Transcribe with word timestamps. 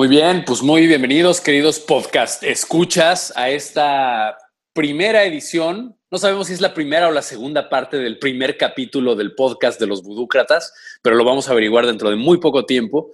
Muy 0.00 0.08
bien, 0.08 0.44
pues 0.46 0.62
muy 0.62 0.86
bienvenidos, 0.86 1.42
queridos 1.42 1.78
podcast 1.78 2.42
escuchas, 2.42 3.34
a 3.36 3.50
esta 3.50 4.34
primera 4.72 5.24
edición. 5.24 5.94
No 6.10 6.16
sabemos 6.16 6.46
si 6.46 6.54
es 6.54 6.62
la 6.62 6.72
primera 6.72 7.08
o 7.08 7.10
la 7.10 7.20
segunda 7.20 7.68
parte 7.68 7.98
del 7.98 8.18
primer 8.18 8.56
capítulo 8.56 9.14
del 9.14 9.34
podcast 9.34 9.78
de 9.78 9.86
los 9.86 10.02
budúcratas, 10.02 10.72
pero 11.02 11.16
lo 11.16 11.24
vamos 11.26 11.48
a 11.48 11.52
averiguar 11.52 11.84
dentro 11.84 12.08
de 12.08 12.16
muy 12.16 12.38
poco 12.38 12.64
tiempo. 12.64 13.10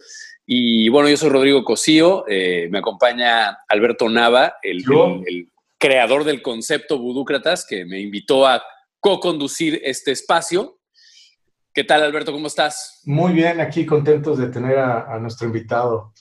Y 0.46 0.88
bueno, 0.88 1.08
yo 1.08 1.16
soy 1.16 1.30
Rodrigo 1.30 1.64
Cosío, 1.64 2.24
eh, 2.28 2.68
me 2.70 2.78
acompaña 2.78 3.58
Alberto 3.66 4.08
Nava, 4.08 4.54
el, 4.62 4.84
el 5.26 5.48
creador 5.78 6.22
del 6.22 6.40
concepto 6.40 7.00
budúcratas, 7.00 7.66
que 7.68 7.84
me 7.84 7.98
invitó 7.98 8.46
a 8.46 8.62
co-conducir 9.00 9.80
este 9.82 10.12
espacio. 10.12 10.78
¿Qué 11.76 11.84
tal, 11.84 12.02
Alberto? 12.02 12.32
¿Cómo 12.32 12.46
estás? 12.46 13.02
Muy 13.04 13.34
bien, 13.34 13.60
aquí 13.60 13.84
contentos 13.84 14.38
de 14.38 14.46
tener 14.46 14.78
a, 14.78 15.18
nuestro 15.18 15.46
invitado. 15.48 16.14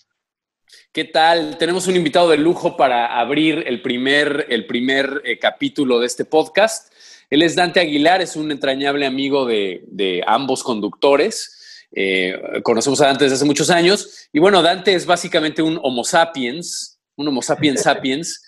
¿Qué 0.95 1.03
tal? 1.03 1.57
Tenemos 1.57 1.87
un 1.87 1.97
invitado 1.97 2.29
de 2.29 2.37
lujo 2.37 2.77
para 2.77 3.19
abrir 3.19 3.65
el 3.67 3.81
primer, 3.81 4.45
el 4.47 4.65
primer 4.65 5.23
eh, 5.25 5.37
capítulo 5.37 5.99
de 5.99 6.05
este 6.05 6.23
podcast. 6.23 6.89
Él 7.29 7.41
es 7.41 7.53
Dante 7.53 7.81
Aguilar, 7.81 8.21
es 8.21 8.37
un 8.37 8.49
entrañable 8.49 9.05
amigo 9.05 9.45
de, 9.45 10.23
ambos 10.25 10.63
conductores. 10.63 11.83
Eh, 11.91 12.39
conocemos 12.63 13.01
a 13.01 13.07
Dante 13.07 13.25
desde 13.25 13.35
hace 13.35 13.43
muchos 13.43 13.69
años. 13.71 14.29
Y 14.31 14.39
bueno, 14.39 14.61
Dante 14.61 14.93
es 14.93 15.05
básicamente 15.05 15.61
un 15.61 15.77
Homo 15.83 16.05
sapiens, 16.05 16.97
un 17.17 17.27
Homo 17.27 17.41
sapiens 17.41 17.81
sapiens, 17.83 18.41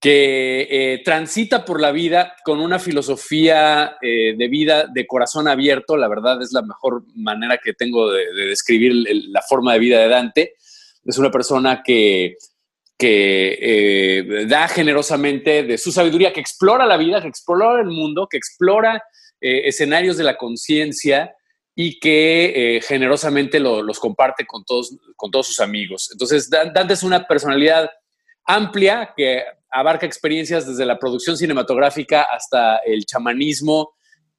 que 0.00 0.66
eh, 0.68 1.02
transita 1.04 1.64
por 1.64 1.80
la 1.80 1.92
vida 1.92 2.34
con 2.44 2.58
una 2.58 2.80
filosofía 2.80 3.98
de 4.02 4.48
vida 4.48 4.88
de 4.92 5.06
corazón 5.06 5.46
abierto. 5.46 5.96
La 5.96 6.08
verdad 6.08 6.42
es 6.42 6.50
la 6.52 6.62
mejor 6.62 7.04
manera 7.14 7.60
que 7.62 7.72
tengo 7.72 8.10
de, 8.10 8.32
describir 8.48 8.92
la 9.28 9.42
forma 9.42 9.74
de 9.74 9.78
vida 9.78 10.00
de 10.00 10.08
Dante. 10.08 10.54
Es 11.04 11.18
una 11.18 11.30
persona 11.30 11.82
que, 11.84 12.36
que 12.98 13.58
eh, 13.60 14.46
da 14.46 14.68
generosamente 14.68 15.62
de 15.62 15.78
su 15.78 15.92
sabiduría, 15.92 16.32
que 16.32 16.40
explora 16.40 16.86
la 16.86 16.96
vida, 16.96 17.20
que 17.20 17.28
explora 17.28 17.80
el 17.80 17.88
mundo, 17.88 18.28
que 18.30 18.36
explora 18.36 19.02
escenarios 19.40 20.16
de 20.16 20.24
la 20.24 20.38
conciencia 20.38 21.34
y 21.74 22.00
que 22.00 22.80
generosamente 22.82 23.60
los 23.60 24.00
comparte 24.00 24.46
con 24.46 24.64
todos, 24.64 24.96
con 25.16 25.30
todos 25.30 25.48
sus 25.48 25.60
amigos. 25.60 26.08
Entonces, 26.12 26.48
Dante 26.48 26.94
es 26.94 27.02
una 27.02 27.26
personalidad 27.26 27.90
amplia 28.46 29.12
que 29.14 29.42
abarca 29.70 30.06
experiencias 30.06 30.66
desde 30.66 30.86
la 30.86 30.98
producción 30.98 31.36
cinematográfica 31.36 32.22
hasta 32.22 32.78
el 32.78 33.04
chamanismo, 33.04 33.94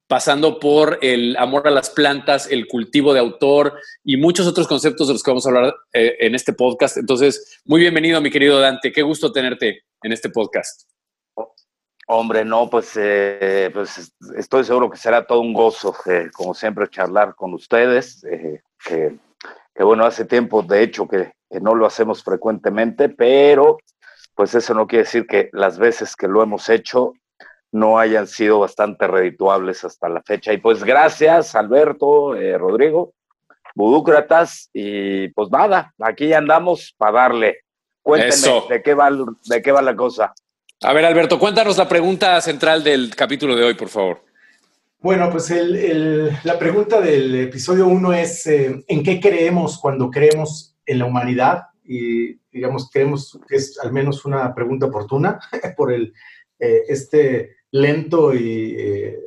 pasando 0.08 0.60
por 0.60 0.98
el 1.02 1.36
amor 1.36 1.66
a 1.66 1.70
las 1.70 1.90
plantas, 1.90 2.50
el 2.50 2.66
cultivo 2.68 3.12
de 3.12 3.20
autor 3.20 3.80
y 4.04 4.16
muchos 4.16 4.46
otros 4.46 4.68
conceptos 4.68 5.08
de 5.08 5.14
los 5.14 5.22
que 5.22 5.30
vamos 5.30 5.46
a 5.46 5.48
hablar 5.48 5.74
eh, 5.92 6.16
en 6.20 6.34
este 6.34 6.52
podcast. 6.52 6.96
Entonces, 6.96 7.60
muy 7.64 7.80
bienvenido, 7.80 8.20
mi 8.20 8.30
querido 8.30 8.60
Dante. 8.60 8.92
Qué 8.92 9.02
gusto 9.02 9.32
tenerte 9.32 9.82
en 10.02 10.12
este 10.12 10.30
podcast. 10.30 10.88
Hombre, 12.08 12.44
no, 12.44 12.70
pues, 12.70 12.92
eh, 12.96 13.68
pues 13.74 14.12
estoy 14.36 14.62
seguro 14.62 14.88
que 14.88 14.96
será 14.96 15.26
todo 15.26 15.40
un 15.40 15.52
gozo, 15.52 15.92
eh, 16.06 16.30
como 16.32 16.54
siempre, 16.54 16.88
charlar 16.88 17.34
con 17.34 17.52
ustedes. 17.52 18.24
Que, 18.84 19.18
que, 19.74 19.82
bueno, 19.82 20.04
hace 20.04 20.24
tiempo, 20.24 20.62
de 20.62 20.84
hecho, 20.84 21.08
que, 21.08 21.32
que 21.50 21.60
no 21.60 21.74
lo 21.74 21.84
hacemos 21.84 22.22
frecuentemente, 22.22 23.08
pero 23.08 23.78
pues 24.36 24.54
eso 24.54 24.72
no 24.74 24.86
quiere 24.86 25.04
decir 25.04 25.26
que 25.26 25.48
las 25.52 25.78
veces 25.78 26.14
que 26.14 26.28
lo 26.28 26.42
hemos 26.42 26.68
hecho 26.68 27.14
no 27.76 27.98
hayan 27.98 28.26
sido 28.26 28.60
bastante 28.60 29.06
redituables 29.06 29.84
hasta 29.84 30.08
la 30.08 30.22
fecha. 30.22 30.52
Y 30.52 30.58
pues 30.58 30.82
gracias, 30.82 31.54
Alberto, 31.54 32.34
eh, 32.34 32.56
Rodrigo, 32.58 33.14
Budúcratas, 33.74 34.70
y 34.72 35.28
pues 35.28 35.50
nada, 35.50 35.94
aquí 36.00 36.32
andamos 36.32 36.94
para 36.96 37.12
darle. 37.12 37.58
Cuéntenme 38.02 38.62
de 38.68 38.82
qué, 38.82 38.94
va, 38.94 39.10
de 39.10 39.62
qué 39.62 39.72
va 39.72 39.82
la 39.82 39.96
cosa. 39.96 40.32
A 40.82 40.92
ver, 40.92 41.04
Alberto, 41.04 41.38
cuéntanos 41.38 41.76
la 41.76 41.88
pregunta 41.88 42.40
central 42.40 42.84
del 42.84 43.14
capítulo 43.14 43.56
de 43.56 43.64
hoy, 43.64 43.74
por 43.74 43.88
favor. 43.88 44.22
Bueno, 45.00 45.30
pues 45.30 45.50
la 46.44 46.58
pregunta 46.58 47.00
del 47.00 47.34
episodio 47.34 47.86
1 47.86 48.12
es, 48.14 48.46
eh, 48.46 48.84
¿en 48.88 49.02
qué 49.02 49.20
creemos 49.20 49.78
cuando 49.78 50.10
creemos 50.10 50.74
en 50.86 50.98
la 51.00 51.04
humanidad? 51.06 51.64
y, 51.88 52.34
digamos, 52.50 52.90
creemos 52.90 53.38
que 53.48 53.56
es 53.56 53.78
al 53.78 53.92
menos 53.92 54.24
una 54.24 54.54
pregunta 54.54 54.86
oportuna 54.86 55.38
por 55.76 55.92
el, 55.92 56.12
eh, 56.58 56.82
este 56.88 57.55
lento 57.70 58.34
y 58.34 58.74
eh, 58.78 59.18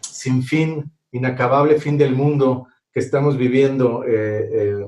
sin 0.00 0.42
fin, 0.42 0.92
inacabable 1.12 1.80
fin 1.80 1.98
del 1.98 2.14
mundo 2.14 2.68
que 2.92 3.00
estamos 3.00 3.36
viviendo 3.36 4.04
eh, 4.06 4.86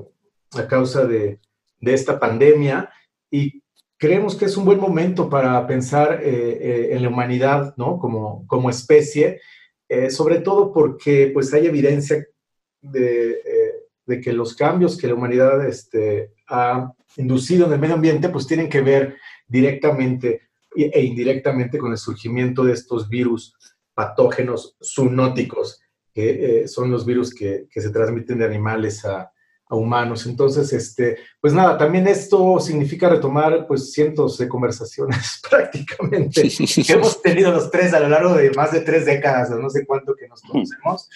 a 0.53 0.67
causa 0.67 1.05
de, 1.05 1.39
de, 1.79 1.93
esta 1.93 2.19
pandemia 2.19 2.89
y 3.29 3.61
creemos 3.97 4.35
que 4.35 4.45
es 4.45 4.55
un 4.55 4.65
buen 4.65 4.79
momento 4.79 5.29
para 5.29 5.65
pensar 5.67 6.21
en 6.23 7.01
la 7.01 7.09
humanidad, 7.09 7.73
¿no? 7.75 7.97
Como, 7.99 8.45
como 8.47 8.69
especie, 8.69 9.41
sobre 10.09 10.39
todo 10.39 10.71
porque 10.71 11.31
pues 11.33 11.53
hay 11.53 11.65
evidencia 11.65 12.25
de, 12.81 13.41
de 14.05 14.21
que 14.21 14.31
los 14.31 14.55
cambios 14.55 14.97
que 14.97 15.07
la 15.07 15.15
humanidad 15.15 15.67
este, 15.67 16.31
ha 16.47 16.93
inducido 17.17 17.67
en 17.67 17.73
el 17.73 17.79
medio 17.79 17.95
ambiente, 17.95 18.29
pues 18.29 18.47
tienen 18.47 18.69
que 18.69 18.81
ver 18.81 19.17
directamente 19.47 20.46
e 20.85 21.03
indirectamente 21.03 21.77
con 21.77 21.91
el 21.91 21.97
surgimiento 21.97 22.63
de 22.63 22.73
estos 22.73 23.09
virus 23.09 23.55
patógenos 23.93 24.77
zoonóticos, 24.83 25.81
que 26.13 26.61
eh, 26.61 26.67
son 26.67 26.91
los 26.91 27.05
virus 27.05 27.33
que, 27.33 27.67
se 27.69 27.89
transmiten 27.89 28.37
de 28.37 28.45
animales 28.45 29.03
a, 29.05 29.31
humanos. 29.69 30.25
Entonces, 30.25 30.71
este, 30.71 31.17
pues 31.41 31.53
nada, 31.53 31.77
también 31.77 32.07
esto 32.07 32.57
significa 32.57 33.09
retomar 33.09 33.67
pues 33.67 33.91
cientos 33.91 34.37
de 34.37 34.47
conversaciones 34.47 35.41
prácticamente 35.49 36.41
que 36.41 36.93
hemos 36.93 37.21
tenido 37.21 37.51
los 37.51 37.69
tres 37.69 37.93
a 37.93 37.99
lo 37.99 38.07
largo 38.07 38.33
de 38.35 38.51
más 38.51 38.71
de 38.71 38.79
tres 38.79 39.05
décadas, 39.05 39.49
no 39.49 39.69
sé 39.69 39.85
cuánto 39.85 40.15
que 40.15 40.29
nos 40.29 40.41
conocemos, 40.41 41.09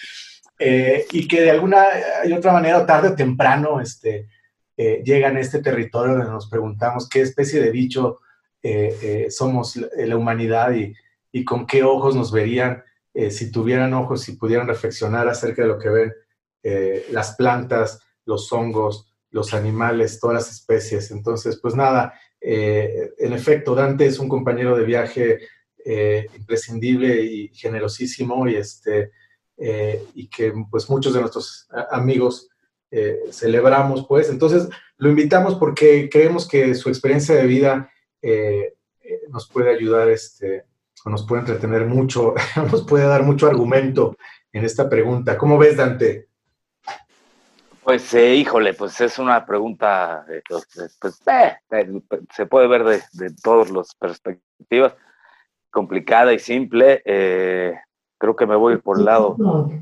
eh, 0.58 1.06
y 1.12 1.26
que 1.26 1.40
de 1.40 1.50
alguna 1.50 1.82
y 2.26 2.32
otra 2.34 2.52
manera, 2.52 2.84
tarde 2.84 3.08
o 3.08 3.14
temprano, 3.14 3.80
este, 3.80 4.28
eh, 4.76 5.02
llegan 5.04 5.36
a 5.36 5.40
este 5.40 5.62
territorio 5.62 6.14
donde 6.14 6.30
nos 6.30 6.48
preguntamos 6.50 7.08
qué 7.08 7.22
especie 7.22 7.60
de 7.60 7.70
bicho 7.70 8.18
eh, 8.62 8.96
eh, 9.02 9.30
somos 9.30 9.76
la 9.76 10.16
humanidad 10.16 10.72
y, 10.72 10.94
y, 11.32 11.44
con 11.44 11.66
qué 11.66 11.82
ojos 11.82 12.14
nos 12.14 12.30
verían 12.30 12.82
si 13.30 13.52
tuvieran 13.52 13.92
ojos, 13.92 14.22
si 14.22 14.36
pudieran 14.36 14.66
reflexionar 14.66 15.28
acerca 15.28 15.62
de 15.62 15.68
lo 15.68 15.78
que 15.78 15.90
ven 15.90 16.12
las 17.10 17.36
plantas, 17.36 18.00
los 18.24 18.50
hongos, 18.54 19.12
los 19.30 19.52
animales, 19.52 20.18
todas 20.18 20.36
las 20.36 20.50
especies. 20.50 21.10
Entonces, 21.10 21.58
pues 21.60 21.74
nada, 21.74 22.14
en 22.40 23.32
efecto, 23.34 23.74
Dante 23.74 24.06
es 24.06 24.18
un 24.18 24.30
compañero 24.30 24.74
de 24.78 24.84
viaje 24.86 25.40
imprescindible 26.34 27.22
y 27.22 27.48
generosísimo 27.48 28.48
y, 28.48 28.54
este, 28.54 29.10
y 30.14 30.28
que 30.28 30.54
pues 30.70 30.88
muchos 30.88 31.12
de 31.12 31.20
nuestros 31.20 31.68
amigos 31.90 32.48
eh, 32.94 33.20
celebramos, 33.30 34.06
pues. 34.06 34.28
Entonces, 34.28 34.68
lo 34.98 35.08
invitamos 35.08 35.54
porque 35.54 36.10
creemos 36.12 36.46
que 36.46 36.74
su 36.74 36.90
experiencia 36.90 37.34
de 37.34 37.46
vida 37.46 37.90
eh, 38.22 38.74
eh, 39.02 39.20
nos 39.30 39.48
puede 39.48 39.70
ayudar, 39.70 40.08
este, 40.08 40.64
o 41.04 41.10
nos 41.10 41.26
puede 41.26 41.40
entretener 41.40 41.86
mucho, 41.86 42.34
nos 42.70 42.86
puede 42.86 43.04
dar 43.06 43.24
mucho 43.24 43.46
argumento 43.46 44.16
en 44.52 44.64
esta 44.64 44.88
pregunta. 44.88 45.36
¿Cómo 45.36 45.58
ves, 45.58 45.76
Dante? 45.76 46.28
Pues, 47.82 48.14
híjole, 48.14 48.74
pues 48.74 49.00
es 49.00 49.18
una 49.18 49.44
pregunta, 49.44 50.24
pues, 50.48 51.18
se 52.32 52.46
puede 52.46 52.68
ver 52.68 52.84
de, 52.84 53.02
de 53.14 53.34
todas 53.42 53.70
las 53.72 53.92
perspectivas, 53.96 54.94
complicada 55.68 56.32
y 56.32 56.38
simple. 56.38 57.02
creo 57.04 58.36
que 58.36 58.46
me 58.46 58.54
voy 58.54 58.76
por 58.76 59.00
el 59.00 59.04
lado 59.04 59.36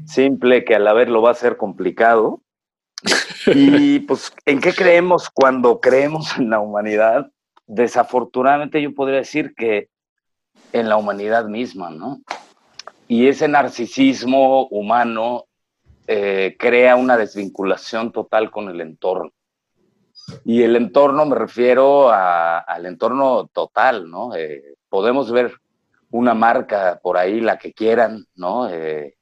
simple, 0.06 0.64
que 0.64 0.76
a 0.76 0.78
la 0.78 0.94
vez 0.94 1.10
lo 1.10 1.20
va 1.20 1.32
a 1.32 1.34
ser 1.34 1.58
complicado. 1.58 2.40
Y 3.46 4.00
pues, 4.00 4.32
¿en 4.46 4.60
qué 4.60 4.74
creemos 4.74 5.30
cuando 5.30 5.80
creemos 5.80 6.36
en 6.38 6.50
la 6.50 6.60
humanidad? 6.60 7.30
Desafortunadamente 7.72 8.82
yo 8.82 8.92
podría 8.92 9.18
decir 9.18 9.54
que 9.54 9.90
en 10.72 10.88
la 10.88 10.96
humanidad 10.96 11.44
misma, 11.46 11.88
¿no? 11.88 12.20
Y 13.06 13.28
ese 13.28 13.46
narcisismo 13.46 14.66
humano 14.66 15.44
eh, 16.08 16.56
crea 16.58 16.96
una 16.96 17.16
desvinculación 17.16 18.10
total 18.10 18.50
con 18.50 18.70
el 18.70 18.80
entorno. 18.80 19.30
Y 20.44 20.62
el 20.62 20.74
entorno 20.74 21.24
me 21.26 21.36
refiero 21.36 22.10
al 22.10 22.86
entorno 22.86 23.48
total, 23.52 24.10
¿no? 24.10 24.34
Eh, 24.34 24.74
podemos 24.88 25.30
ver 25.30 25.52
una 26.10 26.34
marca 26.34 26.98
por 27.00 27.16
ahí, 27.16 27.40
la 27.40 27.56
que 27.56 27.72
quieran, 27.72 28.26
¿no? 28.34 28.68
Eh, 28.68 29.14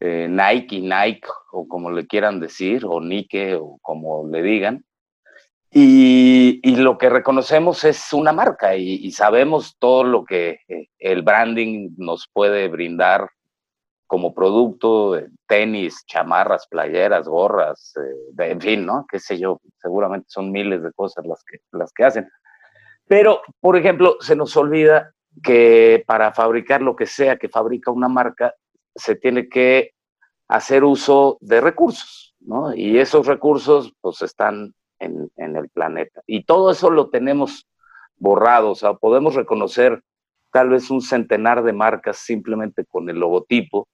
eh, 0.00 0.28
Nike, 0.28 0.80
Nike, 0.80 1.28
o 1.52 1.66
como 1.66 1.90
le 1.90 2.06
quieran 2.06 2.40
decir, 2.40 2.84
o 2.84 3.00
Nike, 3.00 3.54
o 3.54 3.78
como 3.80 4.28
le 4.28 4.42
digan. 4.42 4.84
Y, 5.72 6.76
lo 6.76 6.98
que 6.98 7.08
reconocemos 7.08 7.84
es 7.84 8.12
una 8.12 8.32
marca 8.32 8.74
y, 8.74 9.10
sabemos 9.12 9.76
todo 9.78 10.02
lo 10.02 10.24
que 10.24 10.60
eh, 10.68 10.88
el 10.98 11.22
branding 11.22 11.90
nos 11.96 12.28
puede 12.32 12.68
brindar 12.68 13.28
como 14.06 14.34
producto, 14.34 15.12
de 15.12 15.28
tenis, 15.46 16.04
chamarras, 16.06 16.66
playeras, 16.66 17.28
gorras, 17.28 17.94
eh, 17.96 18.50
en 18.50 18.60
fin, 18.60 18.84
¿no? 18.84 19.06
Qué 19.08 19.20
sé 19.20 19.38
yo, 19.38 19.60
seguramente 19.80 20.26
son 20.28 20.50
miles 20.50 20.82
de 20.82 20.92
cosas 20.92 21.24
las 21.24 21.44
que, 21.44 21.58
las 21.70 21.92
que 21.92 22.04
hacen. 22.04 22.28
Pero, 23.06 23.40
por 23.60 23.76
ejemplo, 23.76 24.16
se 24.18 24.34
nos 24.34 24.56
olvida 24.56 25.14
que 25.44 26.02
para 26.08 26.32
fabricar 26.32 26.82
lo 26.82 26.96
que 26.96 27.06
sea 27.06 27.36
que 27.36 27.48
fabrica 27.48 27.92
una 27.92 28.08
marca, 28.08 28.54
se 28.96 29.14
tiene 29.14 29.48
que 29.48 29.92
hacer 30.48 30.82
uso 30.82 31.38
de 31.40 31.60
recursos, 31.60 32.34
¿no? 32.40 32.74
Y 32.74 32.98
esos 32.98 33.26
recursos, 33.26 33.94
pues, 34.00 34.22
están 34.22 34.74
en, 35.00 35.56
el 35.56 35.68
planeta. 35.70 36.22
Y 36.26 36.44
todo 36.44 36.70
eso 36.70 36.90
lo 36.90 37.08
tenemos 37.10 37.66
borrado, 38.16 38.70
o 38.70 38.74
sea, 38.74 38.94
podemos 38.94 39.34
reconocer 39.34 40.02
tal 40.52 40.70
vez 40.70 40.90
un 40.90 41.00
centenar 41.00 41.62
de 41.62 41.72
marcas 41.72 42.18
simplemente 42.18 42.84
con 42.84 43.08
el 43.08 43.18
logotipo, 43.18 43.88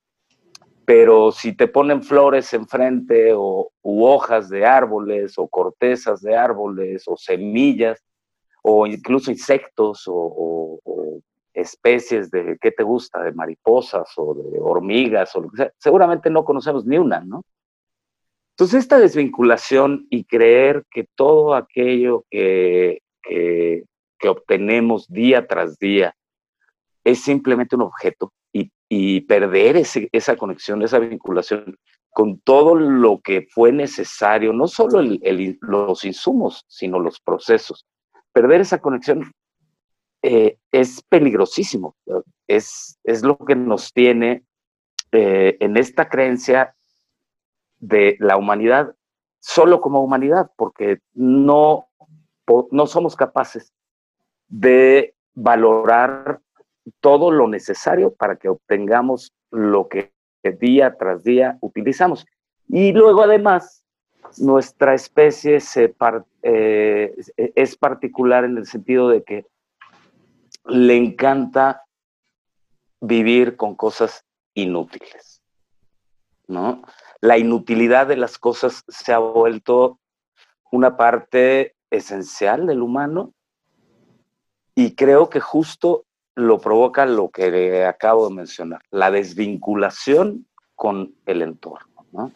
pero 0.85 1.33
si 1.33 1.55
te 1.55 1.69
ponen 1.69 2.03
flores 2.03 2.53
enfrente 2.53 3.33
o 3.35 3.71
hojas 3.83 4.49
de 4.49 4.65
árboles 4.65 5.39
o 5.39 5.49
cortezas 5.49 6.21
de 6.23 6.37
árboles 6.37 7.05
o 7.07 7.17
semillas 7.17 8.03
o 8.69 8.85
incluso 8.85 9.31
insectos 9.31 10.05
o, 10.09 10.81
especies 11.55 12.31
de, 12.31 12.59
¿qué 12.61 12.71
te 12.71 12.83
gusta? 12.83 13.23
De 13.23 13.33
mariposas 13.33 14.11
o 14.19 14.35
de 14.35 14.59
hormigas 14.61 15.35
o 15.35 15.41
lo 15.41 15.51
que 15.51 15.57
sea, 15.57 15.73
seguramente 15.79 16.29
no 16.29 16.45
conocemos 16.45 16.85
ni 16.85 16.99
una, 16.99 17.21
¿no? 17.21 17.45
Entonces 18.57 18.85
esta 18.85 18.99
desvinculación 18.99 20.07
y 20.09 20.25
creer 20.25 20.85
que 20.91 21.07
todo 21.15 21.55
aquello 21.55 22.25
que, 22.31 23.03
que, 23.23 23.85
obtenemos 24.27 25.07
día 25.09 25.47
tras 25.47 25.79
día 25.79 26.17
es 27.05 27.21
simplemente 27.21 27.77
un 27.77 27.83
objeto 27.83 28.33
y, 28.55 28.73
y 28.89 29.21
perder 29.21 29.77
esa 29.77 30.37
conexión, 30.37 30.83
esa 30.83 30.99
vinculación 30.99 31.77
con 32.09 32.41
todo 32.41 32.75
lo 32.75 33.21
que 33.21 33.47
fue 33.51 33.73
necesario, 33.73 34.55
no 34.55 34.69
solo 34.69 35.03
los 35.61 36.05
insumos, 36.07 36.65
sino 36.67 36.99
los 36.99 37.21
procesos. 37.21 37.85
Perder 38.33 38.63
esa 38.63 38.81
conexión 38.81 39.31
eh, 40.23 40.57
es 40.73 41.03
peligrosísimo, 41.11 41.95
es, 42.49 42.99
es 43.05 43.23
lo 43.23 43.37
que 43.37 43.55
nos 43.55 43.93
tiene 43.93 44.45
eh, 45.13 45.59
en 45.61 45.77
esta 45.77 46.09
creencia 46.09 46.76
de 47.79 48.17
la 48.21 48.37
humanidad 48.37 48.95
solo 49.47 49.81
como 49.81 50.03
humanidad, 50.03 50.51
porque 50.57 50.99
no, 51.15 51.89
no 52.73 52.87
somos 52.87 53.15
capaces 53.15 53.73
de 54.49 55.15
valorar 55.35 56.41
todo 57.01 57.31
lo 57.31 57.47
necesario 57.47 58.13
para 58.13 58.37
que 58.37 58.49
obtengamos 58.49 59.33
lo 59.53 59.89
que 59.89 60.11
día 60.59 60.97
tras 60.97 61.23
día 61.23 61.59
utilizamos. 61.61 62.27
Y 62.69 62.93
luego 62.93 63.23
además, 63.23 63.85
nuestra 64.39 64.95
especie 64.95 65.59
eh, 66.43 67.15
es 67.37 67.77
particular 67.77 68.45
en 68.45 68.59
el 68.59 68.67
sentido 68.67 69.09
de 69.09 69.23
que 69.23 69.47
le 70.65 70.97
encanta 70.97 71.85
vivir 73.01 73.57
con 73.57 73.77
cosas 73.77 74.25
inútiles, 74.55 75.41
¿no? 76.49 76.83
La 77.21 77.39
inutilidad 77.39 78.07
de 78.07 78.17
las 78.17 78.39
cosas 78.39 78.85
se 78.89 79.13
ha 79.13 79.19
vuelto 79.19 79.99
una 80.71 80.97
parte 80.97 81.75
esencial 81.91 82.67
del 82.67 82.83
humano 82.83 83.33
y 84.75 84.95
creo 84.95 85.31
que 85.31 85.41
justo 85.41 86.05
lo 86.35 86.59
provoca 86.59 87.07
lo 87.07 87.31
que 87.31 87.85
acabo 87.85 88.29
de 88.29 88.35
mencionar, 88.35 88.83
la 88.91 89.11
desvinculación 89.11 90.47
con 90.75 91.15
el 91.25 91.43
entorno. 91.43 92.33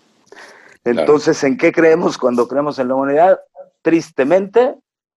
Entonces, 0.85 1.44
¿en 1.44 1.59
qué 1.59 1.71
creemos 1.71 2.17
cuando 2.17 2.49
creemos 2.49 2.79
en 2.79 2.88
la 2.88 2.94
humanidad? 2.94 3.41
Tristemente, 3.83 4.75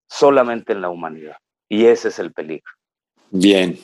solamente 0.10 0.74
en 0.74 0.82
la 0.82 0.90
humanidad. 0.90 1.38
Y 1.70 1.86
ese 1.86 2.10
es 2.10 2.20
el 2.20 2.34
peligro. 2.34 2.70
Bien. 3.32 3.80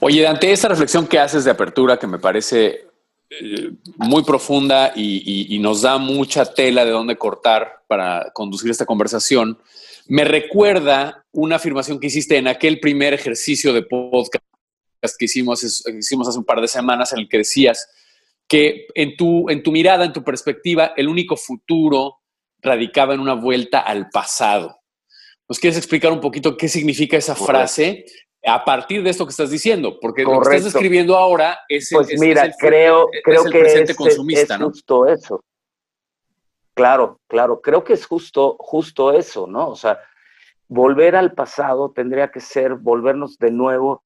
Oye, 0.00 0.26
ante 0.26 0.52
esta 0.52 0.68
reflexión 0.68 1.06
que 1.06 1.18
haces 1.18 1.44
de 1.44 1.50
apertura, 1.50 1.98
que 1.98 2.06
me 2.06 2.18
parece 2.18 2.86
eh, 3.30 3.72
muy 3.96 4.22
profunda 4.22 4.92
y, 4.94 5.54
y, 5.54 5.58
nos 5.58 5.82
da 5.82 5.98
mucha 5.98 6.44
tela 6.44 6.84
de 6.84 6.92
dónde 6.92 7.16
cortar 7.16 7.82
para 7.88 8.30
conducir 8.32 8.70
esta 8.70 8.86
conversación, 8.86 9.58
me 10.06 10.24
recuerda 10.24 11.24
una 11.32 11.56
afirmación 11.56 11.98
que 11.98 12.06
hiciste 12.06 12.36
en 12.36 12.46
aquel 12.46 12.78
primer 12.78 13.14
ejercicio 13.14 13.72
de 13.72 13.82
podcast 13.82 14.44
que 15.18 15.24
hicimos, 15.26 15.62
hicimos 15.62 16.28
hace 16.28 16.38
un 16.38 16.44
par 16.44 16.60
de 16.60 16.68
semanas 16.68 17.12
en 17.12 17.20
el 17.20 17.28
que 17.28 17.38
decías 17.38 17.88
que 18.48 18.86
en 18.94 19.16
tu, 19.16 19.50
en 19.50 19.62
tu 19.62 19.72
mirada, 19.72 20.04
en 20.04 20.12
tu 20.12 20.22
perspectiva, 20.22 20.92
el 20.96 21.08
único 21.08 21.36
futuro 21.36 22.18
radicaba 22.60 23.14
en 23.14 23.20
una 23.20 23.34
vuelta 23.34 23.80
al 23.80 24.08
pasado. 24.10 24.80
¿Nos 25.48 25.58
quieres 25.58 25.76
explicar 25.76 26.12
un 26.12 26.20
poquito 26.20 26.56
qué 26.56 26.68
significa 26.68 27.16
esa 27.16 27.36
frase 27.36 28.04
a 28.46 28.64
partir 28.64 29.02
de 29.02 29.10
esto 29.10 29.26
que 29.26 29.30
estás 29.30 29.50
diciendo? 29.50 29.98
Porque 30.00 30.22
lo 30.22 30.40
que 30.40 30.56
estás 30.56 30.72
describiendo 30.72 31.16
ahora 31.16 31.58
es, 31.68 31.88
pues 31.92 32.18
mira, 32.18 32.50
creo, 32.58 33.08
creo 33.24 33.44
que 33.44 33.58
presente 33.58 33.94
consumista, 33.94 34.54
es 34.54 34.62
justo 34.62 35.06
eso. 35.06 35.44
Claro, 36.74 37.20
claro, 37.26 37.60
creo 37.60 37.84
que 37.84 37.94
es 37.94 38.06
justo, 38.06 38.56
justo 38.58 39.12
eso, 39.12 39.46
¿no? 39.46 39.70
O 39.70 39.76
sea, 39.76 39.98
volver 40.68 41.16
al 41.16 41.32
pasado 41.32 41.90
tendría 41.90 42.30
que 42.30 42.40
ser 42.40 42.74
volvernos 42.74 43.38
de 43.38 43.50
nuevo 43.50 44.02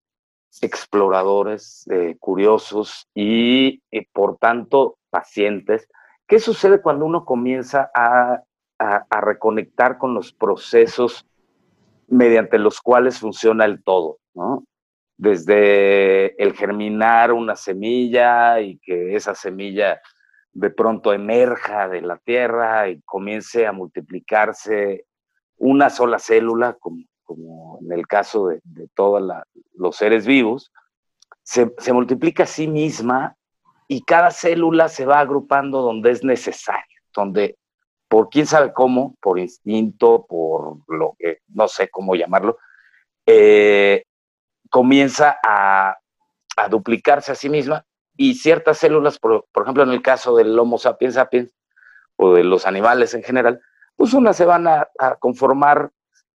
exploradores, 0.60 1.86
eh, 1.90 2.16
curiosos 2.18 3.08
y, 3.14 3.82
por 4.12 4.36
tanto 4.38 4.98
pacientes. 5.10 5.88
¿Qué 6.26 6.38
sucede 6.38 6.80
cuando 6.80 7.04
uno 7.04 7.24
comienza 7.24 7.90
a, 7.94 8.42
a, 8.78 9.20
reconectar 9.20 9.98
con 9.98 10.14
los 10.14 10.32
procesos 10.32 11.26
mediante 12.06 12.58
los 12.58 12.80
cuales 12.80 13.18
funciona 13.18 13.64
el 13.64 13.82
todo? 13.82 14.19
¿No? 14.34 14.64
Desde 15.16 16.42
el 16.42 16.54
germinar 16.54 17.32
una 17.32 17.56
semilla 17.56 18.60
y 18.60 18.78
que 18.78 19.14
esa 19.14 19.34
semilla 19.34 20.00
de 20.52 20.70
pronto 20.70 21.12
emerja 21.12 21.88
de 21.88 22.00
la 22.00 22.16
tierra 22.18 22.88
y 22.88 23.00
comience 23.02 23.66
a 23.66 23.72
multiplicarse 23.72 25.04
una 25.58 25.90
sola 25.90 26.18
célula, 26.18 26.74
como, 26.80 27.04
como 27.22 27.78
en 27.82 27.92
el 27.92 28.06
caso 28.06 28.48
de, 28.48 28.60
todos 28.94 29.22
los 29.74 29.96
seres 29.96 30.26
vivos, 30.26 30.72
se, 31.42 31.72
se, 31.78 31.92
multiplica 31.92 32.44
a 32.44 32.46
sí 32.46 32.66
misma 32.66 33.36
y 33.86 34.02
cada 34.02 34.30
célula 34.30 34.88
se 34.88 35.04
va 35.04 35.20
agrupando 35.20 35.82
donde 35.82 36.10
es 36.12 36.24
necesario, 36.24 37.00
donde 37.14 37.56
por 38.08 38.28
quién 38.28 38.46
sabe 38.46 38.72
cómo, 38.72 39.14
por 39.20 39.38
instinto, 39.38 40.26
por 40.28 40.78
lo 40.88 41.14
que 41.18 41.38
no 41.48 41.68
sé 41.68 41.88
cómo 41.88 42.14
llamarlo, 42.16 42.58
eh, 43.26 44.04
comienza 44.70 45.38
a, 45.46 45.98
a 46.56 46.68
duplicarse 46.68 47.32
a 47.32 47.34
sí 47.34 47.48
misma 47.48 47.84
y 48.16 48.34
ciertas 48.34 48.78
células, 48.78 49.18
por, 49.18 49.46
ejemplo, 49.62 49.82
en 49.82 49.90
el 49.90 50.02
caso 50.02 50.36
del 50.36 50.58
Homo 50.58 50.76
sapiens 50.78 51.14
sapiens 51.14 51.54
o 52.16 52.34
de 52.34 52.44
los 52.44 52.66
animales 52.66 53.14
en 53.14 53.22
general, 53.22 53.60
pues 53.96 54.12
unas 54.12 54.36
se 54.36 54.44
van 54.44 54.66
a, 54.66 54.88
conformar 55.18 55.90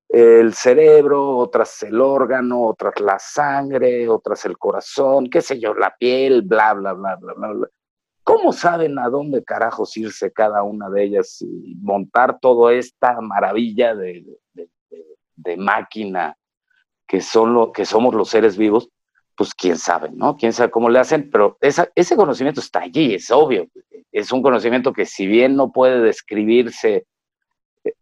el 0.09 0.53
cerebro, 0.53 1.37
otras 1.37 1.83
el 1.83 2.01
órgano, 2.01 2.63
otras 2.63 2.99
la 2.99 3.19
sangre, 3.19 4.07
otras 4.09 4.45
el 4.45 4.57
corazón, 4.57 5.29
qué 5.29 5.41
sé 5.41 5.59
yo, 5.59 5.73
la 5.73 5.95
piel, 5.95 6.41
bla, 6.41 6.73
bla, 6.73 6.93
bla, 6.93 7.17
bla, 7.17 7.33
bla, 7.33 7.47
bla. 7.49 7.67
¿Cómo 8.23 8.51
saben 8.51 8.97
a 8.97 9.07
dónde 9.09 9.43
carajos 9.43 9.95
irse 9.97 10.31
cada 10.33 10.63
una 10.63 10.89
de 10.89 11.03
ellas 11.03 11.39
y 11.41 11.75
montar 11.81 12.39
toda 12.39 12.73
esta 12.73 13.21
maravilla 13.21 13.93
de, 13.93 14.25
de, 15.35 15.57
máquina 15.57 16.35
que, 17.07 17.21
son 17.21 17.53
lo, 17.53 17.71
que 17.71 17.85
somos 17.85 18.13
los 18.13 18.29
seres 18.29 18.57
vivos? 18.57 18.89
pues 19.35 19.53
quién 19.53 19.77
sabe, 19.77 20.09
¿no? 20.13 20.37
Quién 20.37 20.53
sabe 20.53 20.71
cómo 20.71 20.89
le 20.89 20.99
hacen, 20.99 21.29
pero 21.29 21.57
ese 21.59 22.15
conocimiento 22.15 22.61
está 22.61 22.81
allí, 22.81 23.15
es 23.15 23.29
obvio. 23.31 23.67
Es 24.11 24.31
un 24.31 24.41
conocimiento 24.41 24.93
que 24.93 25.05
si 25.05 25.27
bien 25.27 25.55
no 25.55 25.71
puede 25.71 25.99
describirse 25.99 27.05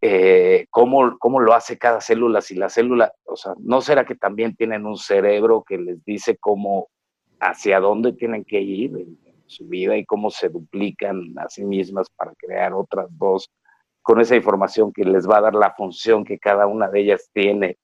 eh, 0.00 0.66
cómo, 0.70 1.18
cómo, 1.18 1.40
lo 1.40 1.52
hace 1.52 1.76
cada 1.76 2.00
célula, 2.00 2.40
si 2.40 2.54
la 2.54 2.68
célula, 2.68 3.12
o 3.24 3.36
sea, 3.36 3.52
¿no 3.58 3.80
será 3.80 4.04
que 4.04 4.14
también 4.14 4.54
tienen 4.54 4.86
un 4.86 4.96
cerebro 4.96 5.64
que 5.66 5.76
les 5.76 6.02
dice 6.04 6.36
cómo, 6.38 6.88
hacia 7.40 7.80
dónde 7.80 8.12
tienen 8.12 8.44
que 8.44 8.60
ir 8.60 8.92
en, 8.96 9.18
su 9.46 9.68
vida 9.68 9.94
y 9.94 10.06
cómo 10.06 10.30
se 10.30 10.48
duplican 10.48 11.34
a 11.36 11.50
sí 11.50 11.66
mismas 11.66 12.08
para 12.16 12.32
crear 12.34 12.72
otras 12.72 13.08
dos, 13.10 13.50
con 14.00 14.18
esa 14.18 14.34
información 14.34 14.90
que 14.90 15.04
les 15.04 15.28
va 15.28 15.36
a 15.36 15.42
dar 15.42 15.54
la 15.54 15.74
función 15.74 16.24
que 16.24 16.38
cada 16.38 16.66
una 16.66 16.88
de 16.88 17.00
ellas 17.00 17.28
tiene 17.30 17.76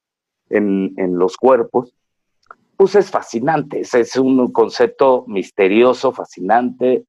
en, 0.51 0.93
en 0.97 1.19
los 1.19 1.37
cuerpos? 1.37 1.95
pues 2.81 2.95
es 2.95 3.11
fascinante, 3.11 3.83
es, 3.83 4.17
un 4.17 4.51
concepto 4.53 5.27
misterioso, 5.27 6.13
fascinante, 6.13 7.05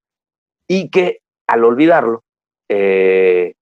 y 0.67 0.89
que 0.89 1.21
al 1.47 1.63
olvidarlo, 1.63 2.25
eh, 2.67 3.53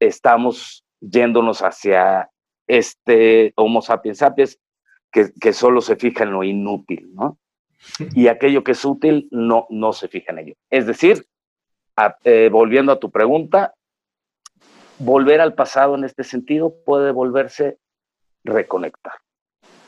estamos 0.00 0.86
yéndonos 1.00 1.60
hacia 1.60 2.30
este 2.66 3.52
Homo 3.56 3.82
sapiens 3.82 4.16
sapiens 4.16 4.58
que, 5.12 5.34
que, 5.38 5.52
solo 5.52 5.82
se 5.82 5.96
fija 5.96 6.24
en 6.24 6.32
lo 6.32 6.44
inútil, 6.44 7.10
¿no? 7.12 7.36
y 8.14 8.28
aquello 8.28 8.64
que 8.64 8.72
es 8.72 8.82
útil 8.82 9.28
no, 9.30 9.66
no 9.68 9.92
se 9.92 10.08
fija 10.08 10.32
en 10.32 10.38
ello. 10.38 10.54
Es 10.70 10.86
decir, 10.86 11.26
eh, 12.24 12.48
volviendo 12.50 12.90
a 12.90 12.98
tu 12.98 13.10
pregunta, 13.10 13.74
volver 14.98 15.42
al 15.42 15.52
pasado 15.52 15.94
en 15.94 16.04
este 16.04 16.24
sentido 16.24 16.74
puede 16.86 17.12
volverse 17.12 17.76
reconectar. 18.44 19.14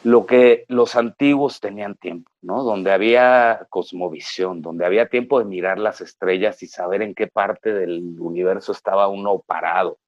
Lo 0.02 0.24
que 0.26 0.64
los 0.68 0.94
antiguos 0.94 1.60
tenían 1.60 1.96
tiempo, 1.96 2.30
¿no? 2.42 2.62
Donde 2.62 2.92
había 2.92 3.66
cosmovisión, 3.70 4.62
donde 4.62 4.86
había 4.86 5.08
tiempo 5.08 5.38
de 5.38 5.44
mirar 5.44 5.78
las 5.78 6.00
estrellas 6.00 6.62
y 6.62 6.66
saber 6.66 7.02
en 7.02 7.14
qué 7.14 7.26
parte 7.26 7.72
del 7.72 8.16
universo 8.20 8.72
estaba 8.72 9.08
uno 9.08 9.42
parado. 9.46 9.98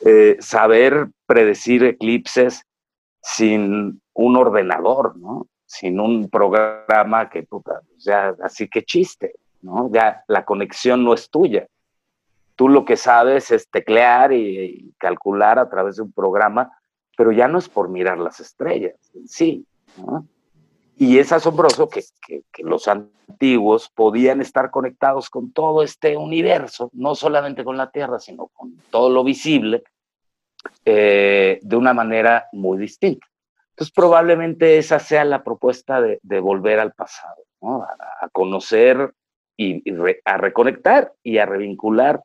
Eh, 0.00 0.36
saber 0.40 1.08
predecir 1.26 1.84
eclipses 1.84 2.64
sin 3.22 4.00
un 4.14 4.36
ordenador, 4.36 5.16
¿no? 5.16 5.46
Sin 5.66 6.00
un 6.00 6.28
programa 6.28 7.28
que, 7.30 7.42
puta, 7.42 7.80
ya, 7.98 8.34
así 8.42 8.68
que 8.68 8.82
chiste, 8.82 9.34
¿no? 9.62 9.90
Ya 9.92 10.24
la 10.26 10.44
conexión 10.44 11.04
no 11.04 11.14
es 11.14 11.30
tuya. 11.30 11.66
Tú 12.56 12.68
lo 12.68 12.84
que 12.84 12.96
sabes 12.96 13.50
es 13.50 13.70
teclear 13.70 14.32
y, 14.32 14.94
calcular 14.98 15.58
a 15.58 15.68
través 15.68 15.96
de 15.96 16.02
un 16.02 16.12
programa, 16.12 16.70
pero 17.20 17.32
ya 17.32 17.48
no 17.48 17.58
es 17.58 17.68
por 17.68 17.90
mirar 17.90 18.16
las 18.16 18.40
estrellas 18.40 18.94
sí. 19.26 19.66
Y 20.96 21.18
es 21.18 21.32
asombroso 21.32 21.86
que, 21.90 22.02
los 22.60 22.88
antiguos 22.88 23.90
podían 23.90 24.40
estar 24.40 24.70
conectados 24.70 25.28
con 25.28 25.52
todo 25.52 25.82
este 25.82 26.16
universo, 26.16 26.88
no 26.94 27.14
solamente 27.14 27.62
con 27.62 27.76
la 27.76 27.90
Tierra, 27.90 28.18
sino 28.20 28.46
con 28.46 28.74
todo 28.88 29.10
lo 29.10 29.22
visible, 29.22 29.82
eh, 30.86 31.58
de 31.60 31.76
una 31.76 31.92
manera 31.92 32.48
muy 32.52 32.78
distinta. 32.78 33.26
Entonces, 33.72 33.92
probablemente 33.92 34.78
esa 34.78 34.98
sea 34.98 35.26
la 35.26 35.44
propuesta 35.44 36.00
de, 36.00 36.40
volver 36.40 36.80
al 36.80 36.94
pasado, 36.94 37.44
a, 37.60 38.30
conocer 38.32 39.12
y, 39.58 39.84
a 40.24 40.38
reconectar 40.38 41.12
y 41.22 41.36
a 41.36 41.44
revincular 41.44 42.22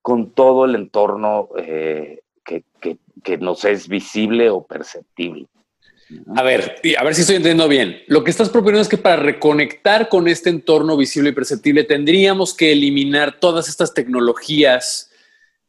con 0.00 0.30
todo 0.30 0.66
el 0.66 0.76
entorno 0.76 1.48
eh, 1.56 2.21
que, 2.44 2.64
nos 3.38 3.64
es 3.64 3.88
visible 3.88 4.50
o 4.50 4.66
perceptible. 4.66 5.46
A 6.36 6.42
ver, 6.42 6.76
a 6.98 7.04
ver 7.04 7.14
si 7.14 7.22
estoy 7.22 7.36
entendiendo 7.36 7.68
bien. 7.68 8.02
Lo 8.06 8.22
que 8.22 8.30
estás 8.30 8.50
proponiendo 8.50 8.82
es 8.82 8.88
que 8.88 8.98
para 8.98 9.16
reconectar 9.16 10.08
con 10.08 10.28
este 10.28 10.50
entorno 10.50 10.96
visible 10.96 11.30
y 11.30 11.32
perceptible 11.32 11.84
tendríamos 11.84 12.54
que 12.54 12.72
eliminar 12.72 13.40
todas 13.40 13.68
estas 13.68 13.94
tecnologías 13.94 15.10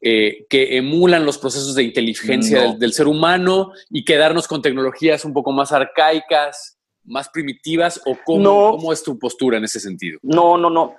eh, 0.01 0.45
que 0.49 0.75
emulan 0.75 1.25
los 1.25 1.37
procesos 1.37 1.75
de 1.75 1.83
inteligencia 1.83 2.73
del, 2.73 2.91
ser 2.91 3.07
humano 3.07 3.71
y 3.89 4.03
quedarnos 4.03 4.49
con 4.49 4.61
tecnologías 4.61 5.23
un 5.23 5.31
poco 5.31 5.53
más 5.53 5.71
arcaicas, 5.71 6.77
más 7.05 7.29
primitivas, 7.29 8.01
o 8.05 8.17
cómo, 8.25 8.71
cómo 8.71 8.91
es 8.91 9.01
tu 9.01 9.17
postura 9.17 9.59
en 9.59 9.63
ese 9.63 9.79
sentido? 9.79 10.19
No, 10.21 10.57
no, 10.57 10.69
no. 10.69 10.95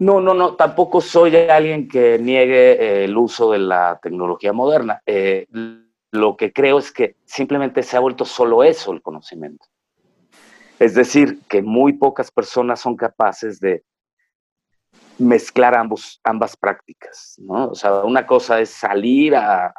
No, 0.00 0.18
no, 0.18 0.32
no, 0.32 0.56
tampoco 0.56 1.02
soy 1.02 1.36
alguien 1.36 1.86
que 1.86 2.18
niegue 2.18 2.72
eh, 2.72 3.04
el 3.04 3.14
uso 3.18 3.52
de 3.52 3.58
la 3.58 4.00
tecnología 4.02 4.50
moderna. 4.50 5.02
Eh, 5.04 5.46
lo 6.10 6.38
que 6.38 6.54
creo 6.54 6.78
es 6.78 6.90
que 6.90 7.16
simplemente 7.26 7.82
se 7.82 7.98
ha 7.98 8.00
vuelto 8.00 8.24
solo 8.24 8.64
eso 8.64 8.94
el 8.94 9.02
conocimiento. 9.02 9.66
Es 10.78 10.94
decir, 10.94 11.40
que 11.50 11.60
muy 11.60 11.92
pocas 11.92 12.30
personas 12.30 12.80
son 12.80 12.96
capaces 12.96 13.60
de 13.60 13.84
mezclar 15.18 15.74
ambos, 15.74 16.18
ambas 16.24 16.56
prácticas, 16.56 17.34
¿no? 17.36 17.66
O 17.66 17.74
sea, 17.74 18.02
una 18.02 18.26
cosa 18.26 18.58
es 18.58 18.70
salir 18.70 19.36
a, 19.36 19.74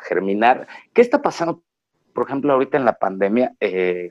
germinar. 0.00 0.66
¿Qué 0.94 1.02
está 1.02 1.20
pasando, 1.20 1.62
por 2.14 2.24
ejemplo, 2.24 2.54
ahorita 2.54 2.78
en 2.78 2.86
la 2.86 2.98
pandemia? 2.98 3.54
Eh, 3.60 4.10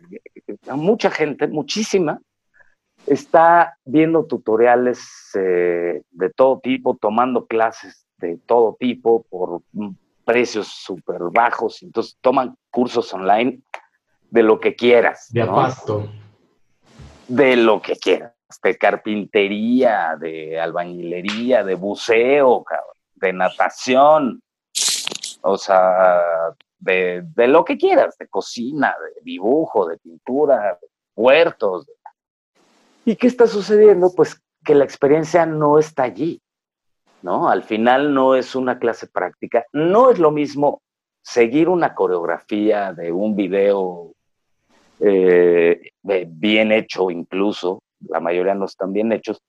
mucha 0.68 1.10
gente, 1.10 1.48
muchísima, 1.48 2.22
está 3.08 3.78
viendo 3.86 4.26
tutoriales 4.26 5.32
eh, 5.36 6.02
de 6.12 6.30
todo 6.32 6.60
tipo, 6.60 6.98
tomando 7.00 7.46
clases 7.46 8.06
de 8.18 8.38
todo 8.46 8.76
tipo 8.80 9.24
por 9.30 9.62
precios 10.24 10.68
súper 10.68 11.22
bajos, 11.32 11.84
entonces 11.84 12.18
toman 12.22 12.58
cursos 12.72 13.14
online 13.14 13.62
de 14.32 14.44
lo 14.44 14.60
que 14.60 14.76
quieras. 14.76 15.28
De 15.32 15.42
apasto. 15.42 16.10
De 17.28 17.56
lo 17.56 17.82
que 17.82 17.96
quieras, 17.96 18.34
de 18.64 18.78
carpintería, 18.78 20.16
de 20.20 20.60
albañilería, 20.60 21.64
de 21.64 21.76
buceo, 21.76 22.66
de 23.16 23.34
natación, 23.34 24.42
o 25.42 25.58
sea, 25.58 26.22
de, 26.80 27.24
de, 27.36 27.48
lo 27.48 27.66
que 27.66 27.78
quieras, 27.78 28.18
de 28.18 28.28
cocina, 28.28 28.96
de 29.00 29.22
dibujo, 29.24 29.88
de 29.88 29.98
pintura, 29.98 30.78
de 30.82 30.88
puertos, 31.14 31.88
¿Y 33.06 33.16
qué 33.16 33.28
está 33.28 33.46
sucediendo? 33.46 34.12
Pues 34.16 34.42
que 34.64 34.74
la 34.74 34.84
experiencia 34.84 35.46
no 35.46 35.78
está 35.78 36.04
allí, 36.04 36.42
¿no? 37.22 37.50
Al 37.50 37.64
final 37.64 38.14
no 38.14 38.36
es 38.36 38.56
una 38.56 38.80
clase 38.80 39.08
práctica, 39.08 39.66
no 39.72 40.10
es 40.10 40.18
lo 40.18 40.32
mismo 40.32 40.82
seguir 41.22 41.70
una 41.70 41.94
coreografía 41.94 42.94
de 42.94 43.12
un 43.12 43.36
video 43.36 44.12
eh, 45.00 45.92
bien 46.28 46.72
hecho 46.72 47.12
incluso, 47.12 47.84
la 48.08 48.20
mayoría 48.20 48.56
no 48.56 48.66
están 48.66 48.92
bien 48.92 49.12
hechos, 49.12 49.42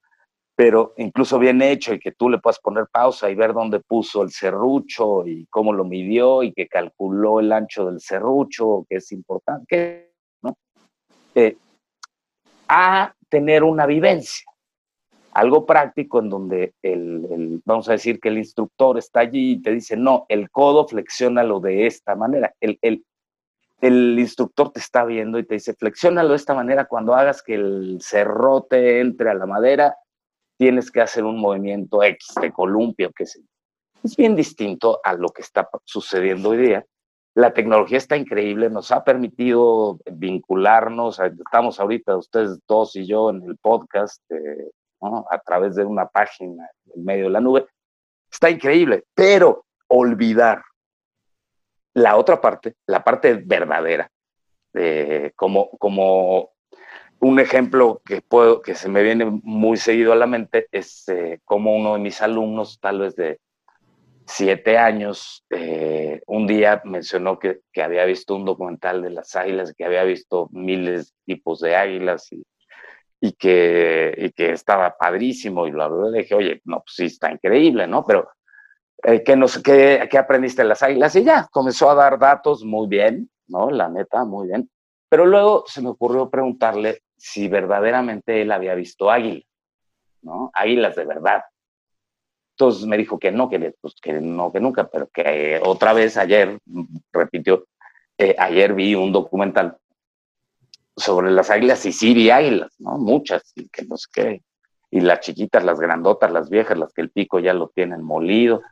pero 0.54 0.94
incluso 0.98 1.38
bien 1.38 1.62
hecho 1.62 1.94
y 1.94 1.98
que 1.98 2.12
tú 2.12 2.28
le 2.28 2.38
puedas 2.38 2.58
poner 2.58 2.86
pausa 2.90 3.30
y 3.30 3.34
ver 3.34 3.52
dónde 3.52 3.80
puso 3.80 4.22
el 4.22 4.30
serrucho 4.30 5.26
y 5.26 5.46
cómo 5.46 5.72
lo 5.72 5.84
midió 5.84 6.42
y 6.42 6.52
que 6.52 6.66
calculó 6.66 7.40
el 7.40 7.52
ancho 7.52 7.86
del 7.86 8.00
serrucho, 8.00 8.84
que 8.88 8.96
es 8.96 9.12
importante, 9.12 10.12
¿no? 10.42 10.56
Eh, 11.34 11.56
a 12.68 13.14
tener 13.28 13.64
una 13.64 13.87
vivencia, 13.87 14.46
algo 15.32 15.66
práctico 15.66 16.20
en 16.20 16.30
donde 16.30 16.75
el, 16.82 17.61
vamos 17.64 17.88
a 17.88 17.92
decir 17.92 18.20
que 18.20 18.28
el 18.28 18.38
instructor 18.38 18.99
está 18.99 19.20
allí 19.20 19.52
y 19.52 19.62
te 19.62 19.73
dice, 19.73 19.96
no, 19.96 20.26
el 20.28 20.50
codo 20.50 20.87
lo 21.44 21.61
de 21.61 21.87
esta 21.87 22.14
manera. 22.14 22.54
El, 22.61 22.78
el, 22.82 23.04
el 23.80 24.18
instructor 24.18 24.73
te 24.73 24.80
está 24.80 25.04
viendo 25.04 25.38
y 25.38 25.44
te 25.44 25.54
dice, 25.54 25.75
flexiónalo 25.75 26.30
de 26.30 26.37
esta 26.37 26.54
manera, 26.54 26.87
cuando 26.87 27.14
hagas 27.14 27.42
que 27.42 27.54
el 27.54 27.99
cerrote 28.00 29.00
entre 29.00 29.30
a 29.30 29.35
la 29.35 29.46
madera, 29.46 29.96
tienes 30.56 30.90
que 30.90 31.02
hacer 31.02 31.25
un 31.25 31.38
movimiento 31.38 32.02
X 32.02 32.35
de 32.40 32.50
columpio, 32.52 33.12
que 33.12 33.26
sé. 33.26 33.40
Es 34.02 34.16
bien 34.16 34.37
distinto 34.37 35.00
a 35.04 35.12
lo 35.12 35.28
que 35.28 35.42
está 35.42 35.68
sucediendo 35.85 36.50
hoy 36.50 36.58
día 36.58 36.87
la 37.37 37.52
tecnología 37.52 37.99
está 37.99 38.16
increíble, 38.16 38.71
nos 38.71 38.90
ha 38.90 39.05
permitido 39.05 39.99
vincularnos, 40.11 41.21
estamos 41.21 41.78
ahorita 41.78 42.16
ustedes 42.16 42.59
dos 42.66 42.97
y 42.97 43.07
yo 43.07 43.28
en 43.28 43.43
el 43.43 43.59
podcast 43.59 44.23
eh, 44.31 44.71
a 45.02 45.38
través 45.40 45.75
de 45.75 45.85
una 45.85 46.07
página 46.07 46.66
en 46.95 47.05
medio 47.05 47.25
de 47.25 47.31
la 47.31 47.43
nube. 47.43 47.66
Está 48.33 48.49
increíble, 48.49 49.05
pero 49.14 49.66
olvidar 49.88 50.62
la 51.93 52.16
otra 52.16 52.40
parte, 52.40 52.76
la 52.87 53.05
parte 53.05 53.35
verdadera, 53.35 54.11
como, 55.37 55.69
como 55.76 56.52
un 57.21 57.38
ejemplo 57.38 58.00
que, 58.02 58.23
puedo, 58.23 58.62
que 58.62 58.75
se 58.75 58.88
me 58.88 59.02
viene 59.02 59.26
muy 59.26 59.76
seguido 59.76 60.14
a 60.14 60.16
la 60.16 60.26
mente 60.26 60.69
es 60.73 61.07
eh, 61.09 61.40
como 61.45 61.76
uno 61.76 61.95
de 61.95 62.00
mis 62.00 62.23
alumnos, 62.23 62.78
tal 62.81 63.00
vez 63.00 63.14
de 63.14 63.40
siete 64.26 64.76
años, 64.76 65.45
eh, 65.50 66.21
un 66.26 66.47
día 66.47 66.83
mencionó 66.85 67.38
que, 67.38 67.61
había 67.83 68.04
visto 68.04 68.35
un 68.35 68.45
documental 68.45 69.02
de 69.02 69.11
las 69.11 69.35
águilas, 69.37 69.73
que 69.76 69.85
había 69.85 70.04
visto 70.04 70.49
miles 70.52 71.14
de 71.26 71.35
tipos 71.35 71.61
de 71.61 71.76
águilas 71.76 72.33
y, 72.33 72.45
y, 73.21 73.33
que, 73.33 74.33
que 74.37 74.50
estaba 74.50 74.97
padrísimo. 74.97 75.66
Y 75.66 75.71
lo 75.71 76.11
le 76.11 76.18
dije, 76.18 76.35
oye, 76.35 76.61
no, 76.64 76.78
pues 76.78 76.95
sí, 76.97 77.04
está 77.06 77.30
increíble, 77.30 77.87
¿no? 77.87 78.04
Pero, 78.04 78.28
eh, 79.04 79.23
¿qué, 79.23 79.37
nos, 79.37 79.62
qué, 79.62 80.09
¿qué 80.11 80.18
aprendiste 80.18 80.62
de 80.62 80.68
las 80.68 80.83
águilas? 80.83 81.14
Y 81.16 81.25
ya, 81.25 81.47
comenzó 81.50 81.90
a 81.90 81.95
dar 81.95 82.18
datos 82.18 82.64
muy 82.64 82.88
bien, 82.88 83.30
¿no? 83.47 83.71
La 83.71 83.88
neta, 83.88 84.25
muy 84.25 84.49
bien. 84.49 84.68
Pero 85.09 85.26
luego 85.26 85.64
se 85.66 85.80
me 85.80 85.90
ocurrió 85.90 86.28
preguntarle 86.28 87.02
si 87.16 87.49
verdaderamente 87.49 88.42
él 88.42 88.50
había 88.50 88.75
visto 88.75 89.11
águilas, 89.11 89.47
¿no? 90.23 90.50
Águilas 90.52 90.97
de 90.97 91.04
verdad. 91.04 91.42
Entonces 92.58 92.86
me 92.86 92.96
dijo 92.96 93.18
que 93.18 93.30
no, 93.30 93.50
que, 93.50 93.75
pues, 93.82 93.94
no, 94.22 94.50
que 94.50 94.60
nunca, 94.60 94.88
pero 94.88 95.08
que 95.08 95.60
otra 95.62 95.92
vez 95.92 96.16
ayer, 96.16 96.58
repitió, 97.12 97.66
eh, 98.16 98.34
ayer 98.38 98.72
vi 98.72 98.94
un 98.94 99.12
documental 99.12 99.76
sobre 100.96 101.30
las 101.30 101.50
águilas 101.50 101.84
y 101.84 101.92
sí 101.92 102.14
vi 102.14 102.30
águilas, 102.30 102.72
¿no? 102.78 102.96
Muchas, 102.96 103.52
y 103.56 103.68
que 103.68 103.84
no 103.84 103.98
sé 103.98 104.06
qué. 104.10 104.42
Y 104.90 105.00
las 105.00 105.20
chiquitas, 105.20 105.64
las 105.64 105.78
grandotas, 105.78 106.32
las 106.32 106.48
viejas, 106.48 106.78
las 106.78 106.94
que 106.94 107.02
el 107.02 107.10
pico 107.10 107.40
ya 107.40 107.52
lo 107.52 107.68
tienen 107.68 108.02
molido. 108.02 108.62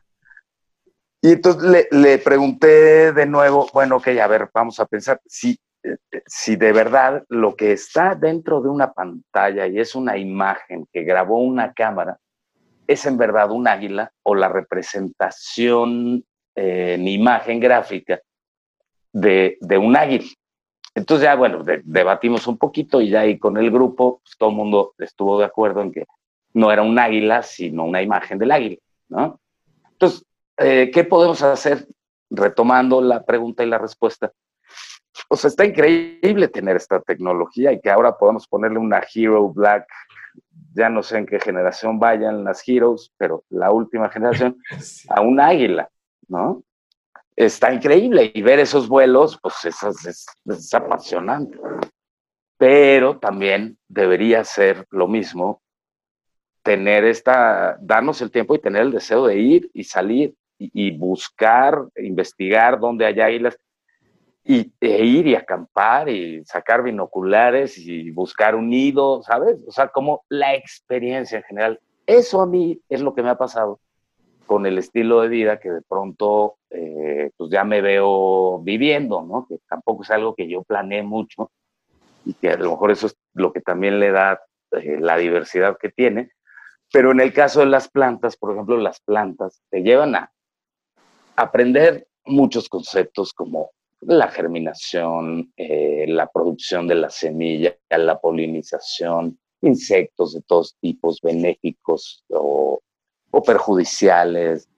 Y 1.21 1.33
entonces 1.33 1.61
le, 1.69 1.87
le 1.91 2.17
pregunté 2.17 3.13
de 3.13 3.25
nuevo, 3.27 3.69
bueno, 3.71 3.97
ok, 3.97 4.07
a 4.19 4.25
ver, 4.25 4.49
vamos 4.51 4.79
a 4.79 4.87
pensar, 4.87 5.21
si, 5.27 5.59
eh, 5.83 5.97
si 6.25 6.55
de 6.55 6.71
verdad 6.71 7.23
lo 7.29 7.55
que 7.55 7.71
está 7.71 8.15
dentro 8.15 8.61
de 8.61 8.69
una 8.69 8.93
pantalla 8.93 9.67
y 9.67 9.77
es 9.79 9.93
una 9.93 10.17
imagen 10.17 10.87
que 10.91 11.03
grabó 11.03 11.37
una 11.37 11.71
cámara, 11.71 12.17
es 12.87 13.05
en 13.05 13.17
verdad 13.17 13.51
un 13.51 13.67
águila 13.67 14.11
o 14.23 14.35
la 14.35 14.49
representación 14.49 16.23
eh, 16.55 16.93
en 16.95 17.07
imagen 17.07 17.59
gráfica 17.59 18.19
de, 19.11 19.57
un 19.77 19.95
águila. 19.95 20.25
entonces 20.93 21.23
ya, 21.23 21.35
bueno, 21.35 21.63
debatimos 21.83 22.47
un 22.47 22.57
poquito 22.57 23.01
y 23.01 23.09
ya 23.09 23.21
ahí 23.21 23.39
con 23.39 23.57
el 23.57 23.71
grupo, 23.71 24.19
pues, 24.23 24.37
todo 24.37 24.49
el 24.49 24.55
mundo 24.55 24.93
estuvo 24.97 25.39
de 25.39 25.45
acuerdo 25.45 25.81
en 25.81 25.91
que 25.91 26.05
no 26.53 26.71
era 26.71 26.81
un 26.81 26.97
águila, 26.97 27.43
sino 27.43 27.85
una 27.85 28.01
imagen 28.01 28.37
del 28.37 28.51
águila, 28.51 28.77
¿no? 29.09 29.39
Entonces, 29.91 30.25
eh, 30.57 30.89
¿qué 30.93 31.03
podemos 31.03 31.41
hacer? 31.41 31.87
Retomando 32.29 33.01
la 33.01 33.23
pregunta 33.23 33.63
y 33.63 33.67
la 33.67 33.77
respuesta. 33.77 34.31
O 35.29 35.35
sea, 35.35 35.49
está 35.49 35.65
increíble 35.65 36.47
tener 36.47 36.75
esta 36.75 36.99
tecnología 37.01 37.71
y 37.71 37.79
que 37.79 37.89
ahora 37.89 38.17
podamos 38.17 38.47
ponerle 38.47 38.79
una 38.79 39.01
Hero 39.13 39.49
Black, 39.49 39.87
ya 40.73 40.89
no 40.89 41.03
sé 41.03 41.17
en 41.17 41.25
qué 41.25 41.39
generación 41.39 41.99
vayan 41.99 42.43
las 42.43 42.67
Heroes, 42.67 43.11
pero 43.17 43.43
la 43.49 43.71
última 43.71 44.09
generación, 44.09 44.57
a 45.09 45.21
un 45.21 45.39
águila, 45.39 45.89
¿no? 46.27 46.63
Está 47.35 47.73
increíble 47.73 48.31
y 48.33 48.41
ver 48.41 48.59
esos 48.59 48.87
vuelos, 48.87 49.37
pues 49.41 49.65
es, 49.65 50.25
es 50.45 50.73
apasionante. 50.73 51.57
Pero 52.57 53.19
también 53.19 53.77
debería 53.89 54.43
ser 54.45 54.85
lo 54.89 55.07
mismo 55.07 55.61
tener 56.65 57.05
esta, 57.05 57.77
darnos 57.79 58.21
el 58.23 58.31
tiempo 58.31 58.55
y 58.55 58.59
tener 58.59 58.81
el 58.81 58.91
deseo 58.91 59.27
de 59.27 59.37
ir 59.37 59.69
y 59.71 59.83
salir 59.83 60.33
y, 60.57 60.97
buscar, 60.97 61.77
investigar 61.95 62.79
dónde 62.79 63.05
hay 63.05 63.19
águilas 63.19 63.57
y, 64.47 64.71
e 64.79 65.03
ir 65.03 65.27
y 65.27 65.35
acampar 65.35 66.07
y 66.07 66.45
sacar 66.45 66.83
binoculares 66.83 67.77
y 67.79 68.11
buscar 68.11 68.55
un 68.55 68.69
nido, 68.69 69.23
¿sabes? 69.23 69.57
O 69.67 69.71
sea, 69.71 69.87
como 69.87 70.23
la 70.29 70.53
experiencia 70.53 71.39
en 71.39 71.43
general. 71.43 71.79
Eso 72.05 72.41
a 72.41 72.45
mí 72.45 72.79
es 72.87 73.01
lo 73.01 73.15
que 73.15 73.23
me 73.23 73.31
ha 73.31 73.37
pasado 73.37 73.79
con 74.45 74.67
el 74.67 74.77
estilo 74.77 75.21
de 75.21 75.27
vida 75.29 75.59
que 75.59 75.71
de 75.71 75.81
pronto 75.81 76.57
eh, 76.69 77.31
pues 77.35 77.49
ya 77.49 77.63
me 77.63 77.81
veo 77.81 78.59
viviendo, 78.59 79.23
¿no? 79.23 79.47
Que 79.49 79.57
tampoco 79.67 80.03
es 80.03 80.11
algo 80.11 80.35
que 80.35 80.47
yo 80.47 80.61
planeé 80.61 81.01
mucho 81.01 81.49
y 82.23 82.35
que 82.35 82.51
a 82.51 82.57
lo 82.57 82.71
mejor 82.71 82.91
eso 82.91 83.07
es 83.07 83.17
lo 83.33 83.51
que 83.51 83.61
también 83.61 83.99
le 83.99 84.11
da 84.11 84.39
eh, 84.71 84.99
la 84.99 85.17
diversidad 85.17 85.77
que 85.79 85.89
tiene, 85.89 86.29
pero 86.91 87.11
en 87.11 87.19
el 87.19 87.33
caso 87.33 87.61
de 87.61 87.65
las 87.65 87.89
plantas, 87.89 88.37
por 88.37 88.53
ejemplo, 88.53 88.77
las 88.77 88.99
plantas 88.99 89.63
te 89.71 89.81
llevan 89.81 90.13
a 90.13 90.31
aprender 91.35 92.07
muchos 92.25 92.69
conceptos 92.69 93.33
como 93.33 93.71
la 94.01 94.27
germinación, 94.29 95.51
eh, 95.57 96.05
la 96.07 96.27
producción 96.27 96.87
de 96.87 96.95
la 96.95 97.09
semilla, 97.09 97.75
la 97.89 98.19
polinización, 98.19 99.37
insectos 99.61 100.33
de 100.33 100.41
todos 100.41 100.75
tipos, 100.79 101.19
benéficos 101.21 102.23
o, 102.29 102.81
perjudiciales, 103.45 104.69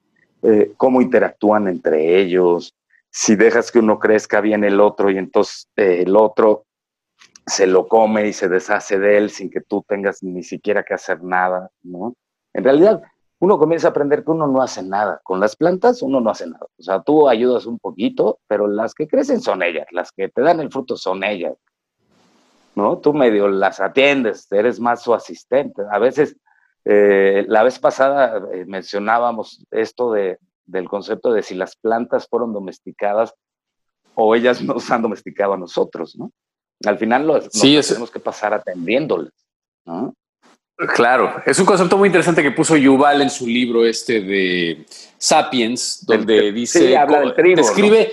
eh, 0.41 0.73
cómo 0.77 0.99
interactúan 0.99 1.67
entre 1.67 2.19
ellos, 2.19 2.73
si 3.11 3.35
dejas 3.35 3.71
que 3.71 3.79
uno 3.79 3.99
crezca 3.99 4.41
bien 4.41 4.63
el 4.63 4.79
otro 4.79 5.11
y 5.11 5.17
entonces 5.17 5.67
eh, 5.75 6.03
el 6.05 6.15
otro 6.15 6.65
se 7.45 7.67
lo 7.67 7.87
come 7.87 8.27
y 8.27 8.33
se 8.33 8.49
deshace 8.49 8.99
de 8.99 9.17
él 9.17 9.29
sin 9.29 9.49
que 9.49 9.61
tú 9.61 9.85
tengas 9.87 10.21
ni 10.23 10.43
siquiera 10.43 10.83
que 10.83 10.95
hacer 10.95 11.23
nada, 11.23 11.69
¿no? 11.83 12.15
En 12.53 12.63
realidad, 12.63 13.01
uno 13.39 13.59
comienza 13.59 13.87
a 13.87 13.91
aprender 13.91 14.23
que 14.23 14.31
uno 14.31 14.47
no 14.47 14.61
hace 14.61 14.81
nada. 14.81 15.21
Con 15.23 15.39
las 15.39 15.55
plantas 15.55 16.01
uno 16.01 16.19
no 16.19 16.29
hace 16.29 16.47
nada. 16.47 16.65
O 16.77 16.83
sea, 16.83 17.01
tú 17.01 17.29
ayudas 17.29 17.65
un 17.65 17.77
poquito, 17.77 18.39
pero 18.47 18.67
las 18.67 18.93
que 18.93 19.07
crecen 19.07 19.41
son 19.41 19.61
ellas, 19.61 19.87
las 19.91 20.11
que 20.11 20.29
te 20.29 20.41
dan 20.41 20.59
el 20.59 20.71
fruto 20.71 20.97
son 20.97 21.23
ellas. 21.23 21.55
¿No? 22.75 22.97
Tú 22.99 23.13
medio 23.13 23.47
las 23.47 23.79
atiendes, 23.79 24.51
eres 24.51 24.79
más 24.79 25.01
su 25.01 25.13
asistente. 25.13 25.81
A 25.91 25.99
veces, 25.99 26.37
eh, 26.85 27.45
la 27.47 27.63
vez 27.63 27.79
pasada 27.79 28.41
eh, 28.53 28.65
mencionábamos 28.65 29.65
esto 29.71 30.11
de, 30.11 30.39
del 30.65 30.87
concepto 30.87 31.31
de 31.31 31.41
si 31.41 31.55
las 31.55 31.75
plantas 31.75 32.27
fueron 32.27 32.53
domesticadas 32.53 33.33
o 34.15 34.35
ellas 34.35 34.61
nos 34.61 34.89
han 34.91 35.01
domesticado 35.01 35.53
a 35.53 35.57
nosotros, 35.57 36.15
¿no? 36.17 36.31
Al 36.85 36.99
final 36.99 37.25
los, 37.25 37.49
tenemos 37.49 38.11
que 38.11 38.19
pasar 38.19 38.53
atendiéndoles. 38.53 39.33
Claro, 40.77 41.41
es 41.43 41.57
un 41.57 41.65
concepto 41.65 41.97
muy 41.97 42.07
interesante 42.07 42.43
que 42.43 42.51
puso 42.51 42.77
Yuval 42.77 43.23
en 43.23 43.31
su 43.31 43.47
libro 43.47 43.83
este 43.83 44.21
de 44.21 44.85
Sapiens, 45.17 46.05
donde 46.05 46.51
dice, 46.51 46.95
describe, 47.55 48.11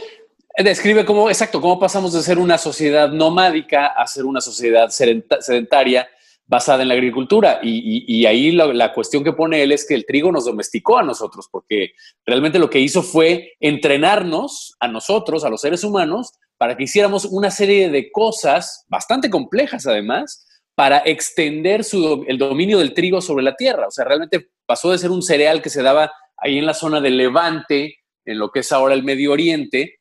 describe 0.57 1.05
cómo, 1.05 1.29
exacto, 1.29 1.61
cómo 1.61 1.79
pasamos 1.79 2.14
de 2.14 2.22
ser 2.22 2.38
una 2.38 2.57
sociedad 2.57 3.11
nomádica 3.11 3.88
a 3.88 4.07
ser 4.07 4.24
una 4.24 4.40
sociedad 4.40 4.88
sedentaria 4.88 6.09
basada 6.46 6.83
en 6.83 6.88
la 6.88 6.94
agricultura. 6.94 7.61
Y, 7.62 8.24
ahí 8.24 8.53
la, 8.53 8.66
la, 8.72 8.94
cuestión 8.94 9.22
que 9.24 9.35
pone 9.35 9.62
él 9.62 9.72
es 9.72 9.87
que 9.87 9.94
el 9.94 10.07
trigo 10.07 10.33
nos 10.33 10.46
domesticó 10.46 10.96
a 10.96 11.03
nosotros, 11.03 11.48
porque 11.50 11.92
realmente 12.24 12.59
lo 12.59 12.70
que 12.70 12.81
hizo 12.81 13.03
fue 13.03 13.53
entrenarnos 13.61 14.74
a 14.81 14.88
nosotros, 14.88 15.44
a 15.44 15.50
los 15.50 15.61
seres 15.61 15.85
humanos, 15.85 16.33
para 16.57 16.79
que 16.79 16.85
hiciéramos 16.85 17.27
una 17.27 17.50
serie 17.50 17.90
de 17.90 18.11
cosas 18.11 18.87
bastante 18.88 19.29
complejas 19.29 19.87
además, 19.87 20.46
para 20.74 20.98
extender 21.04 21.82
el 22.26 22.38
dominio 22.38 22.78
del 22.78 22.94
trigo 22.94 23.20
sobre 23.20 23.44
la 23.44 23.54
tierra. 23.54 23.87
O 23.87 23.90
sea, 23.90 24.04
realmente 24.04 24.48
pasó 24.66 24.90
de 24.90 24.98
ser 24.98 25.10
un 25.10 25.22
cereal 25.22 25.62
que 25.62 25.70
se 25.70 25.82
daba 25.82 26.12
ahí 26.37 26.58
en 26.58 26.66
la 26.66 26.74
zona 26.74 27.00
del 27.00 27.16
Levante, 27.16 27.98
en 28.24 28.38
lo 28.38 28.50
que 28.50 28.60
es 28.60 28.72
ahora 28.72 28.94
el 28.94 29.04
Medio 29.04 29.32
Oriente, 29.32 29.98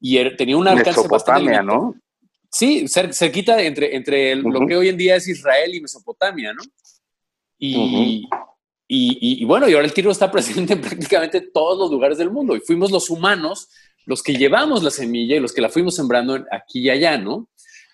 y 0.00 0.18
er, 0.18 0.36
tenía 0.36 0.56
un 0.56 0.68
alcance 0.68 1.08
bastante 1.08 1.62
¿no? 1.62 1.94
Sí, 2.50 2.86
cerquita 2.88 3.62
entre, 3.62 3.94
entre 3.94 4.34
lo 4.34 4.66
que 4.66 4.76
hoy 4.76 4.88
en 4.88 4.96
día 4.96 5.16
es 5.16 5.28
Israel 5.28 5.74
y 5.74 5.80
Mesopotamia, 5.80 6.52
¿no? 6.52 6.62
Y, 7.58 8.26
y, 8.88 9.44
bueno, 9.44 9.68
y 9.68 9.74
ahora 9.74 9.86
el 9.86 9.92
trigo 9.92 10.10
está 10.10 10.30
presente 10.32 10.72
en 10.72 10.80
prácticamente 10.80 11.40
todos 11.40 11.78
los 11.78 11.90
lugares 11.90 12.18
del 12.18 12.30
mundo. 12.30 12.56
Y 12.56 12.60
fuimos 12.60 12.90
los 12.90 13.08
humanos 13.08 13.68
los 14.06 14.22
que 14.22 14.34
llevamos 14.34 14.82
la 14.82 14.90
semilla 14.90 15.36
y 15.36 15.40
los 15.40 15.52
que 15.52 15.60
la 15.60 15.68
fuimos 15.68 15.94
sembrando 15.94 16.44
aquí 16.50 16.80
y 16.80 16.90
allá, 16.90 17.16
¿no? 17.18 17.48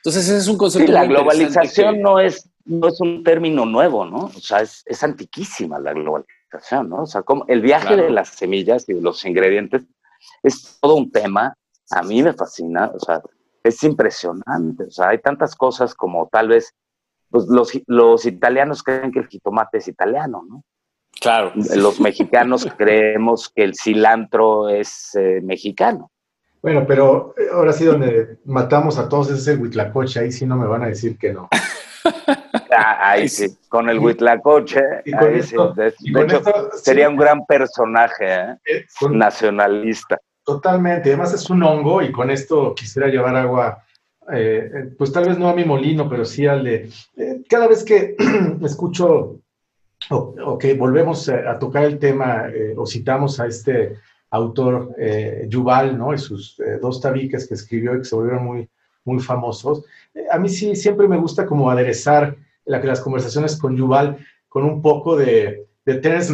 Entonces 0.07 0.29
ese 0.29 0.39
es 0.39 0.47
un 0.47 0.57
concepto. 0.57 0.87
Sí, 0.87 0.93
la 0.93 1.05
globalización 1.05 2.01
no, 2.01 2.21
es, 2.21 2.49
no 2.65 2.87
es 2.87 3.01
un 3.01 3.25
término 3.25 3.67
nuevo, 3.67 4.05
¿no? 4.07 4.27
O 4.27 4.41
sea, 4.41 4.61
es, 4.61 4.85
es 4.87 5.03
antiquísima 5.03 5.81
la 5.81 5.93
globalización, 5.95 6.89
¿no? 6.91 7.03
O 7.03 7.07
sea, 7.07 7.23
como 7.23 7.45
el 7.49 7.61
viaje 7.61 7.97
de 7.97 8.11
las 8.11 8.29
semillas 8.29 8.89
y 8.89 8.95
de 8.95 9.01
los 9.01 9.25
ingredientes 9.25 9.83
es 10.45 10.79
todo 10.81 10.95
un 10.95 11.11
tema. 11.11 11.57
A 11.91 12.05
mí 12.05 12.23
me 12.23 12.33
fascina, 12.35 12.93
o 12.95 13.01
sea, 13.01 13.21
es 13.65 13.83
impresionante. 13.83 14.85
O 14.85 14.91
sea, 14.93 15.09
hay 15.09 15.19
tantas 15.19 15.57
cosas 15.57 15.93
como 15.93 16.29
tal 16.29 16.51
vez 16.51 16.73
pues, 17.29 17.47
los, 17.49 17.73
los 17.89 18.27
italianos 18.27 18.85
creen 18.85 19.11
que 19.11 19.19
el 19.19 19.27
jitomate 19.27 19.79
es 19.79 19.89
italiano, 19.89 20.45
¿no? 20.49 20.63
Claro. 21.21 21.51
Los 21.75 21.99
mexicanos 21.99 22.65
creemos 22.77 23.49
que 23.49 23.65
el 23.65 23.75
cilantro 23.75 24.69
es 24.69 25.17
eh, 25.17 25.41
mexicano. 25.43 26.13
Bueno, 26.67 26.85
pero 26.85 27.33
eh, 27.39 27.47
ahora 27.53 27.73
sí 27.73 27.85
donde 27.85 28.39
matamos 28.45 28.99
a 28.99 29.09
todos 29.09 29.31
es 29.31 29.47
el 29.47 29.61
Huitlacoche, 29.61 30.19
ahí 30.19 30.33
sí 30.33 30.45
no 30.47 30.57
me 30.57 30.67
van 30.67 30.83
a 30.83 30.89
decir 30.89 31.17
que 31.17 31.33
no. 31.33 31.49
Ah, 32.79 33.13
ahí 33.13 33.29
sí, 33.29 33.57
con 33.69 33.89
el 33.89 33.99
Huitlacoche, 33.99 34.81
ahí 35.19 35.43
sí. 35.43 35.57
De, 35.77 35.89
hecho, 35.89 36.43
sería 36.75 37.09
un 37.09 37.17
gran 37.17 37.47
personaje 37.47 38.35
¿eh? 38.35 38.59
Eh, 38.67 38.85
nacionalista. 39.11 40.19
Totalmente, 40.45 41.09
además 41.09 41.33
es 41.33 41.49
un 41.49 41.63
hongo 41.63 42.03
y 42.03 42.13
con 42.13 42.31
esto 42.31 42.75
quisiera 42.75 43.09
llevar 43.09 43.35
agua, 43.37 43.83
pues 44.99 45.13
tal 45.13 45.27
vez 45.27 45.39
no 45.39 45.49
a 45.49 45.55
mi 45.55 45.65
molino, 45.65 46.09
pero 46.09 46.25
sí 46.25 46.47
al 46.47 46.65
de... 46.65 46.91
cada 47.49 47.67
vez 47.67 47.83
que 47.83 48.17
escucho 48.63 49.41
o, 50.11 50.59
que 50.59 50.75
volvemos 50.75 51.29
a, 51.29 51.59
tocar 51.59 51.85
el 51.85 51.99
tema 51.99 52.45
o 52.77 52.87
citamos 52.87 53.41
a 53.41 53.47
este 53.47 53.97
autor 54.31 54.95
eh, 54.99 55.47
Yuval, 55.49 55.97
¿no? 55.97 56.13
Y 56.13 56.19
sus 56.19 56.59
eh, 56.61 56.79
dos 56.81 57.01
tabiques 57.01 57.47
que 57.47 57.55
escribió 57.55 57.95
y 57.95 57.99
que 57.99 58.05
se 58.05 58.15
volvieron 58.15 58.45
muy, 58.45 58.69
muy 59.05 59.21
famosos. 59.21 59.85
Eh, 60.15 60.25
a 60.31 60.39
mí 60.39 60.49
sí 60.49 60.75
siempre 60.77 61.09
me 61.09 61.17
gusta 61.17 61.47
como 61.47 61.71
aderezar 61.71 62.37
la, 62.65 62.81
las 62.81 63.01
conversaciones 63.01 63.57
con 63.57 63.77
Yuval 63.77 64.19
con 64.49 64.65
un 64.65 64.83
poco 64.83 65.17
de, 65.17 65.67
de 65.85 65.95
Terence 65.97 66.33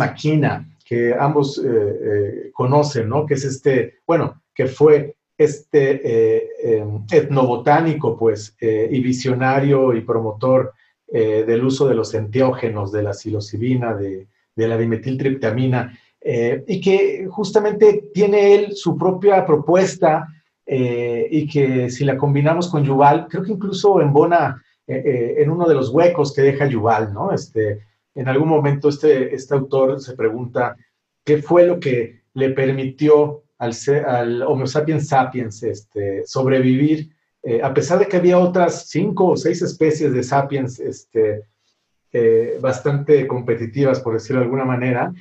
que 0.85 1.14
ambos 1.18 1.62
eh, 1.64 2.50
conocen, 2.52 3.09
¿no? 3.09 3.26
Que 3.26 3.35
es 3.35 3.44
este, 3.44 4.00
bueno, 4.07 4.42
que 4.55 4.66
fue 4.66 5.16
este 5.38 6.76
em, 6.78 7.05
etnobotánico, 7.11 8.16
pues, 8.16 8.55
y 8.61 9.00
visionario 9.00 9.94
y 9.94 10.02
promotor 10.02 10.74
del 11.09 11.64
uso 11.64 11.88
de 11.88 11.94
los 11.94 12.14
enteógenos, 12.14 12.92
de 12.92 13.02
la 13.02 13.12
psilocibina, 13.12 13.94
de, 13.94 14.28
de 14.55 14.68
la 14.68 14.76
dimetiltriptamina, 14.76 15.98
eh, 16.25 16.63
y 16.69 16.81
que 16.81 17.27
justamente 17.29 18.11
tiene 18.15 18.55
él 18.55 18.77
su 18.77 18.97
propia 18.97 19.45
propuesta 19.45 20.29
eh, 20.65 21.27
y 21.29 21.49
que 21.49 21.91
si 21.91 22.05
la 22.05 22.17
combinamos 22.17 22.69
con 22.71 22.85
Yuval, 22.85 23.27
creo 23.29 23.43
que 23.43 23.51
incluso 23.51 24.01
embona 24.01 24.63
eh, 24.87 25.35
en 25.39 25.51
uno 25.51 25.67
de 25.67 25.75
los 25.75 25.89
huecos 25.89 26.33
que 26.33 26.43
deja 26.43 26.67
Yuval, 26.67 27.13
¿no? 27.13 27.33
Este, 27.33 27.81
en 28.15 28.29
algún 28.29 28.49
momento 28.49 28.89
este, 28.89 29.35
este 29.35 29.55
autor 29.55 30.01
se 30.01 30.15
pregunta 30.15 30.77
qué 31.25 31.43
fue 31.43 31.67
lo 31.67 31.81
que 31.81 32.23
le 32.35 32.51
permitió 32.51 33.43
al, 33.59 33.73
al 34.07 34.43
Homo 34.43 34.69
sapiens 34.69 35.09
sapiens 35.09 35.63
este, 35.65 36.25
sobrevivir, 36.25 37.11
a 37.65 37.75
pesar 37.75 37.99
de 37.99 38.07
que 38.07 38.19
había 38.19 38.39
otras 38.39 38.89
cinco 38.89 39.31
o 39.31 39.37
seis 39.37 39.61
especies 39.63 40.13
de 40.13 40.23
sapiens 40.23 40.79
este, 40.79 41.43
bastante 42.61 43.27
competitivas, 43.27 43.99
por 43.99 44.15
decirlo 44.15 44.39
de 44.39 44.45
alguna 44.45 44.65
manera, 44.65 45.13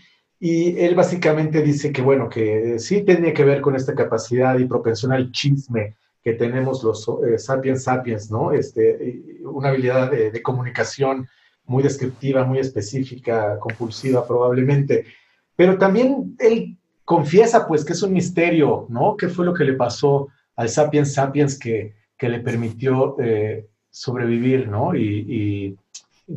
y 0.43 0.80
él 0.80 0.95
básicamente 0.95 1.62
dice 1.62 1.91
que, 1.91 2.01
bueno, 2.01 2.27
que 2.27 2.80
sí 2.80 3.04
tenía 3.04 3.32
que 3.32 3.45
ver 3.45 3.62
con 3.62 3.75
esta 3.75 3.93
capacidad 3.93 4.58
y 4.58 4.65
propensión 4.65 5.12
al 5.12 5.32
chisme 5.32 5.97
que 6.23 6.34
tenemos 6.34 6.84
los 6.84 7.08
eh, 7.27 7.38
sapiens 7.38 7.84
sapiens, 7.84 8.32
¿no? 8.32 8.51
Este, 8.51 9.39
una 9.43 9.69
habilidad 9.69 10.10
de, 10.10 10.41
comunicación 10.41 11.27
muy 11.65 11.84
descriptiva, 11.84 12.43
muy 12.43 12.58
específica, 12.58 13.60
compulsiva 13.60 14.27
probablemente. 14.27 15.06
Pero 15.56 15.77
también 15.77 16.36
él 16.39 16.75
confiesa, 17.06 17.67
pues, 17.67 17.86
que 17.86 17.93
es 17.93 18.01
un 18.01 18.12
misterio, 18.12 18.88
¿no? 18.89 19.15
¿Qué 19.17 19.27
fue 19.27 19.45
lo 19.45 19.54
que 19.54 19.63
le 19.63 19.73
pasó 19.73 20.30
al 20.56 20.69
sapiens 20.69 21.13
sapiens 21.13 21.60
que, 21.60 21.93
que 22.17 22.30
le 22.30 22.39
permitió 22.39 23.15
eh, 23.19 23.67
sobrevivir, 23.91 24.67
¿no? 24.67 24.95
y, 24.95 25.77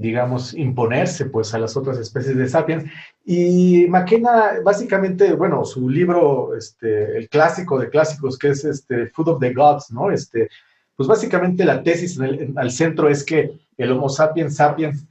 digamos, 0.00 0.54
imponerse 0.54 1.26
pues 1.26 1.54
a 1.54 1.58
las 1.58 1.76
otras 1.76 1.98
especies 1.98 2.36
de 2.36 2.48
sapiens. 2.48 2.84
Y 3.24 3.86
McKenna, 3.88 4.60
básicamente, 4.64 5.32
bueno, 5.34 5.64
su 5.64 5.88
libro, 5.88 6.56
este, 6.56 7.16
el 7.16 7.28
clásico 7.28 7.78
de 7.78 7.88
clásicos, 7.88 8.38
que 8.38 8.48
es 8.48 8.64
este, 8.64 9.06
Food 9.08 9.28
of 9.28 9.40
the 9.40 9.52
Gods, 9.52 9.90
¿no? 9.90 10.10
Este, 10.10 10.48
pues 10.96 11.08
básicamente 11.08 11.64
la 11.64 11.82
tesis 11.82 12.18
al 12.56 12.70
centro 12.70 13.08
es 13.08 13.24
que 13.24 13.52
el 13.76 13.92
Homo 13.92 14.08
sapiens 14.08 14.56
sapiens 14.56 15.06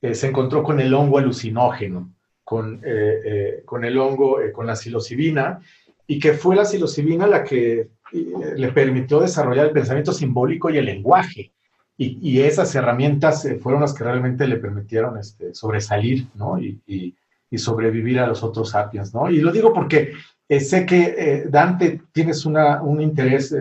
eh, 0.00 0.14
se 0.14 0.28
encontró 0.28 0.62
con 0.62 0.80
el 0.80 0.92
hongo 0.92 1.18
alucinógeno, 1.18 2.12
con, 2.44 2.80
eh, 2.84 3.20
eh, 3.24 3.62
con 3.64 3.84
el 3.84 3.98
hongo, 3.98 4.38
con 4.52 4.66
la 4.66 4.76
psilocibina, 4.76 5.60
y 6.06 6.18
que 6.18 6.34
fue 6.34 6.56
la 6.56 6.64
psilocibina 6.64 7.26
la 7.26 7.42
que 7.42 7.88
le 8.12 8.72
permitió 8.72 9.18
desarrollar 9.18 9.66
el 9.66 9.72
pensamiento 9.72 10.12
simbólico 10.12 10.70
y 10.70 10.78
el 10.78 10.84
lenguaje. 10.84 11.52
Y, 11.98 12.40
esas 12.40 12.74
herramientas 12.74 13.46
eh, 13.46 13.56
fueron 13.56 13.80
las 13.80 13.94
que 13.94 14.04
realmente 14.04 14.46
le 14.46 14.58
permitieron 14.58 15.18
este, 15.18 15.54
sobresalir, 15.54 16.26
¿no? 16.34 16.58
Y, 16.58 17.14
sobrevivir 17.56 18.18
a 18.18 18.26
los 18.26 18.42
otros 18.42 18.68
sapiens, 18.68 19.14
¿no? 19.14 19.30
Y 19.30 19.38
lo 19.40 19.50
digo 19.50 19.72
porque 19.72 20.12
eh, 20.46 20.60
sé 20.60 20.84
que 20.84 21.14
eh, 21.16 21.46
Dante 21.48 22.02
tienes 22.12 22.44
una, 22.44 22.82
un 22.82 23.00
interés 23.00 23.54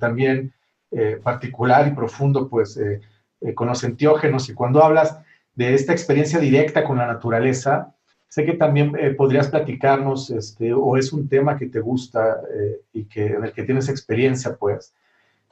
también 0.00 0.54
particular 1.22 1.86
y 1.86 1.90
profundo, 1.90 2.48
pues, 2.48 2.80
con 3.54 3.68
los 3.68 3.84
entiógenos. 3.84 4.48
Y 4.48 4.54
cuando 4.54 4.82
hablas 4.82 5.18
de 5.54 5.74
esta 5.74 5.92
experiencia 5.92 6.38
directa 6.38 6.84
con 6.84 6.96
la 6.96 7.06
naturaleza, 7.06 7.94
sé 8.28 8.46
que 8.46 8.54
también 8.54 8.92
podrías 9.18 9.48
platicarnos, 9.48 10.30
este, 10.30 10.72
o 10.72 10.96
es 10.96 11.12
un 11.12 11.28
tema 11.28 11.58
que 11.58 11.66
te 11.66 11.80
gusta 11.80 12.40
y 12.94 13.04
que, 13.04 13.26
en 13.26 13.44
el 13.44 13.52
que 13.52 13.64
tienes 13.64 13.90
experiencia, 13.90 14.56
pues, 14.56 14.94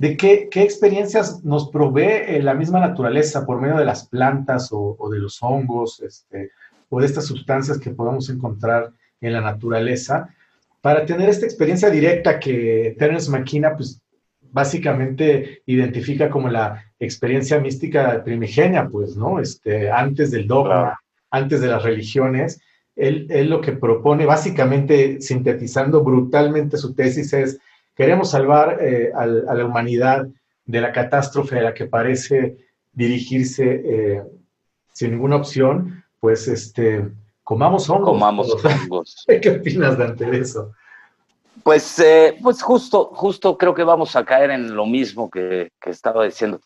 de 0.02 0.16
qué, 0.16 0.48
experiencias 0.52 1.44
nos 1.44 1.70
provee 1.70 2.24
eh, 2.26 2.42
la 2.42 2.54
misma 2.54 2.80
naturaleza 2.80 3.46
por 3.46 3.60
medio 3.60 3.76
de 3.76 3.84
las 3.84 4.08
plantas 4.08 4.70
o, 4.72 5.08
de 5.08 5.20
los 5.20 5.40
hongos 5.40 6.00
este, 6.00 6.50
o 6.88 6.98
de 6.98 7.06
estas 7.06 7.26
sustancias 7.26 7.78
que 7.78 7.90
podemos 7.90 8.28
encontrar 8.28 8.90
en 9.20 9.32
la 9.32 9.40
naturaleza 9.40 10.28
para 10.80 11.06
tener 11.06 11.28
esta 11.28 11.46
experiencia 11.46 11.88
directa 11.88 12.40
que 12.40 12.96
Terence 12.98 13.30
McKenna 13.30 13.76
pues 13.76 14.02
básicamente 14.40 15.62
identifica 15.66 16.28
como 16.28 16.48
la 16.48 16.84
experiencia 16.98 17.60
mística 17.60 18.24
primigenia, 18.24 18.88
pues, 18.88 19.16
¿no? 19.16 19.38
Este, 19.38 19.88
antes 19.88 20.32
del 20.32 20.48
dogma, 20.48 20.98
antes 21.30 21.60
de 21.60 21.68
las 21.68 21.84
religiones, 21.84 22.60
él, 22.96 23.28
él, 23.30 23.48
lo 23.48 23.60
que 23.60 23.70
propone, 23.70 24.26
básicamente 24.26 25.20
sintetizando 25.20 26.02
brutalmente 26.02 26.76
su 26.76 26.92
tesis, 26.92 27.32
es 27.32 27.60
queremos 27.94 28.30
salvar 28.30 28.78
eh, 28.80 29.12
a 29.14 29.26
la 29.26 29.64
humanidad 29.64 30.26
de 30.64 30.80
la 30.80 30.92
catástrofe 30.92 31.58
a 31.58 31.62
la 31.62 31.74
que 31.74 31.86
parece 31.86 32.56
dirigirse 32.92 33.82
eh, 33.84 34.22
sin 34.92 35.12
ninguna 35.12 35.36
opción, 35.36 36.04
pues 36.20 36.48
este, 36.48 37.08
comamos 37.42 37.88
hongos. 37.88 38.10
Comamos 38.10 38.64
hongos. 38.64 39.24
¿Qué 39.26 39.50
opinas, 39.50 39.98
Dante, 39.98 40.24
de 40.24 40.38
eso? 40.38 40.72
Pues, 41.62 41.98
eh, 41.98 42.38
pues 42.42 42.62
justo, 42.62 43.10
justo 43.14 43.56
creo 43.56 43.74
que 43.74 43.84
vamos 43.84 44.16
a 44.16 44.24
caer 44.24 44.50
en 44.50 44.74
lo 44.74 44.86
mismo 44.86 45.30
que, 45.30 45.70
estaba 45.84 46.24
diciendo, 46.24 46.60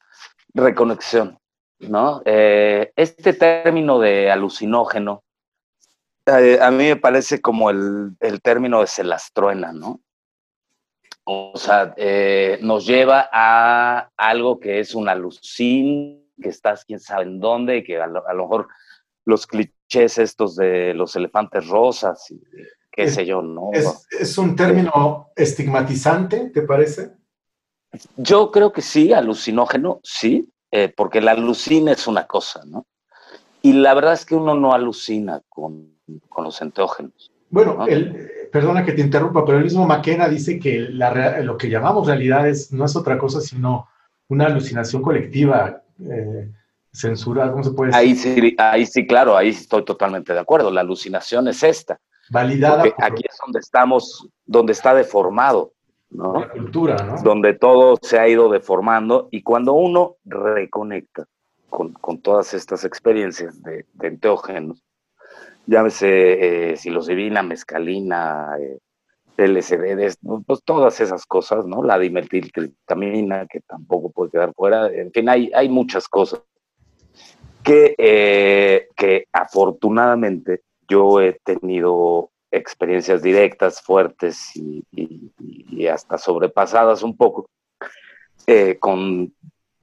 reconexión, 0.55 1.39
¿no? 1.81 2.23
este 2.25 3.33
término 3.35 3.99
de 3.99 4.31
alucinógeno, 4.31 5.23
a 6.27 6.71
mí 6.71 6.85
me 6.85 6.97
parece 6.97 7.41
como 7.41 7.71
el, 7.71 8.17
el 8.21 8.41
término 8.41 8.81
de 8.81 8.87
celastruena, 8.87 9.73
¿no? 9.73 10.01
O 11.29 11.55
sea, 11.57 11.93
eh, 11.97 12.61
nos 12.63 12.87
lleva 12.87 13.29
a 13.33 14.11
algo 14.17 14.61
que 14.61 14.79
es 14.79 14.95
un 14.95 15.09
alucín, 15.09 16.25
que 16.41 16.49
estás 16.49 16.85
quién 16.85 17.01
sabe 17.01 17.25
en 17.25 17.41
dónde, 17.41 17.83
que 17.83 18.01
a 18.01 18.07
lo, 18.07 18.23
mejor 18.23 18.69
los 19.25 19.45
clichés 19.49 20.19
estos 20.19 20.55
de 20.55 20.95
los 20.95 21.17
elefantes 21.17 21.67
rosas, 21.67 22.31
y 22.31 22.41
qué 22.93 23.11
sé 23.11 23.27
yo, 23.27 23.43
¿no? 23.43 23.71
Es, 23.73 24.39
un 24.39 24.55
término 24.55 25.33
estigmatizante, 25.35 26.51
te 26.51 26.63
parece? 26.63 27.11
Yo 28.17 28.53
creo 28.53 28.73
que 28.73 28.83
sí, 28.83 29.13
alucinógeno, 29.13 29.99
sí, 30.05 30.49
eh, 30.71 30.95
porque 30.97 31.21
la 31.21 31.33
alucina 31.33 31.91
es 31.91 32.07
una 32.07 32.29
cosa, 32.29 32.63
¿no? 32.65 32.87
Y 33.63 33.73
la 33.73 33.95
verdad 33.95 34.13
es 34.13 34.25
que 34.25 34.37
uno 34.37 34.55
no 34.55 34.73
alucina 34.75 35.43
con, 35.49 35.99
los 36.39 36.63
enteógenos. 36.63 37.33
Bueno, 37.51 37.85
el, 37.89 38.31
perdona 38.53 38.85
que 38.85 38.93
te 38.93 39.01
interrumpa, 39.01 39.45
pero 39.45 39.59
el 39.59 39.65
mismo 39.65 39.87
McKenna 39.87 40.29
dice 40.29 40.59
que 40.59 40.79
lo 40.81 41.57
que 41.57 41.71
llamamos 41.71 42.07
realidad 42.07 42.47
no 42.71 42.85
es 42.85 42.97
otra 42.97 43.19
cosa 43.19 43.41
sino 43.41 43.89
una 44.29 44.47
alucinación 44.47 45.03
colectiva, 45.03 45.83
eh, 46.01 46.51
censura, 46.93 47.51
¿cómo 47.51 47.63
se 47.63 47.71
puede 47.71 47.93
decir? 47.93 48.01
Ahí 48.01 48.15
sí, 48.17 48.57
ahí 48.59 48.87
sí, 48.87 49.07
claro, 49.07 49.37
ahí 49.37 49.51
estoy 49.51 49.85
totalmente 49.85 50.33
de 50.33 50.41
acuerdo. 50.41 50.71
La 50.71 50.81
alucinación 50.81 51.49
es 51.49 51.63
esta. 51.63 52.01
Validada. 52.31 52.85
Aquí 52.99 53.23
es 53.29 53.37
donde 53.45 53.61
estamos, 53.61 54.29
donde 54.45 54.73
está 54.73 54.95
deformado. 54.95 55.73
¿no? 56.11 56.41
La 56.41 56.49
cultura, 56.49 56.97
¿no? 56.97 57.23
Donde 57.23 57.55
todo 57.55 57.97
se 58.01 58.19
ha 58.19 58.29
ido 58.29 58.49
deformando 58.49 59.29
y 59.31 59.43
cuando 59.43 59.75
uno 59.75 60.17
reconecta 60.25 61.27
con, 61.69 61.95
todas 62.23 62.55
estas 62.55 62.85
experiencias 62.85 63.63
de, 63.63 63.85
de 63.93 64.07
enteógenos, 64.07 64.83
llámese 65.67 66.71
eh, 66.71 66.77
psilocibina, 66.77 67.43
mescalina, 67.43 68.57
eh, 68.61 68.79
LSD, 69.37 70.17
pues 70.47 70.63
todas 70.65 71.01
esas 71.01 71.27
cosas, 71.27 71.67
¿no? 71.67 71.83
La 71.83 71.99
dimetiltriptamina, 71.99 73.47
que 73.47 73.61
tampoco 73.61 74.11
puede 74.11 74.31
quedar 74.31 74.55
fuera, 74.55 74.87
en 74.89 75.13
fin, 75.13 75.29
hay, 75.29 75.51
hay 75.55 75.69
muchas 75.69 76.09
cosas 76.09 76.41
que, 77.63 77.95
eh, 77.99 78.89
que 78.97 79.27
afortunadamente 79.33 80.63
yo 80.89 81.21
he 81.21 81.39
tenido 81.45 82.31
experiencias 82.51 83.23
directas, 83.23 83.83
fuertes 83.83 84.53
y, 84.55 84.85
hasta 85.87 86.19
sobrepasadas 86.19 87.03
un 87.03 87.17
poco 87.17 87.49
eh, 88.47 88.77
con 88.81 89.33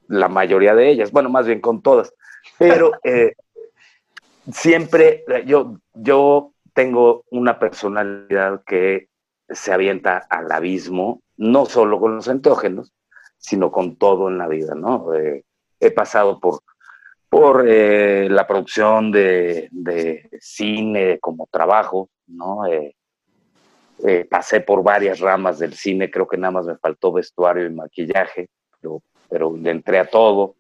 la 0.08 0.28
mayoría 0.28 0.76
de 0.76 0.90
ellas, 0.90 1.12
bueno, 1.12 1.30
más 1.30 1.46
bien 1.46 1.62
con 1.62 1.82
todas, 1.82 2.14
pero 2.58 2.92
siempre, 4.52 5.24
yo, 5.46 5.80
yo 5.94 6.54
tengo 6.74 7.24
una 7.32 7.60
personalidad 7.60 8.64
que 8.66 9.10
se 9.50 9.74
avienta 9.74 10.18
al 10.30 10.52
abismo, 10.52 11.22
no 11.38 11.66
solo 11.66 12.00
con 12.00 12.16
los 12.16 12.28
entógenos, 12.28 12.94
sino 13.38 13.72
con 13.72 13.98
todo 13.98 14.30
en 14.30 14.38
la 14.38 14.48
vida, 14.48 14.74
¿no? 14.76 15.14
Eh, 15.14 15.44
he 15.80 15.92
pasado 15.92 16.40
por, 16.40 16.62
por 17.30 17.66
eh, 17.68 18.30
la 18.30 18.48
producción 18.48 19.12
de, 19.12 19.70
cine 20.40 21.20
como 21.20 21.48
trabajo, 21.52 22.10
¿no? 22.28 22.66
Eh, 22.66 22.96
pasé 24.30 24.62
por 24.62 24.84
varias 24.84 25.20
ramas 25.20 25.60
del 25.60 25.74
cine, 25.74 26.10
creo 26.10 26.28
que 26.28 26.38
nada 26.38 26.52
más 26.52 26.66
me 26.66 26.78
faltó 26.78 27.12
vestuario 27.12 27.66
y 27.66 27.70
maquillaje, 27.70 28.48
pero, 28.80 29.02
pero 29.30 29.56
le 29.56 29.72
entré 29.72 30.00
a 30.00 30.06
todo. 30.06 30.56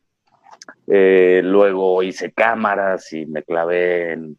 Eh, 0.88 1.41
luego 1.43 2.04
hice 2.04 2.32
cámaras 2.32 3.12
y 3.13 3.26
me 3.26 3.43
clavé 3.43 4.13
en, 4.13 4.38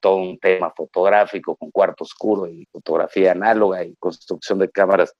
todo 0.00 0.16
un 0.16 0.38
tema 0.38 0.70
fotográfico 0.70 1.56
con 1.56 1.70
cuarto 1.70 2.04
oscuro 2.04 2.46
y 2.46 2.66
fotografía 2.70 3.32
análoga 3.32 3.84
y 3.84 3.94
construcción 3.96 4.58
de 4.58 4.70
cámaras 4.70 5.14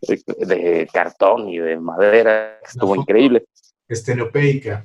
de, 0.00 0.88
cartón 0.92 1.48
y 1.48 1.58
de 1.58 1.78
madera. 1.78 2.58
Estuvo 2.64 2.96
increíble. 2.96 3.44
Estenopeica. 3.88 4.84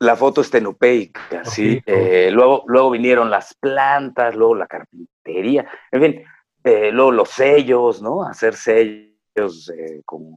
La 0.00 0.16
foto 0.16 0.42
estenopeica, 0.42 1.44
sí. 1.44 1.82
Eh, 1.84 2.30
luego, 2.30 2.64
luego 2.68 2.90
vinieron 2.90 3.30
las 3.30 3.54
plantas, 3.54 4.34
luego 4.36 4.54
la 4.54 4.68
carpintería, 4.68 5.68
en 5.90 6.02
fin, 6.02 6.22
eh, 6.62 6.92
luego 6.92 7.10
los 7.10 7.30
sellos, 7.30 8.00
¿no? 8.00 8.22
Hacer 8.22 8.54
sellos 8.54 9.72
con, 10.04 10.36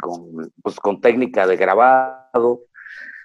con, 0.00 0.52
pues, 0.62 0.78
con 0.78 1.00
técnica 1.00 1.46
de 1.48 1.56
grabado 1.56 2.69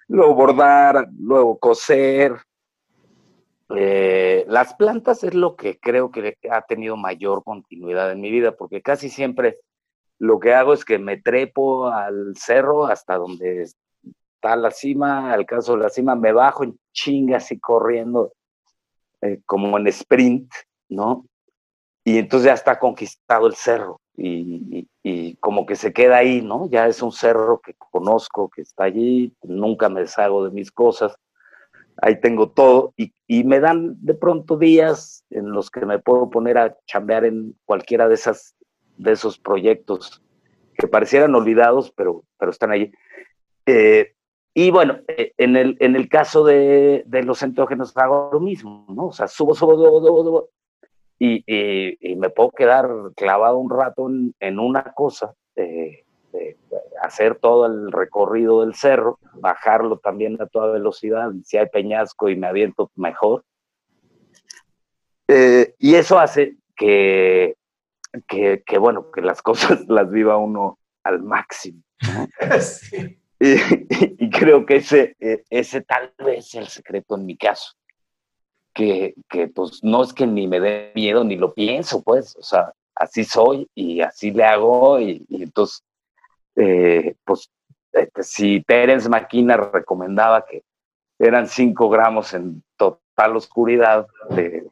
luego 0.07 0.35
bordar, 0.35 1.07
luego 1.17 1.57
coser. 1.57 2.37
Eh, 3.75 4.45
las 4.47 4.75
plantas 4.75 5.23
es 5.23 5.33
lo 5.33 5.55
que 5.55 5.79
creo 5.79 6.11
que 6.11 6.37
ha 6.51 6.61
tenido 6.61 6.97
mayor 6.97 7.43
continuidad 7.43 8.11
en 8.11 8.21
mi 8.21 8.29
vida, 8.29 8.55
porque 8.55 8.81
casi 8.81 9.09
siempre 9.09 9.59
lo 10.19 10.39
que 10.39 10.53
hago 10.53 10.73
es 10.73 10.85
que 10.85 10.99
me 10.99 11.17
trepo 11.17 11.87
al 11.87 12.35
cerro 12.37 12.85
hasta 12.85 13.17
donde 13.17 13.63
está 13.63 14.55
la 14.55 14.71
cima, 14.71 15.33
al 15.33 15.45
caso 15.45 15.75
de 15.75 15.83
la 15.83 15.89
cima, 15.89 16.15
me 16.15 16.31
bajo 16.31 16.63
en 16.63 16.79
chingas 16.93 17.51
y 17.51 17.59
corriendo 17.59 18.33
eh, 19.21 19.41
como 19.45 19.77
en 19.77 19.87
sprint, 19.87 20.51
¿no? 20.89 21.25
Y 22.03 22.19
entonces 22.19 22.45
ya 22.45 22.53
está 22.53 22.77
conquistado 22.77 23.47
el 23.47 23.55
cerro 23.55 23.99
y, 24.15 24.87
como 25.39 25.65
que 25.65 25.75
se 25.75 25.93
queda 25.93 26.17
ahí, 26.17 26.41
¿no? 26.41 26.67
Ya 26.69 26.87
es 26.87 27.01
un 27.03 27.11
cerro 27.11 27.61
que 27.63 27.75
conozco, 27.77 28.49
que 28.49 28.63
está 28.63 28.85
allí, 28.85 29.35
nunca 29.43 29.87
me 29.87 30.01
deshago 30.01 30.43
de 30.43 30.51
mis 30.51 30.71
cosas, 30.71 31.15
ahí 32.01 32.19
tengo 32.19 32.49
todo 32.49 32.93
y, 32.97 33.13
y, 33.27 33.43
me 33.43 33.59
dan 33.59 33.95
de 34.03 34.15
pronto 34.15 34.57
días 34.57 35.23
en 35.29 35.51
los 35.51 35.69
que 35.69 35.85
me 35.85 35.99
puedo 35.99 36.29
poner 36.29 36.57
a 36.57 36.75
chambear 36.87 37.25
en 37.25 37.55
cualquiera 37.65 38.07
de, 38.07 38.15
esas, 38.15 38.55
de 38.97 39.11
esos 39.11 39.37
proyectos 39.37 40.21
que 40.77 40.87
parecieran 40.87 41.35
olvidados, 41.35 41.91
pero, 41.91 42.23
pero 42.37 42.51
están 42.51 42.71
allí. 42.71 42.91
Eh, 43.65 44.13
y 44.53 44.71
bueno, 44.71 44.99
eh, 45.07 45.33
en 45.37 45.55
el, 45.55 45.77
en 45.79 45.95
el 45.95 46.09
caso 46.09 46.43
de, 46.43 47.03
de, 47.05 47.23
los 47.23 47.43
enteógenos 47.43 47.95
hago 47.95 48.29
lo 48.33 48.39
mismo, 48.39 48.85
¿no? 48.89 49.07
O 49.07 49.13
sea, 49.13 49.27
subo, 49.27 49.53
subo, 49.53 49.75
subo, 49.75 49.99
subo, 50.01 50.23
subo 50.23 50.49
y, 51.17 51.43
y, 51.47 52.15
me 52.15 52.29
puedo 52.29 52.51
quedar 52.51 52.89
clavado 53.15 53.57
un 53.57 53.69
rato 53.69 54.09
en, 54.09 54.35
en 54.39 54.59
una 54.59 54.83
cosa, 54.93 55.33
eh, 55.55 56.03
hacer 57.01 57.35
todo 57.35 57.65
el 57.65 57.91
recorrido 57.91 58.61
del 58.61 58.75
cerro, 58.75 59.19
bajarlo 59.35 59.97
también 59.99 60.41
a 60.41 60.47
toda 60.47 60.71
velocidad, 60.71 61.31
si 61.43 61.57
hay 61.57 61.67
peñasco 61.67 62.29
y 62.29 62.35
me 62.35 62.47
aviento 62.47 62.91
mejor. 62.95 63.43
Eh, 65.27 65.73
y 65.79 65.95
eso 65.95 66.19
hace 66.19 66.57
que, 66.75 67.55
que, 68.27 68.63
que, 68.65 68.77
bueno, 68.77 69.09
que 69.11 69.21
las 69.21 69.41
cosas 69.41 69.85
las 69.87 70.09
viva 70.09 70.37
uno 70.37 70.79
al 71.03 71.21
máximo. 71.21 71.81
y, 73.39 74.25
y, 74.25 74.29
creo 74.29 74.65
que 74.65 74.77
ese, 74.77 75.15
e, 75.19 75.43
ese 75.49 75.81
tal 75.81 76.13
vez 76.17 76.47
es 76.47 76.55
el 76.55 76.67
secreto 76.67 77.15
en 77.15 77.25
mi 77.25 77.37
caso 77.37 77.75
que, 78.75 79.15
que, 79.29 79.47
pues 79.47 79.83
no 79.83 80.03
es 80.03 80.13
que 80.13 80.27
ni 80.27 80.47
me 80.47 80.59
dé 80.59 80.91
miedo 80.93 81.23
ni 81.23 81.37
lo 81.37 81.53
pienso, 81.53 82.03
pues, 82.03 82.35
o 82.35 82.43
sea, 82.43 82.73
así 82.93 83.23
soy 83.23 83.67
y 83.73 84.01
así 84.01 84.31
le 84.31 84.43
hago 84.43 84.99
y, 84.99 85.25
y 85.29 85.43
entonces, 85.43 85.81
eh, 86.57 87.15
pues, 87.23 87.49
este, 87.93 88.21
si 88.23 88.61
Terence 88.61 89.07
Maquina 89.09 89.55
recomendaba 89.55 90.45
que 90.45 90.63
eran 91.17 91.47
5 91.47 91.89
gramos 91.89 92.33
en 92.33 92.61
total 92.75 93.37
oscuridad 93.37 94.07
de, 94.29 94.67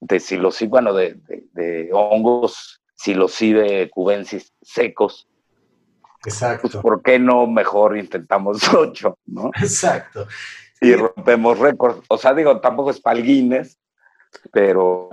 de 0.00 0.20
psilocibe, 0.20 0.70
bueno, 0.70 0.94
de, 0.94 1.14
de, 1.14 1.44
de 1.52 1.90
hongos 1.92 2.80
psilocibe 2.94 3.90
cubensis 3.90 4.52
secos, 4.62 5.26
Exacto. 6.24 6.62
Pues, 6.62 6.82
¿Por 6.82 7.02
qué 7.02 7.20
no 7.20 7.46
mejor 7.46 7.96
intentamos 7.96 8.62
8, 8.74 9.18
no? 9.26 9.50
Exacto 9.60 10.26
y 10.80 10.94
rompemos 10.94 11.58
récords. 11.58 12.04
O 12.08 12.18
sea, 12.18 12.34
digo, 12.34 12.60
tampoco 12.60 12.90
es 12.90 13.00
palguines, 13.00 13.78
pero, 14.52 15.10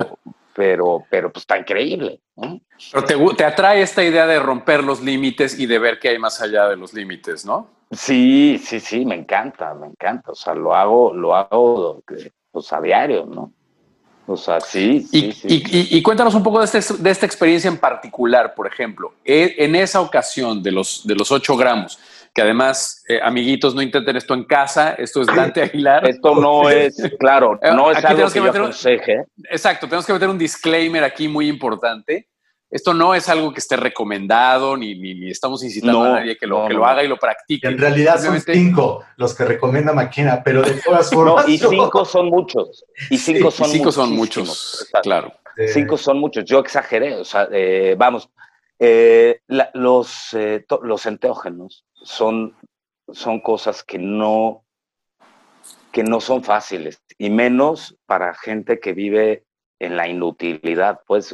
pero, 0.53 1.03
pero 1.09 1.31
pues 1.31 1.43
está 1.43 1.57
increíble. 1.57 2.21
¿no? 2.35 2.59
Pero 2.91 3.05
te, 3.05 3.35
te, 3.35 3.43
atrae 3.45 3.81
esta 3.81 4.03
idea 4.03 4.27
de 4.27 4.39
romper 4.39 4.83
los 4.83 5.01
límites 5.01 5.59
y 5.59 5.65
de 5.65 5.79
ver 5.79 5.99
qué 5.99 6.09
hay 6.09 6.19
más 6.19 6.41
allá 6.41 6.67
de 6.67 6.75
los 6.75 6.93
límites, 6.93 7.45
¿no? 7.45 7.69
Sí, 7.91 8.59
sí, 8.63 8.79
sí, 8.79 9.05
me 9.05 9.15
encanta, 9.15 9.73
me 9.73 9.87
encanta. 9.87 10.31
O 10.31 10.35
sea, 10.35 10.53
lo 10.53 10.75
hago, 10.75 11.13
lo 11.13 11.35
hago 11.35 12.03
pues, 12.51 12.73
a 12.73 12.81
diario, 12.81 13.25
¿no? 13.25 13.53
O 14.27 14.35
sea, 14.35 14.59
sí. 14.59 15.07
Y, 15.11 15.31
sí, 15.31 15.33
sí. 15.33 15.47
Y, 15.47 15.77
y, 15.77 15.97
y, 15.97 16.01
cuéntanos 16.01 16.33
un 16.33 16.41
poco 16.41 16.59
de, 16.59 16.65
este, 16.65 16.95
de, 16.95 17.09
esta 17.11 17.27
experiencia 17.27 17.67
en 17.67 17.77
particular, 17.77 18.55
por 18.55 18.65
ejemplo. 18.65 19.13
E, 19.23 19.55
En 19.59 19.75
esa 19.75 20.01
ocasión 20.01 20.63
de 20.63 20.71
los, 20.71 21.05
de 21.05 21.13
los 21.15 21.31
8 21.31 21.55
gramos, 21.55 21.99
que 22.35 22.41
además, 22.41 23.01
eh, 23.07 23.21
amiguitos, 23.23 23.73
no 23.73 23.81
intenten 23.81 24.17
esto 24.17 24.33
en 24.33 24.43
casa, 24.43 24.91
esto 24.95 25.21
es 25.21 25.27
Dante 25.27 25.61
Aguilar. 25.61 26.05
Esto 26.09 26.35
no 26.35 26.69
es, 26.69 27.01
claro, 27.17 27.57
no 27.63 27.91
es 27.91 27.97
aquí 27.99 28.07
algo 28.07 28.27
que, 28.27 28.33
que 28.33 28.45
yo 28.45 28.49
aconseje. 28.49 29.19
Un, 29.19 29.45
exacto, 29.49 29.87
tenemos 29.87 30.05
que 30.05 30.11
meter 30.11 30.27
un 30.27 30.37
disclaimer 30.37 31.05
aquí 31.05 31.29
muy 31.29 31.47
importante. 31.47 32.27
Esto 32.69 32.93
no 32.93 33.15
es 33.15 33.29
algo 33.29 33.53
que 33.53 33.59
esté 33.59 33.77
recomendado, 33.77 34.75
ni, 34.75 34.99
ni, 34.99 35.15
ni 35.15 35.31
estamos 35.31 35.63
incitando 35.63 36.03
no, 36.03 36.13
a 36.13 36.19
nadie 36.19 36.35
que 36.35 36.45
lo, 36.45 36.63
no, 36.63 36.67
que 36.67 36.73
lo 36.73 36.85
haga 36.85 37.05
y 37.05 37.07
lo 37.07 37.15
practique. 37.15 37.69
En 37.69 37.77
realidad 37.77 38.21
son 38.21 38.37
cinco 38.41 39.05
los 39.15 39.33
que 39.33 39.45
recomienda 39.45 39.93
Maquina, 39.93 40.41
pero 40.43 40.61
de 40.61 40.73
todas 40.73 41.09
formas... 41.09 41.47
No, 41.47 41.53
y 41.53 41.57
cinco 41.57 42.03
son 42.03 42.29
muchos. 42.29 42.83
Y 43.09 43.17
cinco 43.17 43.49
sí, 43.49 43.57
son, 43.59 43.69
y 43.69 43.71
cinco 43.71 43.91
son 43.93 44.11
muchos, 44.11 44.89
claro. 45.03 45.31
Eh, 45.55 45.69
cinco 45.69 45.97
son 45.97 46.19
muchos. 46.19 46.43
Yo 46.43 46.59
exageré, 46.59 47.15
o 47.15 47.23
sea, 47.23 47.47
eh, 47.49 47.95
vamos, 47.97 48.29
eh, 48.77 49.39
la, 49.47 49.69
los, 49.73 50.33
eh, 50.33 50.65
los 50.81 51.05
enteógenos 51.05 51.84
son, 52.05 52.55
son 53.11 53.39
cosas 53.39 53.83
que 53.83 53.97
no, 53.97 54.63
que 55.91 56.03
no 56.03 56.21
son 56.21 56.43
fáciles, 56.43 57.01
y 57.17 57.29
menos 57.29 57.97
para 58.05 58.35
gente 58.35 58.79
que 58.79 58.93
vive 58.93 59.43
en 59.79 59.97
la 59.97 60.07
inutilidad, 60.07 61.01
pues, 61.05 61.33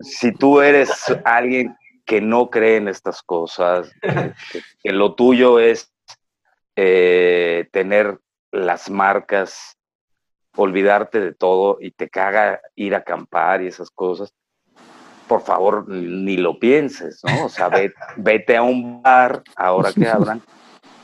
si 0.00 0.32
tú, 0.32 0.60
eres 0.60 0.90
alguien 1.24 1.76
que 2.04 2.20
no 2.20 2.50
cree 2.50 2.78
en 2.78 2.88
estas 2.88 3.22
cosas, 3.22 3.92
que, 4.00 4.62
que 4.82 4.92
lo 4.92 5.14
tuyo 5.14 5.60
es 5.60 5.92
eh, 6.74 7.68
tener 7.70 8.18
las 8.50 8.90
marcas, 8.90 9.76
olvidarte 10.56 11.20
de 11.20 11.34
todo 11.34 11.76
y 11.80 11.90
te 11.90 12.08
caga 12.08 12.60
ir 12.74 12.94
a 12.94 12.98
acampar 12.98 13.62
y 13.62 13.66
esas 13.66 13.90
cosas, 13.90 14.32
por 15.26 15.42
favor, 15.42 15.88
ni 15.88 16.36
lo 16.36 16.58
pienses, 16.58 17.20
¿no? 17.24 17.46
O 17.46 17.48
sea, 17.48 17.68
vete, 17.68 17.94
vete 18.16 18.56
a 18.56 18.62
un 18.62 19.02
bar, 19.02 19.42
ahora 19.56 19.92
que 19.92 20.08
abran, 20.08 20.40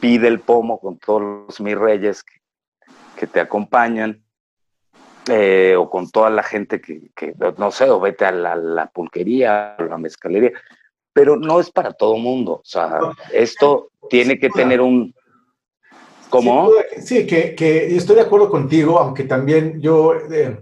pide 0.00 0.28
el 0.28 0.40
pomo 0.40 0.78
con 0.78 0.98
todos 0.98 1.46
los 1.48 1.60
mis 1.60 1.76
reyes 1.76 2.22
que, 2.22 3.26
te 3.26 3.38
acompañan, 3.38 4.24
eh, 5.28 5.76
o 5.78 5.88
con 5.88 6.10
toda 6.10 6.28
la 6.28 6.42
gente 6.42 6.80
que, 6.80 7.10
que, 7.14 7.34
no 7.56 7.70
sé, 7.70 7.88
o 7.88 8.00
vete 8.00 8.24
a 8.24 8.32
la, 8.32 8.90
pulquería, 8.92 9.76
a 9.76 9.82
la 9.82 9.96
mezcalería, 9.98 10.50
pero 11.12 11.36
no 11.36 11.60
es 11.60 11.70
para 11.70 11.92
todo 11.92 12.16
mundo, 12.16 12.54
o 12.54 12.64
sea, 12.64 12.98
esto 13.32 13.90
tiene 14.10 14.40
que 14.40 14.50
tener 14.50 14.80
un... 14.80 15.14
¿Cómo? 16.30 16.70
Sí, 16.98 17.26
que, 17.26 17.54
que 17.54 17.94
estoy 17.94 18.16
de 18.16 18.22
acuerdo 18.22 18.50
contigo, 18.50 18.98
aunque 18.98 19.24
también 19.24 19.80
yo... 19.80 20.14
Eh, 20.14 20.58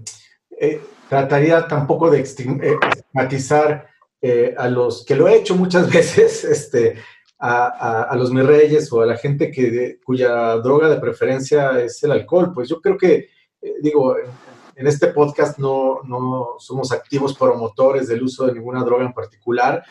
eh, 0.59 0.81
trataría 1.11 1.67
tampoco 1.67 2.09
de 2.09 2.21
estigmatizar 2.21 3.89
eh, 4.23 4.55
a 4.57 4.69
los 4.69 5.05
que 5.05 5.17
lo 5.17 5.27
he 5.27 5.35
hecho 5.35 5.57
muchas 5.57 5.91
veces, 5.93 6.45
este, 6.45 6.99
a, 7.37 8.03
a, 8.03 8.17
los 8.17 8.31
mis 8.31 8.47
reyes 8.47 8.93
o 8.93 9.01
a 9.01 9.07
la 9.07 9.17
gente 9.17 9.51
que 9.51 9.99
cuya 10.05 10.55
droga 10.59 10.89
de 10.89 11.01
preferencia 11.01 11.81
es 11.81 12.01
el 12.05 12.13
alcohol. 12.13 12.53
Pues 12.55 12.69
yo 12.69 12.81
creo 12.81 12.97
que, 12.97 13.29
eh, 13.61 13.75
digo, 13.83 14.15
en, 14.77 14.87
este 14.87 15.09
podcast 15.09 15.59
no, 15.59 16.01
no 16.05 16.55
somos 16.59 16.93
activos 16.93 17.37
promotores 17.37 18.07
del 18.07 18.23
uso 18.23 18.47
de 18.47 18.55
ninguna 18.55 18.85
droga 18.85 19.05
en 19.05 19.13
particular. 19.13 19.85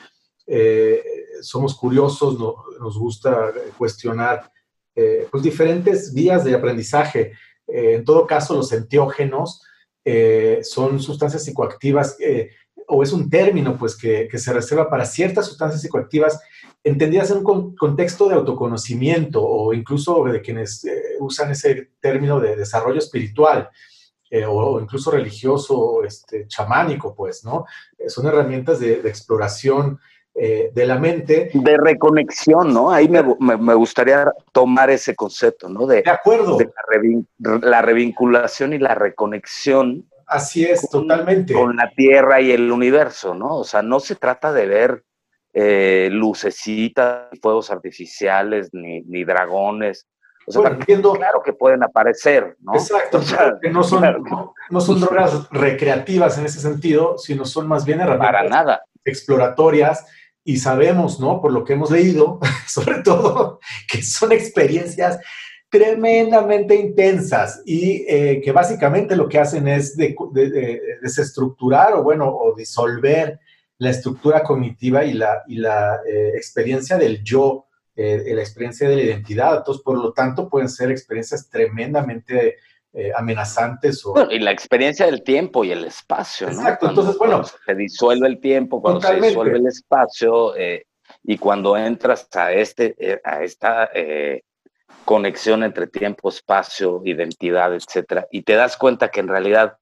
Eh, 0.47 1.03
somos 1.41 1.75
curiosos, 1.75 2.39
no, 2.39 2.55
nos 2.79 2.97
gusta 2.97 3.51
cuestionar 3.77 4.51
eh, 4.95 5.27
pues 5.29 5.43
diferentes 5.43 6.13
vías 6.13 6.45
de 6.45 6.55
aprendizaje. 6.55 7.33
en 7.67 8.05
todo 8.05 8.25
caso, 8.25 8.55
los 8.55 8.71
enteógenos 8.71 9.61
eh, 10.11 10.63
son 10.63 10.99
sustancias 10.99 11.43
psicoactivas 11.43 12.17
eh, 12.19 12.49
o 12.87 13.03
es 13.03 13.13
un 13.13 13.29
término 13.29 13.77
pues 13.77 13.95
que, 13.95 14.27
se 14.39 14.53
reserva 14.53 14.89
para 14.89 15.05
ciertas 15.05 15.45
sustancias 15.45 15.83
psicoactivas 15.83 16.41
entendidas 16.83 17.29
en 17.29 17.37
un 17.37 17.43
con, 17.43 17.75
contexto 17.75 18.27
de 18.27 18.33
autoconocimiento 18.33 19.45
o 19.45 19.71
incluso 19.71 20.23
de 20.23 20.41
quienes 20.41 20.83
eh, 20.85 20.99
usan 21.19 21.51
ese 21.51 21.91
término 21.99 22.39
de 22.39 22.55
desarrollo 22.55 22.97
espiritual 22.97 23.69
o, 24.47 24.51
o, 24.51 24.81
incluso 24.81 25.11
religioso, 25.11 26.03
este, 26.03 26.47
chamánico, 26.47 27.13
pues, 27.15 27.43
¿no? 27.43 27.65
son 28.07 28.25
herramientas 28.25 28.79
de, 28.79 29.01
de 29.01 29.09
exploración 29.09 29.99
eh, 30.35 30.71
de 30.73 30.85
la 30.85 30.97
mente. 30.97 31.49
De 31.53 31.77
reconexión, 31.77 32.73
¿no? 32.73 32.91
Ahí 32.91 33.09
me, 33.09 33.23
me, 33.39 33.57
me, 33.57 33.73
gustaría 33.73 34.31
tomar 34.53 34.89
ese 34.89 35.15
concepto, 35.15 35.67
¿no? 35.67 35.85
De, 35.85 36.01
de 36.01 36.09
acuerdo. 36.09 36.57
De 36.57 36.65
la, 36.65 36.81
revin 36.87 37.27
la, 37.37 37.81
revinculación 37.81 38.73
y 38.73 38.77
la 38.77 38.95
reconexión. 38.95 40.07
Así 40.27 40.63
es, 40.63 40.87
con, 40.89 41.07
totalmente. 41.07 41.53
Con 41.53 41.75
la 41.75 41.89
Tierra 41.89 42.39
y 42.39 42.51
el 42.51 42.71
universo, 42.71 43.33
¿no? 43.33 43.57
O 43.57 43.63
sea, 43.63 43.81
no 43.81 43.99
se 43.99 44.15
trata 44.15 44.53
de 44.53 44.67
ver 44.67 45.03
eh, 45.53 46.09
lucecitas, 46.11 47.27
fuegos 47.41 47.71
artificiales, 47.71 48.69
ni, 48.71 49.01
ni 49.01 49.25
dragones. 49.25 50.07
O 50.47 50.51
sea, 50.51 50.61
bueno, 50.61 50.77
entiendo, 50.77 51.13
claro 51.13 51.41
que 51.43 51.53
pueden 51.53 51.83
aparecer, 51.83 52.55
¿no? 52.61 52.73
Exacto, 52.73 53.17
o 53.17 53.21
sea, 53.21 53.53
que 53.61 53.69
no 53.69 53.83
son, 53.83 53.99
claro. 53.99 54.19
no, 54.19 54.53
no 54.69 54.81
son 54.81 54.99
drogas 54.99 55.49
recreativas 55.51 56.37
en 56.37 56.45
ese 56.45 56.59
sentido, 56.59 57.17
sino 57.17 57.45
son 57.45 57.67
más 57.67 57.85
bien 57.85 57.99
herramientas 57.99 58.31
Para 58.31 58.49
nada. 58.49 58.81
Exploratorias 59.05 60.05
y 60.43 60.57
sabemos, 60.57 61.19
¿no? 61.19 61.41
Por 61.41 61.51
lo 61.51 61.63
que 61.63 61.73
hemos 61.73 61.91
leído, 61.91 62.39
sobre 62.67 63.01
todo, 63.03 63.59
que 63.87 64.01
son 64.01 64.31
experiencias 64.31 65.19
tremendamente 65.69 66.75
intensas 66.75 67.61
y 67.65 68.03
eh, 68.07 68.41
que 68.43 68.51
básicamente 68.51 69.15
lo 69.15 69.29
que 69.29 69.37
hacen 69.37 69.67
es 69.67 69.95
de, 69.95 70.15
de, 70.31 70.49
de, 70.49 70.81
desestructurar 71.01 71.93
o, 71.93 72.03
bueno, 72.03 72.27
o 72.27 72.55
disolver 72.55 73.39
la 73.77 73.91
estructura 73.91 74.43
cognitiva 74.43 75.05
y 75.05 75.13
la, 75.13 75.43
y 75.47 75.57
la 75.57 76.01
eh, 76.07 76.33
experiencia 76.35 76.97
del 76.97 77.23
yo, 77.23 77.67
eh, 77.95 78.31
la 78.33 78.41
experiencia 78.41 78.89
de 78.89 78.95
la 78.95 79.03
identidad. 79.03 79.57
Entonces, 79.57 79.83
por 79.83 79.97
lo 79.97 80.11
tanto, 80.11 80.49
pueden 80.49 80.69
ser 80.69 80.91
experiencias 80.91 81.49
tremendamente 81.49 82.57
eh, 82.93 83.11
amenazantes. 83.15 84.03
O... 84.05 84.13
Bueno, 84.13 84.31
y 84.31 84.39
la 84.39 84.51
experiencia 84.51 85.05
del 85.05 85.23
tiempo 85.23 85.63
y 85.63 85.71
el 85.71 85.85
espacio, 85.85 86.47
¿no? 86.47 86.53
Exacto, 86.53 86.89
entonces, 86.89 87.17
bueno. 87.19 87.43
se 87.43 87.75
disuelve 87.75 88.27
el 88.27 88.39
tiempo, 88.39 88.81
cuando 88.81 89.01
se 89.01 89.21
disuelve 89.21 89.57
el 89.57 89.67
espacio, 89.67 90.55
eh, 90.55 90.85
y 91.23 91.37
cuando 91.37 91.77
entras 91.77 92.27
a, 92.35 92.51
este, 92.51 92.95
eh, 92.97 93.21
a 93.23 93.43
esta 93.43 93.89
conexión 95.05 95.63
entre 95.63 95.87
tiempo, 95.87 96.29
espacio, 96.29 97.01
identidad, 97.05 97.73
etcétera, 97.73 98.27
y 98.31 98.41
te 98.41 98.53
das 98.53 98.77
cuenta 98.77 99.09
que 99.09 99.19
en 99.19 99.27
realidad 99.27 99.77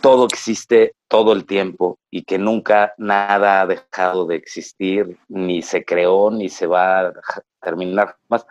todo 0.00 0.24
existe 0.26 0.94
todo 1.08 1.32
el 1.32 1.46
tiempo 1.46 1.98
y 2.10 2.24
que 2.24 2.38
nunca 2.38 2.94
nada 2.98 3.60
ha 3.60 3.66
dejado 3.66 4.26
de 4.26 4.36
existir, 4.36 5.18
ni 5.28 5.62
se 5.62 5.84
creó, 5.84 6.30
ni 6.30 6.48
se 6.48 6.66
va 6.66 7.08
a 7.08 7.12
terminar 7.60 8.16
más. 8.28 8.44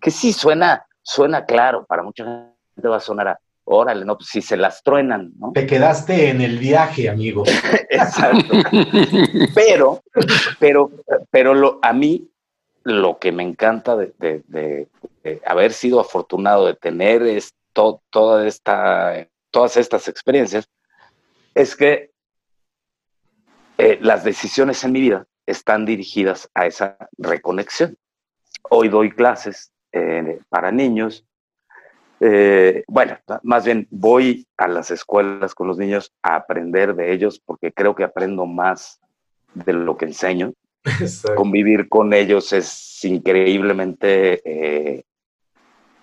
Que 0.00 0.10
sí 0.10 0.32
suena, 0.32 0.86
suena 1.02 1.44
claro, 1.44 1.86
para 1.86 2.02
mucha 2.02 2.24
gente 2.24 2.55
va 2.82 2.96
a 2.96 3.00
sonar 3.00 3.28
a, 3.28 3.40
órale, 3.64 4.04
no, 4.04 4.16
pues 4.16 4.30
si 4.30 4.42
se 4.42 4.56
las 4.56 4.82
truenan, 4.82 5.32
¿no? 5.38 5.52
Te 5.52 5.66
quedaste 5.66 6.30
en 6.30 6.40
el 6.40 6.58
viaje, 6.58 7.08
amigo. 7.08 7.44
Exacto. 7.90 8.56
pero, 9.54 10.02
pero, 10.58 10.90
pero 11.30 11.54
lo, 11.54 11.78
a 11.82 11.92
mí 11.92 12.30
lo 12.84 13.18
que 13.18 13.32
me 13.32 13.42
encanta 13.42 13.96
de, 13.96 14.88
haber 15.44 15.72
sido 15.72 15.98
afortunado 15.98 16.66
de 16.66 16.74
tener 16.74 17.22
es 17.22 17.52
toda 17.72 18.46
esta, 18.46 19.26
todas 19.50 19.76
estas 19.76 20.06
experiencias 20.08 20.68
es 21.54 21.74
que 21.74 22.12
eh, 23.78 23.98
las 24.00 24.24
decisiones 24.24 24.84
en 24.84 24.92
mi 24.92 25.00
vida 25.00 25.26
están 25.46 25.84
dirigidas 25.84 26.48
a 26.54 26.66
esa 26.66 26.96
reconexión. 27.18 27.96
Hoy 28.70 28.88
doy 28.88 29.10
clases 29.10 29.72
eh, 29.92 30.40
para 30.48 30.70
niños. 30.70 31.24
Eh, 32.20 32.84
bueno, 32.88 33.18
más 33.42 33.64
bien 33.64 33.86
voy 33.90 34.46
a 34.56 34.68
las 34.68 34.90
escuelas 34.90 35.54
con 35.54 35.68
los 35.68 35.76
niños 35.76 36.12
a 36.22 36.36
aprender 36.36 36.94
de 36.94 37.12
ellos 37.12 37.40
porque 37.44 37.72
creo 37.72 37.94
que 37.94 38.04
aprendo 38.04 38.46
más 38.46 39.00
de 39.54 39.72
lo 39.72 39.96
que 39.96 40.06
enseño. 40.06 40.52
Convivir 41.36 41.88
con 41.88 42.14
ellos 42.14 42.52
es 42.52 43.04
increíblemente 43.04 45.04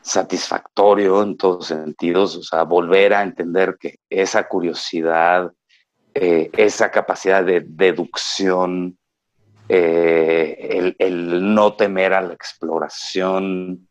satisfactorio 0.03 1.23
en 1.23 1.37
todos 1.37 1.67
sentidos, 1.67 2.35
o 2.35 2.43
sea, 2.43 2.63
volver 2.63 3.13
a 3.13 3.23
entender 3.23 3.77
que 3.79 3.99
esa 4.09 4.47
curiosidad, 4.47 5.51
eh, 6.13 6.51
esa 6.57 6.91
capacidad 6.91 7.43
de 7.43 7.63
deducción, 7.65 8.97
eh, 9.69 10.93
el, 10.99 11.55
no 11.55 11.75
temer 11.75 12.13
a 12.13 12.21
la 12.21 12.33
exploración, 12.33 13.87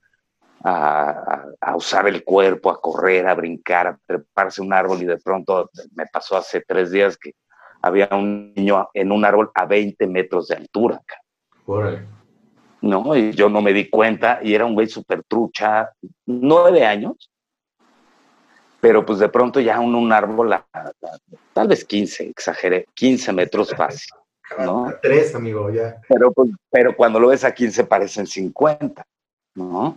a, 0.64 1.74
usar 1.74 2.06
el 2.08 2.24
cuerpo, 2.24 2.70
a 2.70 2.80
correr, 2.80 3.26
a 3.26 3.34
brincar, 3.34 3.86
a 3.86 3.98
treparse 4.06 4.62
un 4.62 4.72
árbol 4.72 5.02
y 5.02 5.06
de 5.06 5.18
pronto 5.18 5.70
me 5.94 6.06
pasó 6.06 6.36
hace 6.36 6.60
tres 6.60 6.90
días 6.90 7.16
que 7.16 7.34
había 7.80 8.08
un 8.12 8.54
niño 8.54 8.88
en 8.94 9.10
un 9.10 9.24
árbol 9.24 9.50
a 9.54 9.66
20 9.66 10.06
metros 10.06 10.48
de 10.48 10.56
altura. 10.56 11.00
¿no? 12.80 13.16
Y 13.16 13.32
yo 13.32 13.48
no 13.48 13.62
me 13.62 13.72
di 13.72 13.88
cuenta 13.88 14.40
y 14.42 14.54
era 14.54 14.66
un 14.66 14.74
güey 14.74 14.88
súper 14.88 15.22
trucha, 15.24 15.90
nueve 16.26 16.84
años, 16.84 17.30
pero 18.80 19.06
pues 19.06 19.20
de 19.20 19.28
pronto 19.28 19.60
ya 19.60 19.80
un, 19.80 19.94
un 19.94 20.12
árbol, 20.12 20.56
tal 21.52 21.68
vez 21.68 21.84
15, 21.84 22.28
exageré, 22.28 22.86
15 22.94 23.32
metros 23.32 23.72
fácil, 23.76 24.10
¿no? 24.58 24.92
Tres, 25.00 25.34
amigo, 25.34 25.70
ya. 25.70 26.00
Pero, 26.08 26.32
pues, 26.32 26.50
pero 26.70 26.96
cuando 26.96 27.20
lo 27.20 27.28
ves 27.28 27.44
a 27.44 27.54
15 27.54 27.84
parecen 27.84 28.26
50, 28.26 29.04
¿no? 29.54 29.96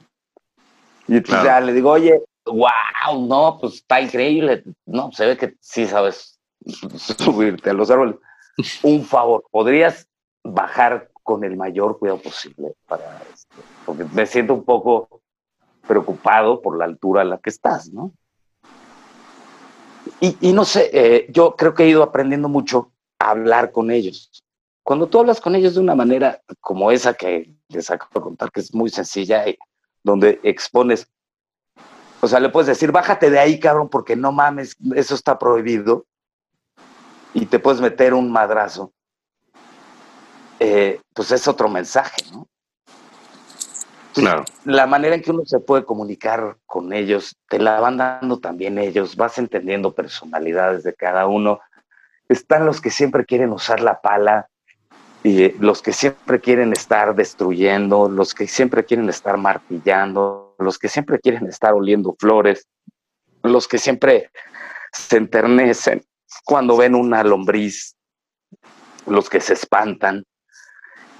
Y 1.07 1.17
entonces 1.17 1.43
ya 1.43 1.59
le 1.59 1.73
digo, 1.73 1.91
oye, 1.91 2.21
wow, 2.45 3.27
no, 3.27 3.57
pues 3.59 3.75
está 3.75 4.01
increíble, 4.01 4.63
no, 4.85 5.11
se 5.11 5.25
ve 5.25 5.37
que 5.37 5.55
sí 5.59 5.85
sabes 5.87 6.39
subirte 6.97 7.69
a 7.69 7.73
los 7.73 7.89
árboles. 7.89 8.15
Un 8.83 9.03
favor, 9.03 9.43
¿podrías 9.51 10.07
bajar 10.43 11.09
con 11.25 11.43
el 11.43 11.57
mayor 11.57 11.97
cuidado 11.97 12.21
posible 12.21 12.75
para 12.87 13.21
esto, 13.33 13.55
porque 13.85 14.05
me 14.13 14.27
siento 14.27 14.53
un 14.53 14.63
poco 14.63 15.21
preocupado 15.87 16.61
por 16.61 16.77
la 16.77 16.85
altura 16.85 17.21
a 17.21 17.25
la 17.25 17.39
que 17.39 17.49
estás, 17.49 17.91
¿no? 17.91 18.13
Y, 20.19 20.53
no 20.53 20.65
sé, 20.65 20.89
eh, 20.93 21.27
yo 21.29 21.55
creo 21.55 21.73
que 21.73 21.83
he 21.83 21.89
ido 21.89 22.03
aprendiendo 22.03 22.47
mucho 22.47 22.91
a 23.19 23.31
hablar 23.31 23.71
con 23.71 23.91
ellos. 23.91 24.43
Cuando 24.83 25.07
tú 25.07 25.19
hablas 25.19 25.41
con 25.41 25.55
ellos 25.55 25.73
de 25.73 25.81
una 25.81 25.95
manera 25.95 26.41
como 26.61 26.91
esa 26.91 27.15
que 27.15 27.55
les 27.69 27.89
acabo 27.89 28.11
de 28.13 28.21
contar, 28.21 28.51
que 28.51 28.59
es 28.59 28.73
muy 28.73 28.89
sencilla, 28.89 29.47
y 29.47 29.57
donde 30.05 30.39
expones, 30.43 31.07
o 32.21 32.27
sea, 32.27 32.39
le 32.39 32.49
puedes 32.49 32.67
decir, 32.67 32.91
bájate 32.91 33.29
de 33.31 33.39
ahí, 33.39 33.59
cabrón, 33.59 33.89
porque 33.89 34.15
no 34.15 34.31
mames, 34.31 34.77
eso 34.95 35.15
está 35.15 35.37
prohibido, 35.37 36.05
y 37.33 37.47
te 37.47 37.59
puedes 37.59 37.81
meter 37.81 38.13
un 38.13 38.31
madrazo. 38.31 38.93
Eh, 40.59 41.01
pues 41.13 41.31
es 41.31 41.47
otro 41.47 41.67
mensaje, 41.67 42.21
¿no? 42.31 42.47
Claro. 44.13 44.45
La 44.63 44.85
manera 44.85 45.15
en 45.15 45.21
que 45.21 45.31
uno 45.31 45.41
se 45.43 45.59
puede 45.59 45.83
comunicar 45.83 46.55
con 46.65 46.93
ellos, 46.93 47.35
te 47.49 47.59
la 47.59 47.79
van 47.81 47.97
dando 47.97 48.39
también 48.39 48.77
ellos, 48.77 49.17
vas 49.17 49.37
entendiendo 49.37 49.93
personalidades 49.93 50.83
de 50.83 50.93
cada 50.93 51.25
uno. 51.25 51.59
Están 52.29 52.65
los 52.65 52.79
que 52.79 52.91
siempre 52.91 53.25
quieren 53.25 53.51
usar 53.51 53.81
la 53.81 53.99
pala, 54.01 54.47
y 55.25 55.49
los 55.57 55.81
que 55.81 55.91
siempre 55.91 56.39
quieren 56.39 56.71
estar 56.71 57.15
destruyendo, 57.15 58.07
los 58.07 58.35
que 58.35 58.45
siempre 58.45 58.85
quieren 58.85 59.09
estar 59.09 59.37
martillando, 59.37 60.53
los 60.59 60.77
que 60.77 60.87
siempre 60.87 61.19
quieren 61.19 61.47
estar 61.47 61.73
oliendo 61.73 62.15
flores, 62.19 62.67
los 63.41 63.67
que 63.67 63.79
siempre 63.79 64.29
se 64.93 65.17
enternecen 65.17 66.05
cuando 66.43 66.77
ven 66.77 66.93
una 66.93 67.23
lombriz, 67.23 67.95
los 69.07 69.27
que 69.27 69.41
se 69.41 69.53
espantan, 69.53 70.23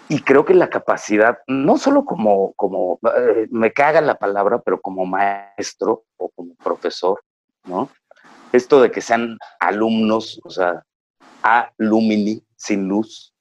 y 0.07 0.21
creo 0.21 0.45
que 0.45 0.53
la 0.53 0.69
capacidad, 0.69 1.39
no 1.47 1.79
solo 1.79 2.05
como, 2.05 2.53
como 2.53 2.99
eh, 3.17 3.47
me 3.49 3.73
caga 3.73 4.01
la 4.01 4.19
palabra, 4.19 4.61
pero 4.61 4.79
como 4.81 5.07
maestro 5.07 6.03
o 6.17 6.29
como 6.29 6.53
profesor, 6.63 7.23
¿no? 7.63 7.89
Esto 8.51 8.83
de 8.83 8.91
que 8.91 9.01
sean 9.01 9.39
alumnos, 9.59 10.39
o 10.43 10.51
sea, 10.51 10.83
alumni, 11.41 12.43
sin 12.55 12.87
luz, 12.87 13.34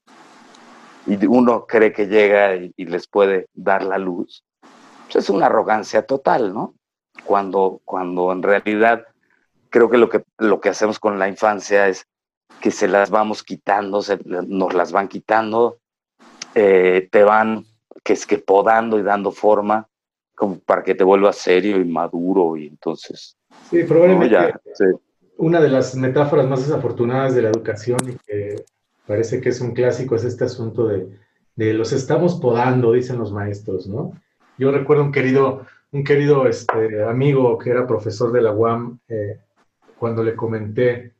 y 1.07 1.27
uno 1.27 1.67
cree 1.67 1.93
que 1.93 2.07
llega 2.07 2.57
y, 2.57 2.73
les 2.77 3.07
puede 3.07 3.49
dar 3.55 3.83
la 3.83 3.99
luz, 3.99 4.45
pues 5.05 5.25
es 5.25 5.31
una 5.31 5.47
arrogancia 5.47 6.07
total, 6.07 6.53
¿no? 6.53 6.75
Cuando, 7.25 7.81
cuando 7.85 8.33
en 8.33 8.43
realidad 8.43 9.05
creo 9.71 9.91
que 9.91 9.99
lo, 9.99 10.09
que 10.09 10.25
lo 10.39 10.61
que 10.61 10.69
hacemos 10.69 10.99
con 10.99 11.19
la 11.19 11.29
infancia 11.29 11.89
es 11.89 12.07
que 12.61 12.71
se 12.71 12.89
las 12.89 13.11
vamos 13.11 13.43
quitando, 13.43 14.03
se, 14.03 14.19
nos 14.25 14.75
las 14.75 14.93
van 14.93 15.09
quitando, 15.09 15.79
eh, 16.55 17.09
te 17.11 17.23
van 17.23 17.65
que 18.03 18.13
es 18.13 18.27
que 18.27 18.39
podando 18.39 18.99
y 18.99 19.03
dando 19.03 19.31
forma 19.31 19.89
como 20.35 20.59
para 20.59 20.83
que 20.83 20.95
te 20.95 21.05
vuelvas 21.05 21.37
serio 21.37 21.81
y 21.81 21.85
maduro 21.85 22.57
y 22.57 22.67
entonces... 22.67 23.37
Sí, 23.71 23.85
probablemente 23.85 24.37
una 25.37 25.61
de 25.61 25.69
las 25.69 25.95
metáforas 25.97 26.47
más 26.47 26.61
desafortunadas 26.61 27.35
de 27.35 27.43
la 27.43 27.51
educación 27.51 27.99
y 28.09 28.17
que 28.25 28.65
parece 29.07 29.41
que 29.41 29.51
es 29.51 29.61
un 29.61 29.73
clásico 29.73 30.17
es 30.17 30.25
este 30.25 30.45
asunto 30.45 30.87
de, 30.87 31.09
de 31.57 31.75
los 31.75 31.93
estamos 31.93 32.41
podando, 32.41 32.93
dicen 32.93 33.19
los 33.19 33.33
maestros, 33.33 33.87
¿no? 33.87 34.13
Yo 34.59 34.71
recuerdo 34.71 35.03
un 35.05 35.13
querido, 35.13 35.67
un 35.93 36.05
querido 36.05 36.47
este, 36.47 37.05
amigo 37.05 37.59
que 37.59 37.71
era 37.71 37.87
profesor 37.87 38.33
de 38.33 38.43
la 38.43 38.53
UAM, 38.53 38.99
eh, 39.09 39.39
cuando 39.99 40.23
le 40.23 40.37
comenté 40.37 41.13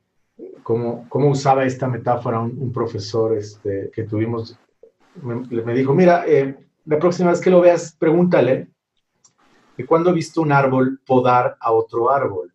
cómo, 0.63 1.05
cómo 1.09 1.29
usaba 1.29 1.65
esta 1.65 1.87
metáfora 1.87 2.39
un, 2.39 2.57
un 2.57 2.71
profesor 2.71 3.37
este, 3.37 3.91
que 3.93 4.03
tuvimos 4.03 4.57
me, 5.21 5.73
dijo, 5.73 5.93
mira, 5.93 6.25
eh, 6.27 6.55
la 6.85 6.99
próxima 6.99 7.31
vez 7.31 7.41
que 7.41 7.49
lo 7.49 7.61
veas, 7.61 7.95
pregúntale 7.97 8.67
de 9.77 9.85
cuándo 9.85 10.09
he 10.09 10.13
visto 10.13 10.41
un 10.41 10.51
árbol 10.51 10.99
podar 11.05 11.57
a 11.59 11.71
otro 11.71 12.11
árbol. 12.11 12.53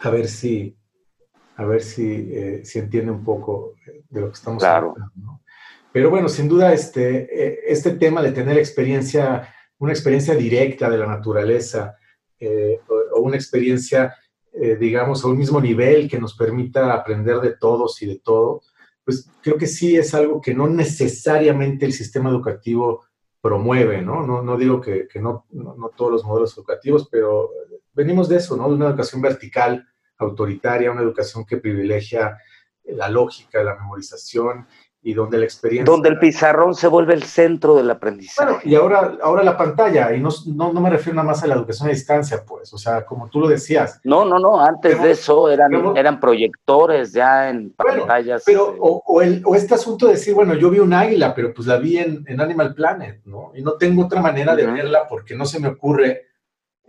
A 0.00 0.10
ver 0.10 0.28
si, 0.28 0.76
a 1.58 1.64
ver 1.64 1.82
si, 1.82 2.30
eh, 2.32 2.60
si 2.64 2.78
entiende 2.78 3.10
un 3.10 3.24
poco 3.24 3.74
de 4.08 4.20
lo 4.20 4.28
que 4.28 4.34
estamos 4.34 4.62
hablando. 4.62 5.40
Pero 5.92 6.08
bueno, 6.08 6.28
sin 6.28 6.48
duda, 6.48 6.72
este, 6.72 7.26
eh, 7.30 7.60
este 7.66 7.90
tema 7.92 8.22
de 8.22 8.32
tener 8.32 8.56
experiencia, 8.56 9.52
una 9.78 9.92
experiencia 9.92 10.34
directa 10.34 10.88
de 10.88 10.98
la 10.98 11.06
naturaleza 11.06 11.96
o, 12.88 13.20
una 13.20 13.34
experiencia, 13.34 14.14
digamos, 14.78 15.24
a 15.24 15.28
un 15.28 15.36
mismo 15.36 15.60
nivel 15.60 16.08
que 16.08 16.20
nos 16.20 16.36
permita 16.36 16.94
aprender 16.94 17.40
de 17.40 17.56
todos 17.56 18.00
y 18.00 18.06
de 18.06 18.20
todo, 18.20 18.62
pues 19.04 19.28
creo 19.42 19.58
que 19.58 19.66
sí 19.66 19.96
es 19.96 20.14
algo 20.14 20.40
que 20.40 20.54
no 20.54 20.68
necesariamente 20.68 21.84
el 21.84 21.92
sistema 21.92 22.30
educativo 22.30 23.04
promueve, 23.40 24.02
¿no? 24.02 24.24
No, 24.42 24.56
digo 24.56 24.80
que, 24.80 25.08
no, 25.20 25.46
no, 25.50 25.90
todos 25.96 26.12
los 26.12 26.24
modelos 26.24 26.56
educativos, 26.56 27.08
pero 27.10 27.50
venimos 27.94 28.28
de 28.28 28.36
eso, 28.36 28.56
¿no? 28.56 28.68
De 28.68 28.74
una 28.74 28.88
educación 28.88 29.22
vertical, 29.22 29.86
autoritaria, 30.18 30.90
una 30.90 31.02
educación 31.02 31.44
que 31.44 31.58
privilegia 31.58 32.36
la 32.84 33.08
lógica, 33.08 33.62
la 33.62 33.76
memorización 33.76 34.66
y 35.00 35.14
donde 35.14 35.38
la 35.38 35.44
experiencia... 35.44 35.90
Donde 35.90 36.08
el 36.08 36.18
pizarrón 36.18 36.74
se 36.74 36.88
vuelve 36.88 37.14
el 37.14 37.22
centro 37.22 37.76
del 37.76 37.90
aprendizaje. 37.90 38.50
Bueno, 38.50 38.60
y 38.64 38.74
ahora, 38.74 39.16
ahora 39.22 39.44
la 39.44 39.56
pantalla, 39.56 40.12
y 40.12 40.20
no, 40.20 40.28
no, 40.46 40.72
me 40.72 40.90
refiero 40.90 41.14
nada 41.14 41.28
más 41.28 41.42
a 41.42 41.46
la 41.46 41.54
educación 41.54 41.88
a 41.88 41.92
distancia, 41.92 42.42
pues, 42.44 42.72
o 42.72 42.78
sea, 42.78 43.06
como 43.06 43.28
tú 43.28 43.40
lo 43.40 43.48
decías. 43.48 44.00
No, 44.02 44.24
no, 44.24 44.38
no, 44.38 44.60
antes 44.60 45.00
de 45.00 45.12
eso 45.12 45.50
eran, 45.50 45.96
eran 45.96 46.18
proyectores 46.18 47.12
ya 47.12 47.48
en 47.48 47.70
pantallas. 47.70 48.42
pero, 48.44 48.74
o, 48.78 49.02
o, 49.06 49.22
el, 49.22 49.40
o, 49.44 49.54
este 49.54 49.74
asunto 49.74 50.06
de 50.06 50.14
decir, 50.14 50.34
bueno, 50.34 50.54
yo 50.54 50.68
vi 50.68 50.80
un 50.80 50.92
águila, 50.92 51.32
pero 51.34 51.54
pues 51.54 51.68
la 51.68 51.76
vi 51.76 51.98
en, 51.98 52.24
en 52.26 52.40
Animal 52.40 52.74
Planet, 52.74 53.22
¿no? 53.24 53.52
Y 53.54 53.62
no 53.62 53.74
tengo 53.74 54.04
otra 54.04 54.20
manera 54.20 54.56
de 54.56 54.66
verla 54.66 55.06
porque 55.08 55.36
no 55.36 55.46
se 55.46 55.60
me 55.60 55.68
ocurre 55.68 56.26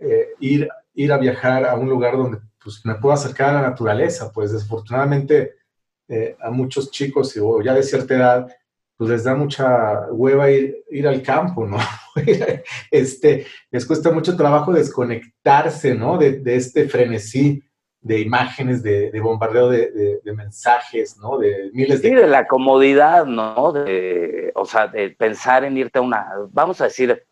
eh, 0.00 0.30
ir, 0.40 0.68
ir 0.94 1.12
a 1.12 1.18
viajar 1.18 1.64
a 1.64 1.76
un 1.76 1.88
lugar 1.88 2.16
donde 2.16 2.38
pues, 2.62 2.80
me 2.84 2.94
puedo 2.96 3.14
acercar 3.14 3.50
a 3.50 3.62
la 3.62 3.68
naturaleza, 3.70 4.30
pues 4.32 4.52
desafortunadamente 4.52 5.54
eh, 6.08 6.36
a 6.40 6.50
muchos 6.50 6.90
chicos 6.90 7.36
o 7.40 7.62
ya 7.62 7.74
de 7.74 7.82
cierta 7.82 8.14
edad, 8.14 8.56
pues 8.96 9.10
les 9.10 9.24
da 9.24 9.34
mucha 9.34 10.08
hueva 10.10 10.50
ir, 10.50 10.84
ir 10.90 11.08
al 11.08 11.22
campo, 11.22 11.66
¿no? 11.66 11.78
este, 12.90 13.46
les 13.70 13.86
cuesta 13.86 14.10
mucho 14.10 14.36
trabajo 14.36 14.72
desconectarse, 14.72 15.94
¿no? 15.94 16.18
De, 16.18 16.42
este 16.44 16.88
frenesí 16.88 17.62
de 18.02 18.20
imágenes, 18.20 18.82
de, 18.82 19.10
de 19.10 19.20
bombardeo 19.20 19.70
de, 19.70 20.20
de, 20.22 20.32
mensajes, 20.34 21.16
¿no? 21.16 21.38
De 21.38 21.70
miles 21.72 22.02
de... 22.02 22.08
Sí, 22.08 22.14
de 22.14 22.26
la 22.26 22.46
comodidad, 22.46 23.24
¿no? 23.24 23.72
De, 23.72 24.52
o 24.54 24.64
sea, 24.64 24.88
de 24.88 25.10
pensar 25.10 25.64
en 25.64 25.78
irte 25.78 25.98
a 25.98 26.02
una, 26.02 26.26
vamos 26.50 26.80
a 26.80 26.84
decir, 26.84 27.26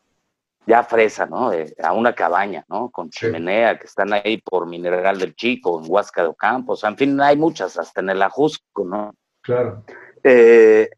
ya 0.69 0.85
fresa, 0.85 1.25
¿no? 1.25 1.51
a 1.83 1.93
una 1.95 2.15
cabaña, 2.15 2.63
¿no? 2.69 2.91
Con 2.91 3.09
chimenea, 3.09 3.79
que 3.79 3.87
están 3.87 4.13
ahí 4.13 4.37
por 4.37 4.67
Mineral 4.67 5.19
del 5.19 5.35
Chico, 5.35 5.81
en 5.83 5.91
Huasca 5.91 6.21
de 6.21 6.29
Ocampo, 6.29 6.75
o 6.75 6.77
sea, 6.77 6.91
en 6.91 6.99
fin, 6.99 7.19
hay 7.23 7.39
muchas, 7.39 7.79
hasta 7.79 8.03
en 8.03 8.11
el 8.11 8.21
Ajusco, 8.21 8.85
¿no? 8.85 9.15
Claro. 9.41 9.83
Eh, 10.23 10.91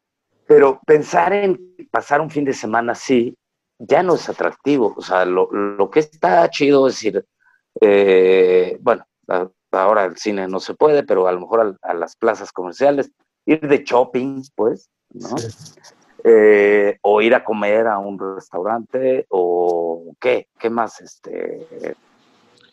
pero 0.45 0.81
pensar 0.85 1.33
en 1.33 1.77
pasar 1.89 2.21
un 2.21 2.31
fin 2.31 2.45
de 2.45 2.53
semana 2.53 2.93
así 2.93 3.37
ya 3.79 4.03
no 4.03 4.17
es 4.17 4.29
atractivo, 4.29 4.93
o 4.97 5.03
sea, 5.03 5.25
lo, 5.25 5.49
que 5.89 6.01
está 6.01 6.51
chido 6.51 6.89
es 6.89 7.01
ir, 7.05 7.25
eh, 7.81 8.77
bueno, 8.81 9.07
ahora 9.71 10.05
el 10.05 10.17
cine 10.17 10.49
no 10.49 10.59
se 10.59 10.75
puede, 10.75 11.05
pero 11.05 11.29
a 11.29 11.33
lo 11.33 11.43
mejor 11.43 11.79
a, 11.81 11.95
las 11.95 12.17
plazas 12.17 12.51
comerciales, 12.51 13.13
ir 13.47 13.61
de 13.61 13.85
shopping, 13.85 14.43
pues, 14.57 14.91
¿no? 15.11 15.37
Eh, 16.25 16.99
o 17.03 17.23
ir 17.23 17.35
a 17.35 17.45
comer 17.45 17.87
a 17.87 17.99
un 17.99 18.19
restaurante 18.19 19.27
o 19.29 20.15
qué, 20.21 20.49
qué 20.59 20.69
más, 20.69 21.01
este, 21.01 21.67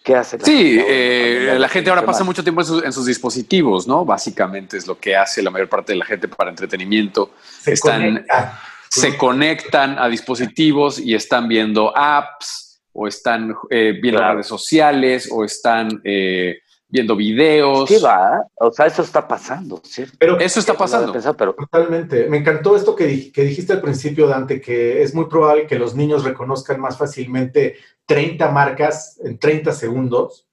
qué 0.03 0.15
hace. 0.15 0.37
La 0.37 0.45
sí, 0.45 0.79
eh, 0.85 1.55
la 1.57 1.69
gente 1.69 1.89
ahora 1.89 2.05
pasa 2.05 2.23
mucho 2.23 2.43
tiempo 2.43 2.61
en, 2.61 2.93
sus 2.93 3.05
dispositivos, 3.05 3.87
¿no? 3.87 4.05
Básicamente 4.05 4.77
es 4.77 4.87
lo 4.87 4.99
que 4.99 5.15
hace 5.15 5.41
la 5.41 5.49
mayor 5.49 5.69
parte 5.69 5.93
de 5.93 5.99
la 5.99 6.05
gente 6.05 6.27
para 6.27 6.49
entretenimiento. 6.49 7.31
Se 7.41 7.73
están, 7.73 8.25
se 8.89 9.17
conectan 9.17 9.97
a 9.99 10.07
dispositivos 10.07 10.99
y 10.99 11.13
están 11.13 11.47
viendo 11.47 11.95
apps 11.95 12.81
o 12.93 13.07
están 13.07 13.55
eh, 13.69 13.93
viendo 14.01 14.21
redes 14.21 14.47
sociales 14.47 15.29
o 15.31 15.45
están 15.45 16.01
viendo 16.89 17.15
videos. 17.15 17.89
Sí, 17.89 17.97
va. 18.03 18.45
O 18.55 18.71
sea, 18.71 18.85
eso 18.85 19.01
está 19.01 19.27
pasando, 19.27 19.81
¿cierto? 19.83 20.15
Pero, 20.19 20.39
eso 20.39 20.59
está 20.59 20.73
pasando. 20.73 21.13
pero... 21.38 21.53
Totalmente. 21.53 22.27
Me 22.29 22.38
encantó 22.38 22.75
esto 22.75 22.95
que, 22.95 23.31
que, 23.31 23.43
dijiste 23.43 23.73
al 23.73 23.81
principio, 23.81 24.27
Dante, 24.27 24.61
que 24.61 25.01
es 25.01 25.13
muy 25.13 25.25
probable 25.25 25.67
que 25.67 25.79
los 25.79 25.95
niños 25.95 26.23
reconozcan 26.23 26.79
más 26.79 26.97
fácilmente 26.97 27.75
30 28.05 28.49
marcas 28.51 29.19
en 29.23 29.38
30 29.38 29.71
segundos. 29.73 30.45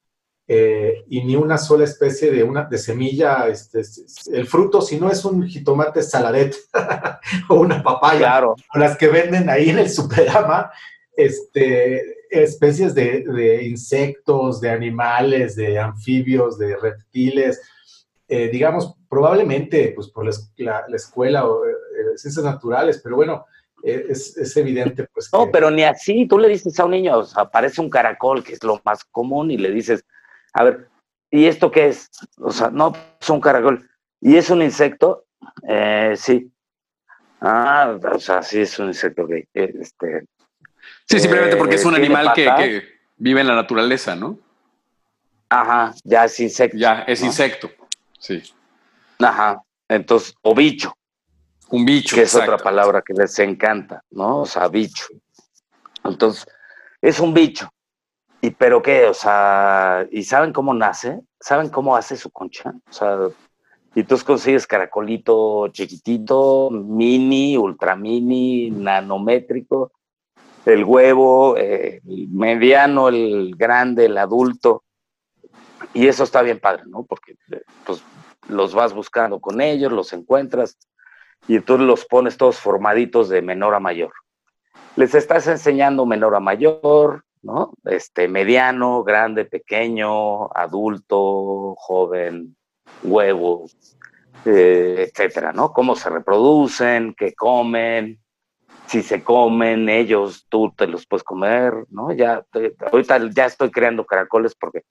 Eh, 0.47 1.03
y 1.09 1.23
ni 1.23 1.35
una 1.35 1.57
sola 1.57 1.85
especie 1.85 2.31
de 2.31 2.43
una 2.43 2.65
de 2.65 2.77
semilla, 2.77 3.47
este, 3.47 3.81
el 4.31 4.45
fruto, 4.45 4.79
si 4.79 4.99
no 4.99 5.09
es 5.09 5.25
un 5.25 5.47
jitomate 5.47 6.03
saladet 6.03 6.55
o 7.49 7.55
una 7.55 7.81
papaya, 7.81 8.19
claro. 8.19 8.55
o 8.71 8.77
las 8.77 8.95
que 8.95 9.07
venden 9.07 9.49
ahí 9.49 9.71
en 9.71 9.79
el 9.79 9.89
superama, 9.89 10.71
este, 11.17 12.14
especies 12.29 12.93
de, 12.95 13.63
insectos, 13.63 14.61
de 14.61 14.69
animales, 14.69 15.55
de 15.55 15.79
anfibios, 15.79 16.57
de 16.57 16.75
reptiles, 16.77 17.61
eh, 18.27 18.49
digamos, 18.49 18.95
probablemente 19.07 19.91
pues 19.95 20.09
por 20.09 20.25
la, 20.57 20.85
escuela 20.93 21.47
o 21.47 21.65
eh, 21.65 21.73
ciencias 22.15 22.43
naturales, 22.43 22.99
pero 23.03 23.17
bueno, 23.17 23.45
eh, 23.83 24.07
es, 24.09 24.57
evidente 24.57 25.07
pues 25.13 25.29
No, 25.31 25.51
pero 25.51 25.69
ni 25.69 25.83
así, 25.83 26.27
tú 26.27 26.39
le 26.39 26.49
dices 26.49 26.79
a 26.79 26.85
un 26.85 26.91
niño, 26.91 27.21
aparece 27.35 27.81
un 27.81 27.89
caracol, 27.89 28.43
que 28.43 28.53
es 28.53 28.63
lo 28.63 28.81
más 28.83 29.03
común, 29.05 29.51
y 29.51 29.57
le 29.57 29.71
dices, 29.71 30.03
a 30.53 30.63
ver, 30.63 30.87
¿y 31.29 31.45
esto 31.45 31.69
qué 31.69 31.87
es? 31.87 32.09
O 32.39 32.51
sea, 32.51 32.69
no, 32.69 32.93
es 33.21 33.29
un 33.29 33.41
caracol. 33.41 33.87
¿Y 34.21 34.37
es 34.37 34.49
un 34.49 34.61
insecto? 34.61 35.25
sí. 36.15 36.51
Ah, 37.41 37.99
o 38.11 38.19
sea, 38.19 38.41
sí 38.41 38.61
es 38.61 38.79
un 38.79 38.87
insecto, 38.87 39.27
que 39.27 39.47
este, 39.53 40.25
Sí, 41.07 41.19
simplemente 41.19 41.55
porque 41.55 41.75
es 41.75 41.85
un 41.85 41.95
animal 41.95 42.33
que, 42.33 42.83
vive 43.17 43.41
en 43.41 43.47
la 43.47 43.55
naturaleza, 43.55 44.15
¿no? 44.15 44.37
Ajá, 45.49 45.93
ya 46.03 46.25
es 46.25 46.39
insecto. 46.39 46.77
Ya 46.77 47.03
es 47.07 47.21
insecto, 47.21 47.69
sí. 48.19 48.43
Ajá, 49.19 49.61
entonces, 49.87 50.35
o 50.41 50.53
bicho. 50.53 50.93
Un 51.69 51.85
bicho. 51.85 52.15
Que 52.15 52.23
es 52.23 52.35
otra 52.35 52.57
palabra 52.57 53.01
que 53.01 53.13
les 53.13 53.37
encanta, 53.39 54.03
¿no? 54.11 54.41
O 54.41 54.45
sea, 54.45 54.67
bicho. 54.67 55.05
Entonces, 56.03 56.45
es 57.01 57.19
un 57.19 57.33
bicho. 57.33 57.69
¿Y 58.41 58.51
pero 58.51 58.81
qué? 58.81 59.05
O 59.05 59.13
sea, 59.13 60.05
¿y 60.11 60.23
saben 60.23 60.53
cómo 60.53 60.73
nace? 60.73 61.21
¿Saben 61.39 61.69
cómo 61.69 61.95
hace 61.95 62.15
su 62.17 62.29
concha? 62.29 62.73
O 62.89 62.93
sea, 62.93 63.17
y 63.95 64.03
tú 64.03 64.17
consigues 64.25 64.67
caracolito 64.67 65.69
chiquitito, 65.69 66.69
mini, 66.69 67.57
ultra 67.57 67.95
mini, 67.95 68.69
nanométrico, 68.69 69.93
el 70.65 70.83
huevo, 70.83 71.57
eh, 71.57 72.01
el 72.07 72.27
mediano, 72.29 73.09
el 73.09 73.55
grande, 73.55 74.05
el 74.05 74.17
adulto. 74.17 74.83
Y 75.93 76.07
eso 76.07 76.23
está 76.23 76.41
bien 76.41 76.59
padre, 76.59 76.83
¿no? 76.87 77.03
Porque 77.03 77.35
pues, 77.85 78.03
los 78.49 78.73
vas 78.73 78.93
buscando 78.93 79.39
con 79.39 79.61
ellos, 79.61 79.91
los 79.91 80.11
encuentras 80.13 80.77
y 81.47 81.59
tú 81.59 81.77
los 81.77 82.05
pones 82.05 82.37
todos 82.37 82.59
formaditos 82.59 83.29
de 83.29 83.41
menor 83.41 83.75
a 83.75 83.79
mayor. 83.79 84.11
Les 84.95 85.13
estás 85.13 85.47
enseñando 85.47 86.05
menor 86.05 86.35
a 86.35 86.39
mayor, 86.39 87.23
¿no? 87.41 87.73
Este, 87.83 88.27
mediano, 88.27 89.03
grande, 89.03 89.45
pequeño, 89.45 90.51
adulto, 90.53 91.75
joven, 91.77 92.55
huevo, 93.03 93.65
eh, 94.45 95.09
etcétera, 95.09 95.53
¿no? 95.53 95.71
Cómo 95.71 95.95
se 95.95 96.09
reproducen, 96.09 97.13
qué 97.15 97.33
comen, 97.35 98.19
si 98.87 99.01
se 99.01 99.23
comen 99.23 99.89
ellos, 99.89 100.45
tú 100.49 100.73
te 100.75 100.87
los 100.87 101.05
puedes 101.07 101.23
comer, 101.23 101.73
¿no? 101.89 102.11
Ya, 102.11 102.45
ahorita 102.91 103.29
ya 103.31 103.45
estoy 103.45 103.71
creando 103.71 104.05
caracoles 104.05 104.55
porque 104.55 104.83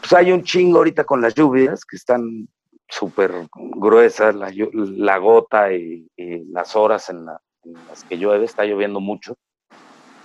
pues 0.00 0.12
hay 0.12 0.32
un 0.32 0.42
chingo 0.42 0.78
ahorita 0.78 1.04
con 1.04 1.20
las 1.20 1.34
lluvias 1.34 1.84
que 1.84 1.96
están 1.96 2.48
súper 2.88 3.48
gruesas, 3.54 4.34
la, 4.34 5.18
gota 5.18 5.72
y, 5.72 6.06
las 6.50 6.76
horas 6.76 7.08
en, 7.10 7.24
las 7.24 8.04
que 8.08 8.18
llueve, 8.18 8.44
está 8.44 8.64
lloviendo 8.64 9.00
mucho. 9.00 9.36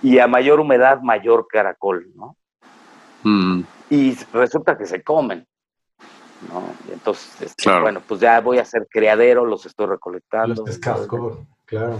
Y 0.02 0.18
a 0.18 0.26
mayor 0.26 0.60
humedad, 0.60 1.00
mayor 1.02 1.46
caracol, 1.48 2.10
¿no? 2.14 2.36
Mm. 3.22 3.62
Y 3.90 4.16
resulta 4.32 4.76
que 4.76 4.86
se 4.86 5.02
comen. 5.02 5.46
¿no? 6.50 6.72
entonces, 6.90 7.42
este, 7.42 7.80
bueno, 7.80 8.00
pues 8.06 8.20
ya 8.20 8.40
voy 8.40 8.58
a 8.58 8.62
hacer 8.62 8.86
criadero, 8.90 9.44
los 9.44 9.66
estoy 9.66 9.86
recolectando. 9.86 10.64
Los 10.64 10.78
claro. 11.66 11.98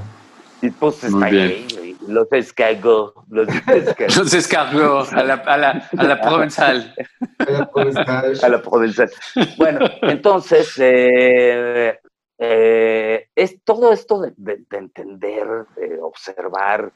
Y 0.62 0.70
pues 0.70 1.04
está 1.04 1.24
ahí, 1.24 1.96
los 2.06 2.30
escargó, 2.32 3.24
los 3.30 3.48
escargó. 3.68 4.14
los 4.16 4.34
escargó 4.34 5.00
a 5.10 5.22
la, 5.24 5.34
a 5.34 5.56
la, 5.56 5.88
a 5.96 6.04
la 6.04 6.20
provenzal. 6.20 6.94
a 7.38 8.48
la 8.48 8.62
provenzal. 8.62 9.10
Bueno, 9.56 9.86
entonces, 10.02 10.74
eh, 10.78 11.98
eh, 12.38 13.28
es 13.34 13.62
todo 13.64 13.92
esto 13.92 14.20
de, 14.20 14.34
de, 14.36 14.64
entender, 14.76 15.46
de 15.76 15.98
observar, 16.00 16.92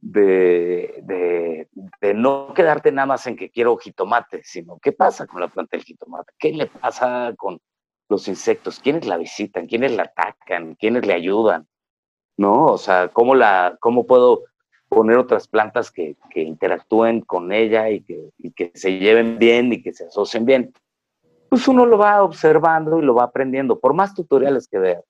de, 0.00 1.00
de, 1.02 1.68
de, 2.00 2.14
no 2.14 2.52
quedarte 2.54 2.90
nada 2.90 3.06
más 3.06 3.26
en 3.26 3.36
que 3.36 3.50
quiero 3.50 3.76
jitomate, 3.76 4.42
sino 4.42 4.78
qué 4.80 4.92
pasa 4.92 5.26
con 5.26 5.40
la 5.40 5.48
planta 5.48 5.76
del 5.76 5.84
jitomate, 5.84 6.32
qué 6.38 6.52
le 6.52 6.66
pasa 6.66 7.32
con 7.36 7.60
los 8.08 8.26
insectos, 8.28 8.80
quiénes 8.80 9.06
la 9.06 9.16
visitan, 9.16 9.66
quiénes 9.66 9.92
la 9.92 10.04
atacan, 10.04 10.74
quiénes 10.74 11.06
le 11.06 11.14
ayudan 11.14 11.66
¿no? 12.36 12.66
O 12.66 12.78
sea, 12.78 13.08
¿cómo, 13.08 13.34
la, 13.34 13.76
cómo 13.80 14.06
puedo 14.06 14.44
poner 14.88 15.18
otras 15.18 15.48
plantas 15.48 15.90
que, 15.90 16.16
que 16.30 16.42
interactúen 16.42 17.20
con 17.20 17.52
ella 17.52 17.90
y 17.90 18.00
que, 18.02 18.30
y 18.38 18.50
que, 18.52 18.72
se 18.74 18.98
lleven 18.98 19.38
bien 19.38 19.72
y 19.72 19.82
que 19.82 19.92
se 19.92 20.06
asocien 20.06 20.44
bien? 20.44 20.72
Pues 21.48 21.66
uno 21.68 21.86
lo 21.86 21.98
va 21.98 22.22
observando 22.22 22.98
y 22.98 23.02
lo 23.02 23.14
va 23.14 23.24
aprendiendo, 23.24 23.78
por 23.78 23.94
más 23.94 24.14
tutoriales 24.14 24.68
que 24.68 24.78
vea. 24.78 25.00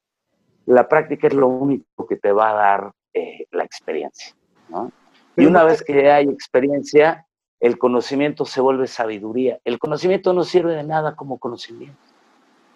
La 0.67 0.89
práctica 0.89 1.27
es 1.27 1.35
lo 1.35 1.49
único 1.49 2.07
que 2.07 2.17
te 2.17 2.33
va 2.33 2.51
a 2.51 2.55
dar 2.55 2.93
eh, 3.15 3.47
la 3.53 3.65
experiencia, 3.65 4.35
¿no? 4.69 4.93
Y 5.37 5.45
una 5.45 5.65
vez 5.65 5.83
que 5.83 6.11
hay 6.11 6.25
experiencia, 6.29 7.27
el 7.61 7.79
conocimiento 7.79 8.45
se 8.45 8.61
vuelve 8.61 8.87
sabiduría. 8.87 9.59
El 9.65 9.79
conocimiento 9.79 10.33
no 10.33 10.45
sirve 10.45 10.75
de 10.75 10.83
nada 10.83 11.15
como 11.15 11.39
conocimiento. 11.39 11.99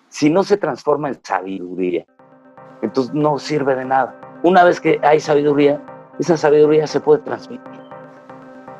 Si 0.09 0.29
no 0.29 0.43
se 0.43 0.57
transforma 0.57 1.09
en 1.09 1.25
sabiduría, 1.25 2.05
Entonces 2.83 3.15
no 3.15 3.39
sirve 3.39 3.75
de 3.75 3.85
nada. 3.85 4.20
Una 4.43 4.65
vez 4.65 4.81
que 4.81 4.99
hay 5.03 5.21
sabiduría, 5.21 5.81
esa 6.19 6.37
sabiduría 6.37 6.87
se 6.87 7.01
puede 7.01 7.21
transmitir. 7.23 7.81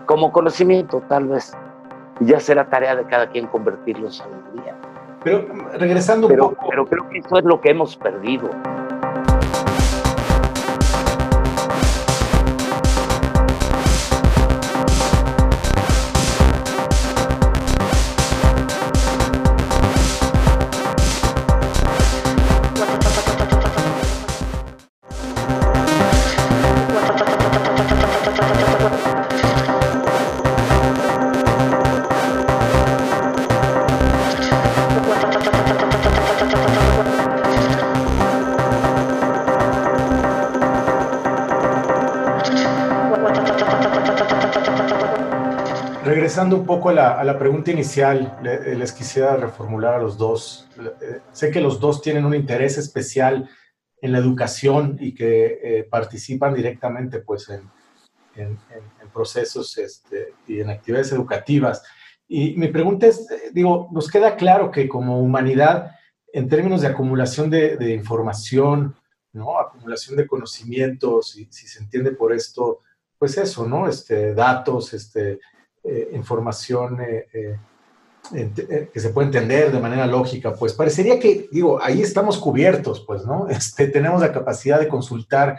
Como 0.07 0.33
conocimiento, 0.33 1.03
tal 1.09 1.29
vez. 1.29 1.53
Ya 2.21 2.41
será 2.41 2.69
tarea 2.69 2.97
de 2.97 3.05
cada 3.05 3.29
quien 3.29 3.47
convertirlo 3.47 4.07
en 4.07 4.13
sabiduría. 4.13 4.75
Pero 5.23 5.47
regresando 5.79 6.29
un 6.29 6.37
poco. 6.37 6.67
Pero 6.69 6.87
creo 6.87 7.09
que 7.09 7.19
eso 7.19 7.39
es 7.39 7.45
lo 7.45 7.61
que 7.61 7.71
hemos 7.71 7.97
perdido. 7.97 8.51
Regresando 46.21 46.55
un 46.55 46.67
poco 46.67 46.91
a 46.91 47.25
la, 47.25 47.39
pregunta 47.39 47.71
inicial, 47.71 48.39
les 48.43 48.93
quisiera 48.93 49.39
reformular 49.39 49.95
a 49.95 49.99
los 50.03 50.19
dos. 50.19 50.69
Eh, 51.01 51.21
sé 51.33 51.51
que 51.51 51.63
los 51.63 51.81
dos 51.81 52.03
tienen 52.03 52.27
un 52.27 52.35
interés 52.35 52.77
especial 52.77 53.49
en 54.03 54.13
la 54.13 54.19
educación 54.19 54.99
y 55.01 55.15
que 55.15 55.61
eh, 55.63 55.85
participan 55.85 56.53
directamente 56.53 57.21
pues, 57.21 57.49
en, 57.49 57.71
procesos 59.15 59.79
este, 59.79 60.35
y 60.47 60.61
en 60.61 60.69
actividades 60.69 61.11
educativas. 61.13 61.83
Y 62.29 62.55
mi 62.55 62.69
pregunta 62.69 63.07
es, 63.07 63.21
eh, 63.31 63.51
digo, 63.55 63.89
nos 63.91 64.11
queda 64.11 64.37
claro 64.37 64.71
que 64.71 64.91
como 64.91 65.23
humanidad, 65.23 65.93
en 66.35 66.51
términos 66.51 66.83
de 66.83 66.89
acumulación 66.89 67.49
de, 67.49 67.95
información, 67.95 68.95
¿no? 69.33 69.59
acumulación 69.59 70.19
de 70.19 70.27
conocimientos, 70.27 71.35
y 71.39 71.47
si 71.51 71.67
se 71.67 71.79
entiende 71.79 72.11
por 72.11 72.35
esto, 72.35 72.81
pues 73.19 73.39
eso, 73.39 73.67
¿no? 73.67 73.89
Este, 73.89 74.35
datos, 74.35 74.93
este, 74.93 75.41
eh, 75.83 76.11
información 76.13 77.01
eh, 77.01 77.27
eh, 78.35 78.91
que 78.93 79.01
se 79.01 79.09
puede 79.11 79.29
entender 79.29 79.73
de 79.73 79.81
manera 79.81 80.07
lógica, 80.07 80.55
pues 80.55 80.75
parecería 80.75 81.19
que, 81.19 81.49
digo, 81.51 81.83
ahí 81.83 82.03
estamos 82.03 82.37
cubiertos, 82.37 83.01
pues, 83.07 83.25
¿no? 83.25 83.49
Este, 83.51 83.89
tenemos 83.89 84.21
la 84.21 84.33
capacidad 84.33 84.79
de 84.79 84.89
consultar 84.89 85.59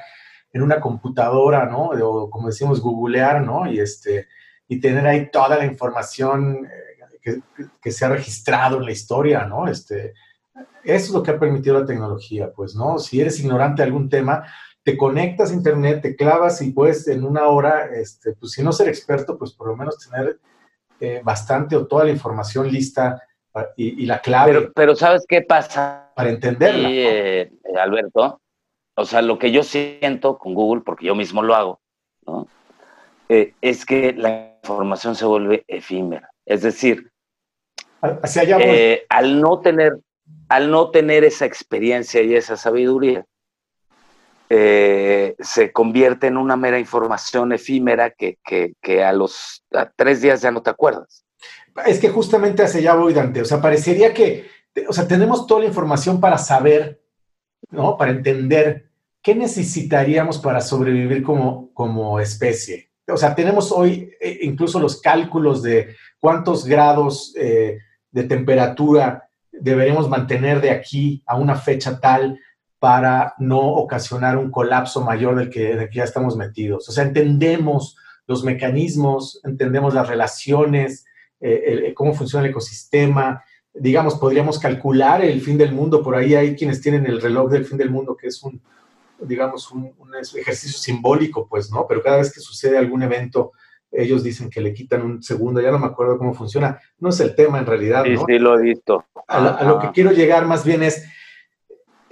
en 0.53 0.61
una 0.61 0.79
computadora, 0.79 1.65
¿no? 1.65 1.89
O 1.89 2.29
como 2.29 2.47
decimos, 2.47 2.81
googlear, 2.81 3.41
¿no? 3.41 3.71
Y, 3.71 3.79
este, 3.79 4.27
y 4.67 4.79
tener 4.79 5.07
ahí 5.07 5.29
toda 5.31 5.57
la 5.57 5.65
información 5.65 6.67
que, 7.21 7.41
que, 7.81 7.91
se 7.91 8.05
ha 8.05 8.09
registrado 8.09 8.77
en 8.77 8.85
la 8.85 8.91
historia, 8.91 9.45
¿no? 9.45 9.67
Este, 9.67 10.13
eso 10.83 11.05
es 11.05 11.09
lo 11.09 11.23
que 11.23 11.31
ha 11.31 11.39
permitido 11.39 11.79
la 11.79 11.85
tecnología, 11.85 12.51
pues, 12.55 12.75
¿no? 12.75 12.99
Si 12.99 13.19
eres 13.19 13.39
ignorante 13.39 13.81
de 13.81 13.87
algún 13.87 14.09
tema, 14.09 14.43
te 14.83 14.97
conectas 14.97 15.51
a 15.51 15.53
internet, 15.53 16.01
te 16.01 16.15
clavas 16.15 16.61
y 16.61 16.71
puedes 16.71 17.07
en 17.07 17.23
una 17.23 17.47
hora, 17.47 17.85
este, 17.93 18.33
pues 18.33 18.53
si 18.53 18.63
no 18.63 18.71
ser 18.71 18.87
experto, 18.87 19.37
pues 19.37 19.51
por 19.51 19.67
lo 19.67 19.75
menos 19.75 19.97
tener 19.99 20.39
eh, 20.99 21.21
bastante 21.23 21.75
o 21.75 21.85
toda 21.85 22.05
la 22.05 22.11
información 22.11 22.71
lista 22.71 23.21
y, 23.75 24.05
la 24.05 24.21
clave. 24.21 24.53
Pero, 24.53 24.71
pero, 24.73 24.95
¿sabes 24.95 25.25
qué 25.27 25.41
pasa? 25.41 26.11
Para 26.15 26.29
entenderla. 26.29 26.87
Sí, 26.87 26.95
eh, 26.99 27.51
Alberto, 27.79 28.39
o 28.95 29.05
sea, 29.05 29.21
lo 29.21 29.37
que 29.37 29.51
yo 29.51 29.63
siento 29.63 30.37
con 30.37 30.53
Google, 30.53 30.81
porque 30.85 31.05
yo 31.05 31.15
mismo 31.15 31.43
lo 31.43 31.55
hago, 31.55 31.81
¿no? 32.25 32.47
Eh, 33.29 33.53
es 33.61 33.85
que 33.85 34.13
la 34.13 34.57
información 34.63 35.15
se 35.15 35.25
vuelve 35.25 35.63
efímera. 35.67 36.29
Es 36.45 36.61
decir, 36.61 37.11
Hacia 38.01 38.41
allá 38.41 38.57
al, 39.09 39.39
no 39.39 39.59
tener, 39.59 39.99
al 40.49 40.71
no 40.71 40.89
tener 40.89 41.23
esa 41.23 41.45
experiencia 41.45 42.21
y 42.23 42.35
esa 42.35 42.57
sabiduría, 42.57 43.25
eh, 44.53 45.37
se 45.39 45.71
convierte 45.71 46.27
en 46.27 46.35
una 46.35 46.57
mera 46.57 46.77
información 46.77 47.53
efímera 47.53 48.09
que, 48.09 48.37
a 49.01 49.13
los 49.13 49.63
tres 49.95 50.21
días 50.21 50.41
ya 50.41 50.51
no 50.51 50.61
te 50.61 50.69
acuerdas. 50.69 51.23
Es 51.85 51.99
que 51.99 52.09
justamente 52.09 52.61
hacia 52.61 52.81
allá 52.81 52.95
voy, 52.95 53.13
Dante. 53.13 53.41
O 53.41 53.45
sea, 53.45 53.61
parecería 53.61 54.13
que, 54.13 54.49
o 54.89 54.91
sea, 54.91 55.07
tenemos 55.07 55.47
toda 55.47 55.61
la 55.61 55.67
información 55.67 56.19
para 56.19 56.37
saber, 56.37 57.01
¿no? 57.69 57.95
Para 57.95 58.11
entender 58.11 58.89
qué 59.21 59.35
necesitaríamos 59.35 60.37
para 60.39 60.59
sobrevivir 60.59 61.23
como, 61.23 61.71
como 61.73 62.19
especie. 62.19 62.91
O 63.07 63.15
sea, 63.15 63.33
tenemos 63.33 63.71
hoy 63.71 64.11
eh, 64.19 64.39
incluso 64.41 64.81
los 64.81 64.99
cálculos 64.99 65.63
de 65.63 65.95
cuántos 66.19 66.65
grados 66.65 67.33
eh, 67.37 67.77
de 68.11 68.23
temperatura 68.25 69.29
deberíamos 69.49 70.09
mantener 70.09 70.59
de 70.59 70.71
aquí 70.71 71.23
a 71.25 71.37
una 71.37 71.55
fecha 71.55 72.01
tal 72.01 72.37
para 72.81 73.35
no 73.37 73.59
ocasionar 73.59 74.39
un 74.39 74.49
colapso 74.49 75.01
mayor 75.01 75.35
del 75.35 75.51
que, 75.51 75.87
ya 75.93 76.03
estamos 76.03 76.35
metidos. 76.35 76.89
O 76.89 76.91
sea, 76.91 77.03
entendemos 77.03 77.95
los 78.25 78.43
mecanismos, 78.43 79.39
entendemos 79.43 79.93
las 79.93 80.07
relaciones, 80.07 81.05
eh, 81.39 81.93
cómo 81.95 82.15
funciona 82.15 82.43
el 82.43 82.49
ecosistema. 82.49 83.43
Digamos, 83.71 84.15
podríamos 84.15 84.57
calcular 84.57 85.23
el 85.23 85.41
fin 85.41 85.59
del 85.59 85.73
mundo. 85.73 86.01
Por 86.01 86.15
ahí 86.15 86.33
hay 86.33 86.55
quienes 86.55 86.81
tienen 86.81 87.05
el 87.05 87.21
reloj 87.21 87.51
del 87.51 87.65
fin 87.65 87.77
del 87.77 87.91
mundo, 87.91 88.17
que 88.17 88.29
es 88.29 88.41
un, 88.41 88.59
digamos, 89.19 89.69
un, 89.71 89.93
ejercicio 90.35 90.79
simbólico, 90.79 91.47
pues, 91.47 91.69
¿no? 91.69 91.85
Pero 91.87 92.01
cada 92.01 92.17
vez 92.17 92.33
que 92.33 92.39
sucede 92.39 92.79
algún 92.79 93.03
evento, 93.03 93.51
ellos 93.91 94.23
dicen 94.23 94.49
que 94.49 94.59
le 94.59 94.73
quitan 94.73 95.03
un 95.03 95.21
segundo, 95.21 95.61
ya 95.61 95.69
no 95.69 95.77
me 95.77 95.85
acuerdo 95.85 96.17
cómo 96.17 96.33
funciona. 96.33 96.79
No 96.97 97.09
es 97.09 97.19
el 97.19 97.35
tema 97.35 97.59
en 97.59 97.67
realidad, 97.67 98.05
¿no? 98.05 98.25
Sí, 98.25 98.39
lo 98.39 98.57
he 98.57 98.61
visto. 98.63 99.05
a 99.27 99.63
lo 99.65 99.77
que 99.77 99.91
quiero 99.91 100.11
llegar 100.13 100.47
más 100.47 100.65
bien 100.65 100.81
es, 100.81 101.05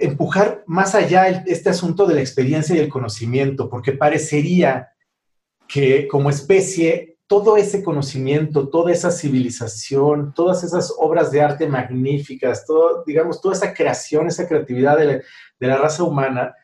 empujar 0.00 0.64
más 0.66 0.94
allá 0.94 1.28
este 1.46 1.70
asunto 1.70 2.06
de 2.06 2.14
la 2.14 2.20
experiencia 2.20 2.74
y 2.74 2.78
el 2.78 2.88
conocimiento, 2.88 3.68
porque 3.68 3.92
parecería 3.92 4.88
que 5.68 6.08
como 6.08 6.30
especie 6.30 7.18
todo 7.26 7.56
ese 7.56 7.84
conocimiento, 7.84 8.68
toda 8.70 8.90
esa 8.90 9.12
civilización, 9.12 10.34
todas 10.34 10.64
esas 10.64 10.92
obras 10.98 11.30
de 11.30 11.42
arte 11.42 11.68
magníficas, 11.68 12.66
todo, 12.66 13.04
digamos, 13.06 13.40
toda 13.40 13.54
esa 13.54 13.72
creación, 13.72 14.26
esa 14.26 14.48
creatividad 14.48 14.98
de 14.98 15.22
la, 15.60 15.76
raza 15.76 16.02
humana, 16.02 16.54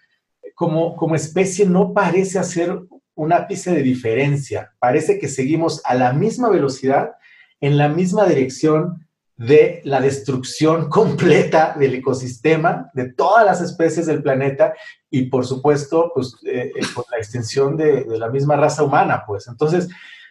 como, 0.57 0.97
como 0.97 1.15
especie 1.15 1.67
no 1.67 1.95
parece 1.95 2.41
hacer 2.41 2.81
un 3.15 3.33
ápice 3.33 3.71
de 3.71 3.83
diferencia. 3.83 4.73
Parece 4.81 5.21
que 5.21 5.29
seguimos 5.29 5.83
a 5.85 5.95
la 5.95 6.13
misma 6.13 6.49
velocidad, 6.51 7.13
en 7.61 7.79
la 7.79 7.89
misma 7.89 8.27
dirección, 8.27 9.06
de 9.37 9.83
la 9.85 10.01
destrucción 10.01 10.89
completa 10.91 11.77
del 11.79 11.95
ecosistema, 11.95 12.91
de 12.95 13.13
todas 13.13 13.45
las 13.45 13.61
especies 13.61 14.07
del 14.07 14.23
planeta 14.23 14.75
y 15.11 15.25
por 15.25 15.47
supuesto, 15.47 16.11
pues 16.15 16.35
eh, 16.45 16.73
eh, 16.75 16.81
con 16.95 17.05
la 17.11 17.19
extensión 17.19 17.77
de, 17.77 18.05
la 18.07 18.29
misma 18.29 18.57
raza 18.57 18.83
humana, 18.83 19.25
pues. 19.27 19.47
Entonces, 19.49 19.89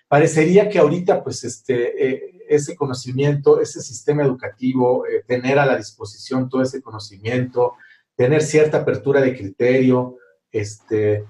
parecería 0.07 0.69
que 0.69 0.79
ahorita, 0.79 1.23
pues, 1.23 1.43
este, 1.43 2.09
eh, 2.09 2.31
ese 2.47 2.75
conocimiento, 2.75 3.59
ese 3.59 3.81
sistema 3.81 4.23
educativo, 4.23 5.03
tener 5.27 5.57
a 5.57 5.65
la 5.65 5.77
disposición 5.77 6.47
todo 6.47 6.61
ese 6.61 6.81
conocimiento, 6.81 7.73
tener 8.15 8.43
cierta 8.43 8.79
apertura 8.79 9.21
de 9.21 9.35
criterio, 9.35 10.17
este, 10.51 11.25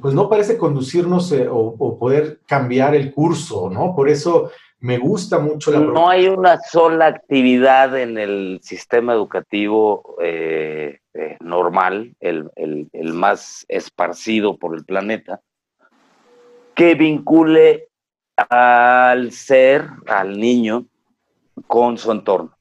pues 0.00 0.14
no 0.14 0.28
parece 0.28 0.56
conducirnos 0.56 1.32
o, 1.32 1.56
o, 1.56 1.98
poder 1.98 2.40
cambiar 2.46 2.94
el 2.94 3.12
curso, 3.12 3.68
¿no? 3.68 3.96
Por 3.96 4.08
eso 4.08 4.52
me 4.86 4.98
gusta 4.98 5.40
mucho 5.40 5.72
la... 5.72 5.80
No 5.80 6.08
hay 6.08 6.28
una 6.28 6.60
sola 6.60 7.06
actividad 7.06 7.98
en 7.98 8.18
el 8.18 8.60
sistema 8.62 9.14
educativo 9.14 10.16
eh, 10.22 11.00
eh, 11.12 11.36
normal, 11.40 12.14
el, 12.20 12.48
más 13.12 13.66
esparcido 13.68 14.56
por 14.56 14.76
el 14.76 14.84
planeta, 14.84 15.40
que 16.76 16.94
vincule 16.94 17.88
al 18.36 19.32
ser, 19.32 19.88
al 20.06 20.38
niño, 20.38 20.86
con 21.66 21.98
su 21.98 22.12
entorno. 22.12 22.56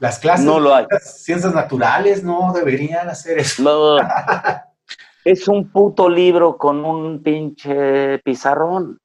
Las 0.00 0.18
clases 0.18 0.46
no 0.46 0.58
lo 0.58 0.74
hay. 0.74 0.86
ciencias 1.00 1.54
naturales 1.54 2.24
no 2.24 2.52
deberían 2.52 3.08
hacer 3.08 3.38
eso. 3.38 3.62
No. 3.62 3.98
es 5.24 5.46
un 5.46 5.70
puto 5.70 6.08
libro 6.08 6.56
con 6.56 6.84
un 6.84 7.22
pinche 7.22 8.18
pizarrón. 8.18 8.98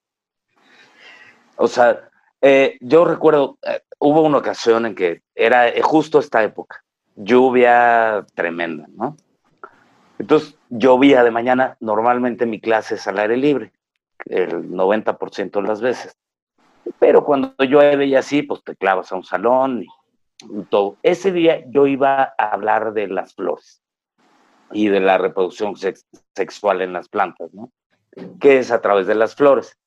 O 1.64 1.68
sea, 1.70 2.10
eh, 2.42 2.78
yo 2.82 3.06
recuerdo, 3.06 3.58
eh, 3.66 3.80
hubo 3.98 4.22
una 4.24 4.40
ocasión 4.40 4.86
en 4.86 4.96
que 4.96 5.22
era 5.34 5.70
eh, 5.70 5.82
justo 5.82 6.20
esta 6.20 6.44
época, 6.44 6.84
lluvia 7.16 8.26
tremenda, 8.36 8.86
¿no? 8.90 9.16
Entonces, 10.20 10.58
llovía 10.70 11.24
de 11.24 11.32
mañana, 11.32 11.78
normalmente 11.80 12.46
mi 12.46 12.60
clase 12.60 12.96
es 12.96 13.08
al 13.08 13.18
aire 13.18 13.38
libre, 13.38 13.72
el 14.26 14.72
90% 14.72 15.62
de 15.62 15.62
las 15.62 15.80
veces. 15.80 16.18
Pero 17.00 17.24
cuando 17.24 17.56
llueve 17.60 18.08
y 18.08 18.16
así, 18.16 18.42
pues 18.42 18.62
te 18.66 18.76
clavas 18.76 19.14
a 19.14 19.16
un 19.16 19.24
salón 19.24 19.84
y, 19.84 20.64
todo. 20.70 20.98
Ese 21.02 21.32
día 21.32 21.64
yo 21.70 21.88
iba 21.88 22.34
a 22.38 22.50
hablar 22.52 22.92
de 22.92 23.08
las 23.08 23.36
flores. 23.36 23.82
y 24.74 24.90
de 24.90 25.00
la 25.00 25.18
reproducción 25.18 25.76
sexual 26.36 26.82
en 26.82 26.92
las 26.92 27.08
plantas, 27.08 27.54
¿no? 27.54 27.72
Que 28.42 28.58
es 28.58 28.70
a 28.70 28.82
través 28.82 29.08
de 29.08 29.16
las 29.16 29.36
flores 29.36 29.78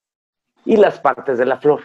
y 0.66 0.76
las 0.76 1.00
partes 1.00 1.38
de 1.38 1.46
la 1.46 1.58
flor. 1.58 1.80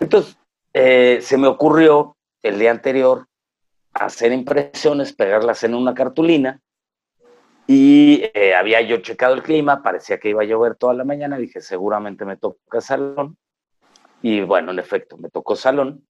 Entonces, 0.00 0.36
eh, 0.74 1.20
se 1.22 1.38
me 1.38 1.46
ocurrió 1.46 2.16
el 2.42 2.58
día 2.58 2.72
anterior 2.72 3.26
hacer 3.94 4.32
impresiones, 4.32 5.12
pegarlas 5.12 5.64
en 5.64 5.74
una 5.74 5.94
cartulina 5.94 6.60
y 7.66 8.22
eh, 8.34 8.54
había 8.54 8.80
yo 8.80 8.98
checado 8.98 9.34
el 9.34 9.42
clima, 9.42 9.82
parecía 9.82 10.18
que 10.18 10.30
iba 10.30 10.42
a 10.42 10.46
llover 10.46 10.74
toda 10.74 10.92
la 10.92 11.04
mañana, 11.04 11.38
dije 11.38 11.60
seguramente 11.60 12.24
me 12.24 12.36
toca 12.36 12.80
salón 12.80 13.36
y 14.22 14.42
bueno, 14.42 14.72
en 14.72 14.78
efecto, 14.78 15.16
me 15.16 15.30
tocó 15.30 15.56
salón 15.56 16.04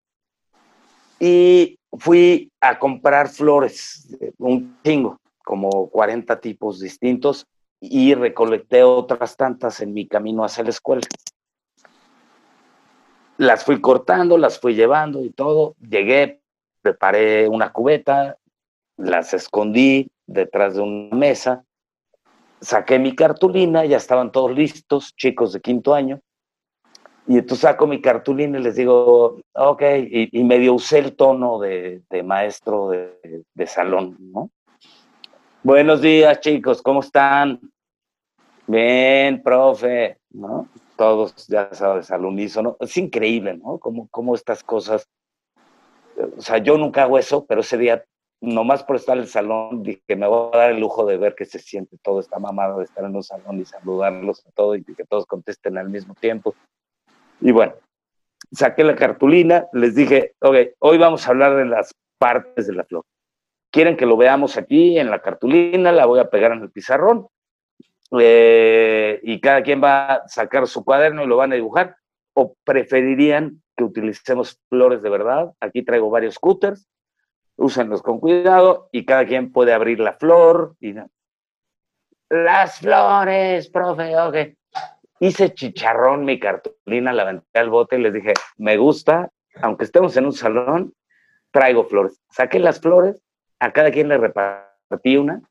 y 1.18 1.78
fui 1.98 2.50
a 2.60 2.78
comprar 2.78 3.28
flores, 3.28 4.08
un 4.38 4.80
chingo, 4.82 5.20
como 5.44 5.90
40 5.90 6.40
tipos 6.40 6.80
distintos 6.80 7.46
y 7.80 8.14
recolecté 8.14 8.82
otras 8.82 9.36
tantas 9.36 9.80
en 9.80 9.94
mi 9.94 10.06
camino 10.06 10.44
hacia 10.44 10.64
la 10.64 10.70
escuela. 10.70 11.02
Las 13.38 13.64
fui 13.64 13.80
cortando, 13.80 14.36
las 14.36 14.60
fui 14.60 14.74
llevando 14.74 15.24
y 15.24 15.30
todo. 15.30 15.74
Llegué, 15.80 16.42
preparé 16.82 17.48
una 17.48 17.72
cubeta, 17.72 18.36
las 18.98 19.32
escondí 19.32 20.10
detrás 20.26 20.74
de 20.74 20.82
una 20.82 21.16
mesa, 21.16 21.64
saqué 22.60 22.98
mi 22.98 23.14
cartulina, 23.14 23.84
ya 23.84 23.96
estaban 23.96 24.30
todos 24.30 24.52
listos, 24.52 25.14
chicos 25.16 25.52
de 25.52 25.60
quinto 25.60 25.94
año, 25.94 26.20
y 27.26 27.38
entonces 27.38 27.60
saco 27.60 27.86
mi 27.86 28.00
cartulina 28.00 28.58
y 28.58 28.62
les 28.62 28.76
digo, 28.76 29.40
ok, 29.54 29.82
y, 30.10 30.44
medio 30.44 30.74
usé 30.74 30.98
el 30.98 31.16
tono 31.16 31.58
de, 31.58 32.02
maestro 32.24 32.90
de, 32.90 33.44
de, 33.54 33.66
salón, 33.66 34.16
¿no? 34.18 34.50
Buenos 35.62 36.00
días, 36.00 36.40
chicos, 36.40 36.82
¿cómo 36.82 37.00
están? 37.00 37.60
Bien, 38.70 39.42
profe, 39.42 40.18
¿no? 40.30 40.68
Todos, 40.96 41.48
ya 41.48 41.74
sabes, 41.74 42.12
al 42.12 42.24
unísono. 42.24 42.76
Es 42.78 42.96
increíble, 42.96 43.56
¿no? 43.56 43.78
Cómo, 43.78 44.06
cómo 44.12 44.36
estas 44.36 44.62
cosas, 44.62 45.08
o 46.36 46.40
sea, 46.40 46.58
yo 46.58 46.78
nunca 46.78 47.02
hago 47.02 47.18
eso, 47.18 47.44
pero 47.46 47.62
ese 47.62 47.76
día 47.76 48.04
nomás 48.40 48.84
por 48.84 48.94
estar 48.94 49.16
en 49.16 49.24
el 49.24 49.28
salón, 49.28 49.82
dije, 49.82 50.14
me 50.14 50.28
voy 50.28 50.50
a 50.52 50.58
dar 50.58 50.70
el 50.70 50.78
lujo 50.78 51.04
de 51.04 51.16
ver 51.16 51.34
que 51.34 51.46
se 51.46 51.58
siente 51.58 51.98
todo 52.00 52.20
esta 52.20 52.38
mamada 52.38 52.78
de 52.78 52.84
estar 52.84 53.04
en 53.04 53.16
un 53.16 53.24
salón 53.24 53.58
y 53.58 53.64
saludarlos 53.64 54.46
a 54.46 54.52
todos 54.52 54.78
y 54.78 54.84
que 54.84 55.04
todos 55.04 55.26
contesten 55.26 55.76
al 55.76 55.90
mismo 55.90 56.14
tiempo. 56.14 56.54
Y 57.40 57.50
bueno, 57.50 57.74
saqué 58.52 58.84
la 58.84 58.94
cartulina, 58.94 59.66
les 59.72 59.96
dije, 59.96 60.34
ok, 60.38 60.56
hoy 60.78 60.96
vamos 60.96 61.26
a 61.26 61.30
hablar 61.30 61.56
de 61.56 61.66
las 61.66 61.92
partes 62.20 62.68
de 62.68 62.74
la 62.74 62.84
flor. 62.84 63.02
¿Quieren 63.72 63.96
que 63.96 64.06
lo 64.06 64.16
veamos 64.16 64.56
aquí 64.56 64.96
en 64.96 65.10
la 65.10 65.20
cartulina? 65.20 65.90
La 65.90 66.06
voy 66.06 66.20
a 66.20 66.30
pegar 66.30 66.52
en 66.52 66.60
el 66.60 66.70
pizarrón. 66.70 67.26
Eh, 68.18 69.20
y 69.22 69.40
cada 69.40 69.62
quien 69.62 69.82
va 69.82 70.14
a 70.14 70.28
sacar 70.28 70.66
su 70.66 70.84
cuaderno 70.84 71.22
y 71.22 71.26
lo 71.26 71.36
van 71.36 71.52
a 71.52 71.56
dibujar. 71.56 71.96
¿O 72.34 72.54
preferirían 72.64 73.62
que 73.76 73.84
utilicemos 73.84 74.60
flores 74.68 75.02
de 75.02 75.10
verdad? 75.10 75.52
Aquí 75.60 75.82
traigo 75.82 76.10
varios 76.10 76.38
cúters 76.38 76.88
úsenlos 77.60 78.02
con 78.02 78.18
cuidado 78.18 78.88
y 78.90 79.04
cada 79.04 79.26
quien 79.26 79.52
puede 79.52 79.72
abrir 79.72 80.00
la 80.00 80.14
flor. 80.14 80.76
Y... 80.80 80.94
Las 82.30 82.78
flores, 82.78 83.68
profe. 83.68 84.56
Hice 85.20 85.52
chicharrón 85.52 86.24
mi 86.24 86.40
cartulina, 86.40 87.12
la 87.12 87.22
aventé 87.22 87.58
al 87.58 87.68
bote 87.68 87.98
y 87.98 88.02
les 88.02 88.14
dije, 88.14 88.32
me 88.56 88.78
gusta, 88.78 89.30
aunque 89.60 89.84
estemos 89.84 90.16
en 90.16 90.24
un 90.24 90.32
salón, 90.32 90.94
traigo 91.50 91.84
flores. 91.84 92.18
Saqué 92.30 92.58
las 92.58 92.80
flores, 92.80 93.22
a 93.58 93.70
cada 93.72 93.90
quien 93.90 94.08
le 94.08 94.16
repartí 94.16 95.18
una 95.18 95.42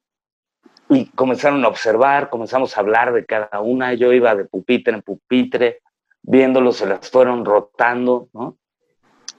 y 0.90 1.06
comenzaron 1.12 1.64
a 1.64 1.68
observar, 1.68 2.30
comenzamos 2.30 2.76
a 2.76 2.82
hablar 2.82 3.14
de 3.14 3.26
cada 3.26 3.62
una. 3.62 3.94
Yo 3.94 4.12
iba 4.12 4.36
de 4.36 4.46
pupitre 4.46 4.96
en 4.96 5.04
pupitre, 5.04 5.82
viéndolos, 6.24 6.78
se 6.78 6.88
las 6.88 7.10
fueron 7.10 7.46
rotando, 7.46 8.28
¿no? 8.34 8.58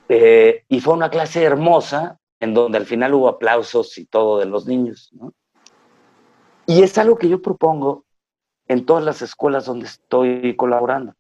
Eh, 0.08 0.64
y 0.68 0.80
fue 0.80 0.94
una 0.94 1.10
clase 1.10 1.42
hermosa 1.42 2.18
en 2.40 2.54
donde 2.54 2.78
al 2.78 2.86
final 2.86 3.14
hubo 3.14 3.28
aplausos 3.28 3.96
y 3.98 4.06
todo 4.06 4.38
de 4.38 4.46
los 4.46 4.66
niños. 4.66 5.10
¿no? 5.12 5.32
Y 6.66 6.82
es 6.82 6.98
algo 6.98 7.16
que 7.16 7.28
yo 7.28 7.40
propongo 7.40 8.04
en 8.66 8.86
todas 8.86 9.04
las 9.04 9.22
escuelas 9.22 9.66
donde 9.66 9.86
estoy 9.86 10.56
colaborando. 10.56 11.14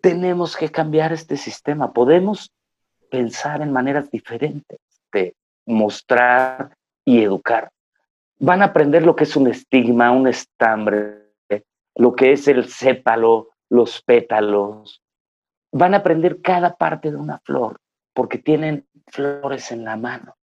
Tenemos 0.00 0.56
que 0.56 0.70
cambiar 0.70 1.12
este 1.12 1.36
sistema, 1.36 1.92
podemos 1.92 2.52
pensar 3.10 3.60
en 3.60 3.72
maneras 3.72 4.08
diferentes 4.10 4.78
de 5.12 5.34
mostrar 5.64 6.76
y 7.04 7.22
educar. 7.22 7.72
Van 8.38 8.62
a 8.62 8.66
aprender 8.66 9.04
lo 9.04 9.16
que 9.16 9.24
es 9.24 9.36
un 9.36 9.48
estigma, 9.48 10.10
un 10.10 10.28
estambre, 10.28 11.32
lo 11.94 12.14
que 12.14 12.32
es 12.32 12.46
el 12.48 12.68
sépalo, 12.68 13.50
los 13.70 14.02
pétalos. 14.02 15.02
Van 15.72 15.94
a 15.94 15.98
aprender 15.98 16.42
cada 16.42 16.76
parte 16.76 17.10
de 17.10 17.16
una 17.16 17.40
flor 17.44 17.78
porque 18.14 18.38
tienen 18.38 18.86
flores 19.08 19.72
en 19.72 19.84
la 19.84 19.96
mano. 19.96 20.36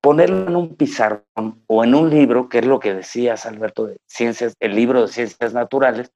Ponerlo 0.00 0.46
en 0.46 0.56
un 0.56 0.76
pizarrón 0.76 1.64
o 1.66 1.84
en 1.84 1.94
un 1.94 2.08
libro, 2.08 2.48
que 2.48 2.58
es 2.58 2.66
lo 2.66 2.78
que 2.78 2.94
decías, 2.94 3.46
Alberto, 3.46 3.86
de 3.86 3.98
ciencias, 4.06 4.54
el 4.60 4.74
libro 4.74 5.02
de 5.02 5.08
ciencias 5.08 5.52
naturales, 5.52 6.12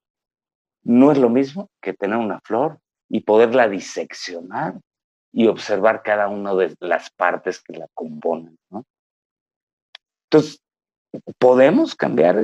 no 0.85 1.13
es 1.13 1.19
lo 1.19 1.29
mismo 1.29 1.69
que 1.81 1.93
tener 1.93 2.17
una 2.17 2.41
flor 2.41 2.79
y 3.09 3.21
poderla 3.21 3.69
diseccionar 3.69 4.81
y 5.33 5.47
observar 5.47 6.03
cada 6.03 6.29
una 6.29 6.55
de 6.55 6.75
las 6.81 7.11
partes 7.11 7.63
que 7.63 7.79
la 7.79 7.87
componen. 7.95 8.57
Entonces, 10.33 10.63
podemos 11.39 11.95
cambiar 11.95 12.37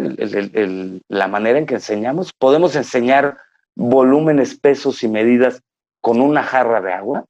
la 1.09 1.29
manera 1.29 1.59
en 1.59 1.65
que 1.65 1.75
enseñamos, 1.75 2.35
podemos 2.35 2.77
enseñar 2.77 3.39
volúmenes, 3.75 4.59
pesos 4.59 5.03
y 5.03 5.09
medidas 5.09 5.63
con 6.03 6.21
una 6.21 6.43
jarra 6.43 6.83
de 6.83 6.93
agua 6.93 7.25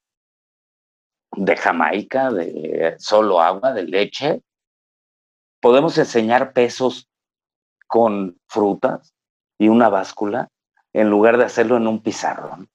de 1.36 1.56
Jamaica, 1.56 2.32
de 2.32 2.96
solo 2.98 3.40
agua, 3.40 3.72
de 3.72 3.84
leche. 3.84 4.42
Podemos 5.60 5.96
enseñar 5.96 6.52
pesos 6.52 7.08
con 7.86 8.36
frutas 8.48 9.14
y 9.58 9.68
una 9.68 9.88
báscula 9.88 10.48
en 10.92 11.08
lugar 11.08 11.38
de 11.38 11.44
hacerlo 11.44 11.76
en 11.76 11.86
un 11.86 12.02
pizarrón. 12.02 12.68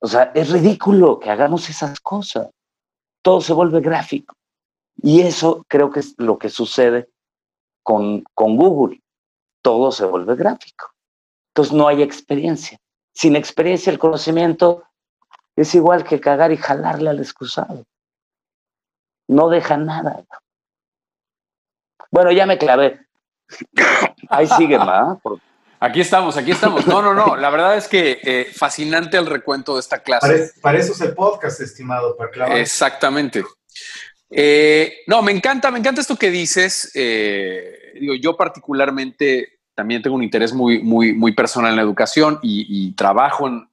O 0.00 0.06
sea, 0.06 0.30
es 0.34 0.50
ridículo 0.50 1.18
que 1.18 1.30
hagamos 1.30 1.68
esas 1.68 1.98
cosas. 1.98 2.48
Todo 3.22 3.40
se 3.40 3.52
vuelve 3.52 3.80
gráfico. 3.80 4.34
Y 4.96 5.22
eso 5.22 5.64
creo 5.68 5.90
que 5.90 6.00
es 6.00 6.14
lo 6.18 6.38
que 6.38 6.48
sucede 6.48 7.08
con, 7.82 8.24
con 8.34 8.56
Google. 8.56 9.02
Todo 9.62 9.92
se 9.92 10.04
vuelve 10.04 10.36
gráfico. 10.36 10.92
Entonces 11.50 11.72
no 11.72 11.88
hay 11.88 12.02
experiencia. 12.02 12.78
Sin 13.14 13.36
experiencia 13.36 13.92
el 13.92 13.98
conocimiento 13.98 14.84
es 15.56 15.74
igual 15.74 16.04
que 16.04 16.20
cagar 16.20 16.52
y 16.52 16.56
jalarle 16.56 17.10
al 17.10 17.18
excusado. 17.18 17.84
No 19.28 19.48
deja 19.48 19.76
nada. 19.76 20.24
Bueno, 22.10 22.32
ya 22.32 22.46
me 22.46 22.58
clavé. 22.58 23.06
Ahí 24.28 24.46
sigue, 24.46 24.78
¿ma? 24.78 25.18
Aquí 25.80 26.00
estamos, 26.00 26.36
aquí 26.36 26.52
estamos. 26.52 26.86
No, 26.86 27.02
no, 27.02 27.12
no. 27.12 27.36
La 27.36 27.50
verdad 27.50 27.76
es 27.76 27.88
que 27.88 28.20
eh, 28.22 28.52
fascinante 28.54 29.16
el 29.16 29.26
recuento 29.26 29.74
de 29.74 29.80
esta 29.80 29.98
clase. 29.98 30.52
Para, 30.62 30.78
eso 30.78 30.92
es 30.92 31.00
el 31.00 31.14
podcast, 31.14 31.60
estimado, 31.60 32.16
para 32.16 32.30
clavar. 32.30 32.56
Exactamente. 32.56 33.44
Eh, 34.34 35.02
no, 35.06 35.22
me 35.22 35.32
encanta, 35.32 35.70
me 35.70 35.78
encanta 35.78 36.00
esto 36.00 36.16
que 36.16 36.30
dices. 36.30 36.90
Eh, 36.94 37.92
digo, 38.00 38.14
yo 38.14 38.36
particularmente 38.36 39.60
también 39.74 40.02
tengo 40.02 40.16
un 40.16 40.22
interés 40.22 40.52
muy, 40.52 40.82
muy, 40.82 41.12
muy 41.12 41.32
personal 41.34 41.70
en 41.70 41.76
la 41.76 41.82
educación 41.82 42.38
y 42.42 42.92
trabajo 42.94 43.46
en, 43.46 43.68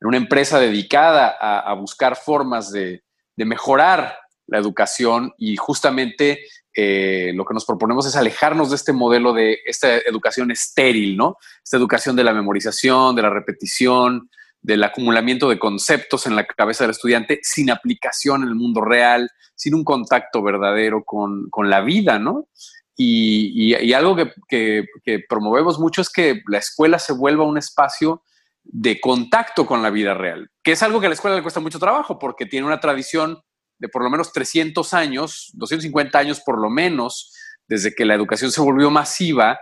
una 0.00 0.16
empresa 0.16 0.58
dedicada 0.58 1.28
a, 1.28 1.72
buscar 1.74 2.16
formas 2.16 2.72
de, 2.72 3.02
mejorar 3.36 4.18
la 4.46 4.58
educación 4.58 5.32
y 5.36 5.56
justamente 5.56 6.44
eh, 6.74 7.32
lo 7.34 7.44
que 7.44 7.54
nos 7.54 7.64
proponemos 7.64 8.06
es 8.06 8.14
alejarnos 8.14 8.70
de 8.70 8.76
este 8.76 8.92
modelo 8.92 9.32
de 9.32 9.58
esta 9.66 9.96
educación 9.98 10.50
estéril, 10.50 11.16
¿no? 11.16 11.38
Esta 11.62 11.76
educación 11.76 12.14
de 12.14 12.24
la 12.24 12.32
memorización, 12.32 13.16
de 13.16 13.22
la 13.22 13.30
repetición, 13.30 14.30
del 14.62 14.84
acumulamiento 14.84 15.48
de 15.48 15.58
conceptos 15.58 16.26
en 16.26 16.36
la 16.36 16.46
cabeza 16.46 16.84
del 16.84 16.92
estudiante 16.92 17.40
sin 17.42 17.70
aplicación 17.70 18.42
en 18.42 18.48
el 18.48 18.54
mundo 18.54 18.80
real, 18.80 19.28
sin 19.54 19.74
un 19.74 19.84
contacto 19.84 20.42
verdadero 20.42 21.04
con, 21.04 21.50
la 21.64 21.80
vida, 21.80 22.18
¿no? 22.18 22.48
Y, 22.96 23.74
algo 23.92 24.16
que, 24.16 24.86
que, 25.04 25.20
promovemos 25.28 25.78
mucho 25.80 26.00
es 26.00 26.10
que 26.10 26.42
la 26.46 26.58
escuela 26.58 26.98
se 26.98 27.12
vuelva 27.12 27.44
un 27.44 27.58
espacio 27.58 28.22
de 28.62 29.00
contacto 29.00 29.66
con 29.66 29.82
la 29.82 29.90
vida 29.90 30.14
real, 30.14 30.48
que 30.62 30.72
es 30.72 30.82
algo 30.84 31.00
que 31.00 31.06
a 31.06 31.08
la 31.08 31.14
escuela 31.14 31.36
le 31.36 31.42
cuesta 31.42 31.58
mucho 31.58 31.80
trabajo 31.80 32.18
porque 32.18 32.46
tiene 32.46 32.66
una 32.66 32.78
tradición 32.78 33.40
de 33.78 33.88
por 33.88 34.04
lo 34.04 34.10
menos 34.10 34.32
300 34.32 34.94
años, 34.94 35.50
250 35.54 36.16
años 36.16 36.40
por 36.40 36.60
lo 36.60 36.70
menos, 36.70 37.34
desde 37.66 37.92
que 37.94 38.04
la 38.04 38.14
educación 38.14 38.52
se 38.52 38.60
volvió 38.60 38.90
masiva, 38.90 39.58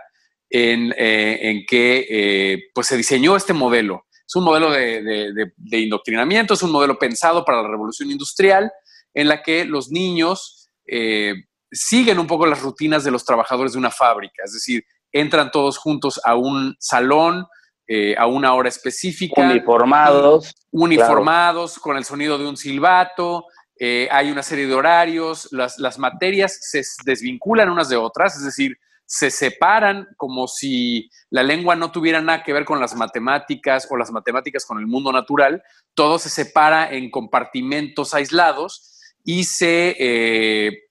en, 0.51 0.93
eh, 0.97 1.65
que 1.67 2.05
eh, 2.09 2.63
pues 2.73 2.87
se 2.87 2.97
diseñó 2.97 3.35
este 3.35 3.53
modelo. 3.53 4.05
Es 4.31 4.35
un 4.37 4.45
modelo 4.45 4.71
de, 4.71 5.51
de, 5.57 5.77
indoctrinamiento, 5.77 6.53
es 6.53 6.63
un 6.63 6.71
modelo 6.71 6.97
pensado 6.97 7.43
para 7.43 7.61
la 7.61 7.67
revolución 7.67 8.09
industrial, 8.09 8.71
en 9.13 9.27
la 9.27 9.43
que 9.43 9.65
los 9.65 9.91
niños 9.91 10.69
siguen 11.69 12.17
un 12.17 12.27
poco 12.27 12.45
las 12.45 12.61
rutinas 12.61 13.03
de 13.03 13.11
los 13.11 13.25
trabajadores 13.25 13.73
de 13.73 13.79
una 13.79 13.91
fábrica, 13.91 14.43
es 14.45 14.53
decir, 14.53 14.85
entran 15.11 15.51
todos 15.51 15.77
juntos 15.77 16.21
a 16.23 16.35
un 16.35 16.77
salón, 16.79 17.45
a 18.17 18.25
una 18.25 18.53
hora 18.53 18.69
específica. 18.69 19.41
Uniformados. 19.41 20.55
Uniformados, 20.71 21.77
con 21.77 21.97
el 21.97 22.05
sonido 22.05 22.37
de 22.37 22.47
un 22.47 22.55
silbato, 22.55 23.47
eh, 23.83 24.07
hay 24.11 24.29
una 24.29 24.43
serie 24.43 24.67
de 24.67 24.75
horarios, 24.75 25.47
las, 25.49 25.97
materias 25.97 26.55
se 26.61 26.83
desvinculan 27.03 27.67
unas 27.67 27.89
de 27.89 27.97
otras, 27.97 28.37
es 28.37 28.45
decir, 28.45 28.77
se 29.13 29.29
separan 29.29 30.07
como 30.15 30.47
si 30.47 31.09
la 31.29 31.43
lengua 31.43 31.75
no 31.75 31.91
tuviera 31.91 32.21
nada 32.21 32.43
que 32.43 32.53
ver 32.53 32.63
con 32.63 32.79
las 32.79 32.95
matemáticas 32.95 33.85
o 33.89 33.97
las 33.97 34.09
matemáticas 34.09 34.65
con 34.65 34.79
el 34.79 34.87
mundo 34.87 35.11
natural, 35.11 35.61
todo 35.95 36.17
se 36.17 36.29
separa 36.29 36.89
en 36.89 37.11
compartimentos 37.11 38.13
aislados 38.13 39.01
y 39.25 39.43
se, 39.43 39.97
eh, 39.99 40.83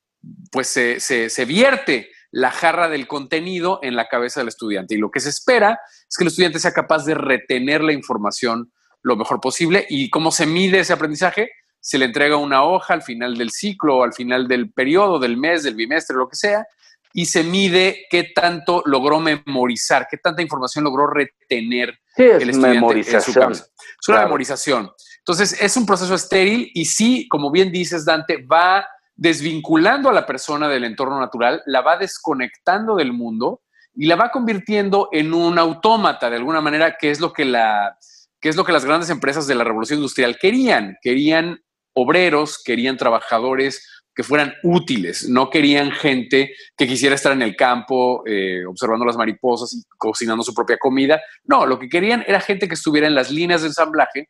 pues 0.53 0.69
se, 0.69 1.01
se 1.01 1.45
vierte 1.47 2.11
la 2.31 2.51
jarra 2.51 2.91
del 2.91 3.07
contenido 3.07 3.81
en 3.83 3.97
la 3.97 4.07
cabeza 4.07 4.41
del 4.41 4.49
estudiante. 4.49 4.97
Y 4.97 4.99
lo 4.99 5.11
que 5.11 5.21
se 5.21 5.31
espera 5.31 5.81
es 6.07 6.15
que 6.15 6.25
el 6.25 6.29
estudiante 6.29 6.59
sea 6.59 6.75
capaz 6.75 7.07
de 7.07 7.15
retener 7.15 7.81
la 7.81 7.95
información 7.95 8.71
lo 9.01 9.17
mejor 9.17 9.41
posible. 9.41 9.87
¿Y 9.89 10.11
cómo 10.11 10.31
se 10.31 10.45
mide 10.45 10.81
ese 10.81 10.93
aprendizaje? 10.93 11.49
se 11.81 11.97
le 11.97 12.05
entrega 12.05 12.37
una 12.37 12.63
hoja 12.63 12.93
al 12.95 13.03
final 13.03 13.37
del 13.37 13.51
ciclo 13.51 14.03
al 14.03 14.13
final 14.13 14.47
del 14.47 14.71
periodo, 14.71 15.19
del 15.19 15.37
mes, 15.37 15.63
del 15.63 15.75
bimestre, 15.75 16.17
lo 16.17 16.29
que 16.29 16.37
sea, 16.37 16.67
y 17.13 17.27
se 17.27 17.43
mide 17.43 18.07
qué 18.11 18.31
tanto 18.35 18.83
logró 18.87 19.19
memorizar, 19.21 20.07
qué 20.11 20.17
tanta 20.17 20.43
información 20.43 20.85
logró 20.85 21.07
retener 21.07 21.99
el 22.17 22.51
estudiante 22.51 23.11
en 23.13 23.21
su 23.21 23.35
cabeza. 23.35 23.67
Es 24.01 24.09
una 24.09 24.23
memorización. 24.23 24.91
Entonces, 25.19 25.61
es 25.61 25.77
un 25.77 25.87
proceso 25.87 26.15
estéril 26.15 26.71
y 26.75 26.85
sí, 26.85 27.29
como 27.29 27.51
bien 27.51 27.71
dices, 27.73 28.05
Dante, 28.05 28.45
va 28.47 28.87
desvinculando 29.17 30.09
a 30.09 30.13
la 30.13 30.25
persona 30.25 30.69
del 30.69 30.85
entorno 30.85 31.21
natural, 31.21 31.63
la 31.67 31.83
va 31.83 31.99
desconectando 31.99 32.97
del 32.97 33.13
mundo 33.13 33.61
y 33.95 34.07
la 34.07 34.17
va 34.17 34.31
convirtiendo 34.31 35.09
en 35.13 35.35
un 35.35 35.59
autómata, 35.59 36.31
de 36.31 36.37
alguna 36.37 36.61
manera, 36.61 36.97
que 36.97 37.11
es 37.11 37.21
lo 37.21 37.33
que 37.33 37.45
la, 37.45 37.99
que 38.41 38.49
es 38.49 38.57
lo 38.57 38.65
que 38.65 38.73
las 38.73 38.85
grandes 38.85 39.11
empresas 39.11 39.47
de 39.47 39.55
la 39.55 39.65
revolución 39.65 39.99
industrial 39.99 40.39
querían. 40.41 40.97
Querían 41.03 41.61
obreros, 41.93 42.63
querían 42.65 42.97
trabajadores 42.97 43.87
que 44.21 44.25
fueran 44.25 44.53
útiles, 44.63 45.31
no 45.31 45.49
querían 45.49 45.91
gente 45.93 46.53
que 46.77 46.87
quisiera 46.87 47.15
estar 47.15 47.33
en 47.33 47.41
el 47.41 47.57
campo 47.57 48.23
eh, 48.27 48.67
observando 48.67 49.07
las 49.07 49.17
mariposas 49.17 49.73
y 49.73 49.83
cocinando 49.97 50.43
su 50.43 50.53
propia 50.53 50.77
comida. 50.77 51.23
No, 51.45 51.65
lo 51.65 51.79
que 51.79 51.89
querían 51.89 52.23
era 52.27 52.39
gente 52.39 52.69
que 52.69 52.75
estuviera 52.75 53.07
en 53.07 53.15
las 53.15 53.31
líneas 53.31 53.63
de 53.63 53.69
ensamblaje 53.69 54.29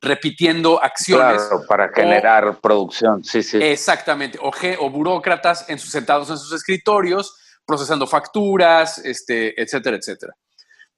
repitiendo 0.00 0.80
acciones. 0.80 1.42
Claro, 1.42 1.64
para 1.66 1.88
generar 1.92 2.60
producción, 2.60 3.24
sí, 3.24 3.42
sí. 3.42 3.58
Exactamente, 3.60 4.38
o, 4.40 4.52
o 4.78 4.90
burócratas 4.90 5.68
en 5.68 5.80
sus, 5.80 5.90
sentados 5.90 6.30
en 6.30 6.38
sus 6.38 6.52
escritorios, 6.52 7.34
procesando 7.66 8.06
facturas, 8.06 8.98
este, 8.98 9.60
etcétera, 9.60 9.96
etcétera. 9.96 10.34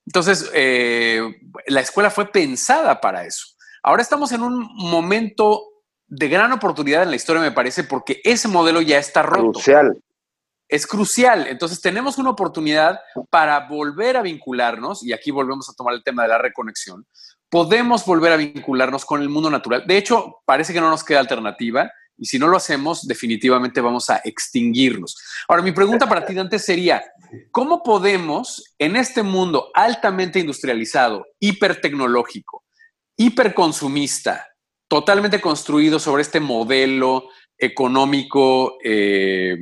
Entonces, 0.04 0.50
eh, 0.52 1.22
la 1.68 1.80
escuela 1.80 2.10
fue 2.10 2.30
pensada 2.30 3.00
para 3.00 3.24
eso. 3.24 3.46
Ahora 3.82 4.02
estamos 4.02 4.32
en 4.32 4.42
un 4.42 4.68
momento 4.74 5.62
de 6.10 6.28
gran 6.28 6.52
oportunidad 6.52 7.04
en 7.04 7.10
la 7.10 7.16
historia, 7.16 7.40
me 7.40 7.52
parece, 7.52 7.84
porque 7.84 8.20
ese 8.24 8.48
modelo 8.48 8.80
ya 8.80 8.98
está 8.98 9.22
roto. 9.22 9.52
Crucial. 9.52 9.96
Es 10.68 10.86
crucial. 10.86 11.46
Entonces 11.46 11.80
tenemos 11.80 12.18
una 12.18 12.30
oportunidad 12.30 13.00
para 13.30 13.68
volver 13.68 14.16
a 14.16 14.22
vincularnos, 14.22 15.04
y 15.04 15.12
aquí 15.12 15.30
volvemos 15.30 15.68
a 15.68 15.72
tomar 15.72 15.94
el 15.94 16.02
tema 16.02 16.24
de 16.24 16.28
la 16.28 16.38
reconexión. 16.38 17.06
Podemos 17.48 18.04
volver 18.04 18.32
a 18.32 18.36
vincularnos 18.36 19.04
con 19.04 19.22
el 19.22 19.28
mundo 19.28 19.50
natural. 19.50 19.84
De 19.86 19.96
hecho, 19.96 20.42
parece 20.44 20.72
que 20.72 20.80
no 20.80 20.90
nos 20.90 21.04
queda 21.04 21.20
alternativa, 21.20 21.90
y 22.18 22.26
si 22.26 22.38
no 22.38 22.48
lo 22.48 22.56
hacemos, 22.56 23.06
definitivamente 23.06 23.80
vamos 23.80 24.10
a 24.10 24.20
extinguirnos. 24.24 25.16
Ahora, 25.48 25.62
mi 25.62 25.72
pregunta 25.72 26.08
para 26.08 26.26
ti, 26.26 26.34
Dante, 26.34 26.58
sería, 26.58 27.02
¿cómo 27.50 27.82
podemos, 27.82 28.74
en 28.78 28.96
este 28.96 29.22
mundo 29.22 29.70
altamente 29.74 30.38
industrializado, 30.38 31.24
hipertecnológico, 31.38 32.64
hiperconsumista, 33.16 34.49
totalmente 34.90 35.40
construido 35.40 36.00
sobre 36.00 36.22
este 36.22 36.40
modelo 36.40 37.28
económico, 37.56 38.76
eh, 38.82 39.56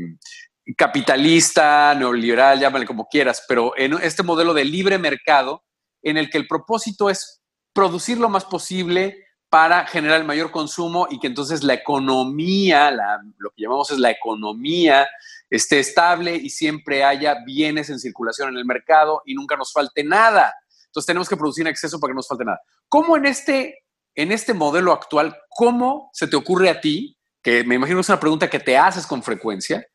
capitalista, 0.75 1.95
neoliberal, 1.95 2.59
llámale 2.59 2.87
como 2.87 3.09
quieras, 3.09 3.45
pero 3.47 3.77
en 3.77 3.93
este 4.03 4.23
modelo 4.23 4.55
de 4.55 4.65
libre 4.65 4.97
mercado 4.97 5.65
en 6.01 6.17
el 6.17 6.31
que 6.31 6.39
el 6.39 6.49
propósito 6.49 7.11
es 7.11 7.43
producir 7.75 8.17
lo 8.17 8.31
más 8.31 8.47
posible 8.47 9.27
para 9.51 9.87
generar 9.87 10.19
el 10.19 10.27
mayor 10.27 10.51
consumo 10.51 11.07
y 11.11 11.21
que 11.21 11.27
entonces 11.27 11.63
la 11.63 11.75
economía, 11.75 12.91
lo 13.37 13.51
que 13.51 13.65
llamamos 13.65 13.91
es 13.91 13.99
la 13.99 14.11
economía, 14.11 15.07
esté 15.51 15.79
estable 15.79 16.37
y 16.37 16.49
siempre 16.49 17.05
haya 17.05 17.37
bienes 17.45 17.91
en 17.91 17.99
circulación 17.99 18.49
en 18.49 18.57
el 18.57 18.65
mercado 18.65 19.21
y 19.27 19.35
nunca 19.35 19.57
nos 19.57 19.75
falte 19.75 20.03
nada. 20.05 20.55
Entonces 20.87 21.07
tenemos 21.07 21.29
que 21.29 21.37
producir 21.37 21.67
en 21.67 21.71
exceso 21.71 22.01
para 22.01 22.11
que 22.11 22.15
no 22.15 22.21
nos 22.21 22.29
falte 22.29 22.47
nada. 22.47 22.63
¿Cómo 22.89 23.15
en 23.19 23.27
este, 23.27 23.85
en 24.19 24.33
este 24.33 24.53
modelo 24.53 24.93
actual, 24.93 25.39
cómo 25.49 26.11
se 26.13 26.27
te 26.27 26.35
ocurre 26.35 26.69
a 26.71 26.81
ti, 26.81 27.17
que 27.41 27.63
me 27.63 27.77
imagino 27.77 28.01
es 28.01 28.09
una 28.09 28.19
pregunta 28.19 28.51
que 28.51 28.59
te 28.59 28.77
haces 28.77 29.07
con 29.07 29.23
frecuencia, 29.23 29.87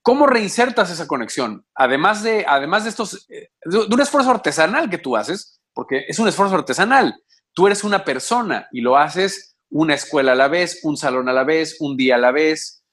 cómo 0.00 0.28
reinsertas 0.28 0.92
esa 0.92 1.08
conexión? 1.08 1.66
Además 1.74 2.22
de, 2.22 2.44
además 2.46 2.84
de 2.84 2.90
estos, 2.90 3.26
eh, 3.28 3.50
de 3.64 3.78
un 3.78 4.00
esfuerzo 4.00 4.30
artesanal 4.30 4.88
que 4.88 4.98
tú 4.98 5.16
haces, 5.16 5.60
porque 5.72 6.04
es 6.06 6.20
un 6.20 6.28
esfuerzo 6.28 6.54
artesanal. 6.54 7.16
Tú 7.52 7.66
eres 7.66 7.82
una 7.82 8.04
persona 8.04 8.68
y 8.70 8.80
lo 8.80 8.96
haces 8.96 9.56
una 9.70 9.94
escuela 9.94 10.32
a 10.32 10.36
la 10.36 10.46
vez, 10.46 10.78
un 10.84 10.96
salón 10.96 11.28
a 11.28 11.32
la 11.32 11.42
vez, 11.42 11.78
un 11.80 11.96
día 11.96 12.14
a 12.14 12.18
la 12.18 12.30
vez. 12.30 12.84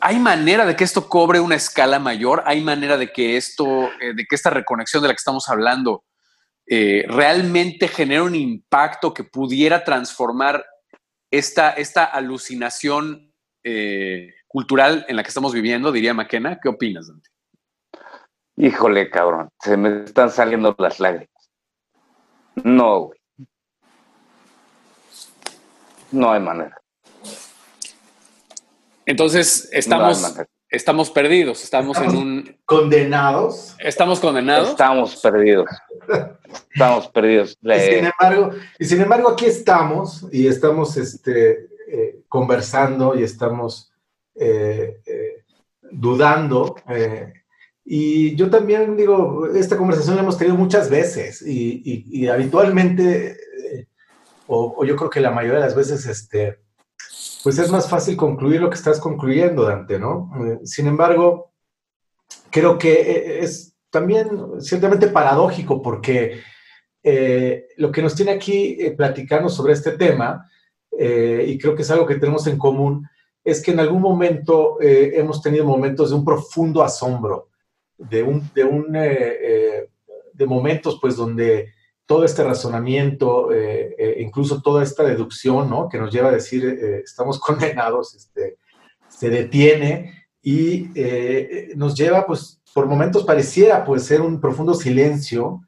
¿Hay 0.00 0.18
manera 0.18 0.66
de 0.66 0.74
que 0.74 0.82
esto 0.82 1.08
cobre 1.08 1.38
una 1.38 1.54
escala 1.54 2.00
mayor? 2.00 2.42
¿Hay 2.46 2.62
manera 2.62 2.96
de 2.96 3.12
que 3.12 3.36
esto, 3.36 3.84
eh, 4.00 4.12
de 4.12 4.24
que 4.28 4.34
esta 4.34 4.50
reconexión 4.50 5.02
de 5.02 5.08
la 5.08 5.14
que 5.14 5.18
estamos 5.18 5.48
hablando 5.48 6.02
eh, 6.66 7.04
realmente 7.08 7.88
genera 7.88 8.22
un 8.22 8.34
impacto 8.34 9.12
que 9.12 9.24
pudiera 9.24 9.84
transformar 9.84 10.64
esta, 11.30 11.70
esta 11.70 12.04
alucinación 12.04 13.32
eh, 13.64 14.34
cultural 14.46 15.04
en 15.08 15.16
la 15.16 15.22
que 15.22 15.28
estamos 15.28 15.52
viviendo, 15.52 15.92
diría 15.92 16.14
McKenna. 16.14 16.58
¿Qué 16.60 16.68
opinas, 16.68 17.08
Dante? 17.08 17.30
Híjole, 18.56 19.10
cabrón, 19.10 19.48
se 19.60 19.76
me 19.76 20.04
están 20.04 20.30
saliendo 20.30 20.74
las 20.78 21.00
lágrimas. 21.00 21.28
No, 22.62 23.00
güey. 23.06 23.18
No 26.10 26.32
hay 26.32 26.40
manera. 26.40 26.76
Entonces, 29.06 29.68
estamos, 29.72 30.22
estamos 30.72 31.10
perdidos, 31.10 31.62
estamos, 31.62 31.98
en 31.98 32.16
un... 32.16 32.56
Condenados. 32.64 33.76
Estamos 33.78 34.18
condenados. 34.18 34.70
Estamos 34.70 35.16
perdidos. 35.16 35.68
Estamos 36.72 37.08
perdidos. 37.08 37.58
Y 37.62 37.78
sin, 37.78 38.04
embargo, 38.06 38.50
y 38.78 38.84
sin 38.86 39.00
embargo, 39.02 39.28
aquí 39.28 39.44
estamos 39.44 40.26
y 40.32 40.46
estamos 40.46 40.96
este, 40.96 41.68
eh, 41.88 42.22
conversando 42.28 43.14
y 43.14 43.22
estamos 43.22 43.92
eh, 44.34 45.00
eh, 45.04 45.44
dudando. 45.90 46.74
y 47.84 48.34
yo 48.34 48.48
también 48.48 48.96
digo, 48.96 49.46
esta 49.54 49.76
conversación 49.76 50.16
la 50.16 50.22
hemos 50.22 50.38
tenido 50.38 50.56
muchas 50.56 50.88
veces 50.88 51.42
y, 51.46 52.26
habitualmente, 52.28 53.36
o, 54.46 54.74
o, 54.78 54.84
yo 54.84 54.96
creo 54.96 55.10
que 55.10 55.20
la 55.20 55.30
mayoría 55.30 55.60
de 55.60 55.66
las 55.66 55.76
veces, 55.76 56.06
este, 56.06 56.58
pues 57.42 57.58
es 57.58 57.70
más 57.70 57.88
fácil 57.88 58.16
concluir 58.16 58.60
lo 58.60 58.70
que 58.70 58.76
estás 58.76 59.00
concluyendo, 59.00 59.64
Dante, 59.64 59.98
¿no? 59.98 60.30
sin 60.64 60.86
embargo, 60.86 61.52
creo 62.50 62.78
que 62.78 63.40
es 63.42 63.74
también 63.90 64.60
ciertamente 64.60 65.08
paradójico 65.08 65.82
porque 65.82 66.40
eh, 67.02 67.68
lo 67.76 67.90
que 67.90 68.02
nos 68.02 68.14
tiene 68.14 68.32
aquí 68.32 68.76
eh, 68.78 68.92
platicando 68.92 69.48
sobre 69.48 69.72
este 69.72 69.92
tema, 69.92 70.48
eh, 70.96 71.44
y 71.48 71.58
creo 71.58 71.74
que 71.74 71.82
es 71.82 71.90
algo 71.90 72.06
que 72.06 72.14
tenemos 72.14 72.46
en 72.46 72.58
común, 72.58 73.06
es 73.44 73.60
que 73.60 73.72
en 73.72 73.80
algún 73.80 74.00
momento 74.00 74.78
hemos 74.80 75.42
tenido 75.42 75.64
momentos 75.64 76.10
de 76.10 76.16
un 76.16 76.24
profundo 76.24 76.80
asombro, 76.80 77.48
de, 77.98 78.22
un, 78.22 78.48
de, 78.54 78.62
un, 78.62 78.92
de 78.92 80.46
momentos 80.46 80.98
pues 81.00 81.16
donde 81.16 81.72
todo 82.12 82.24
este 82.24 82.44
razonamiento, 82.44 83.48
incluso 84.18 84.60
toda 84.60 84.82
esta 84.82 85.02
deducción, 85.02 85.70
¿no? 85.70 85.88
Que 85.88 85.98
nos 85.98 86.12
lleva 86.12 86.28
a 86.28 86.32
decir, 86.32 86.64
estamos 87.04 87.38
condenados, 87.46 88.14
este, 88.14 88.58
se 89.08 89.30
detiene 89.30 90.26
y 90.42 90.88
nos 91.74 91.94
lleva, 91.94 92.26
pues, 92.26 92.60
por 92.74 92.86
momentos 92.86 93.24
pareciera, 93.24 93.84
pues, 93.84 94.04
ser 94.04 94.20
un 94.20 94.40
profundo 94.40 94.74
silencio, 94.74 95.62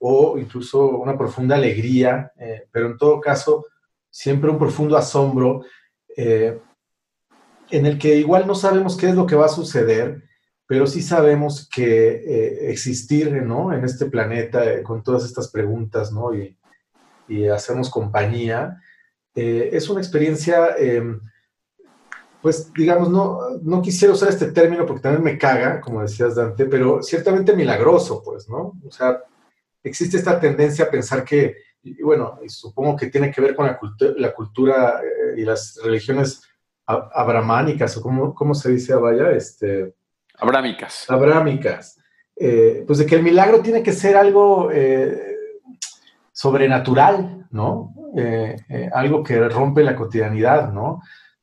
o 0.00 0.38
incluso 0.38 0.88
una 0.88 1.16
profunda 1.16 1.54
alegría, 1.56 2.32
eh, 2.38 2.66
pero 2.72 2.86
en 2.86 2.96
todo 2.96 3.20
caso 3.20 3.66
siempre 4.08 4.50
un 4.50 4.58
profundo 4.58 4.96
asombro 4.96 5.62
eh, 6.16 6.58
en 7.70 7.86
el 7.86 7.98
que 7.98 8.16
igual 8.16 8.46
no 8.46 8.54
sabemos 8.54 8.96
qué 8.96 9.10
es 9.10 9.14
lo 9.14 9.26
que 9.26 9.36
va 9.36 9.46
a 9.46 9.50
suceder, 9.50 10.24
pero 10.70 10.86
sí 10.86 11.02
sabemos 11.02 11.68
que 11.68 12.10
eh, 12.10 12.70
existir 12.70 13.32
¿no? 13.42 13.72
en 13.72 13.84
este 13.84 14.06
planeta 14.06 14.84
con 14.84 15.02
todas 15.02 15.24
estas 15.24 15.48
preguntas 15.48 16.12
¿no? 16.12 16.32
y, 16.32 16.56
y 17.26 17.48
hacernos 17.48 17.90
compañía 17.90 18.80
es 19.34 19.88
una 19.88 20.00
experiencia 20.00 20.76
pues 22.40 22.72
digamos, 22.72 23.10
no, 23.10 23.58
no 23.62 23.82
quisiera 23.82 24.14
usar 24.14 24.28
este 24.28 24.52
término 24.52 24.86
porque 24.86 25.02
también 25.02 25.24
me 25.24 25.38
caga, 25.38 25.80
como 25.80 26.02
decías 26.02 26.36
Dante, 26.36 26.66
pero 26.66 27.02
ciertamente 27.02 27.54
milagroso, 27.54 28.22
pues, 28.24 28.48
¿no? 28.48 28.78
O 28.86 28.90
sea, 28.90 29.22
existe 29.82 30.16
esta 30.16 30.40
tendencia 30.40 30.86
a 30.86 30.90
pensar 30.90 31.24
que, 31.24 31.56
y 31.82 32.02
bueno, 32.02 32.38
y 32.42 32.48
supongo 32.48 32.96
que 32.96 33.08
tiene 33.08 33.30
que 33.30 33.40
ver 33.40 33.54
con 33.54 33.66
la, 33.66 33.78
la 34.16 34.32
cultura 34.32 35.00
eh, 35.02 35.40
y 35.40 35.44
las 35.44 35.78
religiones 35.82 36.42
abramánicas, 36.86 37.96
o 37.96 38.02
cómo, 38.02 38.34
cómo 38.34 38.54
se 38.54 38.70
dice, 38.70 38.94
vaya, 38.94 39.30
este... 39.32 39.94
Abrámicas. 40.40 41.08
Abrámicas. 41.08 41.98
Eh, 42.36 42.84
pues 42.86 42.98
de 42.98 43.06
que 43.06 43.16
el 43.16 43.22
milagro 43.22 43.60
tiene 43.60 43.82
que 43.82 43.92
ser 43.92 44.16
algo 44.16 44.70
eh, 44.72 45.36
sobrenatural, 46.32 47.46
¿no? 47.50 47.94
algo 48.92 49.22
que 49.22 49.38
rompe 49.48 49.84
la 49.84 49.94
cotidianidad, 49.94 50.72
¿no? 50.72 51.00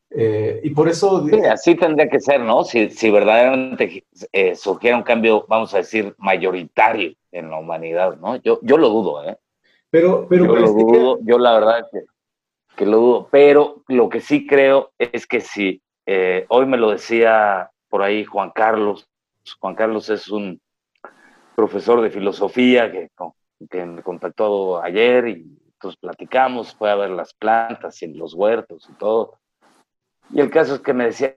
Eh, 0.10 0.62
y 0.64 0.70
por 0.72 0.88
eso... 0.88 1.28
Sí, 1.28 1.40
así 1.46 1.76
tendría 1.76 2.10
que 2.10 2.20
ser, 2.20 2.42
¿no? 2.42 2.64
Si, 2.64 2.90
si 2.90 3.12
verdaderamente 3.12 4.06
eh, 4.32 4.56
surgiera 4.56 4.98
un 4.98 5.04
cambio, 5.04 5.46
vamos 5.48 5.74
a 5.74 5.78
decir, 5.78 6.16
mayoritario 6.18 7.14
en 7.32 7.50
la 7.50 7.58
humanidad, 7.58 8.18
¿no? 8.18 8.38
Yo, 8.38 8.60
yo 8.62 8.78
lo 8.78 8.90
dudo, 8.90 9.24
¿eh? 9.24 9.38
Pero, 9.90 10.28
pero 10.28 10.46
yo 10.46 10.56
lo 10.56 10.72
dudo, 10.72 11.20
yo 11.22 11.40
la 11.40 11.54
verdad 11.54 11.88
que, 11.92 12.02
que, 12.76 12.86
lo 12.86 12.98
dudo, 12.98 13.28
pero 13.32 13.84
lo 13.88 14.10
que 14.10 14.20
sí 14.20 14.46
creo 14.46 14.92
es 14.98 15.26
que 15.26 15.40
si, 15.40 15.82
eh, 16.06 16.46
hoy 16.50 16.66
me 16.66 16.78
lo 16.78 16.92
decía 16.92 17.72
por 17.90 18.04
ahí 18.04 18.26
Juan 18.26 18.52
Carlos, 18.54 19.08
Juan 19.60 19.76
Carlos 19.76 20.10
es 20.10 20.28
un 20.30 20.60
profesor 21.56 22.02
de 22.02 22.12
filosofía 22.12 22.92
que, 22.92 23.10
me 23.86 24.04
contactó 24.04 24.82
ayer 24.82 25.28
y 25.30 25.58
entonces 25.74 26.00
platicamos, 26.00 26.76
fue 26.76 26.92
a 26.92 26.96
ver 26.96 27.10
las 27.10 27.34
plantas 27.34 28.02
y 28.04 28.14
los 28.14 28.34
huertos 28.34 28.88
y 28.90 28.94
todo. 28.94 29.40
Y 30.32 30.40
el 30.40 30.50
caso 30.50 30.76
es 30.76 30.82
que 30.82 30.94
me 30.94 31.06
decía, 31.06 31.36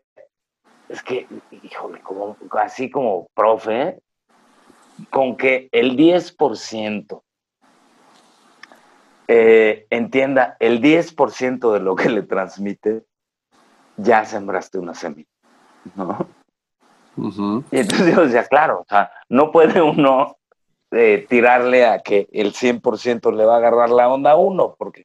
es 0.88 1.02
que, 1.02 1.26
híjole, 1.62 2.00
como, 2.00 2.36
así 2.52 2.90
como 2.90 3.28
profe, 3.34 4.00
con 5.08 5.36
que 5.36 5.68
el 5.72 5.96
10% 5.96 7.22
eh, 9.28 9.86
entienda, 9.88 10.56
el 10.58 10.82
10% 10.82 11.72
de 11.72 11.80
lo 11.80 11.94
que 11.94 12.08
le 12.08 12.22
transmite, 12.22 13.04
ya 13.96 14.24
sembraste 14.24 14.78
una 14.78 14.94
semilla, 14.94 15.28
¿no? 15.94 16.39
Y 17.70 17.78
entonces 17.78 18.14
yo 18.14 18.24
decía, 18.24 18.44
claro, 18.44 18.84
no 19.28 19.50
puede 19.52 19.80
uno 19.82 20.36
eh, 20.90 21.26
tirarle 21.28 21.86
a 21.86 22.00
que 22.00 22.28
el 22.32 22.52
100% 22.52 23.34
le 23.34 23.44
va 23.44 23.54
a 23.54 23.58
agarrar 23.58 23.90
la 23.90 24.08
onda 24.08 24.32
a 24.32 24.36
uno, 24.36 24.74
porque 24.78 25.04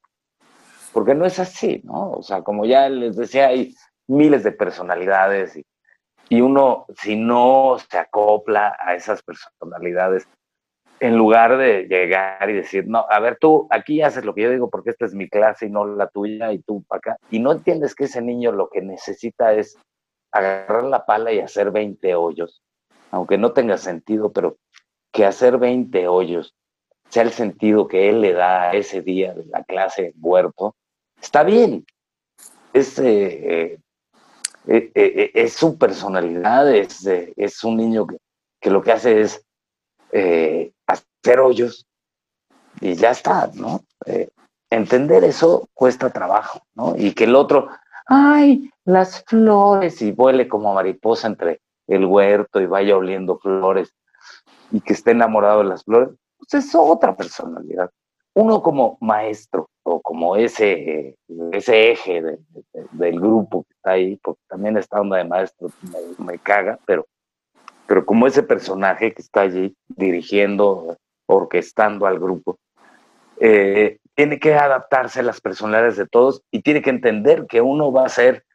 porque 0.95 1.13
no 1.13 1.25
es 1.25 1.39
así, 1.39 1.81
¿no? 1.83 2.11
O 2.11 2.23
sea, 2.23 2.41
como 2.41 2.65
ya 2.65 2.87
les 2.87 3.17
decía, 3.17 3.47
hay 3.47 3.75
miles 4.07 4.45
de 4.45 4.53
personalidades 4.53 5.57
y, 5.57 5.65
y 6.29 6.39
uno, 6.39 6.85
si 6.95 7.17
no 7.17 7.75
se 7.89 7.97
acopla 7.97 8.77
a 8.79 8.95
esas 8.95 9.21
personalidades, 9.21 10.25
en 11.01 11.17
lugar 11.17 11.57
de 11.57 11.83
llegar 11.89 12.49
y 12.49 12.53
decir, 12.53 12.85
no, 12.87 13.05
a 13.09 13.19
ver, 13.19 13.37
tú 13.41 13.67
aquí 13.71 14.01
haces 14.01 14.23
lo 14.23 14.33
que 14.33 14.43
yo 14.43 14.51
digo 14.51 14.69
porque 14.69 14.91
esta 14.91 15.05
es 15.05 15.13
mi 15.13 15.27
clase 15.27 15.65
y 15.65 15.69
no 15.69 15.85
la 15.85 16.07
tuya 16.07 16.53
y 16.53 16.59
tú 16.59 16.81
para 16.87 16.99
acá, 16.99 17.17
y 17.29 17.39
no 17.39 17.51
entiendes 17.51 17.93
que 17.93 18.05
ese 18.05 18.21
niño 18.21 18.53
lo 18.53 18.69
que 18.69 18.81
necesita 18.81 19.53
es 19.53 19.77
agarrar 20.35 20.83
la 20.83 21.05
pala 21.05 21.31
y 21.31 21.39
hacer 21.39 21.71
20 21.71 22.13
hoyos, 22.15 22.61
aunque 23.11 23.37
no 23.37 23.53
tenga 23.53 23.77
sentido, 23.77 24.31
pero 24.31 24.57
que 25.11 25.25
hacer 25.25 25.57
20 25.57 26.07
hoyos 26.07 26.53
sea 27.09 27.23
el 27.23 27.31
sentido 27.31 27.87
que 27.87 28.09
él 28.09 28.21
le 28.21 28.33
da 28.33 28.73
ese 28.73 29.01
día 29.01 29.33
de 29.33 29.45
la 29.45 29.63
clase 29.63 30.13
huerto, 30.19 30.75
está 31.21 31.43
bien. 31.43 31.85
Es, 32.73 32.99
eh, 32.99 33.79
eh, 34.67 34.91
eh, 34.93 35.31
es 35.33 35.53
su 35.53 35.77
personalidad, 35.77 36.73
es, 36.73 37.05
es 37.05 37.63
un 37.63 37.77
niño 37.77 38.05
que, 38.05 38.17
que, 38.59 38.69
lo 38.69 38.81
que 38.81 38.91
hace 38.91 39.21
es 39.21 39.41
hacer 40.87 41.39
hoyos 41.39 41.85
y 42.81 42.95
ya 42.95 43.11
está, 43.11 43.49
¿no? 43.53 43.81
entender 44.69 45.23
eso 45.23 45.69
cuesta 45.73 46.09
trabajo, 46.09 46.61
¿no? 46.73 46.95
Y 46.97 47.13
que 47.13 47.25
el 47.25 47.35
otro, 47.35 47.69
ay, 48.05 48.69
las 48.85 49.23
flores, 49.25 50.01
y 50.01 50.11
vuele 50.11 50.47
como 50.47 50.73
mariposa 50.73 51.27
entre 51.27 51.61
el 51.87 52.05
huerto 52.05 52.61
y 52.61 52.65
vaya 52.65 52.97
oliendo 52.97 53.37
flores 53.37 53.93
y 54.71 54.81
que 54.81 54.93
esté 54.93 55.11
enamorado 55.11 55.59
de 55.59 55.69
las 55.69 55.83
flores, 55.83 56.09
pues 56.37 56.65
es 56.65 56.75
otra 56.75 57.15
personalidad. 57.15 57.89
Uno 58.33 58.61
como 58.61 58.97
maestro 58.99 59.69
o 59.83 60.01
como 60.01 60.35
ese, 60.35 61.15
ese 61.51 61.91
eje 61.91 62.21
del 62.91 63.19
grupo 63.19 63.63
que 63.63 63.73
está 63.73 63.91
ahí, 63.91 64.17
porque 64.17 64.41
también 64.47 64.77
esta 64.77 64.99
onda 64.99 65.17
de 65.17 65.23
maestro 65.23 65.69
me, 66.17 66.37
caga, 66.39 66.77
pero, 66.85 67.05
pero 67.87 68.05
como 68.05 68.27
ese 68.27 68.43
personaje 68.43 69.13
que 69.13 69.21
está 69.21 69.41
allí 69.41 69.75
dirigiendo, 69.87 70.97
orquestando 71.27 72.07
al 72.07 72.19
grupo, 72.19 72.57
eh, 73.39 73.99
tiene 74.15 74.39
que 74.39 74.55
adaptarse 74.55 75.19
a 75.19 75.23
las 75.23 75.41
personalidades 75.41 75.97
de 75.97 76.07
todos 76.07 76.41
y 76.51 76.61
tiene 76.61 76.81
que 76.81 76.89
entender 76.89 77.45
que 77.47 77.61
uno 77.61 77.91
va 77.91 78.05
a 78.05 78.09
ser 78.09 78.45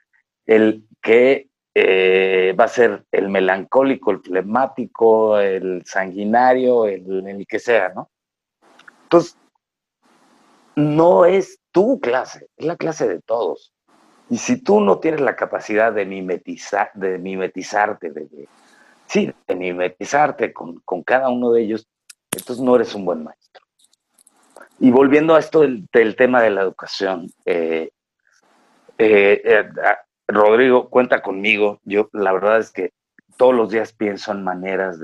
el 0.46 0.84
que 1.02 1.48
eh, 1.74 2.54
va 2.58 2.64
a 2.64 2.68
ser 2.68 3.04
el 3.12 3.28
melancólico, 3.28 4.10
el 4.10 4.20
flemático, 4.20 5.38
el 5.38 5.82
sanguinario, 5.84 6.86
el, 6.86 7.26
el 7.26 7.46
que 7.46 7.58
sea, 7.58 7.90
¿no? 7.90 8.10
Entonces, 9.04 9.36
no 10.74 11.24
es 11.24 11.60
tu 11.72 12.00
clase, 12.00 12.48
es 12.56 12.66
la 12.66 12.76
clase 12.76 13.06
de 13.06 13.20
todos. 13.20 13.72
Y 14.28 14.38
si 14.38 14.62
tú 14.62 14.80
no 14.80 14.98
tienes 14.98 15.20
la 15.20 15.36
capacidad 15.36 15.92
de 15.92 16.06
mimetizar, 16.06 16.90
de 16.94 17.18
mimetizarte, 17.18 18.10
de, 18.10 18.48
sí, 19.06 19.32
de 19.46 19.54
mimetizarte 19.56 20.52
con, 20.52 20.80
cada 21.04 21.28
uno 21.28 21.50
de 21.50 21.62
ellos, 21.62 21.88
entonces 22.30 22.64
no 22.64 22.76
eres 22.76 22.94
un 22.94 23.04
buen 23.04 23.24
maestro. 23.24 23.64
Y 24.80 24.90
volviendo 24.90 25.34
a 25.34 25.38
esto 25.38 25.60
del, 25.60 26.16
tema 26.16 26.42
de 26.42 26.50
la 26.50 26.62
educación, 26.62 27.28
eh, 27.44 27.90
eh, 28.98 29.42
eh, 29.44 29.68
Rodrigo, 30.26 30.88
cuenta 30.88 31.22
conmigo. 31.22 31.80
Yo 31.84 32.08
la 32.12 32.32
verdad 32.32 32.58
es 32.58 32.72
que 32.72 32.92
todos 33.36 33.54
los 33.54 33.70
días 33.70 33.92
pienso 33.92 34.32
en 34.32 34.42
maneras 34.42 34.98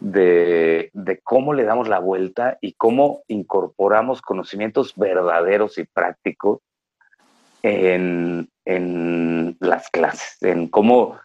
de, 0.00 0.90
de, 0.92 1.20
cómo 1.22 1.54
le 1.54 1.64
damos 1.64 1.88
la 1.88 1.98
vuelta 1.98 2.58
y 2.60 2.74
cómo 2.74 3.22
incorporamos 3.26 4.22
conocimientos 4.22 4.94
verdaderos 4.96 5.78
y 5.78 5.84
prácticos 5.84 6.60
en, 7.62 8.48
las 9.60 9.90
clases, 9.90 10.42
en 10.42 10.68
cómo, 10.68 11.18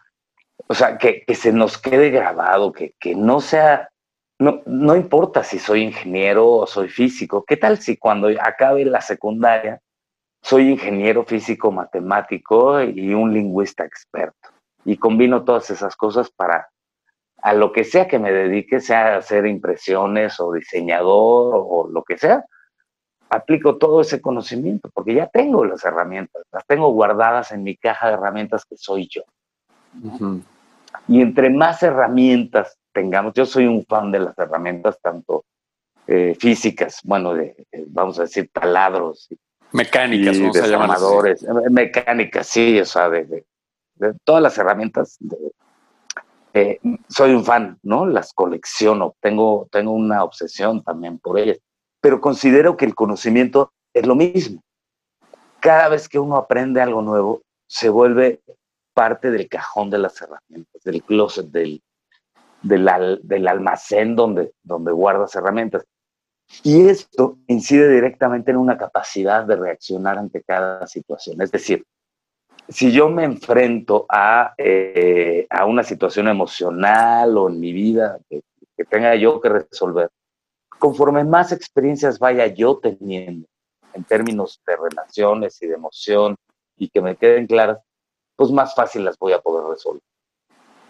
o 0.66 0.74
sea, 0.74 0.98
que, 0.98 1.24
se 1.34 1.52
nos 1.52 1.78
quede 1.78 2.10
grabado, 2.10 2.72
que, 2.72 2.94
no 3.14 3.40
sea, 3.40 3.90
no, 4.38 4.62
no 4.66 4.96
importa 4.96 5.42
si 5.42 5.58
soy 5.58 5.82
ingeniero 5.82 6.48
o 6.48 6.66
soy 6.66 6.88
físico, 6.88 7.44
¿qué 7.46 7.56
tal 7.56 7.78
si 7.78 7.96
cuando 7.96 8.28
acabe 8.40 8.84
la 8.84 9.00
secundaria 9.00 9.80
soy 10.42 10.70
ingeniero 10.70 11.24
físico 11.24 11.72
matemático 11.72 12.82
y 12.82 13.14
un 13.14 13.32
lingüista 13.32 13.84
experto? 13.84 14.50
Y 14.84 14.98
combino 14.98 15.44
todas 15.44 15.70
esas 15.70 15.96
cosas 15.96 16.30
para 16.30 16.68
a 17.42 17.52
lo 17.52 17.72
que 17.72 17.84
sea 17.84 18.08
que 18.08 18.18
me 18.18 18.32
dedique, 18.32 18.80
sea 18.80 19.16
hacer 19.16 19.46
impresiones 19.46 20.40
o 20.40 20.52
diseñador 20.52 21.54
o 21.54 21.88
lo 21.88 22.02
que 22.02 22.18
sea, 22.18 22.44
aplico 23.30 23.76
todo 23.76 24.00
ese 24.00 24.20
conocimiento 24.20 24.90
porque 24.92 25.14
ya 25.14 25.28
tengo 25.28 25.64
las 25.64 25.84
herramientas, 25.84 26.42
las 26.52 26.66
tengo 26.66 26.90
guardadas 26.92 27.52
en 27.52 27.62
mi 27.62 27.76
caja 27.76 28.08
de 28.08 28.14
herramientas 28.14 28.64
que 28.64 28.76
soy 28.76 29.08
yo. 29.08 29.22
Y 31.08 31.20
entre 31.20 31.50
más 31.50 31.82
herramientas 31.82 32.78
tengamos, 32.96 33.34
yo 33.34 33.44
soy 33.44 33.66
un 33.66 33.84
fan 33.84 34.10
de 34.10 34.20
las 34.20 34.38
herramientas 34.38 34.98
tanto 35.02 35.44
eh, 36.06 36.34
físicas, 36.40 37.00
bueno, 37.04 37.34
de, 37.34 37.66
eh, 37.70 37.84
vamos 37.88 38.18
a 38.18 38.22
decir, 38.22 38.48
taladros. 38.50 39.28
Mecánicas, 39.72 40.40
vamos 40.40 41.02
a 41.02 41.28
eh, 41.28 41.70
Mecánicas, 41.70 42.46
sí, 42.46 42.80
o 42.80 42.86
sea, 42.86 43.10
de, 43.10 43.44
de 43.96 44.14
todas 44.24 44.42
las 44.42 44.56
herramientas 44.56 45.18
eh, 46.54 46.80
soy 47.06 47.34
un 47.34 47.44
fan, 47.44 47.78
¿no? 47.82 48.06
Las 48.06 48.32
colecciono, 48.32 49.14
tengo, 49.20 49.68
tengo 49.70 49.90
una 49.90 50.24
obsesión 50.24 50.82
también 50.82 51.18
por 51.18 51.38
ellas, 51.38 51.58
pero 52.00 52.22
considero 52.22 52.78
que 52.78 52.86
el 52.86 52.94
conocimiento 52.94 53.74
es 53.92 54.06
lo 54.06 54.14
mismo. 54.14 54.62
Cada 55.60 55.90
vez 55.90 56.08
que 56.08 56.18
uno 56.18 56.38
aprende 56.38 56.80
algo 56.80 57.02
nuevo, 57.02 57.42
se 57.66 57.90
vuelve 57.90 58.40
parte 58.94 59.30
del 59.30 59.50
cajón 59.50 59.90
de 59.90 59.98
las 59.98 60.18
herramientas, 60.22 60.82
del 60.82 61.02
closet, 61.02 61.48
del, 61.48 61.82
del, 62.68 63.48
almacén 63.48 64.16
donde, 64.16 64.52
donde 64.62 64.92
guardas 64.92 65.34
herramientas. 65.34 65.84
Y 66.62 66.88
esto 66.88 67.38
incide 67.48 67.88
directamente 67.88 68.50
en 68.50 68.56
una 68.56 68.78
capacidad 68.78 69.44
de 69.44 69.56
reaccionar 69.56 70.18
ante 70.18 70.42
cada 70.42 70.86
situación. 70.86 71.42
Es 71.42 71.50
decir, 71.50 71.84
si 72.68 72.92
yo 72.92 73.08
me 73.08 73.24
enfrento 73.24 74.06
a, 74.08 74.54
eh, 74.58 75.46
a 75.50 75.66
una 75.66 75.82
situación 75.82 76.28
emocional 76.28 77.36
o 77.36 77.48
en 77.48 77.60
mi 77.60 77.72
vida 77.72 78.18
que, 78.28 78.42
tenga 78.88 79.14
yo 79.16 79.40
que 79.40 79.48
resolver, 79.48 80.10
conforme 80.78 81.24
más 81.24 81.50
experiencias 81.50 82.18
vaya 82.18 82.46
yo 82.46 82.78
teniendo 82.78 83.48
en 83.94 84.04
términos 84.04 84.60
de 84.66 84.76
relaciones 84.76 85.60
y 85.62 85.66
de 85.66 85.74
emoción 85.74 86.36
y 86.76 86.90
que 86.90 87.00
me 87.00 87.16
queden 87.16 87.46
claras, 87.46 87.78
pues 88.36 88.50
más 88.50 88.74
fácil 88.74 89.04
las 89.04 89.18
voy 89.18 89.32
a 89.32 89.40
poder 89.40 89.66
resolver. 89.66 90.02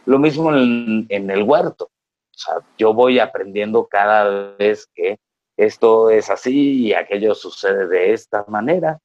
Lo 0.07 0.19
mismo 0.19 0.55
en, 0.55 1.07
en 1.09 1.31
el 1.31 1.43
huerto. 1.43 1.85
O 1.85 2.39
sea, 2.39 2.55
yo 2.79 2.95
voy 2.95 3.19
aprendiendo 3.19 3.87
cada 3.87 4.57
vez 4.57 4.89
que 4.95 5.19
esto 5.57 6.11
es 6.11 6.31
así 6.31 6.87
y 6.87 6.93
aquello 6.95 7.35
sucede 7.35 7.87
de 7.87 8.13
esta 8.13 8.45
manera 8.49 8.99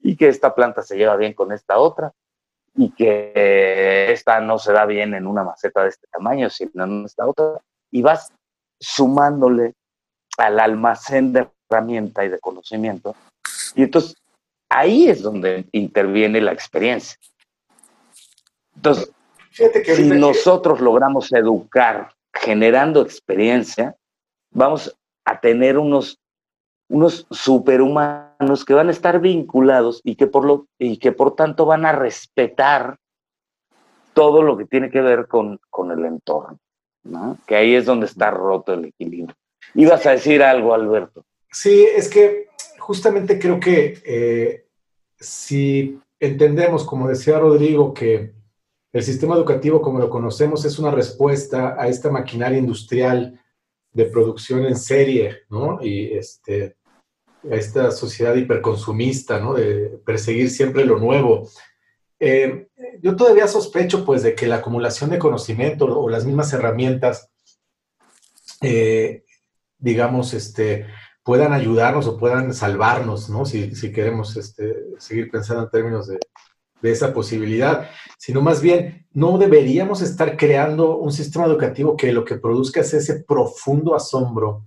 y 0.00 0.16
que 0.16 0.28
esta 0.28 0.54
planta 0.54 0.82
se 0.82 0.96
lleva 0.96 1.16
bien 1.16 1.32
con 1.34 1.52
esta 1.52 1.78
otra 1.78 2.12
y 2.76 2.90
que 2.90 4.12
esta 4.12 4.40
no 4.40 4.58
se 4.58 4.72
da 4.72 4.84
bien 4.84 5.14
en 5.14 5.26
una 5.26 5.42
maceta 5.42 5.82
de 5.82 5.88
este 5.88 6.06
tamaño, 6.08 6.50
sino 6.50 6.84
en 6.84 7.04
esta 7.04 7.26
otra, 7.26 7.60
y 7.90 8.02
vas 8.02 8.32
sumándole 8.78 9.74
al 10.36 10.60
almacén 10.60 11.32
de 11.32 11.48
herramienta 11.68 12.24
y 12.24 12.28
de 12.28 12.38
conocimiento. 12.38 13.16
Y 13.74 13.84
entonces 13.84 14.16
ahí 14.68 15.08
es 15.08 15.22
donde 15.22 15.66
interviene 15.72 16.40
la 16.40 16.52
experiencia. 16.52 17.16
Entonces, 18.74 19.10
si 19.56 20.04
nosotros 20.04 20.80
logramos 20.80 21.32
educar 21.32 22.10
generando 22.32 23.02
experiencia, 23.02 23.96
vamos 24.50 24.96
a 25.24 25.40
tener 25.40 25.78
unos, 25.78 26.18
unos 26.88 27.26
superhumanos 27.30 28.64
que 28.64 28.74
van 28.74 28.88
a 28.88 28.92
estar 28.92 29.20
vinculados 29.20 30.00
y 30.04 30.16
que, 30.16 30.26
por 30.26 30.44
lo, 30.44 30.66
y 30.78 30.98
que 30.98 31.12
por 31.12 31.34
tanto 31.34 31.64
van 31.64 31.86
a 31.86 31.92
respetar 31.92 32.98
todo 34.12 34.42
lo 34.42 34.56
que 34.56 34.66
tiene 34.66 34.90
que 34.90 35.00
ver 35.00 35.26
con, 35.26 35.58
con 35.70 35.90
el 35.90 36.04
entorno, 36.04 36.58
¿no? 37.04 37.38
que 37.46 37.56
ahí 37.56 37.74
es 37.74 37.84
donde 37.84 38.06
está 38.06 38.30
roto 38.30 38.74
el 38.74 38.86
equilibrio. 38.86 39.34
Ibas 39.74 40.06
a 40.06 40.12
decir 40.12 40.42
algo, 40.42 40.74
Alberto. 40.74 41.24
Sí, 41.50 41.84
es 41.84 42.08
que 42.08 42.48
justamente 42.78 43.38
creo 43.38 43.58
que 43.58 44.00
eh, 44.04 44.66
si 45.18 45.98
entendemos, 46.20 46.84
como 46.84 47.08
decía 47.08 47.38
Rodrigo, 47.38 47.92
que 47.92 48.32
el 48.96 49.02
sistema 49.02 49.34
educativo 49.34 49.82
como 49.82 49.98
lo 49.98 50.08
conocemos 50.08 50.64
es 50.64 50.78
una 50.78 50.90
respuesta 50.90 51.76
a 51.78 51.86
esta 51.86 52.10
maquinaria 52.10 52.56
industrial 52.56 53.38
de 53.92 54.06
producción 54.06 54.64
en 54.64 54.74
serie, 54.74 55.42
¿no? 55.50 55.78
Y 55.82 56.14
este, 56.14 56.76
a 57.44 57.56
esta 57.56 57.90
sociedad 57.90 58.34
hiperconsumista, 58.34 59.38
¿no? 59.38 59.52
De 59.52 60.00
perseguir 60.02 60.48
siempre 60.48 60.86
lo 60.86 60.98
nuevo. 60.98 61.46
Eh, 62.18 62.68
yo 63.02 63.14
todavía 63.16 63.46
sospecho, 63.48 64.02
pues, 64.02 64.22
de 64.22 64.34
que 64.34 64.46
la 64.46 64.56
acumulación 64.56 65.10
de 65.10 65.18
conocimiento 65.18 65.84
o 65.84 66.08
las 66.08 66.24
mismas 66.24 66.54
herramientas, 66.54 67.30
eh, 68.62 69.24
digamos, 69.76 70.32
este, 70.32 70.86
puedan 71.22 71.52
ayudarnos 71.52 72.06
o 72.06 72.16
puedan 72.16 72.54
salvarnos, 72.54 73.28
¿no? 73.28 73.44
Si, 73.44 73.74
si 73.74 73.92
queremos 73.92 74.38
este, 74.38 74.74
seguir 74.96 75.30
pensando 75.30 75.64
en 75.64 75.70
términos 75.70 76.08
de, 76.08 76.18
de 76.82 76.92
esa 76.92 77.12
posibilidad, 77.12 77.88
sino 78.18 78.42
más 78.42 78.60
bien 78.60 79.06
no 79.12 79.38
deberíamos 79.38 80.02
estar 80.02 80.36
creando 80.36 80.98
un 80.98 81.12
sistema 81.12 81.46
educativo 81.46 81.96
que 81.96 82.12
lo 82.12 82.24
que 82.24 82.36
produzca 82.36 82.80
es 82.80 82.92
ese 82.94 83.24
profundo 83.24 83.94
asombro, 83.94 84.66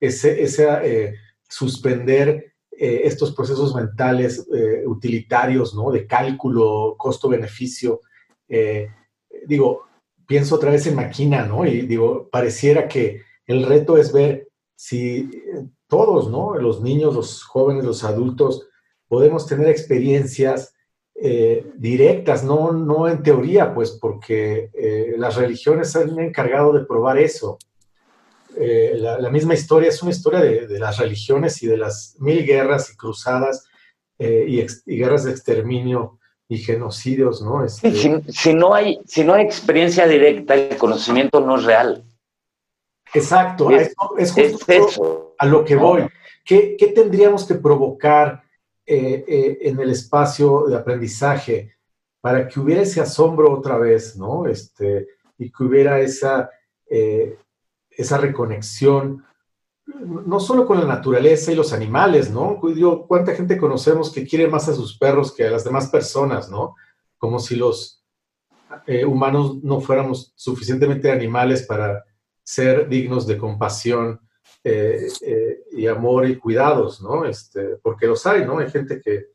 ese, 0.00 0.42
ese 0.42 0.68
eh, 0.84 1.14
suspender 1.48 2.54
eh, 2.70 3.00
estos 3.04 3.34
procesos 3.34 3.74
mentales 3.74 4.46
eh, 4.54 4.86
utilitarios, 4.86 5.74
¿no? 5.74 5.90
De 5.90 6.06
cálculo, 6.06 6.94
costo-beneficio. 6.96 8.00
digo, 9.46 9.82
pienso 10.26 10.54
otra 10.54 10.70
vez 10.70 10.86
en 10.86 10.94
máquina, 10.94 11.44
¿no? 11.44 11.66
Y 11.66 11.82
digo, 11.82 12.28
pareciera 12.30 12.86
que 12.86 13.22
el 13.46 13.64
reto 13.64 13.96
es 13.96 14.12
ver 14.12 14.48
si 14.76 15.28
todos, 15.88 16.30
¿no? 16.30 16.54
Los 16.54 16.80
niños, 16.80 17.14
los 17.14 17.42
jóvenes, 17.42 17.84
los 17.84 18.04
adultos, 18.04 18.68
podemos 19.08 19.46
tener 19.46 19.68
experiencias 19.68 20.74
eh, 21.20 21.72
directas, 21.74 22.44
no, 22.44 22.70
no 22.70 23.08
en 23.08 23.24
teoría, 23.24 23.74
pues 23.74 23.90
porque 23.90 24.70
eh, 24.72 25.14
las 25.16 25.34
religiones 25.34 25.96
han 25.96 26.16
encargado 26.20 26.72
de 26.72 26.84
probar 26.84 27.18
eso. 27.18 27.58
Eh, 28.56 28.92
la, 28.96 29.28
misma 29.28 29.54
historia 29.54 29.88
es 29.88 30.00
una 30.00 30.12
historia 30.12 30.38
de, 30.38 30.78
las 30.78 30.98
religiones 30.98 31.60
y 31.62 31.66
de 31.66 31.76
las 31.76 32.14
mil 32.20 32.46
guerras 32.46 32.92
y 32.92 32.96
cruzadas 32.96 33.64
y, 34.18 34.64
guerras 34.86 35.24
de 35.24 35.32
exterminio 35.32 36.20
y 36.48 36.58
genocidios, 36.58 37.42
¿no? 37.42 37.64
Este, 37.64 37.92
si, 38.32 38.54
no 38.54 38.74
hay, 38.74 39.00
si 39.04 39.24
no 39.24 39.34
hay 39.34 39.44
experiencia 39.44 40.06
directa, 40.06 40.54
el 40.54 40.76
conocimiento 40.76 41.40
no 41.40 41.56
es 41.56 41.64
real. 41.64 42.04
Exacto, 43.12 43.70
es, 43.70 43.92
justo 44.32 45.34
a 45.36 45.46
lo 45.46 45.64
que 45.64 45.74
voy. 45.74 46.06
¿Qué, 46.44 46.76
¿Qué 46.78 46.88
tendríamos 46.88 47.44
que 47.44 47.54
provocar? 47.54 48.47
Eh, 48.90 49.22
eh, 49.28 49.58
en 49.68 49.78
el 49.80 49.90
espacio 49.90 50.64
de 50.66 50.74
aprendizaje 50.74 51.76
para 52.22 52.48
que 52.48 52.58
hubiera 52.58 52.80
ese 52.80 53.02
asombro 53.02 53.52
otra 53.52 53.76
vez, 53.76 54.16
¿no? 54.16 54.46
Este, 54.46 55.06
y 55.36 55.52
que 55.52 55.64
hubiera 55.64 56.00
esa, 56.00 56.48
eh, 56.88 57.36
esa 57.90 58.16
reconexión, 58.16 59.22
no 59.84 60.40
solo 60.40 60.66
con 60.66 60.80
la 60.80 60.86
naturaleza 60.86 61.52
y 61.52 61.54
los 61.54 61.74
animales, 61.74 62.30
¿no? 62.30 62.58
¿Cuánta 63.06 63.34
gente 63.34 63.58
conocemos 63.58 64.10
que 64.10 64.26
quiere 64.26 64.48
más 64.48 64.70
a 64.70 64.74
sus 64.74 64.96
perros 64.96 65.34
que 65.34 65.46
a 65.46 65.50
las 65.50 65.64
demás 65.64 65.88
personas, 65.90 66.50
¿no? 66.50 66.74
Como 67.18 67.40
si 67.40 67.56
los 67.56 68.02
humanos 69.06 69.62
no 69.62 69.82
fuéramos 69.82 70.32
suficientemente 70.34 71.10
animales 71.10 71.66
para 71.66 72.06
ser 72.42 72.88
dignos 72.88 73.26
de 73.26 73.36
compasión 73.36 74.18
eh, 74.68 75.08
eh, 75.22 75.62
y 75.72 75.86
amor 75.86 76.28
y 76.28 76.36
cuidados, 76.36 77.00
¿no? 77.00 77.24
Este, 77.24 77.76
porque 77.82 78.06
los 78.06 78.26
hay, 78.26 78.44
¿no? 78.44 78.58
Hay 78.58 78.70
gente 78.70 79.00
que, 79.00 79.28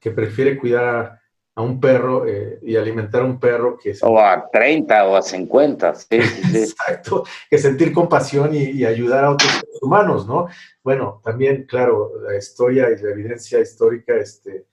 que 0.00 0.10
prefiere 0.10 0.58
cuidar 0.58 1.20
a 1.54 1.62
un 1.62 1.78
perro 1.78 2.26
eh, 2.26 2.58
y 2.62 2.76
alimentar 2.76 3.20
a 3.20 3.26
un 3.26 3.38
perro 3.38 3.76
que... 3.76 3.92
O 4.00 4.18
a 4.18 4.48
30 4.50 5.06
o 5.08 5.16
a 5.16 5.22
50, 5.22 5.94
sí, 5.94 6.06
Exacto, 6.54 7.24
que 7.50 7.58
sentir 7.58 7.92
compasión 7.92 8.54
y, 8.54 8.84
ayudar 8.84 9.24
a 9.24 9.30
otros 9.32 9.62
humanos, 9.82 10.26
¿no? 10.26 10.46
Bueno, 10.82 11.20
también, 11.22 11.64
claro, 11.64 12.12
la 12.22 12.36
historia 12.36 12.88
y 12.90 13.02
la 13.02 13.10
evidencia 13.10 13.60
histórica 13.60 14.16
este, 14.16 14.66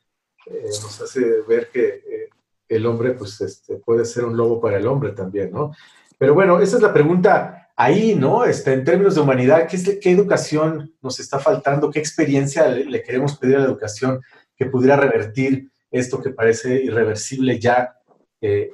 nos 0.47 1.01
hace 1.01 1.41
ver 1.47 1.69
que 1.69 2.29
el 2.69 2.85
hombre, 2.85 3.11
pues, 3.11 3.41
este, 3.41 3.75
puede 3.77 4.05
ser 4.05 4.23
un 4.23 4.37
lobo 4.37 4.61
para 4.61 4.77
el 4.77 4.87
hombre 4.87 5.11
también, 5.11 5.51
¿no? 5.51 5.73
Pero 6.17 6.33
bueno, 6.33 6.61
esa 6.61 6.77
es 6.77 6.81
la 6.81 6.93
pregunta 6.93 7.64
ahí, 7.75 8.15
¿no? 8.15 8.45
Este, 8.45 8.73
en 8.73 8.83
términos 8.83 9.15
de 9.15 9.21
humanidad, 9.21 9.67
¿qué, 9.67 9.99
¿qué 9.99 10.11
educación 10.11 10.93
nos 11.01 11.19
está 11.19 11.39
faltando? 11.39 11.91
¿Qué 11.91 11.99
experiencia 11.99 12.67
le, 12.67 13.03
queremos 13.03 13.37
pedir 13.37 13.57
a 13.57 13.59
la 13.59 13.65
educación 13.65 14.21
que 14.55 14.65
pudiera 14.65 14.95
revertir 14.95 15.69
esto 15.91 16.21
que 16.21 16.29
parece 16.29 16.75
irreversible 16.83 17.59
ya 17.59 17.95
eh, 18.41 18.73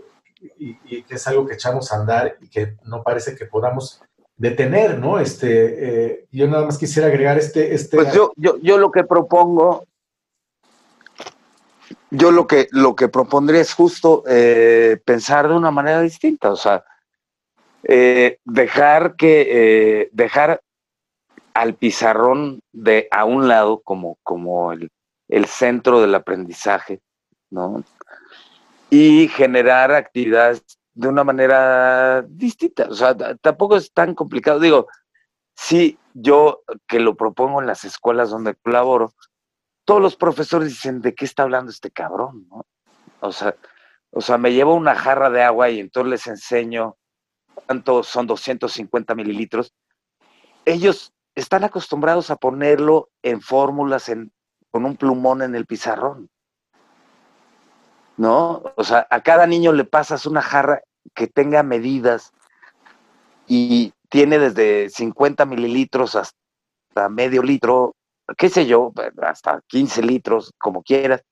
y, 0.58 1.04
que 1.04 1.16
es 1.16 1.28
algo 1.28 1.46
que 1.46 1.56
echamos 1.56 1.92
a 1.92 1.98
andar 1.98 2.38
y 2.42 2.50
que 2.50 2.76
no 2.86 3.04
parece 3.04 3.36
que 3.36 3.46
podamos 3.46 4.02
detener, 4.38 4.98
¿no? 4.98 5.20
Este, 5.20 6.12
eh, 6.12 6.26
yo 6.32 6.48
nada 6.48 6.66
más 6.66 6.78
quisiera 6.78 7.08
agregar 7.08 7.38
este... 7.38 7.74
este 7.74 7.98
pues 7.98 8.14
yo, 8.14 8.32
yo, 8.38 8.58
yo 8.60 8.78
lo 8.78 8.92
que 8.92 9.04
propongo 9.04 9.86
yo 12.10 12.32
lo 12.32 12.46
que, 12.46 12.68
lo 12.72 12.96
que 12.96 13.08
propondría 13.08 13.62
es 13.62 13.74
justo 13.74 14.24
eh, 14.28 15.00
pensar 15.06 15.48
de 15.48 15.56
una 15.56 15.72
manera 15.72 16.02
distinta, 16.02 16.52
o 16.52 16.56
sea, 16.56 16.84
eh, 17.84 18.38
dejar 18.46 19.16
que 19.16 19.48
eh, 20.02 20.10
dejar 20.12 20.62
al 21.54 21.76
pizarrón 21.76 22.62
de 22.72 23.08
a 23.12 23.26
un 23.26 23.48
lado 23.48 23.82
como, 23.82 24.18
como 24.24 24.72
el, 24.72 24.90
centro 25.48 26.02
del 26.02 26.16
aprendizaje, 26.16 27.02
¿no? 27.50 27.84
Y 28.90 29.28
generar 29.30 29.92
actividades 29.92 30.64
de 30.94 31.08
una 31.08 31.24
manera 31.24 32.24
distinta. 32.28 32.88
O 32.90 32.94
sea, 32.94 33.16
tampoco 33.16 33.78
es 33.78 33.92
tan 33.94 34.14
complicado. 34.14 34.60
Digo, 34.60 34.88
sí, 35.56 35.98
yo 36.14 36.62
que 36.88 37.00
lo 37.00 37.16
propongo 37.16 37.62
en 37.62 37.68
las 37.68 37.86
escuelas 37.86 38.30
donde 38.30 38.56
colaboro, 38.56 39.14
todos 39.86 40.02
los 40.02 40.16
profesores 40.16 40.70
dicen, 40.70 41.02
¿de 41.02 41.16
qué 41.16 41.26
está 41.26 41.44
hablando 41.44 41.72
este 41.72 41.92
cabrón? 41.92 42.48
¿no? 42.50 42.66
O 43.22 43.32
sea, 43.32 43.56
o 44.12 44.22
sea, 44.22 44.38
me 44.38 44.54
llevo 44.54 44.76
una 44.76 44.96
jarra 44.96 45.30
de 45.30 45.42
agua 45.42 45.70
y 45.70 45.80
entonces 45.80 46.10
les 46.10 46.28
enseño 46.28 46.98
cuánto 47.54 48.04
son 48.04 48.28
250 48.28 49.16
mililitros, 49.16 49.74
ellos 50.66 51.14
están 51.36 51.64
acostumbrados 51.64 52.30
a 52.30 52.36
ponerlo 52.36 53.10
en 53.24 53.42
fórmulas 53.42 54.12
con 54.72 54.86
un 54.86 54.98
plumón 54.98 55.42
en 55.42 55.56
el 55.56 55.66
pizarrón. 55.66 56.30
¿No? 58.18 58.62
O 58.76 58.84
sea, 58.84 59.08
a 59.10 59.22
cada 59.22 59.48
niño 59.48 59.72
le 59.72 59.86
pasas 59.86 60.26
una 60.26 60.42
jarra 60.42 60.82
que 61.16 61.28
tenga 61.28 61.64
medidas 61.64 62.32
y 63.48 63.94
tiene 64.10 64.38
desde 64.38 64.90
50 64.90 65.46
mililitros 65.46 66.16
hasta 66.16 67.10
medio 67.10 67.42
litro, 67.42 67.96
qué 68.38 68.50
sé 68.50 68.66
yo, 68.68 68.92
hasta 69.22 69.62
15 69.68 70.04
litros, 70.04 70.54
como 70.60 70.84
quieras. 70.84 71.24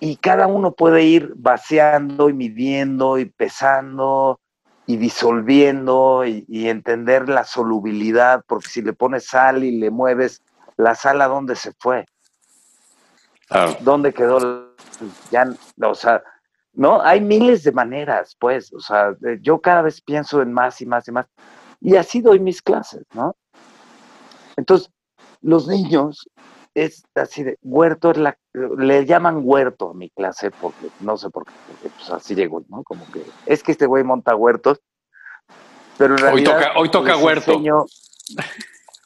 Y 0.00 0.16
cada 0.16 0.46
uno 0.46 0.72
puede 0.72 1.04
ir 1.04 1.32
vaciando 1.36 2.28
y 2.28 2.32
midiendo 2.32 3.18
y 3.18 3.26
pesando 3.26 4.40
y 4.86 4.96
disolviendo 4.96 6.24
y, 6.24 6.44
entender 6.68 7.28
la 7.28 7.44
solubilidad, 7.44 8.44
porque 8.46 8.68
si 8.68 8.82
le 8.82 8.92
pones 8.92 9.26
sal 9.26 9.64
y 9.64 9.72
le 9.78 9.90
mueves, 9.90 10.42
la 10.76 10.94
sal 10.94 11.20
a 11.20 11.28
dónde 11.28 11.56
se 11.56 11.72
fue. 11.78 12.06
¿Dónde 13.80 14.12
quedó? 14.12 14.74
Ya, 15.30 15.48
o 15.82 15.94
sea, 15.94 16.22
¿no? 16.72 17.00
Hay 17.02 17.20
miles 17.20 17.64
de 17.64 17.72
maneras, 17.72 18.36
pues, 18.38 18.72
o 18.72 18.80
sea, 18.80 19.16
yo 19.40 19.60
cada 19.60 19.82
vez 19.82 20.00
pienso 20.00 20.40
en 20.42 20.52
más 20.52 20.80
y 20.80 20.86
más 20.86 21.08
y 21.08 21.12
más, 21.12 21.26
y 21.80 21.96
así 21.96 22.20
doy 22.20 22.38
mis 22.38 22.62
clases, 22.62 23.04
¿no? 23.12 23.34
Entonces, 24.56 24.90
los 25.42 25.66
niños, 25.66 26.28
es 26.76 27.04
así 27.14 27.42
de, 27.42 27.58
huerto 27.62 28.10
es 28.10 28.18
la, 28.18 28.36
le 28.52 29.06
llaman 29.06 29.40
huerto 29.42 29.90
a 29.90 29.94
mi 29.94 30.10
clase, 30.10 30.50
porque 30.50 30.88
no 31.00 31.16
sé 31.16 31.30
por 31.30 31.46
qué, 31.46 31.52
pues 31.82 32.10
así 32.10 32.34
llegó, 32.34 32.62
¿no? 32.68 32.82
Como 32.84 33.10
que, 33.10 33.22
es 33.46 33.62
que 33.62 33.72
este 33.72 33.86
güey 33.86 34.04
monta 34.04 34.36
huertos, 34.36 34.82
pero 35.96 36.14
en 36.14 36.18
realidad... 36.18 36.54
Hoy 36.54 36.60
toca, 36.60 36.78
hoy 36.78 36.88
toca 36.90 37.16
huerto. 37.16 37.62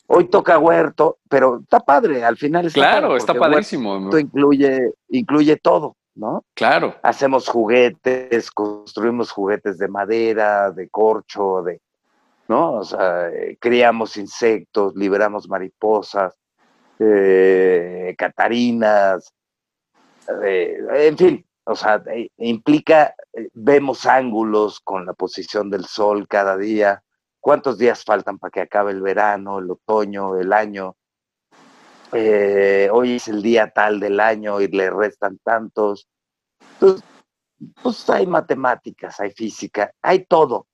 hoy 0.08 0.24
toca 0.28 0.58
huerto, 0.58 1.18
pero 1.28 1.60
está 1.60 1.78
padre, 1.78 2.24
al 2.24 2.36
final 2.36 2.66
está 2.66 2.80
Claro, 2.80 3.16
está 3.16 3.34
padrísimo. 3.34 3.98
Esto 3.98 4.18
incluye, 4.18 4.92
incluye 5.08 5.56
todo, 5.56 5.96
¿no? 6.16 6.44
Claro. 6.54 6.96
Hacemos 7.04 7.48
juguetes, 7.48 8.50
construimos 8.50 9.30
juguetes 9.30 9.78
de 9.78 9.86
madera, 9.86 10.72
de 10.72 10.88
corcho, 10.88 11.62
de, 11.62 11.80
¿no? 12.48 12.72
O 12.72 12.84
sea, 12.84 13.28
eh, 13.28 13.56
criamos 13.60 14.16
insectos, 14.16 14.96
liberamos 14.96 15.48
mariposas, 15.48 16.34
eh, 17.00 18.14
catarinas, 18.18 19.32
eh, 20.44 20.78
en 20.92 21.18
fin, 21.18 21.46
o 21.64 21.74
sea, 21.74 22.02
implica, 22.36 23.14
vemos 23.54 24.06
ángulos 24.06 24.80
con 24.80 25.06
la 25.06 25.14
posición 25.14 25.70
del 25.70 25.86
sol 25.86 26.28
cada 26.28 26.56
día, 26.56 27.02
cuántos 27.40 27.78
días 27.78 28.04
faltan 28.04 28.38
para 28.38 28.50
que 28.50 28.60
acabe 28.60 28.92
el 28.92 29.02
verano, 29.02 29.58
el 29.58 29.70
otoño, 29.70 30.36
el 30.36 30.52
año. 30.52 30.96
hoy 32.12 33.16
es 33.16 33.28
el 33.28 33.42
día 33.42 33.70
tal 33.70 33.98
del 34.00 34.20
año 34.20 34.60
y 34.60 34.68
le 34.68 34.90
restan 34.90 35.38
tantos. 35.42 36.08
Entonces, 36.74 37.04
pues 37.82 38.08
hay 38.10 38.26
matemáticas, 38.26 39.20
hay 39.20 39.30
física, 39.32 39.92
hay 40.02 40.24
todo. 40.24 40.66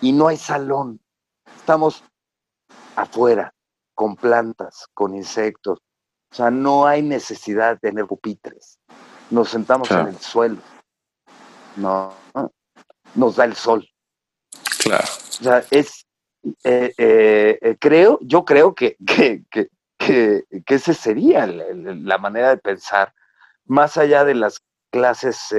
Y 0.00 0.12
no 0.12 0.28
hay 0.28 0.36
salón. 0.36 1.00
Estamos 1.56 2.04
afuera, 2.96 3.54
con 3.94 4.16
plantas, 4.16 4.86
con 4.94 5.14
insectos. 5.14 5.78
O 6.30 6.34
sea, 6.34 6.50
no 6.50 6.86
hay 6.86 7.02
necesidad 7.02 7.74
de 7.74 7.90
tener 7.90 8.06
pupitres. 8.06 8.78
Nos 9.30 9.50
sentamos 9.50 9.90
en 9.90 10.08
el 10.08 10.18
suelo. 10.18 10.58
No, 11.76 12.14
nos 13.14 13.36
da 13.36 13.44
el 13.44 13.54
sol. 13.54 13.86
Claro. 14.82 15.04
O 15.04 15.44
sea, 15.44 15.64
es, 15.70 16.06
eh, 16.64 16.92
eh, 16.96 17.58
eh, 17.60 17.76
creo, 17.78 18.18
yo 18.22 18.44
creo 18.44 18.74
que, 18.74 18.96
que, 19.06 19.44
que, 19.50 19.68
que, 19.98 20.44
que 20.66 20.74
esa 20.74 20.92
sería 20.92 21.46
la, 21.46 22.18
manera 22.18 22.50
de 22.50 22.56
pensar, 22.56 23.14
más 23.64 23.96
allá 23.96 24.24
de 24.24 24.34
las 24.34 24.60
clases 24.90 25.54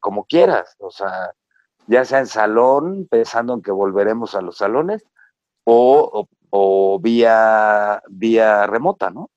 como 0.00 0.24
quieras, 0.24 0.74
o 0.78 0.90
sea, 0.90 1.32
ya 1.86 2.04
sea 2.04 2.20
en 2.20 2.26
salón, 2.26 3.06
pensando 3.10 3.54
en 3.54 3.62
que 3.62 3.70
volveremos 3.70 4.34
a 4.34 4.40
los 4.40 4.56
salones, 4.56 5.04
o, 5.64 6.10
o, 6.12 6.28
vía, 7.00 8.02
vía 8.08 8.66
remota, 8.66 9.10
¿no? 9.10 9.30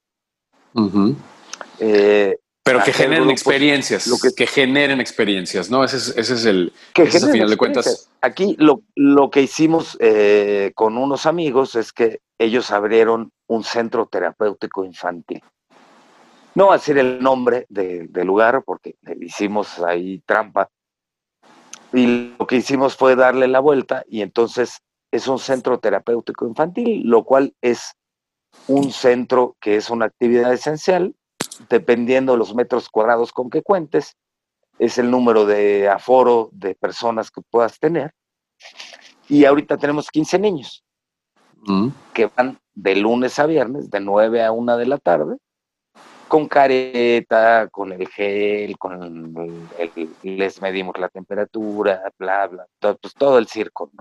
Eh, 1.79 2.37
Pero 2.63 2.83
que 2.83 2.93
generen 2.93 3.29
experiencias, 3.29 4.07
lo 4.07 4.17
que, 4.17 4.45
generen 4.45 4.99
experiencias, 4.99 5.69
¿no? 5.69 5.83
Ese 5.83 5.97
es, 5.97 6.17
ese 6.17 6.33
es 6.35 6.45
el 6.45 6.73
que 6.93 7.03
ese 7.03 7.31
final 7.31 7.49
de 7.49 7.57
cuentas. 7.57 8.09
Aquí 8.21 8.55
lo, 8.59 8.81
lo 8.95 9.29
que 9.29 9.41
hicimos 9.41 9.97
eh, 9.99 10.71
con 10.75 10.97
unos 10.97 11.25
amigos 11.25 11.75
es 11.75 11.91
que 11.91 12.19
ellos 12.37 12.71
abrieron 12.71 13.31
un 13.47 13.63
centro 13.63 14.07
terapéutico 14.07 14.85
infantil. 14.85 15.41
No 16.55 16.65
voy 16.65 16.73
a 16.73 16.77
decir 16.77 16.97
el 16.97 17.21
nombre 17.21 17.65
del 17.69 18.09
lugar 18.25 18.63
porque 18.65 18.95
hicimos 19.21 19.79
ahí 19.79 20.21
trampa. 20.25 20.69
Y 21.93 22.33
lo 22.37 22.47
que 22.47 22.57
hicimos 22.57 22.97
fue 22.97 23.15
darle 23.15 23.47
la 23.47 23.59
vuelta 23.59 24.03
y 24.07 24.21
entonces 24.21 24.81
es 25.11 25.27
un 25.27 25.39
centro 25.39 25.79
terapéutico 25.79 26.47
infantil, 26.47 27.03
lo 27.05 27.23
cual 27.23 27.53
es 27.61 27.93
un 28.67 28.91
centro 28.91 29.55
que 29.59 29.75
es 29.75 29.89
una 29.89 30.05
actividad 30.05 30.51
esencial, 30.53 31.15
dependiendo 31.69 32.33
de 32.33 32.39
los 32.39 32.53
metros 32.55 32.89
cuadrados 32.89 33.31
con 33.31 33.49
que 33.49 33.61
cuentes, 33.61 34.15
es 34.79 34.97
el 34.97 35.09
número 35.09 35.45
de 35.45 35.89
aforo 35.89 36.49
de 36.51 36.75
personas 36.75 37.31
que 37.31 37.41
puedas 37.41 37.79
tener. 37.79 38.13
Y 39.27 39.45
ahorita 39.45 39.77
tenemos 39.77 40.09
15 40.09 40.39
niños 40.39 40.83
mm. 41.63 41.89
que 42.13 42.27
van 42.27 42.59
de 42.75 42.95
lunes 42.95 43.39
a 43.39 43.45
viernes, 43.45 43.89
de 43.89 43.99
9 43.99 44.43
a 44.43 44.51
1 44.51 44.77
de 44.77 44.85
la 44.85 44.97
tarde, 44.97 45.37
con 46.27 46.47
careta, 46.47 47.67
con 47.69 47.91
el 47.91 48.07
gel, 48.07 48.77
con 48.77 49.01
el, 49.01 50.03
les 50.21 50.61
medimos 50.61 50.97
la 50.99 51.09
temperatura, 51.09 52.01
bla, 52.17 52.47
bla, 52.47 52.65
todo, 52.79 52.97
pues 52.97 53.13
todo 53.13 53.37
el 53.37 53.47
circo. 53.47 53.91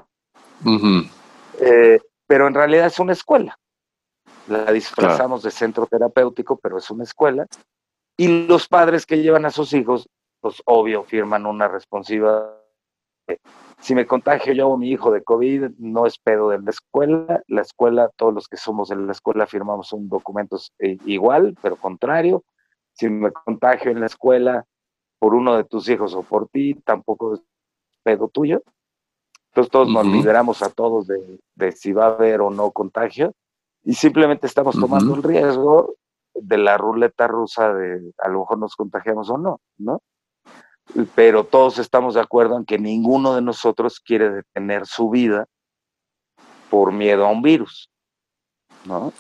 Eh, 1.61 2.01
pero 2.27 2.49
en 2.49 2.55
realidad 2.55 2.87
es 2.87 2.99
una 2.99 3.13
escuela. 3.13 3.59
La 4.49 4.71
disfrazamos 4.73 5.43
de 5.43 5.51
centro 5.51 5.87
terapéutico, 5.87 6.59
pero 6.59 6.79
es 6.79 6.91
una 6.91 7.05
escuela. 7.05 7.47
Y 8.17 8.47
los 8.47 8.69
padres 8.69 9.05
que 9.05 9.23
llevan 9.23 9.45
a 9.45 9.51
sus 9.51 9.73
hijos, 9.73 10.09
pues 10.41 10.63
obvio, 10.65 11.05
firman 11.05 11.47
una 11.47 11.69
responsiva. 11.69 12.53
Si 13.81 13.95
me 13.95 14.07
contagio 14.07 14.53
yo 14.53 14.69
o 14.69 14.77
mi 14.77 14.91
hijo 14.91 15.11
de 15.11 15.23
COVID, 15.23 15.71
no 15.79 16.07
es 16.07 16.19
pedo 16.19 16.51
de 16.51 16.61
la 16.61 16.71
escuela. 16.71 17.43
La 17.49 17.63
escuela, 17.63 18.11
todos 18.17 18.33
los 18.33 18.49
que 18.49 18.57
somos 18.57 18.91
en 18.91 19.07
la 19.07 19.13
escuela 19.13 19.47
firmamos 19.47 19.93
un 19.93 20.09
documento 20.09 20.59
eh, 20.79 20.97
igual, 21.05 21.57
pero 21.61 21.77
contrario. 21.77 22.45
Si 22.93 23.09
me 23.09 23.33
contagio 23.33 23.91
en 23.91 24.01
la 24.01 24.07
escuela 24.07 24.65
por 25.19 25.35
uno 25.35 25.57
de 25.57 25.65
tus 25.65 25.89
hijos 25.89 26.15
o 26.15 26.23
por 26.23 26.49
ti, 26.49 26.75
tampoco 26.85 27.35
es 27.35 27.41
pedo 28.03 28.29
tuyo. 28.29 28.63
Entonces 29.57 29.73
todos 29.73 29.89
nos 29.89 30.07
liberamos 30.07 30.63
a 30.63 30.69
todos 30.69 31.07
de, 31.07 31.73
si 31.73 31.91
va 31.95 32.05
a 32.05 32.09
haber 32.09 32.43
o 32.43 32.51
no 32.51 32.73
contagio 32.73 33.33
y 33.85 33.95
simplemente 33.95 34.47
estamos 34.47 34.79
tomando 34.79 35.15
el 35.15 35.23
riesgo 35.23 35.95
de 36.35 36.59
la 36.59 36.77
ruleta 36.77 37.27
rusa 37.27 37.73
de 37.73 38.13
a 38.19 38.29
lo 38.29 38.41
mejor 38.41 38.59
nos 38.59 38.77
contagiamos 38.77 39.31
o 39.31 39.39
no, 39.39 39.63
¿no? 39.79 40.03
Pero 41.15 41.45
todos 41.45 41.79
estamos 41.79 42.13
de 42.13 42.21
acuerdo 42.21 42.59
en 42.59 42.67
que 42.67 42.79
ninguno 42.79 43.35
de 43.35 43.41
nosotros 43.41 43.99
quiere 43.99 44.31
detener 44.31 44.87
su 44.87 45.09
vida 45.09 45.47
por 46.69 46.93
miedo 46.93 47.25
a 47.25 47.31
un 47.31 47.41
virus, 47.41 47.91
¿no? 48.85 49.15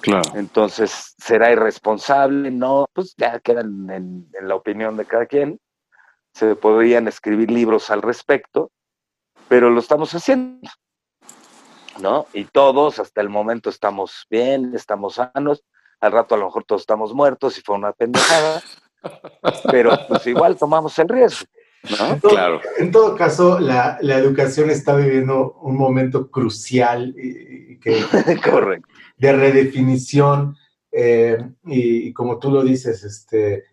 Claro. 0.00 0.32
Entonces, 0.34 1.14
¿será 1.18 1.52
irresponsable? 1.52 2.50
No, 2.50 2.86
pues 2.94 3.14
ya 3.18 3.38
quedan 3.38 3.90
en 3.90 4.26
la 4.40 4.54
opinión 4.54 4.96
de 4.96 5.04
cada 5.04 5.26
quien. 5.26 5.60
Se 6.32 6.56
podrían 6.56 7.06
escribir 7.06 7.50
libros 7.50 7.90
al 7.90 8.00
respecto, 8.00 8.70
pero 9.52 9.68
lo 9.68 9.80
estamos 9.80 10.14
haciendo, 10.14 10.66
¿no? 12.00 12.26
Y 12.32 12.46
todos 12.46 12.98
hasta 12.98 13.20
el 13.20 13.28
momento 13.28 13.68
estamos 13.68 14.26
bien, 14.30 14.72
estamos 14.74 15.16
sanos, 15.16 15.62
al 16.00 16.12
rato 16.12 16.34
a 16.34 16.38
lo 16.38 16.46
mejor 16.46 16.64
todos 16.64 16.80
estamos 16.80 17.12
muertos 17.12 17.58
y 17.58 17.60
fue 17.60 17.76
una 17.76 17.92
pendejada, 17.92 18.62
pero 19.70 19.90
pues 20.08 20.26
igual 20.26 20.56
tomamos 20.56 20.98
el 20.98 21.06
riesgo. 21.10 21.44
¿no? 21.82 22.18
claro. 22.30 22.62
En 22.78 22.90
todo 22.90 23.14
caso, 23.14 23.60
la, 23.60 23.98
educación 24.00 24.70
está 24.70 24.96
viviendo 24.96 25.52
un 25.60 25.76
momento 25.76 26.30
crucial 26.30 27.14
y, 27.14 27.78
que, 27.78 28.02
Correcto. 28.50 28.88
de 29.18 29.32
redefinición 29.34 30.56
eh, 30.92 31.36
y, 31.66 32.10
como 32.14 32.38
tú 32.38 32.50
lo 32.50 32.62
dices, 32.62 33.04
este, 33.04 33.66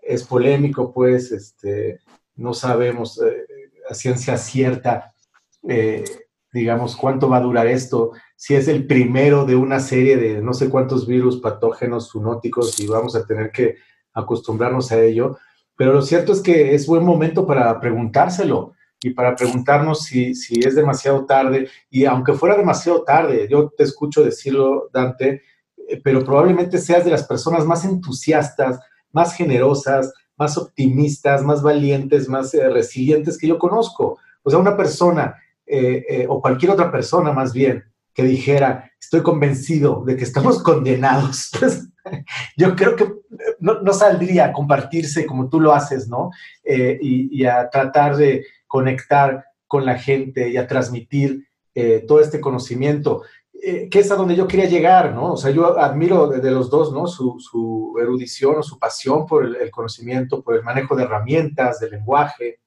es 0.00 0.24
polémico, 0.24 0.94
pues, 0.94 1.30
este, 1.30 2.00
no 2.36 2.54
sabemos 2.54 3.20
eh, 3.20 3.46
a 3.90 3.92
ciencia 3.92 4.38
cierta 4.38 5.12
eh, 5.68 6.04
digamos, 6.52 6.96
cuánto 6.96 7.28
va 7.28 7.38
a 7.38 7.42
durar 7.42 7.66
esto, 7.66 8.12
si 8.34 8.54
es 8.54 8.68
el 8.68 8.86
primero 8.86 9.44
de 9.44 9.56
una 9.56 9.80
serie 9.80 10.16
de 10.16 10.40
no 10.40 10.54
sé 10.54 10.70
cuántos 10.70 11.06
virus 11.06 11.40
patógenos 11.40 12.10
zoonóticos 12.10 12.80
y 12.80 12.86
vamos 12.86 13.14
a 13.14 13.26
tener 13.26 13.50
que 13.50 13.76
acostumbrarnos 14.14 14.90
a 14.92 15.02
ello. 15.02 15.38
Pero 15.76 15.92
lo 15.92 16.02
cierto 16.02 16.32
es 16.32 16.40
que 16.40 16.74
es 16.74 16.86
buen 16.86 17.04
momento 17.04 17.46
para 17.46 17.78
preguntárselo 17.80 18.72
y 19.02 19.10
para 19.10 19.36
preguntarnos 19.36 20.04
si, 20.04 20.34
si 20.34 20.60
es 20.60 20.74
demasiado 20.74 21.26
tarde. 21.26 21.68
Y 21.90 22.06
aunque 22.06 22.32
fuera 22.32 22.56
demasiado 22.56 23.02
tarde, 23.02 23.46
yo 23.50 23.70
te 23.76 23.84
escucho 23.84 24.24
decirlo, 24.24 24.88
Dante, 24.92 25.42
eh, 25.88 26.00
pero 26.02 26.24
probablemente 26.24 26.78
seas 26.78 27.04
de 27.04 27.10
las 27.10 27.24
personas 27.24 27.66
más 27.66 27.84
entusiastas, 27.84 28.80
más 29.12 29.34
generosas, 29.34 30.12
más 30.36 30.56
optimistas, 30.56 31.42
más 31.42 31.62
valientes, 31.62 32.28
más 32.28 32.54
eh, 32.54 32.68
resilientes 32.70 33.36
que 33.36 33.48
yo 33.48 33.58
conozco. 33.58 34.18
O 34.42 34.50
sea, 34.50 34.58
una 34.58 34.76
persona 34.76 35.36
eh, 35.66 36.04
eh, 36.08 36.26
o 36.28 36.40
cualquier 36.40 36.70
otra 36.70 36.90
persona 36.90 37.32
más 37.32 37.52
bien, 37.52 37.84
que 38.14 38.22
dijera, 38.22 38.90
estoy 39.00 39.22
convencido 39.22 40.04
de 40.04 40.16
que 40.16 40.24
estamos 40.24 40.62
condenados, 40.62 41.50
pues, 41.58 41.88
yo 42.56 42.76
creo 42.76 42.94
que 42.94 43.04
eh, 43.04 43.56
no, 43.60 43.92
saldría 43.92 44.46
a 44.46 44.52
compartirse 44.52 45.26
como 45.26 45.48
tú 45.48 45.60
lo 45.60 45.72
haces, 45.72 46.08
¿no? 46.08 46.30
y, 46.64 47.44
a 47.44 47.68
tratar 47.68 48.16
de 48.16 48.44
conectar 48.66 49.44
con 49.66 49.84
la 49.84 49.98
gente 49.98 50.48
y 50.48 50.56
a 50.56 50.66
transmitir 50.66 51.48
todo 52.06 52.20
este 52.20 52.40
conocimiento. 52.40 53.22
eh, 53.62 53.88
que 53.90 53.98
es 53.98 54.10
a 54.10 54.16
donde 54.16 54.36
yo 54.36 54.46
quería 54.46 54.66
llegar, 54.66 55.14
¿no? 55.14 55.32
O 55.32 55.36
sea, 55.36 55.50
yo 55.50 55.78
admiro 55.78 56.28
de, 56.28 56.50
los 56.50 56.70
dos, 56.70 56.92
¿no? 56.92 57.06
Su, 57.06 57.96
erudición 58.00 58.56
o 58.58 58.62
su 58.62 58.78
pasión 58.78 59.26
por 59.26 59.44
el, 59.44 59.70
conocimiento, 59.70 60.42
por 60.42 60.54
el 60.54 60.62
manejo 60.62 60.94
de 60.94 61.04
herramientas, 61.04 61.80
del 61.80 61.90
lenguaje. 61.92 62.60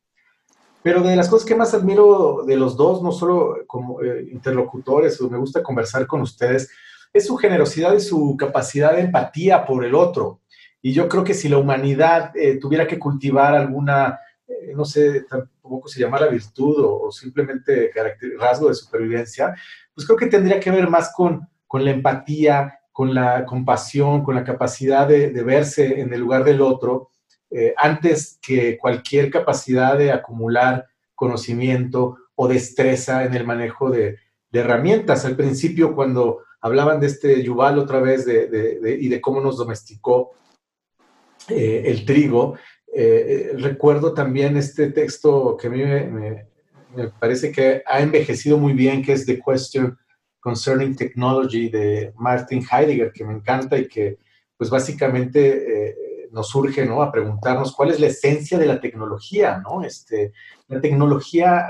Pero 0.81 1.01
de 1.01 1.15
las 1.15 1.27
cosas 1.27 1.47
que 1.47 1.55
más 1.55 1.73
admiro 1.73 2.43
de 2.45 2.55
los 2.55 2.77
dos, 2.77 3.01
no 3.03 3.11
solo 3.11 3.57
como 3.67 4.01
eh, 4.01 4.27
interlocutores, 4.31 5.19
me 5.21 5.37
gusta 5.37 5.61
conversar 5.61 6.07
con 6.07 6.21
ustedes, 6.21 6.69
es 7.11 7.25
su 7.25 7.35
generosidad 7.35 7.93
y 7.93 7.99
su 7.99 8.35
capacidad 8.37 8.93
de 8.93 9.01
empatía 9.01 9.65
por 9.65 9.83
el 9.83 9.95
otro. 9.95 10.41
Y 10.81 10.93
yo 10.93 11.09
creo 11.09 11.23
que 11.23 11.33
si 11.33 11.49
la 11.49 11.57
humanidad 11.57 12.35
eh, 12.35 12.57
tuviera 12.59 12.87
que 12.87 12.99
cultivar 12.99 13.53
alguna, 13.53 14.19
eh, 14.47 14.73
no 14.75 14.85
sé, 14.85 15.23
tampoco 15.23 15.89
se 15.89 15.99
llama 15.99 16.19
la 16.19 16.27
virtud 16.27 16.75
o, 16.79 17.11
simplemente 17.11 17.91
rasgo 18.39 18.69
de 18.69 18.75
supervivencia, 18.75 19.55
pues 19.93 20.07
creo 20.07 20.17
que 20.17 20.27
tendría 20.27 20.59
que 20.59 20.71
ver 20.71 20.89
más 20.89 21.11
con, 21.13 21.47
con 21.67 21.83
la 21.83 21.91
empatía, 21.91 22.79
con 22.99 23.13
la 23.13 23.45
compasión, 23.45 24.23
con 24.23 24.35
la 24.35 24.43
capacidad 24.43 25.07
de, 25.07 25.29
verse 25.43 26.01
en 26.01 26.13
el 26.13 26.19
lugar 26.19 26.43
del 26.43 26.61
otro, 26.61 27.11
eh, 27.51 27.73
antes 27.77 28.37
que 28.41 28.77
cualquier 28.77 29.31
capacidad 29.31 29.97
de 29.97 30.11
acumular 30.11 30.87
conocimiento 31.15 32.17
o 32.35 32.47
destreza 32.47 33.25
en 33.25 33.33
el 33.33 33.45
manejo 33.45 33.89
de, 33.89 34.17
herramientas. 34.51 35.25
Al 35.25 35.35
principio, 35.35 35.93
cuando 35.93 36.39
hablaban 36.61 36.99
de 36.99 37.07
este 37.07 37.43
Yuval 37.43 37.77
otra 37.77 37.99
vez 37.99 38.25
y 38.27 39.07
de 39.07 39.21
cómo 39.21 39.41
nos 39.41 39.57
domesticó 39.57 40.31
eh, 41.49 41.83
el 41.85 42.05
trigo. 42.05 42.57
Eh, 42.95 43.51
recuerdo 43.57 44.13
también 44.13 44.57
este 44.57 44.91
texto 44.91 45.55
que 45.55 45.67
a 45.67 45.69
mí 45.69 45.83
me, 45.83 46.47
parece 47.19 47.51
que 47.51 47.83
ha 47.85 47.99
envejecido 47.99 48.57
muy 48.57 48.73
bien, 48.73 49.03
que 49.03 49.13
es 49.13 49.25
The 49.25 49.39
Question 49.39 49.97
Concerning 50.39 50.95
Technology 50.95 51.69
de 51.69 52.11
Martin 52.15 52.63
Heidegger, 52.71 53.11
que 53.11 53.25
me 53.25 53.33
encanta 53.33 53.77
y 53.77 53.87
que 53.87 54.17
pues 54.57 54.69
básicamente 54.69 55.95
nos 56.31 56.49
surge 56.49 56.85
¿no? 56.85 57.01
a 57.01 57.11
preguntarnos 57.11 57.75
cuál 57.75 57.91
es 57.91 57.99
la 57.99 58.07
esencia 58.07 58.57
de 58.57 58.65
la 58.65 58.79
tecnología. 58.79 59.57
¿no? 59.57 59.83
Este, 59.83 60.33
la 60.67 60.79
tecnología, 60.81 61.67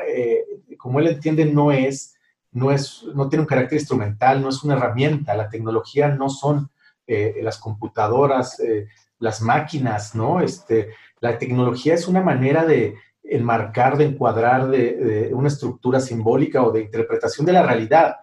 como 0.77 0.99
él 0.99 1.07
entiende, 1.07 1.45
no 1.45 1.71
es 1.71 2.15
no, 2.51 2.71
es, 2.71 3.03
no 3.13 3.29
tiene 3.29 3.41
un 3.41 3.47
carácter 3.47 3.79
instrumental, 3.79 4.41
no 4.41 4.49
es 4.49 4.63
una 4.63 4.75
herramienta. 4.75 5.35
La 5.35 5.49
tecnología 5.49 6.09
no 6.09 6.29
son 6.29 6.69
eh, 7.07 7.39
las 7.41 7.57
computadoras, 7.57 8.59
eh, 8.59 8.87
las 9.19 9.41
máquinas, 9.41 10.15
¿no? 10.15 10.41
Este, 10.41 10.89
la 11.19 11.37
tecnología 11.37 11.93
es 11.93 12.07
una 12.07 12.21
manera 12.21 12.65
de 12.65 12.95
enmarcar, 13.23 13.97
de 13.97 14.05
encuadrar 14.05 14.69
de, 14.69 15.29
una 15.33 15.49
estructura 15.49 15.99
simbólica 15.99 16.63
o 16.63 16.71
de 16.71 16.81
interpretación 16.81 17.45
de 17.45 17.53
la 17.53 17.63
realidad 17.63 18.17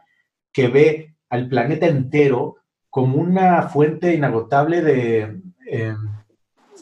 que 0.52 0.68
ve 0.68 1.14
al 1.28 1.48
planeta 1.48 1.86
entero 1.86 2.56
como 2.90 3.18
una 3.18 3.62
fuente 3.68 4.14
inagotable 4.14 4.80
de, 4.80 5.40
em, 5.68 6.05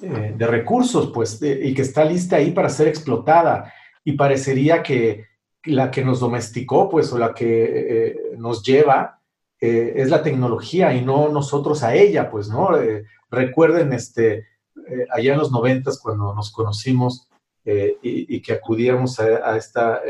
eh, 0.05 0.35
de 0.37 0.47
recursos, 0.47 1.11
pues, 1.13 1.41
y 1.43 1.75
que 1.75 1.83
está 1.83 2.05
lista 2.05 2.37
ahí 2.37 2.51
para 2.53 2.69
ser 2.69 2.89
explotada. 2.89 3.73
Y 4.05 4.13
parecería 4.13 4.83
que 4.83 5.27
la 5.65 5.91
que 5.91 6.05
nos 6.05 6.21
domesticó, 6.21 6.89
pues, 6.89 7.13
o 7.13 7.19
la 7.19 7.35
que 7.35 7.65
eh, 7.65 8.17
nos 8.37 8.63
lleva, 8.63 9.21
eh, 9.61 9.95
es 9.97 10.11
la 10.11 10.23
tecnología 10.23 10.95
y 10.95 11.05
no 11.05 11.29
nosotros 11.29 11.83
a 11.83 11.95
ella, 11.95 12.31
pues, 12.31 12.49
¿no? 12.49 12.77
Eh, 12.77 13.05
recuerden, 13.31 13.93
este, 13.93 14.47
allá 15.11 15.33
en 15.33 15.39
los 15.39 15.51
noventas, 15.51 15.99
cuando 15.99 16.35
nos 16.35 16.53
conocimos 16.53 17.29
y, 17.67 18.43
que 18.43 18.53
acudíamos 18.53 19.19
a, 19.19 19.57
esta 19.57 20.03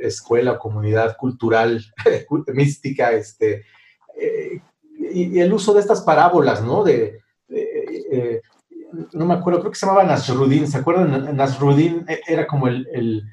escuela, 0.00 0.58
comunidad 0.58 1.16
cultural, 1.16 1.82
mística, 2.52 3.12
este, 3.12 3.64
y, 5.10 5.40
el 5.40 5.50
uso 5.50 5.72
de 5.72 5.80
estas 5.80 6.02
parábolas, 6.02 6.62
¿no? 6.62 6.84
De, 6.84 7.22
no 9.12 9.26
me 9.26 9.34
acuerdo, 9.34 9.60
creo 9.60 9.72
que 9.72 9.78
se 9.78 9.86
llamaba 9.86 10.04
Nasruddin, 10.04 10.66
¿se 10.66 10.78
acuerdan? 10.78 11.36
Nasruddin 11.36 12.06
era 12.26 12.46
como 12.46 12.68
el 12.68 13.24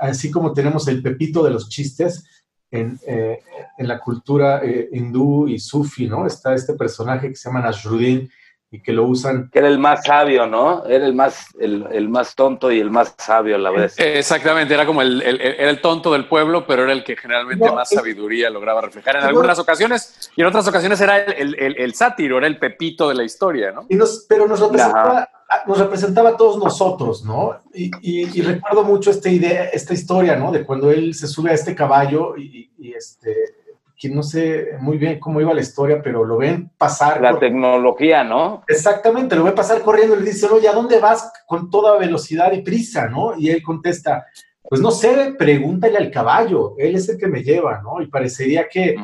así 0.00 0.30
como 0.30 0.52
tenemos 0.52 0.88
el 0.88 1.02
pepito 1.02 1.42
de 1.42 1.50
los 1.50 1.68
chistes 1.68 2.24
en, 2.70 2.98
eh, 3.06 3.38
la 3.78 3.98
cultura 4.00 4.64
eh, 4.64 4.88
hindú 4.92 5.48
y 5.48 5.58
sufi, 5.58 6.08
¿no? 6.08 6.26
Está 6.26 6.54
este 6.54 6.74
personaje 6.74 7.28
que 7.28 7.36
se 7.36 7.48
llama 7.48 7.60
Nasruddin 7.60 8.30
y 8.72 8.80
que 8.80 8.92
lo 8.92 9.04
usan. 9.04 9.50
Que 9.52 9.58
era 9.58 9.68
el 9.68 9.78
más 9.78 10.02
sabio, 10.04 10.46
¿no? 10.46 10.84
Era 10.86 11.04
el 11.04 11.14
más, 11.14 11.48
el, 11.60 12.08
más 12.08 12.34
tonto 12.34 12.72
y 12.72 12.80
el 12.80 12.90
más 12.90 13.14
sabio 13.18 13.56
a 13.56 13.58
la 13.58 13.70
vez. 13.70 13.94
Exactamente, 13.98 14.72
era 14.72 14.86
como 14.86 15.02
el, 15.02 15.20
era 15.22 15.68
el 15.68 15.80
tonto 15.82 16.10
del 16.10 16.26
pueblo, 16.26 16.66
pero 16.66 16.84
era 16.84 16.92
el 16.92 17.04
que 17.04 17.14
generalmente 17.14 17.70
más 17.70 17.90
sabiduría 17.90 18.48
lograba 18.48 18.80
reflejar 18.80 19.16
en 19.16 19.24
algunas 19.24 19.58
ocasiones 19.58 20.30
y 20.34 20.40
en 20.40 20.46
otras 20.46 20.66
ocasiones 20.66 20.98
era 21.02 21.18
el, 21.18 21.94
sátiro, 21.94 22.38
era 22.38 22.46
el 22.46 22.58
pepito 22.58 23.10
de 23.10 23.14
la 23.14 23.24
historia, 23.24 23.72
¿no? 23.72 23.84
Y 23.90 23.94
nos, 23.94 24.24
pero 24.26 24.48
nos 24.48 24.58
representaba, 24.58 25.28
nos 25.66 25.78
representaba 25.78 26.30
a 26.30 26.36
todos 26.38 26.56
nosotros, 26.56 27.26
¿no? 27.26 27.60
Y, 27.74 28.40
recuerdo 28.40 28.84
mucho 28.84 29.10
esta 29.10 29.28
idea, 29.28 29.64
esta 29.66 29.92
historia, 29.92 30.34
¿no? 30.36 30.50
De 30.50 30.64
cuando 30.64 30.90
él 30.90 31.14
se 31.14 31.28
sube 31.28 31.50
a 31.50 31.54
este 31.54 31.74
caballo 31.74 32.38
y, 32.38 32.70
y 32.78 32.94
este 32.94 33.61
que 34.02 34.08
no 34.08 34.24
sé 34.24 34.70
muy 34.80 34.98
bien 34.98 35.20
cómo 35.20 35.40
iba 35.40 35.54
la 35.54 35.60
historia, 35.60 36.02
pero 36.02 36.24
lo 36.24 36.36
ven 36.36 36.72
pasar. 36.76 37.20
La 37.20 37.38
tecnología, 37.38 38.24
¿no? 38.24 38.64
Exactamente, 38.66 39.36
lo 39.36 39.44
ven 39.44 39.54
pasar 39.54 39.80
corriendo 39.80 40.16
y 40.16 40.18
le 40.18 40.32
dicen, 40.32 40.50
oye, 40.52 40.66
¿a 40.66 40.72
dónde 40.72 40.98
vas 40.98 41.32
con 41.46 41.70
toda 41.70 41.96
velocidad 41.98 42.50
y 42.50 42.62
prisa, 42.62 43.06
no? 43.06 43.38
Y 43.38 43.50
él 43.50 43.62
contesta, 43.62 44.26
pues 44.68 44.80
no 44.80 44.90
sé, 44.90 45.36
pregúntale 45.38 45.98
al 45.98 46.10
caballo, 46.10 46.74
él 46.78 46.96
es 46.96 47.08
el 47.10 47.16
que 47.16 47.28
me 47.28 47.44
lleva, 47.44 47.80
¿no? 47.80 48.02
Y 48.02 48.08
parecería 48.08 48.66
que, 48.68 48.96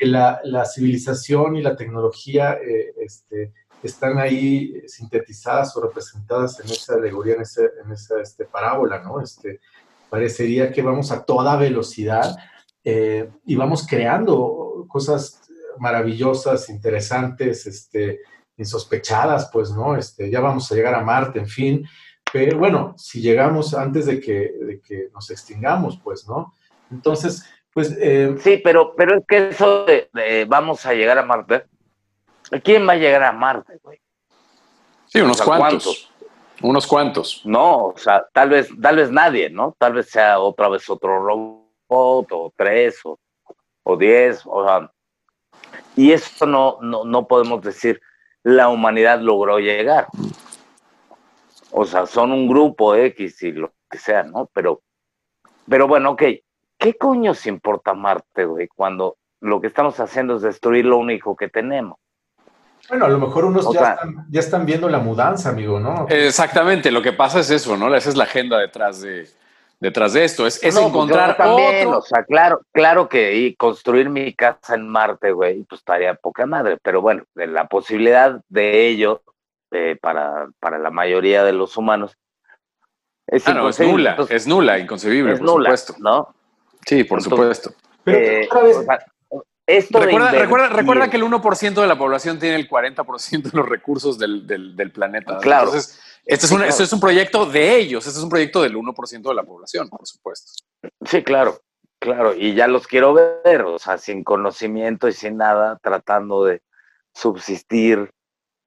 la, 0.00 0.64
civilización 0.64 1.54
y 1.54 1.62
la 1.62 1.76
tecnología 1.76 2.54
eh, 2.54 2.92
este, 3.00 3.52
están 3.84 4.18
ahí 4.18 4.82
sintetizadas 4.88 5.76
o 5.76 5.82
representadas 5.82 6.58
en 6.58 6.66
esa 6.66 6.94
alegoría, 6.94 7.34
en, 7.34 7.42
en 7.86 7.92
esa 7.92 8.20
este, 8.20 8.46
parábola, 8.46 8.98
¿no? 8.98 9.20
Este, 9.20 9.60
parecería 10.08 10.72
que 10.72 10.82
vamos 10.82 11.12
a 11.12 11.24
toda 11.24 11.54
velocidad 11.54 12.36
eh, 12.84 13.30
y 13.44 13.56
vamos 13.56 13.86
creando 13.86 14.86
cosas 14.88 15.40
maravillosas, 15.78 16.68
interesantes, 16.68 17.66
este, 17.66 18.20
insospechadas, 18.56 19.50
pues, 19.52 19.70
¿no? 19.70 19.96
Este, 19.96 20.30
ya 20.30 20.40
vamos 20.40 20.70
a 20.70 20.74
llegar 20.74 20.94
a 20.94 21.02
Marte, 21.02 21.38
en 21.38 21.48
fin. 21.48 21.88
Pero 22.32 22.58
bueno, 22.58 22.94
si 22.96 23.20
llegamos 23.20 23.74
antes 23.74 24.06
de 24.06 24.20
que, 24.20 24.52
de 24.60 24.80
que 24.80 25.08
nos 25.12 25.30
extingamos, 25.30 25.98
pues, 26.02 26.28
¿no? 26.28 26.54
Entonces, 26.90 27.44
pues... 27.72 27.96
Eh, 27.98 28.36
sí, 28.38 28.60
pero, 28.62 28.94
pero 28.96 29.18
es 29.18 29.24
que 29.26 29.48
eso 29.48 29.84
de, 29.84 30.46
vamos 30.48 30.84
a 30.86 30.92
llegar 30.94 31.18
a 31.18 31.24
Marte, 31.24 31.64
¿quién 32.62 32.86
va 32.88 32.92
a 32.92 32.96
llegar 32.96 33.24
a 33.24 33.32
Marte, 33.32 33.78
güey? 33.82 34.00
Sí, 35.06 35.20
unos 35.20 35.42
cuantos. 35.42 36.10
Unos 36.62 36.86
cuantos. 36.86 37.42
No, 37.44 37.86
o 37.86 37.96
sea, 37.96 38.26
tal 38.32 38.50
vez, 38.50 38.68
tal 38.80 38.96
vez 38.96 39.10
nadie, 39.10 39.48
¿no? 39.48 39.74
Tal 39.78 39.94
vez 39.94 40.10
sea 40.10 40.38
otra 40.38 40.68
vez 40.68 40.88
otro 40.90 41.24
robot 41.24 41.59
o 41.90 42.52
tres 42.56 43.00
o, 43.04 43.18
o 43.82 43.96
diez, 43.96 44.42
o 44.46 44.64
sea, 44.64 44.90
y 45.96 46.12
eso 46.12 46.46
no, 46.46 46.78
no, 46.80 47.04
no 47.04 47.26
podemos 47.26 47.62
decir 47.62 48.00
la 48.42 48.68
humanidad 48.68 49.20
logró 49.20 49.58
llegar. 49.58 50.06
O 51.72 51.84
sea, 51.84 52.06
son 52.06 52.32
un 52.32 52.48
grupo 52.48 52.94
X 52.94 53.42
y 53.42 53.52
lo 53.52 53.72
que 53.90 53.98
sea, 53.98 54.22
¿no? 54.22 54.48
Pero, 54.52 54.82
pero 55.68 55.86
bueno, 55.86 56.12
ok, 56.12 56.22
¿qué 56.78 56.94
coño 56.94 57.34
se 57.34 57.48
importa 57.48 57.94
Marte, 57.94 58.44
güey, 58.44 58.68
cuando 58.68 59.16
lo 59.40 59.60
que 59.60 59.68
estamos 59.68 59.98
haciendo 60.00 60.36
es 60.36 60.42
destruir 60.42 60.86
lo 60.86 60.98
único 60.98 61.36
que 61.36 61.48
tenemos? 61.48 61.98
Bueno, 62.88 63.04
a 63.04 63.08
lo 63.08 63.18
mejor 63.18 63.44
unos 63.44 63.72
ya, 63.72 63.92
están, 63.92 64.26
ya, 64.30 64.40
están, 64.40 64.66
viendo 64.66 64.88
la 64.88 64.98
mudanza, 64.98 65.50
amigo, 65.50 65.78
¿no? 65.78 66.06
Exactamente, 66.08 66.90
lo 66.90 67.02
que 67.02 67.12
pasa 67.12 67.40
es 67.40 67.50
eso, 67.50 67.76
¿no? 67.76 67.94
Esa 67.94 68.08
es 68.08 68.16
la 68.16 68.24
agenda 68.24 68.58
detrás 68.58 69.02
de, 69.02 69.28
detrás 69.80 70.12
de 70.12 70.24
esto. 70.24 70.46
Es, 70.46 70.62
es 70.62 70.74
pues 70.74 70.86
encontrar 70.86 71.36
también, 71.36 71.88
O 71.88 72.02
sea, 72.02 72.22
claro, 72.24 72.60
claro 72.72 73.08
que 73.08 73.34
y 73.36 73.56
construir 73.56 74.08
mi 74.08 74.32
casa 74.34 74.74
en 74.74 74.88
Marte, 74.88 75.32
güey, 75.32 75.64
pues 75.64 75.80
estaría 75.80 76.14
poca 76.14 76.46
madre. 76.46 76.78
Pero 76.82 77.00
bueno, 77.00 77.24
la 77.34 77.66
posibilidad 77.66 78.40
de 78.48 78.86
ello 78.86 79.22
eh, 79.72 79.96
para, 80.00 80.48
para 80.60 80.78
la 80.78 80.90
mayoría 80.90 81.42
de 81.42 81.52
los 81.52 81.76
humanos 81.76 82.16
es, 83.26 83.46
ah, 83.46 83.68
es 83.68 83.78
nula, 83.78 84.16
es 84.28 84.46
nula, 84.46 84.78
inconcebible, 84.78 85.36
por 85.36 85.48
supuesto. 85.48 85.94
¿no? 85.98 86.34
Sí, 86.84 87.04
por 87.04 87.22
supuesto. 87.22 87.72
Pero 88.02 88.18
eh, 88.18 88.48
otra 88.50 88.62
vez, 88.62 88.76
esto 89.66 90.00
recuerda, 90.00 90.32
recuerda, 90.32 90.68
recuerda, 90.68 91.10
que 91.10 91.16
el 91.16 91.22
1% 91.22 91.80
de 91.80 91.86
la 91.86 91.96
población 91.96 92.40
tiene 92.40 92.56
el 92.56 92.68
40% 92.68 93.42
de 93.42 93.50
los 93.56 93.68
recursos 93.68 94.18
del, 94.18 94.44
del, 94.48 94.90
planeta. 94.90 95.38
Claro. 95.38 95.66
Entonces, 95.66 96.00
este 96.30 96.46
es, 96.46 96.52
un, 96.52 96.62
es 96.62 96.92
un 96.92 97.00
proyecto 97.00 97.44
de 97.44 97.76
ellos, 97.76 98.06
este 98.06 98.18
es 98.18 98.22
un 98.22 98.30
proyecto 98.30 98.62
del 98.62 98.76
1% 98.76 99.28
de 99.28 99.34
la 99.34 99.42
población, 99.42 99.88
por 99.88 100.06
supuesto. 100.06 100.52
Sí, 101.04 101.24
claro, 101.24 101.60
claro. 101.98 102.34
Y 102.36 102.54
ya 102.54 102.68
los 102.68 102.86
quiero 102.86 103.14
ver, 103.14 103.62
o 103.62 103.80
sea, 103.80 103.98
sin 103.98 104.22
conocimiento 104.22 105.08
y 105.08 105.12
sin 105.12 105.36
nada, 105.36 105.78
tratando 105.82 106.44
de 106.44 106.62
subsistir. 107.12 108.12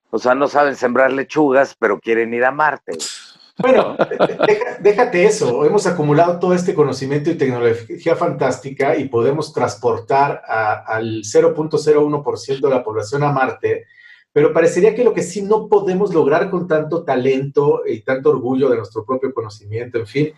O 0.09 0.19
sea, 0.19 0.35
no 0.35 0.49
saben 0.49 0.75
sembrar 0.75 1.13
lechugas, 1.13 1.75
pero 1.79 2.01
quieren 2.01 2.33
ir 2.33 2.43
a 2.43 2.51
Marte. 2.51 2.97
Bueno, 3.57 3.95
déjate 4.81 5.23
eso. 5.23 5.63
Hemos 5.63 5.87
acumulado 5.87 6.39
todo 6.39 6.53
este 6.53 6.73
conocimiento 6.73 7.29
y 7.29 7.37
tecnología 7.37 8.15
fantástica 8.17 8.97
y 8.97 9.07
podemos 9.07 9.53
transportar 9.53 10.41
al 10.45 11.21
0.01% 11.21 12.59
de 12.59 12.69
la 12.69 12.83
población 12.83 13.23
a 13.23 13.31
Marte, 13.31 13.85
pero 14.33 14.51
parecería 14.51 14.93
que 14.93 15.03
lo 15.03 15.13
que 15.13 15.23
sí 15.23 15.41
no 15.41 15.69
podemos 15.69 16.13
lograr 16.13 16.49
con 16.49 16.67
tanto 16.67 17.03
talento 17.03 17.83
y 17.85 18.01
tanto 18.01 18.31
orgullo 18.31 18.69
de 18.69 18.77
nuestro 18.77 19.05
propio 19.05 19.33
conocimiento, 19.33 19.99
en 19.99 20.07
fin, 20.07 20.33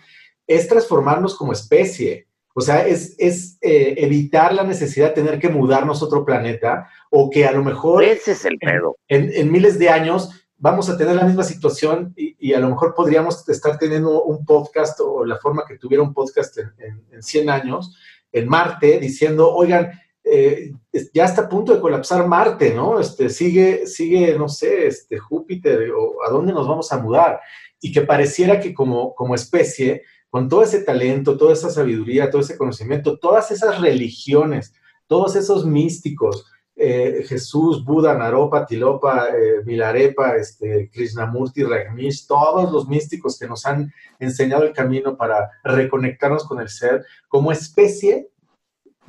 es 0.46 0.68
transformarnos 0.68 1.36
como 1.36 1.54
especie. 1.54 2.28
O 2.54 2.62
sea, 2.62 2.86
es, 2.86 3.18
eh, 3.62 3.96
evitar 3.98 4.54
la 4.54 4.64
necesidad 4.64 5.08
de 5.08 5.16
tener 5.16 5.40
que 5.40 5.50
mudarnos 5.50 6.02
a 6.02 6.06
otro 6.06 6.24
planeta 6.24 6.88
o 7.10 7.30
que 7.30 7.46
a 7.46 7.52
lo 7.52 7.64
mejor... 7.64 8.04
Ese 8.04 8.32
es 8.34 8.46
el 8.46 8.58
pedo. 8.60 8.96
en 9.08 9.52
miles 9.52 9.80
de 9.80 9.90
años 9.90 10.46
vamos 10.58 10.90
a 10.90 10.98
tener 10.98 11.16
la 11.16 11.26
misma 11.26 11.44
situación 11.44 12.14
y, 12.16 12.54
a 12.54 12.60
lo 12.60 12.70
mejor 12.70 12.94
podríamos 12.94 13.48
estar 13.50 13.78
teniendo 13.78 14.24
un 14.24 14.46
podcast 14.46 15.00
o 15.00 15.26
la 15.26 15.38
forma 15.38 15.64
que 15.68 15.78
tuviera 15.78 16.04
un 16.04 16.14
podcast 16.14 16.58
en, 16.58 17.22
100 17.22 17.50
años 17.50 17.96
en 18.32 18.48
Marte 18.48 19.00
diciendo, 19.00 19.54
oigan, 19.54 19.92
eh, 20.26 20.73
ya 21.14 21.26
está 21.26 21.43
a 21.43 21.49
punto 21.49 21.73
de 21.73 21.80
colapsar 21.80 22.27
Marte, 22.27 22.73
¿no? 22.73 22.99
Este, 22.99 23.30
sigue, 23.30 23.85
sigue, 23.85 24.38
no 24.38 24.49
sé, 24.49 24.88
este, 24.88 25.19
Júpiter 25.19 25.91
o 25.91 26.23
a 26.27 26.31
dónde 26.31 26.52
nos 26.52 26.68
vamos 26.68 26.91
a 26.91 26.97
mudar. 26.97 27.39
Y 27.80 27.91
que 27.91 28.02
pareciera 28.02 28.60
que 28.60 28.73
como, 28.73 29.14
como 29.14 29.35
especie, 29.35 30.03
con 30.30 30.49
todo 30.49 30.64
ese 30.64 30.84
talento, 30.84 31.38
toda 31.38 31.53
esa 31.53 31.69
sabiduría, 31.69 32.30
todo 32.31 32.41
ese 32.41 32.57
conocimiento, 32.57 33.19
todas 33.19 33.52
esas 33.52 33.80
religiones, 33.80 34.73
todos 35.07 35.35
esos 35.35 35.65
místicos, 35.65 36.45
eh, 36.76 37.23
Jesús, 37.27 37.85
Buda, 37.85 38.15
Naropa, 38.15 38.65
Tilopa, 38.65 39.30
eh, 39.30 39.64
Milarepa, 39.64 40.35
este, 40.35 40.89
Krishnamurti, 40.91 41.64
Ragnish, 41.64 42.27
todos 42.27 42.69
los 42.72 42.88
místicos 42.89 43.39
que 43.39 43.47
nos 43.47 43.65
han 43.65 43.93
enseñado 44.19 44.64
el 44.64 44.73
camino 44.73 45.15
para 45.15 45.52
reconectarnos 45.64 46.45
con 46.45 46.60
el 46.60 46.68
ser, 46.68 47.06
como 47.30 47.52
especie, 47.52 48.30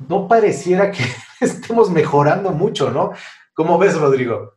no 0.07 0.27
pareciera 0.27 0.91
que 0.91 1.03
estemos 1.39 1.89
mejorando 1.89 2.51
mucho, 2.51 2.91
¿no? 2.91 3.13
¿Cómo 3.53 3.77
ves, 3.77 3.97
Rodrigo? 3.97 4.53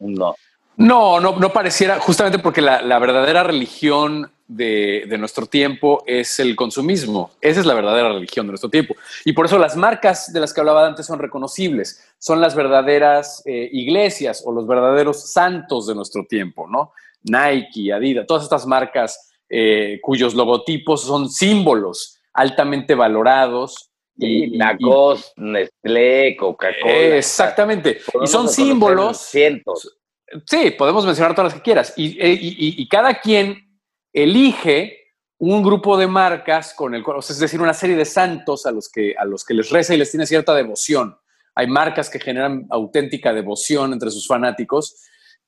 No. 0.00 0.34
No, 0.76 1.20
no, 1.20 1.36
no 1.36 1.52
pareciera, 1.52 2.00
justamente 2.00 2.40
porque 2.40 2.60
la 2.60 2.98
verdadera 2.98 3.44
religión 3.44 4.32
de, 4.46 5.16
nuestro 5.18 5.46
tiempo 5.46 6.02
es 6.06 6.38
el 6.38 6.56
consumismo. 6.56 7.30
Esa 7.40 7.60
es 7.60 7.66
la 7.66 7.74
verdadera 7.74 8.12
religión 8.12 8.46
de 8.46 8.52
nuestro 8.52 8.70
tiempo. 8.70 8.94
Y 9.24 9.32
por 9.32 9.46
eso 9.46 9.58
las 9.58 9.76
marcas 9.76 10.32
de 10.32 10.40
las 10.40 10.52
que 10.52 10.60
hablaba 10.60 10.86
antes 10.86 11.06
son 11.06 11.18
reconocibles. 11.18 12.04
Son 12.18 12.40
las 12.40 12.54
verdaderas 12.54 13.42
eh, 13.46 13.68
iglesias 13.72 14.42
o 14.44 14.52
los 14.52 14.66
verdaderos 14.66 15.32
santos 15.32 15.86
de 15.86 15.94
nuestro 15.94 16.24
tiempo, 16.26 16.66
¿no? 16.68 16.92
Nike, 17.22 17.92
Adidas, 17.92 18.26
todas 18.26 18.42
estas 18.42 18.66
marcas 18.66 19.32
eh, 19.48 19.98
cuyos 20.02 20.34
logotipos 20.34 21.02
son 21.02 21.30
símbolos 21.30 22.18
altamente 22.34 22.94
valorados. 22.94 23.90
Y, 24.16 24.56
Lacoste, 24.56 25.32
Nestlé, 25.36 26.36
Coca-Cola. 26.36 27.16
exactamente. 27.16 28.00
Y 28.22 28.26
son 28.26 28.48
símbolos. 28.48 29.18
Cientos. 29.18 29.98
Sí, 30.46 30.72
podemos 30.72 31.04
mencionar 31.04 31.34
todas 31.34 31.52
las 31.52 31.60
que 31.60 31.64
quieras. 31.64 31.92
y 31.96 32.88
cada 32.88 33.20
quien 33.20 33.64
elige 34.12 35.04
un 35.38 35.62
grupo 35.62 35.96
de 35.96 36.06
marcas 36.06 36.72
con 36.74 36.94
el 36.94 37.02
cual, 37.02 37.18
es 37.18 37.38
decir, 37.38 37.60
una 37.60 37.74
serie 37.74 37.96
de 37.96 38.04
santos 38.04 38.66
a 38.66 38.70
los 38.70 38.88
que, 38.88 39.14
a 39.18 39.24
los 39.24 39.44
que 39.44 39.54
les 39.54 39.70
reza 39.70 39.94
y 39.94 39.98
les 39.98 40.10
tiene 40.10 40.26
cierta 40.26 40.54
devoción. 40.54 41.16
Hay 41.54 41.66
marcas 41.66 42.08
que 42.08 42.20
generan 42.20 42.66
auténtica 42.70 43.32
devoción 43.32 43.92
entre 43.92 44.10
sus 44.10 44.26
fanáticos 44.26 44.96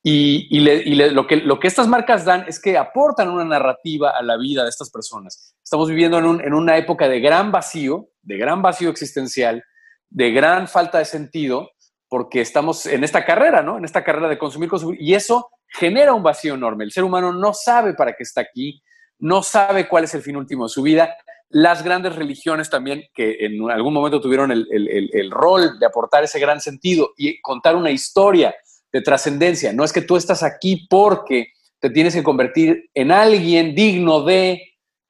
y, 0.02 0.60
lo, 0.60 1.26
que, 1.26 1.36
lo 1.36 1.58
que 1.58 1.66
estas 1.66 1.88
marcas 1.88 2.24
dan 2.24 2.44
es 2.46 2.60
que 2.60 2.76
aportan 2.76 3.28
una 3.28 3.44
narrativa 3.44 4.10
a 4.10 4.22
la 4.22 4.36
vida 4.36 4.62
de 4.62 4.68
estas 4.68 4.90
personas. 4.90 5.56
Estamos 5.64 5.88
viviendo 5.88 6.18
en, 6.18 6.40
en 6.42 6.54
una 6.54 6.76
época 6.76 7.08
de 7.08 7.18
gran 7.20 7.50
vacío, 7.50 8.08
de 8.26 8.36
gran 8.36 8.60
vacío 8.60 8.90
existencial, 8.90 9.64
de 10.10 10.32
gran 10.32 10.68
falta 10.68 10.98
de 10.98 11.04
sentido, 11.04 11.70
porque 12.08 12.40
estamos 12.40 12.86
en 12.86 13.04
esta 13.04 13.24
carrera, 13.24 13.62
¿no? 13.62 13.78
En 13.78 13.84
esta 13.84 14.04
carrera 14.04 14.28
de 14.28 14.38
consumir, 14.38 14.68
consumir, 14.68 15.00
y 15.00 15.14
eso 15.14 15.48
genera 15.68 16.12
un 16.12 16.22
vacío 16.22 16.54
enorme. 16.54 16.84
El 16.84 16.92
ser 16.92 17.04
humano 17.04 17.32
no 17.32 17.52
sabe 17.54 17.94
para 17.94 18.12
qué 18.12 18.22
está 18.22 18.40
aquí, 18.40 18.82
no 19.18 19.42
sabe 19.42 19.88
cuál 19.88 20.04
es 20.04 20.14
el 20.14 20.22
fin 20.22 20.36
último 20.36 20.64
de 20.64 20.68
su 20.68 20.82
vida. 20.82 21.16
Las 21.48 21.82
grandes 21.84 22.16
religiones 22.16 22.68
también, 22.68 23.04
que 23.14 23.36
en 23.40 23.70
algún 23.70 23.94
momento 23.94 24.20
tuvieron 24.20 24.50
el, 24.50 25.30
rol 25.30 25.78
de 25.78 25.86
aportar 25.86 26.24
ese 26.24 26.40
gran 26.40 26.60
sentido 26.60 27.12
y 27.16 27.40
contar 27.40 27.76
una 27.76 27.90
historia 27.90 28.54
de 28.92 29.02
trascendencia. 29.02 29.72
No 29.72 29.84
es 29.84 29.92
que 29.92 30.02
tú 30.02 30.16
estás 30.16 30.42
aquí 30.42 30.86
porque 30.90 31.52
te 31.78 31.90
tienes 31.90 32.14
que 32.14 32.24
convertir 32.24 32.90
en 32.94 33.12
alguien 33.12 33.74
digno 33.74 34.22
de 34.24 34.60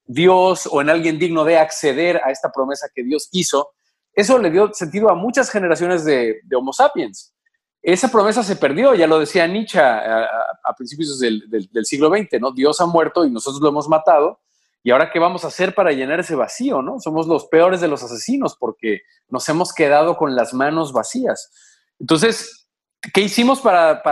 Dios 0.06 0.68
o 0.70 0.80
en 0.80 0.90
alguien 0.90 1.18
digno 1.18 1.44
de 1.44 1.58
acceder 1.58 2.20
a 2.24 2.30
esta 2.30 2.50
promesa 2.52 2.88
que 2.94 3.02
Dios 3.02 3.28
hizo. 3.32 3.72
Eso 4.12 4.38
le 4.38 4.50
dio 4.50 4.72
sentido 4.72 5.10
a 5.10 5.14
muchas 5.14 5.50
generaciones 5.50 6.04
de 6.04 6.40
Homo 6.54 6.72
sapiens 6.72 7.34
esa 7.92 8.08
promesa 8.08 8.42
se 8.42 8.56
perdió, 8.56 8.96
ya 8.96 9.06
lo 9.06 9.20
decía 9.20 9.46
Nietzsche 9.46 9.78
a, 9.78 10.28
principios 10.76 11.20
del, 11.20 11.68
siglo 11.84 12.08
XX, 12.08 12.40
¿no? 12.40 12.50
Dios 12.50 12.80
ha 12.80 12.86
muerto 12.86 13.24
y 13.24 13.30
nosotros 13.30 13.62
lo 13.62 13.68
hemos 13.68 13.88
matado. 13.88 14.40
¿Y 14.82 14.90
ahora 14.90 15.12
qué 15.12 15.20
vamos 15.20 15.44
a 15.44 15.48
hacer 15.48 15.72
para 15.72 15.92
llenar 15.92 16.18
ese 16.18 16.34
vacío, 16.34 16.82
no? 16.82 16.98
Somos 16.98 17.28
los 17.28 17.46
peores 17.46 17.80
de 17.80 17.86
los 17.86 18.02
asesinos 18.02 18.56
porque 18.58 19.02
nos 19.28 19.48
hemos 19.48 19.72
quedado 19.72 20.16
con 20.16 20.34
las 20.34 20.52
manos 20.52 20.92
vacías. 20.92 21.52
Entonces, 22.00 22.68
¿qué 23.14 23.20
hicimos 23.20 23.60
para, 23.60 24.02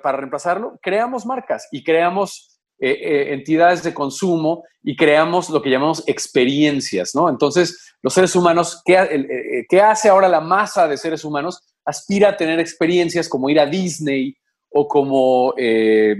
reemplazarlo? 0.00 0.78
Creamos 0.80 1.26
marcas 1.26 1.66
y 1.72 1.82
creamos 1.82 2.53
eh, 2.78 2.90
eh, 2.90 3.34
entidades 3.34 3.82
de 3.82 3.94
consumo 3.94 4.64
y 4.82 4.96
creamos 4.96 5.48
lo 5.50 5.62
que 5.62 5.70
llamamos 5.70 6.02
experiencias, 6.06 7.14
¿no? 7.14 7.28
Entonces, 7.28 7.94
los 8.02 8.12
seres 8.12 8.34
humanos, 8.36 8.82
¿qué, 8.84 8.94
eh, 8.94 9.66
¿qué 9.68 9.80
hace 9.80 10.08
ahora 10.08 10.28
la 10.28 10.40
masa 10.40 10.86
de 10.88 10.96
seres 10.96 11.24
humanos? 11.24 11.60
aspira 11.84 12.30
a 12.30 12.36
tener 12.36 12.60
experiencias 12.60 13.28
como 13.28 13.50
ir 13.50 13.60
a 13.60 13.66
Disney 13.66 14.36
o 14.70 14.88
como, 14.88 15.54
eh, 15.56 16.16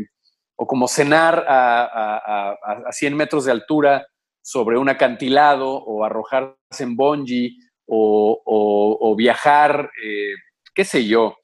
o 0.57 0.67
como 0.67 0.87
cenar 0.87 1.45
a, 1.49 2.57
100 2.91 3.17
metros 3.17 3.45
de 3.45 3.53
altura 3.53 4.07
sobre 4.43 4.79
un 4.79 4.89
acantilado 4.89 5.69
o 5.69 6.05
arrojarse 6.05 6.55
en 6.81 6.97
bungee 6.97 7.57
o, 7.87 9.15
viajar, 9.17 9.91
eh, 10.05 10.35
qué 10.75 10.85
sé 10.85 11.07
yo. 11.07 11.37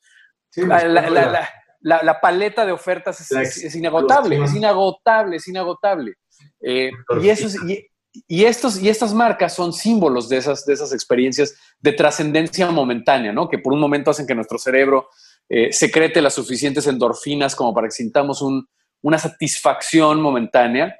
la, 0.56 1.48
paleta 2.20 2.66
de 2.66 2.72
ofertas 2.72 3.20
es, 3.30 3.74
inagotable, 3.74 4.42
es 4.42 4.54
inagotable, 4.54 5.36
es 5.36 5.48
inagotable. 5.48 6.14
Eh, 6.62 6.90
y, 7.20 7.28
eso 7.28 7.46
es, 7.46 7.56
y, 8.28 8.44
estos, 8.44 8.80
y 8.80 8.88
estas 8.88 9.14
marcas 9.14 9.54
son 9.54 9.72
símbolos 9.72 10.28
de 10.28 10.38
esas, 10.38 10.64
de 10.64 10.74
esas 10.74 10.92
experiencias 10.92 11.54
de 11.80 11.92
trascendencia 11.92 12.70
momentánea, 12.70 13.32
¿no? 13.32 13.48
Que 13.48 13.58
por 13.58 13.72
un 13.72 13.80
momento 13.80 14.10
hacen 14.10 14.26
que 14.26 14.34
nuestro 14.34 14.58
cerebro 14.58 15.08
eh, 15.48 15.72
secrete 15.72 16.20
las 16.20 16.34
suficientes 16.34 16.86
endorfinas 16.86 17.56
como 17.56 17.74
para 17.74 17.88
que 17.88 17.92
sintamos 17.92 18.44
una 19.02 19.18
satisfacción 19.18 20.20
momentánea 20.20 20.96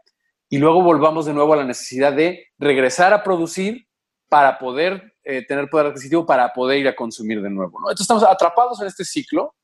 y 0.49 0.59
luego 0.59 0.83
volvamos 0.83 1.27
de 1.27 1.33
nuevo 1.33 1.53
a 1.53 1.57
la 1.57 1.65
necesidad 1.65 2.13
de 2.13 2.49
regresar 2.59 3.13
a 3.13 3.23
producir 3.23 3.87
para 4.29 4.59
poder 4.59 5.15
eh, 5.23 5.45
tener 5.47 5.69
poder 5.69 5.87
adquisitivo, 5.87 6.25
para 6.25 6.53
poder 6.53 6.79
ir 6.79 6.89
a 6.89 6.97
consumir 6.97 7.43
de 7.43 7.51
nuevo, 7.51 7.79
¿no? 7.81 7.91
Entonces 7.91 8.05
estamos 8.05 8.25
atrapados 8.25 8.81
en 8.81 8.87
este 8.87 9.05
ciclo, 9.05 9.55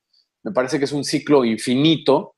me 0.47 0.53
parece 0.53 0.79
que 0.79 0.85
es 0.85 0.93
un 0.93 1.05
ciclo 1.05 1.45
infinito, 1.45 2.37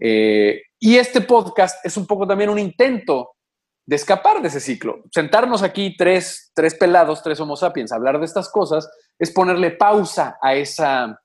eh, 0.00 0.62
y 0.78 0.96
este 0.96 1.20
podcast 1.20 1.84
es 1.84 1.94
un 1.98 2.06
poco 2.06 2.26
también 2.26 2.48
un 2.48 2.58
intento 2.58 3.32
de 3.84 3.96
escapar 3.96 4.40
de 4.40 4.48
ese 4.48 4.60
ciclo. 4.60 5.02
Sentarnos 5.12 5.62
aquí 5.62 5.94
tres, 5.94 6.52
tres 6.54 6.74
pelados, 6.74 7.22
tres 7.22 7.38
homo 7.38 7.56
sapiens, 7.56 7.92
hablar 7.92 8.18
de 8.18 8.24
estas 8.24 8.48
cosas, 8.48 8.88
es 9.18 9.30
ponerle 9.30 9.72
pausa 9.72 10.38
a 10.40 10.54
esa, 10.54 11.20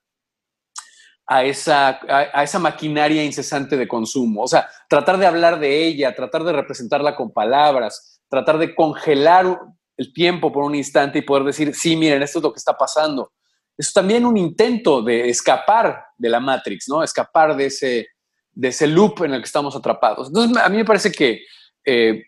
a 1.26 1.42
esa, 1.42 2.00
a, 2.06 2.42
esa 2.42 2.58
maquinaria 2.58 3.24
incesante 3.24 3.78
de 3.78 3.88
consumo. 3.88 4.42
O 4.42 4.46
sea, 4.46 4.68
tratar 4.90 5.16
de 5.16 5.24
hablar 5.24 5.58
de 5.58 5.86
ella, 5.86 6.14
tratar 6.14 6.44
de 6.44 6.52
representarla 6.52 7.16
con 7.16 7.32
palabras, 7.32 8.20
tratar 8.28 8.58
de 8.58 8.74
congelar 8.74 9.58
el 9.96 10.12
tiempo 10.12 10.52
por 10.52 10.64
un 10.64 10.74
instante 10.74 11.20
y 11.20 11.22
poder 11.22 11.44
decir, 11.44 11.74
sí, 11.74 11.96
miren, 11.96 12.22
esto 12.22 12.40
es 12.40 12.42
lo 12.42 12.52
que 12.52 12.58
está 12.58 12.76
pasando. 12.76 13.32
Es 13.76 13.92
también 13.92 14.24
un 14.24 14.36
intento 14.36 15.02
de 15.02 15.28
escapar 15.28 16.04
de 16.16 16.28
la 16.28 16.40
Matrix, 16.40 16.88
¿no? 16.88 17.02
Escapar 17.02 17.56
de 17.56 17.66
ese, 17.66 18.08
de 18.52 18.68
ese 18.68 18.86
loop 18.86 19.24
en 19.24 19.34
el 19.34 19.40
que 19.40 19.46
estamos 19.46 19.76
atrapados. 19.76 20.28
Entonces, 20.28 20.56
a 20.62 20.68
mí 20.68 20.76
me 20.78 20.84
parece 20.84 21.12
que 21.12 21.42
eh, 21.84 22.22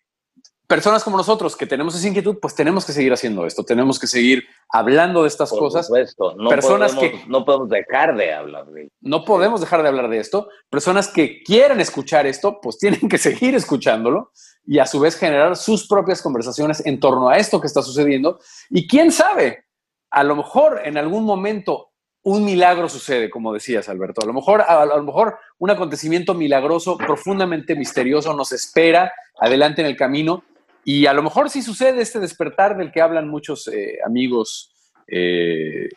personas 0.69 1.03
como 1.03 1.17
nosotros 1.17 1.57
que 1.57 1.67
tenemos 1.67 1.95
esa 1.95 2.07
inquietud, 2.07 2.37
pues 2.41 2.55
tenemos 2.55 2.85
que 2.85 2.93
seguir 2.93 3.13
haciendo 3.13 3.47
esto, 3.47 3.65
tenemos 3.65 3.99
que 3.99 4.07
seguir 4.07 4.45
hablando 4.69 5.23
de 5.23 5.29
estas 5.29 5.51
cosas. 5.51 5.87
Supuesto. 5.87 6.37
No 6.37 6.51
personas 6.51 6.95
que 6.95 7.25
no 7.27 7.45
podemos 7.45 7.71
dejar 7.71 8.15
de 8.17 8.35
hablar 8.35 8.67
de 8.67 8.83
esto. 8.83 8.95
No 9.01 9.25
podemos 9.25 9.61
dejar 9.61 9.83
de 9.83 9.89
hablar 9.89 10.11
de 10.11 10.19
esto. 10.19 10.49
Personas 10.69 11.09
que 11.09 11.43
quieren 11.43 11.81
escuchar 11.81 12.27
esto, 12.27 12.61
pues 12.61 12.79
tienen 12.79 13.09
que 13.09 13.17
seguir 13.17 13.55
escuchándolo 13.55 14.31
y 14.67 14.79
a 14.79 14.87
su 14.87 15.01
vez 15.01 15.17
generar 15.17 15.57
sus 15.57 15.89
propias 15.89 16.21
conversaciones 16.21 16.85
en 16.85 17.01
torno 17.01 17.31
a 17.31 17.39
esto 17.39 17.61
que 17.61 17.67
está 17.67 17.81
sucediendo. 17.81 18.39
Y 18.69 18.87
quién 18.87 19.11
sabe, 19.11 19.65
a 20.11 20.25
lo 20.25 20.37
mejor 20.37 20.83
en 20.85 20.97
algún 20.97 21.25
momento 21.25 21.89
un 22.23 22.45
milagro 22.45 22.89
sucede, 22.89 23.31
como 23.31 23.53
decías, 23.53 23.89
Alberto. 23.89 24.23
A 24.23 24.27
lo 24.27 24.33
mejor, 24.33 24.61
a, 24.61 24.85
lo 24.85 25.03
mejor 25.03 25.39
un 25.59 25.71
acontecimiento 25.71 26.35
milagroso, 26.35 26.99
profundamente 26.99 27.75
misterioso, 27.75 28.35
nos 28.35 28.53
espera 28.53 29.13
adelante 29.41 29.81
en 29.81 29.87
el 29.87 29.97
camino. 29.97 30.45
Y 30.85 31.07
a 31.07 31.13
lo 31.13 31.23
mejor 31.23 31.49
sí 31.51 31.63
sucede 31.63 32.03
este 32.03 32.19
despertar 32.19 32.77
del 32.77 32.93
que 32.93 33.01
hablan 33.01 33.29
muchos 33.29 33.69
eh, 33.69 33.99
amigos. 34.05 34.73
Eh, 35.07 35.89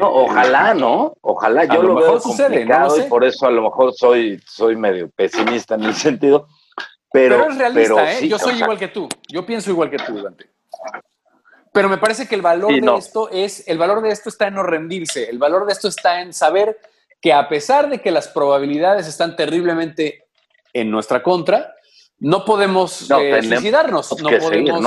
ojalá, 0.00 0.74
¿no? 0.74 1.14
Ojalá. 1.20 1.64
Yo 1.64 1.82
lo, 1.82 1.94
mejor 1.94 2.20
sucede, 2.20 2.64
¿no? 2.64 2.96
y 2.96 3.02
por 3.02 3.24
eso 3.24 3.46
a 3.46 3.50
lo 3.50 3.62
mejor 3.62 3.92
soy, 3.94 4.40
soy 4.46 4.76
medio 4.76 5.10
pesimista 5.10 5.74
en 5.74 5.84
el 5.84 5.94
sentido. 5.94 6.48
Pero, 7.12 7.48
es 7.48 7.58
realista, 7.58 8.12
¿eh? 8.18 8.28
Yo 8.28 8.38
soy 8.38 8.58
igual 8.58 8.78
que 8.78 8.88
tú. 8.88 9.08
Yo 9.28 9.44
pienso 9.44 9.70
igual 9.70 9.90
que 9.90 9.98
tú, 9.98 10.22
Dante. 10.22 10.46
Pero 11.72 11.88
me 11.88 11.98
parece 11.98 12.28
que 12.28 12.34
el 12.34 12.42
valor 12.42 12.72
de 12.72 12.98
esto 12.98 13.30
es, 13.30 13.66
el 13.66 13.78
valor 13.78 14.02
de 14.02 14.10
esto 14.10 14.28
está 14.28 14.48
en 14.48 14.54
no 14.54 14.62
rendirse, 14.62 15.28
el 15.30 15.38
valor 15.38 15.66
de 15.66 15.72
esto 15.72 15.88
está 15.88 16.20
en 16.20 16.32
saber 16.32 16.78
que 17.20 17.32
a 17.32 17.48
pesar 17.48 17.88
de 17.88 18.00
que 18.00 18.10
las 18.10 18.28
probabilidades 18.28 19.06
están 19.06 19.36
terriblemente 19.36 20.26
en 20.72 20.90
nuestra 20.90 21.22
contra, 21.22 21.74
no 22.18 22.44
podemos 22.44 23.10
eh, 23.10 23.42
suicidarnos, 23.42 24.10
no 24.22 24.28
podemos, 24.38 24.80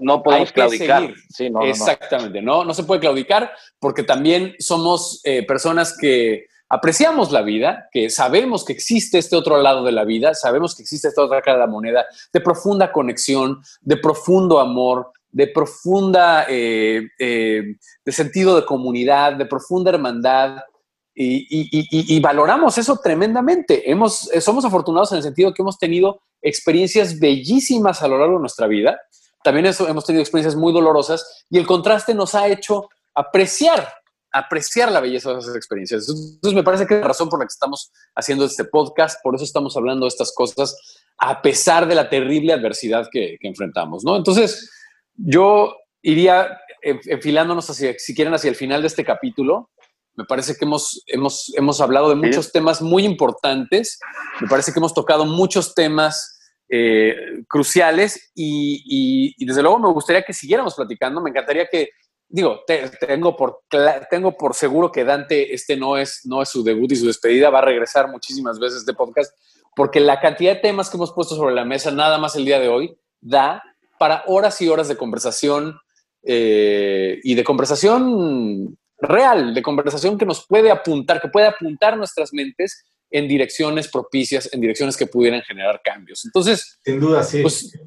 no, 0.00 0.22
podemos 0.22 0.50
claudicar. 0.50 1.12
Exactamente, 1.62 2.42
no, 2.42 2.64
no 2.64 2.74
se 2.74 2.84
puede 2.84 3.00
claudicar 3.00 3.52
porque 3.78 4.02
también 4.02 4.54
somos 4.58 5.20
eh, 5.24 5.44
personas 5.46 5.96
que 5.96 6.46
apreciamos 6.68 7.32
la 7.32 7.42
vida, 7.42 7.88
que 7.92 8.10
sabemos 8.10 8.64
que 8.64 8.72
existe 8.72 9.18
este 9.18 9.36
otro 9.36 9.60
lado 9.60 9.84
de 9.84 9.92
la 9.92 10.04
vida, 10.04 10.34
sabemos 10.34 10.74
que 10.74 10.82
existe 10.82 11.08
esta 11.08 11.22
otra 11.22 11.42
cara 11.42 11.58
de 11.58 11.64
la 11.64 11.70
moneda, 11.70 12.06
de 12.32 12.40
profunda 12.40 12.90
conexión, 12.92 13.62
de 13.82 13.96
profundo 13.96 14.58
amor, 14.58 15.12
de 15.32 15.46
profunda, 15.46 16.46
eh, 16.48 17.08
eh, 17.18 17.62
de 18.04 18.12
sentido 18.12 18.56
de 18.56 18.64
comunidad, 18.64 19.34
de 19.34 19.46
profunda 19.46 19.90
hermandad, 19.90 20.58
y, 21.22 22.18
valoramos 22.20 22.78
eso 22.78 22.98
tremendamente. 23.02 23.90
Hemos, 23.90 24.32
eh, 24.32 24.40
somos 24.40 24.64
afortunados 24.64 25.12
en 25.12 25.18
el 25.18 25.22
sentido 25.22 25.52
que 25.52 25.60
hemos 25.60 25.78
tenido 25.78 26.22
experiencias 26.40 27.18
bellísimas 27.18 28.02
a 28.02 28.08
lo 28.08 28.18
largo 28.18 28.34
de 28.34 28.40
nuestra 28.40 28.66
vida. 28.66 28.98
También 29.42 29.66
eso, 29.66 29.86
hemos 29.86 30.06
tenido 30.06 30.22
experiencias 30.22 30.56
muy 30.56 30.72
dolorosas 30.72 31.44
y 31.50 31.58
el 31.58 31.66
contraste 31.66 32.14
nos 32.14 32.34
ha 32.34 32.48
hecho 32.48 32.88
apreciar, 33.14 33.92
apreciar 34.32 34.90
la 34.92 35.00
belleza 35.00 35.32
de 35.32 35.40
esas 35.40 35.56
experiencias. 35.56 36.08
Entonces 36.08 36.54
me 36.54 36.62
parece 36.62 36.86
que 36.86 36.94
la 36.94 37.08
razón 37.08 37.28
por 37.28 37.38
la 37.38 37.44
que 37.44 37.52
estamos 37.52 37.92
haciendo 38.14 38.46
este 38.46 38.64
podcast, 38.64 39.20
por 39.22 39.34
eso 39.34 39.44
estamos 39.44 39.76
hablando 39.76 40.06
de 40.06 40.08
estas 40.08 40.32
cosas, 40.34 40.74
a 41.18 41.42
pesar 41.42 41.86
de 41.86 41.96
la 41.96 42.08
terrible 42.08 42.54
adversidad 42.54 43.08
que, 43.12 43.36
que 43.38 43.48
enfrentamos, 43.48 44.04
¿no? 44.04 44.16
Entonces, 44.16 44.70
yo 45.16 45.76
iría 46.02 46.58
enfilándonos 46.82 47.68
hacia, 47.68 47.94
si 47.98 48.14
quieren, 48.14 48.34
hacia 48.34 48.48
el 48.48 48.56
final 48.56 48.82
de 48.82 48.88
este 48.88 49.04
capítulo. 49.04 49.70
Me 50.14 50.24
parece 50.24 50.56
que 50.56 50.64
hemos, 50.64 51.02
hemos, 51.06 51.52
hemos 51.56 51.80
hablado 51.80 52.08
de 52.08 52.14
muchos 52.14 52.52
temas 52.52 52.82
muy 52.82 53.04
importantes. 53.04 53.98
Me 54.40 54.48
parece 54.48 54.72
que 54.72 54.78
hemos 54.78 54.94
tocado 54.94 55.24
muchos 55.24 55.74
temas 55.74 56.38
eh, 56.68 57.14
cruciales 57.48 58.30
y, 58.34 59.34
desde 59.44 59.62
luego 59.62 59.78
me 59.78 59.92
gustaría 59.92 60.22
que 60.22 60.32
siguiéramos 60.32 60.74
platicando. 60.74 61.20
Me 61.20 61.30
encantaría 61.30 61.68
que, 61.68 61.90
digo, 62.28 62.60
tengo, 62.66 63.36
por, 63.36 63.60
tengo 64.10 64.36
por 64.36 64.54
seguro 64.54 64.90
que 64.90 65.04
Dante 65.04 65.54
este 65.54 65.76
no 65.76 65.96
es, 65.96 66.22
no 66.24 66.42
es 66.42 66.48
su 66.48 66.62
debut 66.62 66.92
y 66.92 66.96
su 66.96 67.06
despedida. 67.06 67.50
Va 67.50 67.58
a 67.60 67.62
regresar 67.62 68.08
muchísimas 68.08 68.58
veces 68.58 68.84
de 68.84 68.94
podcast 68.94 69.34
porque 69.76 70.00
la 70.00 70.20
cantidad 70.20 70.54
de 70.54 70.60
temas 70.60 70.90
que 70.90 70.96
hemos 70.96 71.12
puesto 71.12 71.36
sobre 71.36 71.54
la 71.54 71.64
mesa 71.64 71.90
nada 71.90 72.18
más 72.18 72.34
el 72.36 72.44
día 72.44 72.58
de 72.58 72.68
hoy 72.68 72.96
da 73.20 73.62
para 74.00 74.24
horas 74.28 74.58
y 74.62 74.68
horas 74.70 74.88
de 74.88 74.96
conversación 74.96 75.78
eh, 76.22 77.20
y 77.22 77.34
de 77.34 77.44
conversación 77.44 78.78
real, 78.96 79.52
de 79.52 79.60
conversación 79.60 80.16
que 80.16 80.24
nos 80.24 80.46
puede 80.46 80.70
apuntar, 80.70 81.20
que 81.20 81.28
puede 81.28 81.46
apuntar 81.46 81.98
nuestras 81.98 82.32
mentes 82.32 82.86
en 83.10 83.28
direcciones 83.28 83.88
propicias, 83.88 84.48
en 84.54 84.62
direcciones 84.62 84.96
que 84.96 85.06
pudieran 85.06 85.42
generar 85.42 85.82
cambios. 85.84 86.24
Entonces, 86.24 86.78
sin 86.82 86.98
duda, 86.98 87.22
sí. 87.22 87.42
Pues, 87.42 87.78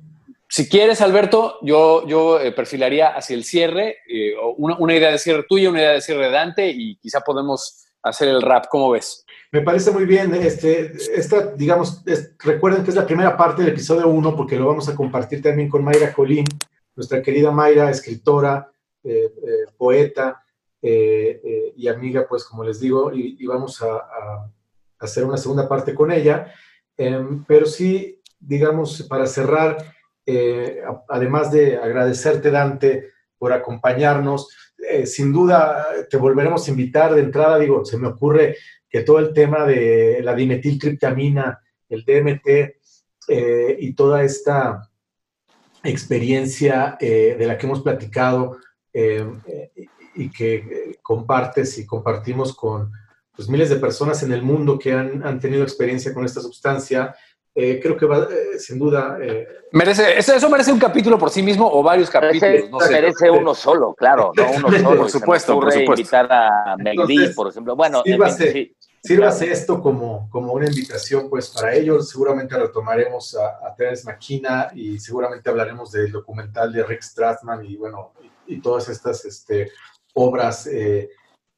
si 0.47 0.69
quieres, 0.69 1.01
Alberto, 1.01 1.57
yo, 1.63 2.05
yo 2.07 2.39
eh, 2.39 2.51
perfilaría 2.51 3.07
hacia 3.07 3.35
el 3.35 3.43
cierre, 3.43 3.97
eh, 4.07 4.35
una, 4.57 4.77
una, 4.77 4.95
idea 4.95 5.09
de 5.09 5.17
cierre 5.17 5.45
tuya, 5.49 5.71
una 5.71 5.79
idea 5.79 5.91
de 5.93 6.01
cierre 6.01 6.25
de 6.25 6.31
Dante 6.31 6.69
y 6.69 6.95
quizá 6.97 7.21
podemos 7.21 7.87
hacer 8.03 8.27
el 8.27 8.43
rap. 8.43 8.65
¿Cómo 8.69 8.91
ves? 8.91 9.22
Me 9.53 9.61
parece 9.61 9.91
muy 9.91 10.05
bien. 10.05 10.33
Este, 10.33 10.93
esta, 11.15 11.53
digamos, 11.53 12.03
recuerden 12.39 12.83
que 12.83 12.89
es 12.89 12.95
la 12.95 13.05
primera 13.05 13.37
parte 13.37 13.61
del 13.61 13.73
episodio 13.73 14.07
1 14.07 14.35
porque 14.35 14.57
lo 14.57 14.65
vamos 14.65 14.89
a 14.89 14.95
compartir 14.95 15.43
también 15.43 15.69
con 15.69 15.83
Mayra 15.83 16.11
Colín, 16.11 16.45
nuestra 16.95 17.21
querida 17.21 17.51
Mayra, 17.51 17.91
escritora, 17.91 18.71
eh, 19.03 19.31
eh, 19.31 19.71
poeta 19.77 20.43
eh, 20.81 21.71
y 21.77 21.87
amiga, 21.87 22.25
pues 22.27 22.45
como 22.45 22.63
les 22.63 22.79
digo, 22.79 23.13
y, 23.13 23.45
vamos 23.45 23.79
a, 23.83 24.49
hacer 24.97 25.23
una 25.23 25.37
segunda 25.37 25.69
parte 25.69 25.93
con 25.93 26.11
ella. 26.11 26.51
Em, 26.97 27.43
pero 27.45 27.67
sí, 27.67 28.19
digamos, 28.39 29.03
para 29.03 29.27
cerrar, 29.27 29.77
además 31.07 31.51
de 31.51 31.77
agradecerte, 31.77 32.49
Dante, 32.49 33.11
por 33.37 33.53
acompañarnos, 33.53 34.49
sin 35.05 35.31
duda 35.31 35.85
te 36.09 36.17
volveremos 36.17 36.67
a 36.67 36.71
invitar 36.71 37.13
de 37.13 37.21
entrada, 37.21 37.59
digo, 37.59 37.85
se 37.85 37.97
me 37.99 38.07
ocurre 38.07 38.57
que 38.93 39.01
todo 39.01 39.17
el 39.17 39.33
tema 39.33 39.65
de 39.65 40.21
la 40.21 40.35
dimetiltriptamina, 40.35 41.59
el 41.89 42.05
DMT 42.05 42.47
eh, 43.27 43.77
y 43.79 43.93
toda 43.93 44.23
esta 44.23 44.87
experiencia 45.83 46.95
eh, 46.99 47.35
de 47.37 47.47
la 47.47 47.57
que 47.57 47.65
hemos 47.65 47.81
platicado 47.81 48.59
eh, 48.93 49.25
y 50.13 50.29
que 50.29 50.99
compartes 51.01 51.79
y 51.79 51.87
compartimos 51.87 52.55
con 52.55 52.91
pues, 53.35 53.49
miles 53.49 53.71
de 53.71 53.77
personas 53.77 54.21
en 54.21 54.31
el 54.31 54.43
mundo 54.43 54.77
que 54.77 54.93
han, 54.93 55.25
han 55.25 55.39
tenido 55.39 55.63
experiencia 55.63 56.13
con 56.13 56.23
esta 56.23 56.41
sustancia, 56.41 57.15
creo 57.53 57.97
que 57.97 58.05
va, 58.05 58.27
sin 58.57 58.79
duda... 58.79 59.17
merece, 59.71 60.17
eso 60.17 60.49
merece 60.49 60.71
un 60.71 60.79
capítulo 60.79 61.17
por 61.17 61.29
sí 61.29 61.43
mismo 61.43 61.69
o 61.71 61.83
varios 61.83 62.09
capítulos. 62.09 62.69
no 62.69 62.79
sé. 62.79 62.93
merece 62.93 63.29
uno 63.29 63.53
solo, 63.53 63.93
claro, 63.93 64.31
no 64.35 64.51
uno 64.51 64.71
solo. 64.71 64.97
por 64.97 65.09
supuesto, 65.09 65.53
por 65.53 65.71
supuesto. 65.71 65.91
invitar 65.91 66.27
a 66.31 66.75
Megdi, 66.77 67.29
por 67.33 67.49
ejemplo. 67.49 67.75
Bueno, 67.75 68.01
sí, 68.03 68.75
Sírvase 69.05 69.51
esto 69.51 69.81
como, 69.81 70.29
como 70.29 70.53
una 70.53 70.65
invitación 70.65 71.29
pues 71.29 71.49
para 71.49 71.75
ellos. 71.75 72.09
Seguramente 72.09 72.57
retomaremos 72.57 73.35
a, 73.35 73.67
a 73.67 73.75
Terence 73.75 74.05
McKenna 74.05 74.71
y 74.73 74.97
seguramente 74.97 75.49
hablaremos 75.49 75.91
del 75.91 76.09
documental 76.09 76.71
de 76.71 76.83
Rick 76.83 77.01
Strassman 77.01 77.65
y 77.65 77.75
bueno, 77.75 78.13
y, 78.47 78.61
todas 78.61 78.87
estas 78.87 79.25
este, 79.25 79.71
obras 80.13 80.67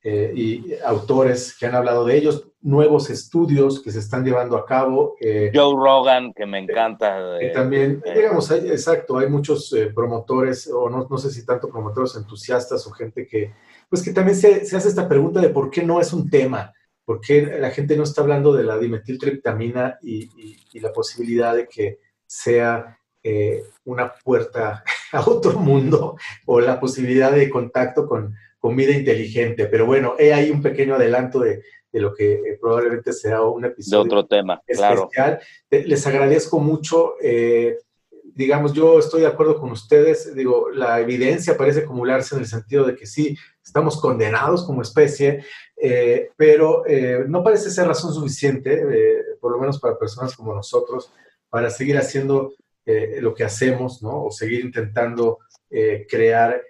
eh, 0.05 0.31
eh, 0.31 0.31
y 0.35 0.73
autores 0.85 1.57
que 1.57 1.65
han 1.65 1.73
hablado 1.73 2.05
de 2.05 2.15
ellos, 2.15 2.47
nuevos 2.61 3.09
estudios 3.09 3.81
que 3.81 3.91
se 3.91 3.97
están 3.97 4.23
llevando 4.23 4.55
a 4.55 4.63
cabo. 4.63 5.15
Eh, 5.19 5.51
Joe 5.51 5.73
Rogan, 5.75 6.31
que 6.31 6.45
me 6.45 6.59
encanta. 6.59 7.41
Y 7.41 7.51
también, 7.51 8.03
digamos, 8.13 8.51
exacto, 8.51 9.17
hay 9.17 9.27
muchos 9.29 9.75
promotores, 9.95 10.69
o 10.71 10.91
no, 10.91 11.07
no, 11.09 11.17
sé 11.17 11.31
si 11.31 11.43
tanto 11.43 11.69
promotores 11.69 12.15
entusiastas 12.15 12.85
o 12.85 12.91
gente 12.91 13.25
que, 13.25 13.53
pues 13.89 14.03
que 14.03 14.13
también 14.13 14.37
se, 14.37 14.63
se 14.65 14.77
hace 14.77 14.89
esta 14.89 15.09
pregunta 15.09 15.41
de 15.41 15.49
por 15.49 15.71
qué 15.71 15.81
no 15.81 15.99
es 15.99 16.13
un 16.13 16.29
tema. 16.29 16.71
¿Por 17.03 17.19
qué 17.19 17.57
la 17.59 17.71
gente 17.71 17.97
no 17.97 18.03
está 18.03 18.21
hablando 18.21 18.53
de 18.53 18.63
la 18.63 18.77
dimetiltriptamina 18.77 19.97
y, 20.03 20.29
y, 20.71 20.79
la 20.81 20.93
posibilidad 20.93 21.55
de 21.55 21.67
que 21.67 21.99
sea 22.27 22.99
eh, 23.23 23.63
una 23.85 24.13
puerta 24.23 24.83
a 25.13 25.21
otro 25.21 25.59
mundo 25.59 26.15
o 26.45 26.59
la 26.59 26.79
posibilidad 26.79 27.31
de 27.31 27.49
contacto 27.49 28.07
con, 28.07 28.35
con 28.65 28.75
vida 28.75 28.93
inteligente? 28.93 29.67
Pero 29.67 29.85
bueno, 29.85 30.15
he 30.17 30.33
ahí 30.33 30.49
un 30.49 30.63
pequeño 30.63 30.95
adelanto 30.95 31.39
de, 31.39 31.61
de 31.91 31.99
lo 31.99 32.15
que 32.15 32.33
eh, 32.33 32.57
probablemente 32.59 33.13
será 33.13 33.43
un 33.43 33.63
episodio. 33.63 33.99
De 33.99 34.07
otro 34.07 34.25
tema, 34.25 34.59
especial. 34.65 35.07
claro. 35.11 35.39
Les 35.69 36.07
agradezco 36.07 36.59
mucho. 36.59 37.13
Eh, 37.21 37.77
digamos, 38.33 38.73
yo 38.73 38.97
estoy 38.97 39.21
de 39.21 39.27
acuerdo 39.27 39.59
con 39.59 39.69
ustedes. 39.69 40.33
Digo, 40.33 40.71
la 40.71 40.99
evidencia 40.99 41.55
parece 41.55 41.81
acumularse 41.81 42.33
en 42.33 42.41
el 42.41 42.47
sentido 42.47 42.85
de 42.85 42.95
que 42.95 43.05
sí, 43.05 43.37
estamos 43.63 44.01
condenados 44.01 44.65
como 44.65 44.81
especie, 44.81 45.45
eh, 45.77 46.31
pero 46.35 46.87
eh, 46.87 47.25
no 47.27 47.43
parece 47.43 47.69
ser 47.69 47.87
razón 47.87 48.15
suficiente, 48.15 48.73
eh, 48.73 49.21
por 49.39 49.51
lo 49.51 49.59
menos 49.59 49.79
para 49.79 49.99
personas 49.99 50.35
como 50.35 50.55
nosotros, 50.55 51.11
para 51.51 51.69
seguir 51.69 51.99
haciendo 51.99 52.53
lo 53.19 53.33
que 53.33 53.43
hacemos, 53.43 54.03
¿no? 54.03 54.25
O 54.25 54.29
seguir 54.29 54.63
intentando 54.63 55.39
crear 56.07 56.61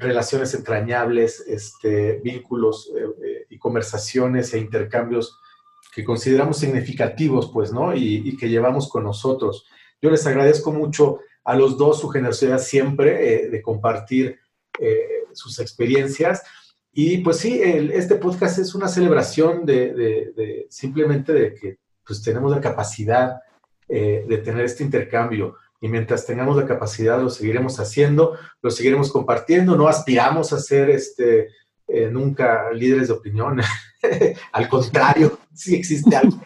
relaciones 0.00 0.54
entrañables, 0.54 1.38
este, 1.46 2.20
vínculos 2.24 2.92
y 3.48 3.58
conversaciones 3.58 4.52
e 4.52 4.58
intercambios 4.58 5.38
que 5.94 6.02
consideramos 6.02 6.56
significativos, 6.56 7.50
pues, 7.52 7.72
¿no? 7.72 7.94
Y, 7.94 8.28
y, 8.28 8.36
que 8.36 8.48
llevamos 8.48 8.88
con 8.88 9.04
nosotros. 9.04 9.66
Yo 10.00 10.10
les 10.10 10.26
agradezco 10.26 10.72
mucho 10.72 11.20
a 11.44 11.54
los 11.54 11.78
dos 11.78 12.00
su 12.00 12.08
generosidad 12.08 12.58
siempre 12.58 13.48
de 13.48 13.62
compartir 13.62 14.40
sus 15.32 15.60
experiencias 15.60 16.42
y 16.94 17.18
pues 17.18 17.38
sí, 17.38 17.58
este 17.62 18.16
podcast 18.16 18.58
es 18.58 18.74
una 18.74 18.86
celebración 18.86 19.64
de, 19.64 20.66
simplemente 20.68 21.32
de 21.32 21.54
que 21.54 21.78
pues 22.06 22.22
tenemos 22.22 22.50
la 22.50 22.60
capacidad 22.60 23.40
eh, 23.88 24.26
de 24.28 24.38
tener 24.38 24.66
este 24.66 24.84
intercambio 24.84 25.56
y 25.82 25.88
mientras 25.88 26.24
tengamos 26.24 26.56
la 26.56 26.64
capacidad 26.64 27.20
lo 27.20 27.28
seguiremos 27.28 27.80
haciendo, 27.80 28.38
lo 28.62 28.70
seguiremos 28.70 29.10
compartiendo, 29.10 29.76
no 29.76 29.88
aspiramos 29.88 30.52
a 30.52 30.60
ser 30.60 30.88
este, 30.90 31.48
eh, 31.88 32.08
nunca 32.08 32.70
líderes 32.72 33.08
de 33.08 33.14
opinión. 33.14 33.60
Al 34.52 34.68
contrario, 34.68 35.40
sí 35.52 35.74
existe 35.74 36.14
algo, 36.14 36.40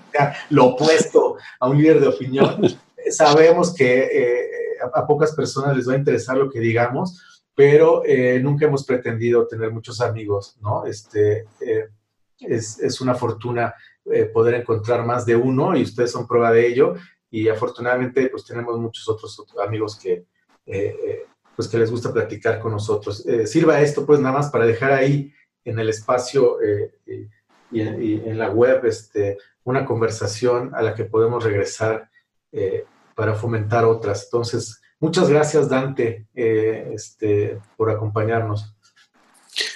lo 0.49 0.69
opuesto 0.69 1.37
a 1.61 1.69
un 1.69 1.77
líder 1.77 2.01
de 2.01 2.09
opinión. 2.09 2.63
Sabemos 3.11 3.75
que 3.75 4.05
eh, 4.05 4.49
a, 4.95 5.07
pocas 5.07 5.33
personas 5.35 5.77
les 5.77 5.87
va 5.87 5.93
a 5.93 5.99
interesar 5.99 6.39
lo 6.39 6.51
que 6.51 6.59
digamos, 6.59 7.45
pero 7.55 8.05
eh, 8.07 8.41
nunca 8.43 8.65
hemos 8.65 8.87
pretendido 8.87 9.47
tener 9.47 9.71
muchos 9.71 10.01
amigos, 10.01 10.57
¿no? 10.63 10.87
Este, 10.87 11.45
es, 12.41 12.81
es, 12.81 13.01
una 13.03 13.15
fortuna 13.15 13.75
poder 14.33 14.55
encontrar 14.55 15.05
más 15.05 15.27
de 15.27 15.35
uno 15.37 15.77
y 15.77 15.83
ustedes 15.83 16.13
son 16.13 16.27
prueba 16.27 16.53
de 16.53 16.67
ello. 16.67 16.95
Y 17.31 17.49
afortunadamente, 17.49 18.29
pues 18.29 18.45
tenemos 18.45 18.79
muchos 18.79 19.09
otros 19.09 19.45
amigos 19.65 19.99
que, 19.99 20.25
pues 21.55 21.69
que 21.69 21.79
les 21.79 21.91
gusta 21.91 22.13
platicar 22.13 22.61
con 22.61 22.73
nosotros. 22.73 23.25
sirva 23.45 23.81
esto, 23.81 24.07
pues 24.07 24.21
nada 24.21 24.37
más 24.37 24.51
para 24.51 24.67
dejar 24.67 24.93
ahí 24.93 25.33
en 25.67 25.79
el 25.79 25.89
espacio 25.91 26.59
eh, 26.63 26.93
y, 27.71 27.81
en, 27.81 28.39
la 28.39 28.49
web 28.51 28.87
este, 28.87 29.37
una 29.65 29.85
conversación 29.85 30.73
a 30.75 30.81
la 30.81 30.95
que 30.95 31.05
podemos 31.05 31.45
regresar 31.45 32.09
eh, 32.53 32.85
para 33.15 33.35
fomentar 33.35 33.85
otras. 33.85 34.25
Entonces, 34.25 34.81
muchas 35.01 35.29
gracias 35.29 35.69
Dante 35.69 36.29
eh, 36.35 36.93
este, 36.95 37.61
por 37.77 37.91
acompañarnos. 37.91 38.73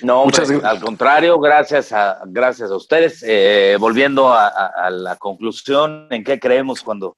No, 0.02 0.24
muchas 0.24 0.50
al 0.50 0.80
contrario, 0.80 1.40
gracias 1.40 1.92
a, 1.92 2.20
gracias 2.26 2.70
a 2.70 2.76
ustedes. 2.76 3.24
volviendo 3.80 4.32
a, 4.32 4.90
la 4.90 5.16
conclusión, 5.16 6.06
¿en 6.10 6.22
qué 6.22 6.38
creemos 6.38 6.82
cuando, 6.82 7.16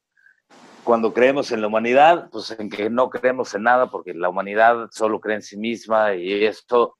cuando 0.84 1.12
creemos 1.12 1.52
en 1.52 1.60
la 1.60 1.66
humanidad? 1.68 2.28
Pues 2.30 2.50
en 2.58 2.68
que 2.68 2.90
no 2.90 3.10
creemos 3.10 3.54
en 3.54 3.64
nada, 3.64 3.90
porque 3.90 4.14
la 4.14 4.28
humanidad 4.28 4.88
solo 4.90 5.20
cree 5.20 5.36
en 5.36 5.42
sí 5.42 5.56
misma 5.56 6.14
y 6.14 6.44
esto 6.44 6.96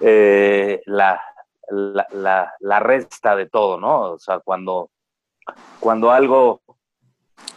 eh, 0.00 0.82
la, 0.86 1.20
la, 1.68 2.52
la, 2.60 2.80
resta 2.80 3.34
de 3.34 3.46
todo, 3.46 3.80
¿no? 3.80 4.12
O 4.12 4.18
sea, 4.18 4.40
cuando, 4.40 4.90
cuando 5.80 6.10
algo 6.10 6.62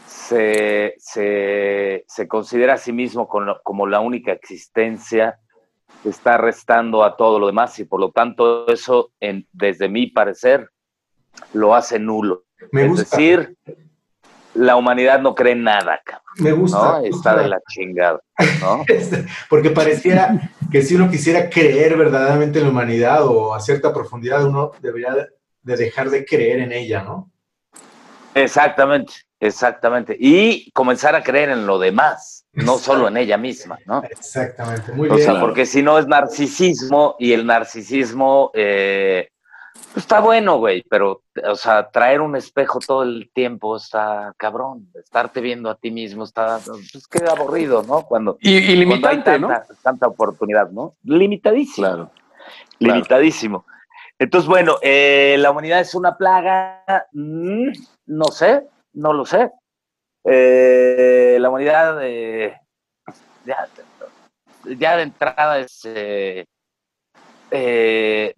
se, 0.05 0.95
se, 0.97 2.05
se 2.07 2.27
considera 2.27 2.75
a 2.75 2.77
sí 2.77 2.93
mismo 2.93 3.27
como, 3.27 3.59
como 3.63 3.87
la 3.87 3.99
única 3.99 4.31
existencia, 4.31 5.39
está 6.05 6.37
restando 6.37 7.03
a 7.03 7.17
todo 7.17 7.39
lo 7.39 7.47
demás 7.47 7.77
y 7.79 7.85
por 7.85 7.99
lo 7.99 8.11
tanto 8.11 8.67
eso, 8.67 9.11
en, 9.19 9.47
desde 9.51 9.89
mi 9.89 10.07
parecer, 10.07 10.69
lo 11.53 11.75
hace 11.75 11.99
nulo. 11.99 12.45
es 12.71 12.97
decir, 12.97 13.57
la 14.53 14.76
humanidad 14.76 15.19
no 15.19 15.35
cree 15.35 15.55
nada, 15.55 16.01
cabrón. 16.03 16.26
Me 16.39 16.51
gusta. 16.51 17.01
Está 17.03 17.35
de 17.38 17.47
la 17.47 17.59
chingada, 17.69 18.19
¿no? 18.61 18.84
Este, 18.88 19.26
porque 19.49 19.69
pareciera 19.69 20.51
que 20.71 20.81
si 20.81 20.95
uno 20.95 21.09
quisiera 21.09 21.49
creer 21.49 21.97
verdaderamente 21.97 22.59
en 22.59 22.65
la 22.65 22.71
humanidad 22.71 23.26
o 23.26 23.53
a 23.53 23.59
cierta 23.59 23.93
profundidad, 23.93 24.45
uno 24.45 24.71
debería 24.81 25.13
de 25.61 25.76
dejar 25.76 26.09
de 26.09 26.26
creer 26.26 26.59
en 26.59 26.71
ella, 26.71 27.03
¿no? 27.03 27.31
Exactamente, 28.34 29.13
exactamente. 29.39 30.15
Y 30.19 30.71
comenzar 30.71 31.15
a 31.15 31.23
creer 31.23 31.49
en 31.49 31.65
lo 31.65 31.80
demás, 31.80 32.45
no 32.53 32.77
solo 32.77 33.07
en 33.07 33.17
ella 33.17 33.38
misma, 33.38 33.77
¿no? 33.85 34.03
Exactamente, 34.03 34.91
muy 34.91 35.09
bien. 35.09 35.19
O 35.19 35.23
sea, 35.23 35.39
porque 35.39 35.65
si 35.65 35.81
no 35.81 35.97
es 35.99 36.07
narcisismo 36.07 37.15
y 37.19 37.34
el 37.34 37.45
narcisismo 37.45 38.51
eh, 38.53 39.30
está 39.95 40.19
bueno, 40.19 40.57
güey, 40.57 40.84
pero, 40.89 41.23
o 41.43 41.56
sea, 41.56 41.89
traer 41.89 42.22
un 42.22 42.35
espejo 42.35 42.80
todo 42.80 43.03
el 43.03 43.30
tiempo 43.34 43.76
está 43.76 44.34
cabrón. 44.38 44.89
Estarte 44.95 45.41
viendo 45.41 45.69
a 45.69 45.76
ti 45.76 45.91
mismo 45.91 46.23
está, 46.23 46.60
pues 46.65 47.07
queda 47.07 47.31
aburrido, 47.31 47.84
¿no? 47.84 48.03
Cuando, 48.03 48.38
y, 48.41 48.60
limitante, 48.76 49.31
hay 49.31 49.39
tanta, 49.39 49.39
¿no? 49.39 49.76
Tanta 49.81 50.07
oportunidad, 50.07 50.69
¿no? 50.69 50.95
Limitadísimo. 51.03 51.88
Claro. 51.88 52.11
Limitadísimo. 52.80 53.65
Entonces, 54.18 54.49
bueno, 54.49 54.77
eh, 54.81 55.38
la 55.39 55.51
humanidad 55.51 55.80
es 55.80 55.95
una 55.95 56.18
plaga, 56.18 56.84
mm, 57.14 57.69
no 58.07 58.26
sé, 58.26 58.68
no 58.93 59.14
lo 59.14 59.26
sé. 59.26 59.49
Eh, 60.26 61.38
la 61.39 61.49
humanidad, 61.49 61.99
eh, 62.03 62.60
ya, 63.45 63.68
ya, 64.77 64.97
de 64.97 65.03
entrada 65.03 65.60
es, 65.60 65.88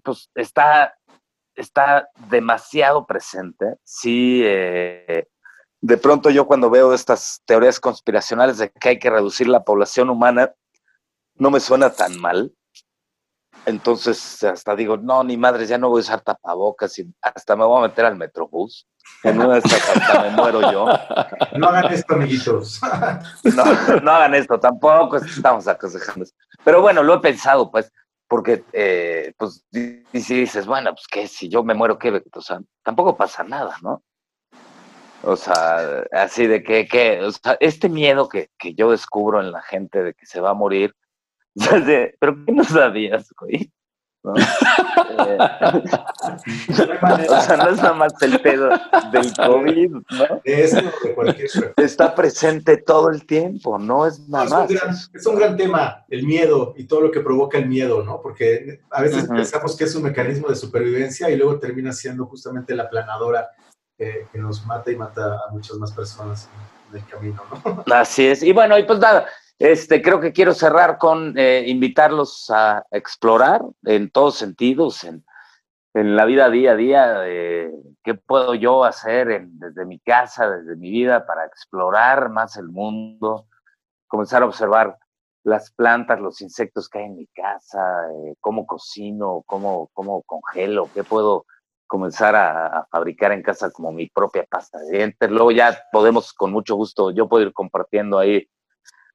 pues 0.03 0.29
está 0.35 0.95
está 1.61 2.09
demasiado 2.29 3.05
presente. 3.05 3.75
Sí, 3.83 4.41
eh, 4.43 5.27
de 5.81 5.97
pronto 5.97 6.29
yo 6.29 6.45
cuando 6.45 6.69
veo 6.69 6.93
estas 6.93 7.41
teorías 7.45 7.79
conspiracionales 7.79 8.57
de 8.57 8.71
que 8.71 8.89
hay 8.89 8.99
que 8.99 9.09
reducir 9.09 9.47
la 9.47 9.63
población 9.63 10.09
humana, 10.09 10.53
no 11.35 11.49
me 11.49 11.59
suena 11.59 11.91
tan 11.91 12.19
mal. 12.19 12.53
Entonces 13.65 14.43
hasta 14.43 14.75
digo, 14.75 14.97
no, 14.97 15.23
ni 15.23 15.37
madres, 15.37 15.69
ya 15.69 15.77
no 15.77 15.89
voy 15.89 15.99
a 15.99 16.01
usar 16.01 16.21
tapabocas 16.21 16.97
y 16.99 17.13
hasta 17.21 17.55
me 17.55 17.65
voy 17.65 17.79
a 17.79 17.87
meter 17.87 18.05
al 18.05 18.15
metrobús. 18.15 18.87
En 19.23 19.39
una 19.39 19.53
de 19.53 19.59
estas 19.59 19.97
hasta 19.97 20.21
me 20.21 20.29
muero 20.31 20.71
yo. 20.71 20.85
No 21.57 21.67
hagan 21.67 21.91
esto, 21.93 22.13
amiguitos. 22.15 22.79
No, 23.43 23.99
no 24.01 24.11
hagan 24.11 24.35
esto, 24.35 24.59
tampoco 24.59 25.17
estamos 25.17 25.67
aconsejando. 25.67 26.25
Pero 26.63 26.81
bueno, 26.81 27.03
lo 27.03 27.15
he 27.15 27.19
pensado, 27.19 27.69
pues, 27.71 27.91
porque 28.31 28.63
eh, 28.71 29.33
pues 29.37 29.65
y 29.73 30.21
si 30.21 30.39
dices, 30.39 30.65
bueno, 30.65 30.93
pues 30.93 31.05
que 31.05 31.27
si 31.27 31.49
yo 31.49 31.65
me 31.65 31.73
muero, 31.73 31.99
¿qué? 31.99 32.23
O 32.33 32.41
sea, 32.41 32.61
tampoco 32.81 33.17
pasa 33.17 33.43
nada, 33.43 33.75
¿no? 33.81 34.03
O 35.21 35.35
sea, 35.35 36.05
así 36.13 36.47
de 36.47 36.63
que, 36.63 36.87
que 36.87 37.19
o 37.19 37.29
sea, 37.33 37.57
este 37.59 37.89
miedo 37.89 38.29
que, 38.29 38.49
que, 38.57 38.73
yo 38.73 38.91
descubro 38.91 39.41
en 39.41 39.51
la 39.51 39.61
gente 39.61 40.01
de 40.01 40.13
que 40.13 40.25
se 40.25 40.39
va 40.39 40.51
a 40.51 40.53
morir, 40.53 40.95
pero 42.21 42.45
¿qué 42.45 42.53
no 42.53 42.63
sabías, 42.63 43.33
güey? 43.37 43.69
¿No? 44.23 44.33
Eh, 44.37 45.37
o 47.29 47.41
sea, 47.41 47.57
no 47.57 47.69
es 47.69 47.77
nada 47.77 47.93
más 47.93 48.13
el 48.21 48.39
pedo 48.41 48.69
del 49.11 49.33
COVID, 49.33 49.91
¿no? 49.91 50.41
Está 51.77 52.15
presente 52.15 52.77
todo 52.77 53.09
el 53.09 53.25
tiempo, 53.25 53.77
no 53.77 54.05
es 54.05 54.27
nada 54.29 54.45
más. 54.45 54.71
Es 55.13 55.25
un, 55.25 55.35
gran, 55.35 55.57
tema, 55.57 56.05
el 56.09 56.25
miedo 56.25 56.73
y 56.77 56.85
todo 56.85 57.01
lo 57.01 57.11
que 57.11 57.21
provoca 57.21 57.57
el 57.57 57.67
miedo, 57.67 58.03
¿no? 58.03 58.21
Porque 58.21 58.81
a 58.89 59.01
veces 59.01 59.27
pensamos 59.27 59.75
que 59.75 59.85
es 59.85 59.95
un 59.95 60.03
mecanismo 60.03 60.47
de 60.49 60.55
supervivencia 60.55 61.29
y 61.29 61.37
luego 61.37 61.59
termina 61.59 61.91
siendo 61.91 62.25
justamente 62.25 62.75
la 62.75 62.89
planadora 62.89 63.49
que 63.97 64.27
nos 64.33 64.65
mata 64.65 64.91
y 64.91 64.95
mata 64.95 65.35
a 65.47 65.51
muchas 65.51 65.77
más 65.77 65.91
personas 65.91 66.49
en 66.89 66.97
el 66.97 67.05
camino, 67.05 67.43
¿no? 67.49 67.83
Así 67.93 68.25
es. 68.25 68.41
Y 68.41 68.51
bueno, 68.51 68.77
y 68.77 68.83
pues 68.83 68.97
nada, 68.99 69.27
este, 69.61 70.01
creo 70.01 70.19
que 70.19 70.33
quiero 70.33 70.53
cerrar 70.53 70.97
con 70.97 71.37
eh, 71.37 71.65
invitarlos 71.67 72.49
a 72.49 72.83
explorar 72.89 73.61
en 73.83 74.09
todos 74.09 74.35
sentidos, 74.35 75.03
en, 75.03 75.23
la 75.93 76.23
vida 76.25 76.49
día 76.49 76.71
a 76.71 76.75
día, 76.75 77.21
qué 78.01 78.13
puedo 78.13 78.55
yo 78.55 78.85
hacer 78.85 79.45
desde 79.45 79.85
mi 79.85 79.99
casa, 79.99 80.49
desde 80.49 80.77
mi 80.77 80.89
vida, 80.89 81.25
para 81.25 81.45
explorar 81.45 82.29
más 82.29 82.55
el 82.55 82.69
mundo, 82.69 83.45
comenzar 84.07 84.41
a 84.41 84.45
observar 84.45 84.97
las 85.43 85.71
plantas, 85.71 86.19
los 86.19 86.41
insectos 86.41 86.87
que 86.87 86.99
hay 86.99 87.05
en 87.05 87.17
mi 87.17 87.27
casa, 87.27 87.79
eh, 88.09 88.35
cómo 88.39 88.65
cocino, 88.65 89.43
cómo, 89.45 89.89
cómo 89.93 90.21
congelo, 90.23 90.89
qué 90.93 91.03
puedo 91.03 91.45
comenzar 91.87 92.35
a, 92.35 92.67
a, 92.67 92.85
fabricar 92.85 93.31
en 93.33 93.43
casa 93.43 93.69
como 93.69 93.91
mi 93.91 94.07
propia 94.07 94.45
pasta 94.49 94.79
de 94.79 94.97
dientes. 94.97 95.29
Luego 95.29 95.51
ya 95.51 95.77
podemos 95.91 96.33
con 96.33 96.51
mucho 96.51 96.75
gusto, 96.75 97.11
yo 97.11 97.27
puedo 97.27 97.45
ir 97.45 97.53
compartiendo 97.53 98.17
ahí 98.17 98.47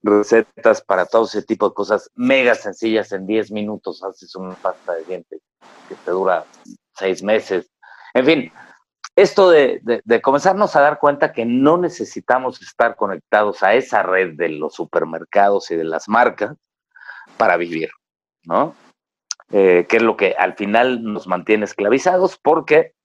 recetas 0.06 0.80
para 0.80 1.06
todo 1.06 1.24
ese 1.24 1.42
tipo 1.42 1.68
de 1.68 1.74
cosas 1.74 2.10
mega 2.14 2.54
sencillas. 2.54 3.12
En 3.12 3.26
10 3.26 3.52
minutos 3.52 4.02
haces 4.02 4.34
una 4.36 4.54
pasta 4.54 4.94
de 4.94 5.04
dientes 5.04 5.40
que 5.88 5.94
te 5.94 6.10
dura 6.10 6.44
6 6.94 7.22
meses. 7.22 7.70
En 8.14 8.24
fin, 8.24 8.52
esto 9.14 9.50
de, 9.50 9.80
de, 9.82 10.22
comenzarnos 10.22 10.76
a 10.76 10.80
dar 10.80 10.98
cuenta 10.98 11.32
que 11.32 11.44
no 11.44 11.78
necesitamos 11.78 12.60
estar 12.62 12.96
conectados 12.96 13.62
a 13.62 13.74
esa 13.74 14.02
red 14.02 14.34
de 14.36 14.50
los 14.50 14.74
supermercados 14.74 15.70
y 15.70 15.76
de 15.76 15.84
las 15.84 16.08
marcas 16.08 16.56
para 17.36 17.56
vivir, 17.56 17.90
¿no? 18.44 18.74
Eh, 19.52 19.86
que 19.88 19.98
es 19.98 20.02
lo 20.02 20.16
que 20.16 20.34
al 20.36 20.54
final 20.54 21.04
nos 21.04 21.28
mantiene 21.28 21.66
esclavizados 21.66 22.36
porque 22.36 22.95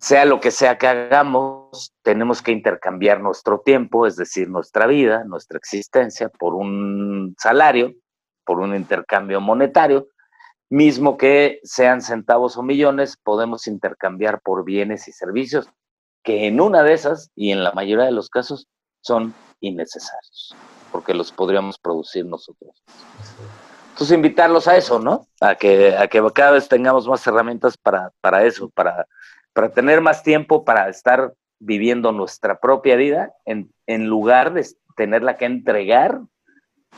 sea 0.00 0.24
lo 0.24 0.40
que 0.40 0.50
sea 0.50 0.78
que 0.78 0.86
hagamos, 0.86 1.92
tenemos 2.02 2.42
que 2.42 2.52
intercambiar 2.52 3.20
nuestro 3.20 3.60
tiempo, 3.60 4.06
es 4.06 4.16
decir, 4.16 4.48
nuestra 4.48 4.86
vida, 4.86 5.24
nuestra 5.24 5.58
existencia, 5.58 6.28
por 6.28 6.54
un 6.54 7.34
salario, 7.38 7.94
por 8.44 8.60
un 8.60 8.74
intercambio 8.74 9.40
monetario, 9.40 10.08
mismo 10.70 11.16
que 11.16 11.60
sean 11.62 12.02
centavos 12.02 12.56
o 12.56 12.62
millones, 12.62 13.16
podemos 13.22 13.66
intercambiar 13.66 14.40
por 14.40 14.64
bienes 14.64 15.08
y 15.08 15.12
servicios 15.12 15.68
que 16.22 16.46
en 16.46 16.60
una 16.60 16.82
de 16.82 16.92
esas, 16.92 17.30
y 17.34 17.52
en 17.52 17.64
la 17.64 17.72
mayoría 17.72 18.04
de 18.04 18.12
los 18.12 18.28
casos, 18.28 18.66
son 19.00 19.34
innecesarios, 19.60 20.54
porque 20.92 21.14
los 21.14 21.32
podríamos 21.32 21.78
producir 21.78 22.26
nosotros. 22.26 22.82
Entonces, 23.90 24.14
invitarlos 24.14 24.68
a 24.68 24.76
eso, 24.76 24.98
¿no? 24.98 25.26
A 25.40 25.54
que, 25.54 25.96
a 25.96 26.06
que 26.06 26.22
cada 26.34 26.52
vez 26.52 26.68
tengamos 26.68 27.08
más 27.08 27.26
herramientas 27.26 27.76
para, 27.76 28.12
para 28.20 28.44
eso, 28.44 28.68
para 28.68 29.06
para 29.58 29.70
tener 29.70 30.00
más 30.00 30.22
tiempo 30.22 30.64
para 30.64 30.88
estar 30.88 31.34
viviendo 31.58 32.12
nuestra 32.12 32.60
propia 32.60 32.94
vida 32.94 33.32
en, 33.44 33.74
en 33.88 34.06
lugar 34.06 34.54
de 34.54 34.64
tenerla 34.96 35.36
que 35.36 35.46
entregar 35.46 36.20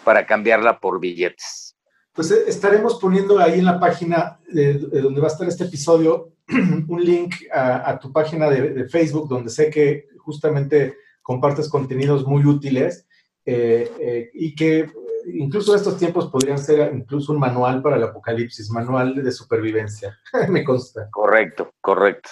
para 0.04 0.26
cambiarla 0.26 0.78
por 0.78 1.00
billetes. 1.00 1.74
pues 2.12 2.30
eh, 2.30 2.44
estaremos 2.48 3.00
poniendo 3.00 3.38
ahí 3.38 3.60
en 3.60 3.64
la 3.64 3.80
página 3.80 4.38
de, 4.46 4.74
donde 4.74 5.22
va 5.22 5.28
a 5.28 5.30
estar 5.30 5.48
este 5.48 5.64
episodio 5.64 6.34
un 6.88 7.02
link 7.02 7.34
a, 7.50 7.98
tu 7.98 8.12
página 8.12 8.50
de, 8.50 8.86
Facebook, 8.90 9.26
donde 9.26 9.48
sé 9.48 9.70
que 9.70 10.08
justamente 10.18 10.98
compartes 11.22 11.66
contenidos 11.66 12.26
muy 12.26 12.44
útiles 12.44 13.06
eh, 13.46 13.90
eh, 13.98 14.30
y 14.34 14.54
que 14.54 14.86
incluso 15.32 15.74
estos 15.74 15.96
tiempos 15.96 16.26
podrían 16.26 16.58
ser 16.58 16.92
incluso 16.94 17.32
un 17.32 17.38
manual 17.38 17.80
para 17.80 17.96
el 17.96 18.02
apocalipsis, 18.02 18.70
manual 18.70 19.14
de 19.14 19.32
supervivencia, 19.32 20.18
me 20.50 20.62
consta. 20.62 21.08
Correcto, 21.10 21.72
correcto. 21.80 22.28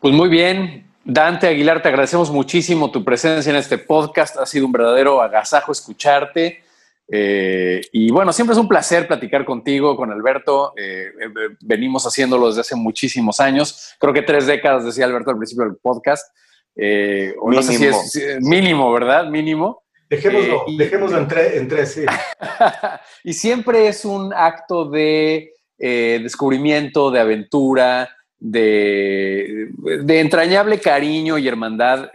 Pues 0.00 0.14
muy 0.14 0.28
bien, 0.28 0.86
Dante 1.04 1.46
Aguilar, 1.46 1.80
te 1.80 1.88
agradecemos 1.88 2.30
muchísimo 2.30 2.90
tu 2.90 3.02
presencia 3.02 3.50
en 3.50 3.56
este 3.56 3.78
podcast. 3.78 4.36
Ha 4.36 4.44
sido 4.44 4.66
un 4.66 4.72
verdadero 4.72 5.22
agasajo 5.22 5.72
escucharte. 5.72 6.62
Eh, 7.08 7.80
y 7.92 8.10
bueno, 8.10 8.32
siempre 8.32 8.52
es 8.52 8.58
un 8.58 8.68
placer 8.68 9.06
platicar 9.06 9.44
contigo, 9.44 9.96
con 9.96 10.10
Alberto. 10.10 10.74
Eh, 10.76 11.06
eh, 11.06 11.56
venimos 11.60 12.04
haciéndolo 12.04 12.48
desde 12.48 12.60
hace 12.60 12.76
muchísimos 12.76 13.40
años. 13.40 13.94
Creo 13.98 14.12
que 14.12 14.22
tres 14.22 14.46
décadas, 14.46 14.84
decía 14.84 15.06
Alberto 15.06 15.30
al 15.30 15.38
principio 15.38 15.64
del 15.64 15.76
podcast. 15.76 16.26
mínimo. 16.74 17.50
No 17.52 17.62
sé 17.62 18.08
si 18.08 18.22
es 18.22 18.42
mínimo, 18.42 18.92
¿verdad? 18.92 19.26
Mínimo. 19.28 19.84
Dejémoslo, 20.10 20.64
dejémoslo 20.76 21.18
en, 21.18 21.68
tres, 21.68 21.92
sí. 21.92 22.04
y 23.24 23.32
siempre 23.32 23.88
es 23.88 24.04
un 24.04 24.32
acto 24.32 24.84
de 24.88 25.52
descubrimiento, 25.78 27.10
de 27.10 27.20
aventura, 27.20 28.15
de, 28.38 29.68
de, 30.04 30.20
entrañable 30.20 30.78
cariño 30.80 31.38
y 31.38 31.48
hermandad 31.48 32.10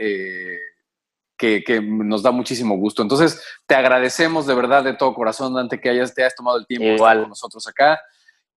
que, 1.41 1.81
nos 1.81 2.21
da 2.21 2.31
muchísimo 2.31 2.77
gusto. 2.77 3.01
Entonces, 3.01 3.43
te 3.65 3.75
agradecemos 3.75 4.45
de 4.45 4.53
verdad 4.53 4.83
de 4.83 4.93
todo 4.93 5.13
corazón, 5.13 5.53
Dante, 5.53 5.79
que 5.79 5.89
hayas, 5.89 6.13
te 6.13 6.21
hayas 6.21 6.35
tomado 6.35 6.57
el 6.57 6.67
tiempo 6.67 6.87
Igual. 6.87 7.21
con 7.21 7.29
nosotros 7.29 7.67
acá. 7.67 7.99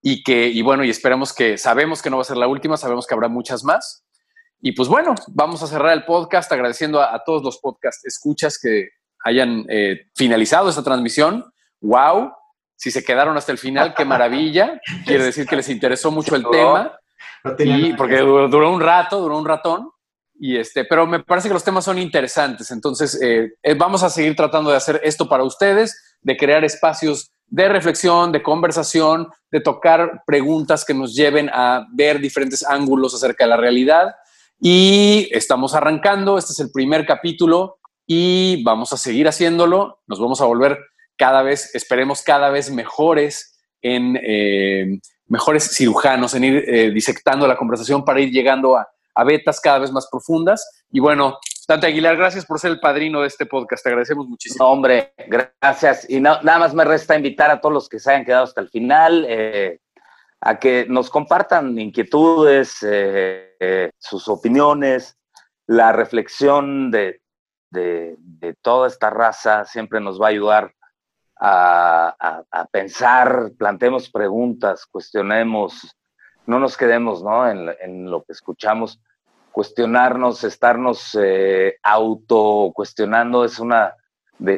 Y 0.03 0.23
que, 0.23 0.49
y 0.49 0.61
bueno, 0.61 0.85
y 0.85 0.91
esperemos 0.91 1.33
que, 1.33 1.57
sabemos 1.57 2.03
que 2.03 2.11
no 2.11 2.17
va 2.17 2.23
a 2.23 2.27
ser 2.27 2.37
la 2.37 2.47
última, 2.47 2.77
sabemos 2.77 3.07
que 3.07 3.15
habrá 3.15 3.29
muchas 3.29 3.65
más. 3.65 4.05
Y 4.61 4.73
pues 4.73 4.89
bueno, 4.89 5.15
vamos 5.29 5.63
a 5.63 5.67
cerrar 5.67 5.93
el 5.93 6.05
podcast 6.05 6.53
agradeciendo 6.53 7.01
a, 7.01 7.23
todos 7.25 7.43
los 7.43 7.59
podcast 7.59 8.07
escuchas 8.07 8.59
que 8.59 8.91
hayan 9.25 9.65
eh, 9.69 10.09
finalizado 10.15 10.69
esta 10.69 10.83
transmisión. 10.83 11.45
¡Wow! 11.81 12.33
Si 12.77 12.91
se 12.91 13.03
quedaron 13.03 13.37
hasta 13.37 13.53
el 13.53 13.59
final, 13.59 13.95
qué 13.95 14.05
maravilla. 14.05 14.79
Quiere 15.07 15.25
decir 15.25 15.47
que 15.47 15.57
les 15.57 15.71
interesó 15.71 16.11
mucho 16.11 16.37
el 16.37 16.45
tema. 16.51 16.99
Y 17.59 17.93
porque 17.95 18.19
duró 18.19 18.73
un 18.73 18.81
rato, 18.81 19.21
duró 19.21 19.39
un 19.39 19.47
ratón. 19.47 19.91
Y 20.37 20.57
este, 20.57 20.85
pero 20.85 21.07
me 21.07 21.21
parece 21.21 21.49
que 21.49 21.55
los 21.55 21.65
temas 21.65 21.85
son 21.85 21.99
interesantes. 21.99 22.71
Entonces, 22.71 23.21
eh, 23.23 23.53
eh, 23.63 23.75
vamos 23.75 24.03
a 24.03 24.11
seguir 24.11 24.35
tratando 24.35 24.71
de 24.71 24.77
hacer 24.77 25.01
esto 25.05 25.29
para 25.29 25.45
ustedes, 25.45 26.17
de 26.21 26.37
crear 26.37 26.65
espacios 26.65 27.31
de 27.47 27.69
reflexión, 27.69 28.33
de 28.33 28.43
conversación, 28.43 29.29
de 29.51 29.61
tocar 29.61 30.23
preguntas 30.27 30.85
que 30.85 30.95
nos 30.95 31.15
lleven 31.15 31.49
a 31.53 31.87
ver 31.93 32.19
diferentes 32.19 32.65
ángulos 32.67 33.15
acerca 33.15 33.45
de 33.45 33.51
la 33.51 33.57
realidad. 33.57 34.15
Y 34.61 35.29
estamos 35.31 35.75
arrancando, 35.75 36.37
este 36.37 36.53
es 36.53 36.61
el 36.61 36.73
primer 36.73 37.07
capítulo 37.07 37.79
y 38.07 38.63
vamos 38.65 38.93
a 38.93 38.97
seguir 38.97 39.29
haciéndolo. 39.29 40.01
Nos 40.07 40.19
vamos 40.19 40.41
a 40.41 40.47
volver 40.47 40.79
cada 41.17 41.43
vez, 41.43 41.75
esperemos 41.75 42.23
cada 42.23 42.51
vez 42.51 42.71
mejores 42.71 43.57
en 43.83 44.19
eh, 44.23 44.99
mejores 45.27 45.71
cirujanos, 45.75 46.35
en 46.35 46.45
ir 46.45 46.93
disectando 46.93 47.47
la 47.47 47.57
conversación 47.57 48.05
para 48.05 48.21
ir 48.21 48.31
llegando 48.31 48.77
a 48.77 48.89
a 49.15 49.25
vetas 49.25 49.61
cada 49.61 49.79
vez 49.79 49.93
más 49.93 50.09
profundas. 50.11 50.85
Y 50.91 51.01
bueno, 51.01 51.39
Dante 51.67 51.87
Aguilar, 51.87 52.17
gracias 52.17 52.45
por 52.45 52.59
ser 52.59 52.73
el 52.73 52.81
padrino 52.81 53.21
de 53.21 53.29
este 53.29 53.47
podcast. 53.47 53.83
Te 53.83 53.91
agradecemos 53.91 54.27
muchísimo. 54.27 54.67
hombre, 54.67 55.15
gracias. 55.29 56.09
Y 56.11 56.21
nada 56.21 56.59
más 56.59 56.75
me 56.75 56.85
resta 56.85 57.17
invitar 57.17 57.51
a 57.51 57.61
todos 57.61 57.73
los 57.73 57.89
que 57.89 57.99
se 57.99 58.11
hayan 58.11 58.25
quedado 58.25 58.45
hasta 58.45 58.61
el 58.61 58.69
final 58.69 59.25
eh, 59.29 59.81
a 60.41 60.59
que 60.59 60.87
nos 60.89 61.09
compartan 61.09 61.79
inquietudes, 61.79 62.79
eh, 62.83 63.57
eh, 63.61 63.91
sus 63.99 64.29
opiniones, 64.29 65.17
la 65.67 65.93
reflexión 65.93 66.91
de, 66.91 67.21
toda 68.63 68.87
esta 68.87 69.11
raza 69.11 69.65
siempre 69.65 70.01
nos 70.01 70.21
va 70.21 70.27
a 70.27 70.31
ayudar 70.31 70.73
a, 71.41 72.67
pensar, 72.71 73.53
plantemos 73.59 74.11
preguntas, 74.11 74.87
cuestionemos 74.87 75.97
no 76.47 76.59
nos 76.59 76.77
quedemos 76.77 77.23
¿no? 77.23 77.49
En, 77.49 78.11
lo 78.11 78.23
que 78.23 78.33
escuchamos. 78.33 79.01
Cuestionarnos, 79.51 80.43
estarnos 80.43 81.17
eh, 81.21 81.77
auto 81.83 82.73
cuestionando 82.75 83.45
es, 83.45 83.61
una 83.61 83.95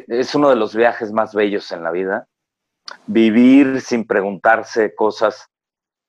es 0.07 0.33
uno 0.35 0.49
de 0.49 0.55
los 0.55 0.75
viajes 0.75 1.11
más 1.11 1.35
bellos 1.35 1.71
en 1.71 1.83
la 1.83 1.91
vida. 1.91 2.27
Vivir 3.05 3.81
sin 3.81 4.07
preguntarse 4.07 4.95
cosas, 4.95 5.49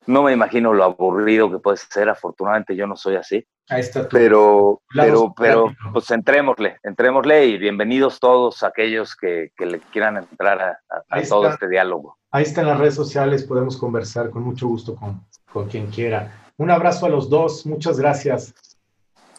no 0.06 0.22
me 0.22 0.32
imagino 0.32 0.72
lo 0.72 0.84
aburrido 0.84 1.50
que 1.50 1.58
puede 1.58 1.76
ser. 1.76 2.08
Afortunadamente 2.08 2.76
yo 2.76 2.86
no 2.86 2.96
soy 2.96 3.16
así. 3.16 3.46
Ahí 3.70 3.80
está 3.80 4.08
pero, 4.08 4.80
pero, 4.94 5.34
pero, 5.36 5.66
pues 5.92 6.10
entrémosle, 6.10 6.78
entrémosle 6.82 7.46
y 7.46 7.58
bienvenidos 7.58 8.18
todos 8.18 8.62
aquellos 8.62 9.14
que, 9.14 9.52
le 9.58 9.78
quieran 9.92 10.16
entrar 10.16 10.78
a, 10.88 11.22
todo 11.28 11.48
este 11.48 11.68
diálogo. 11.68 12.16
Ahí 12.30 12.44
están 12.44 12.66
las 12.66 12.78
redes 12.78 12.94
sociales, 12.94 13.44
podemos 13.44 13.76
conversar 13.76 14.30
con 14.30 14.42
mucho 14.42 14.68
gusto 14.68 14.96
con, 14.96 15.22
con 15.52 15.68
quien 15.68 15.88
quiera. 15.88 16.50
Un 16.56 16.70
abrazo 16.70 17.06
a 17.06 17.08
los 17.10 17.28
dos, 17.28 17.66
muchas 17.66 17.98
gracias. 18.00 18.54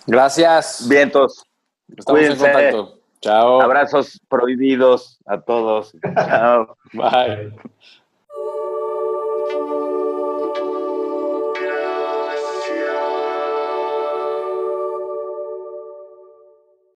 Gracias. 0.06 0.88
Vientos. 0.88 1.44
Estamos 1.96 2.22
en 2.22 2.38
contacto. 2.38 3.00
Chao. 3.22 3.62
Abrazos 3.62 4.20
prohibidos 4.30 5.20
a 5.26 5.42
todos. 5.42 5.96
Chao. 6.16 6.78
Bye. 6.94 7.54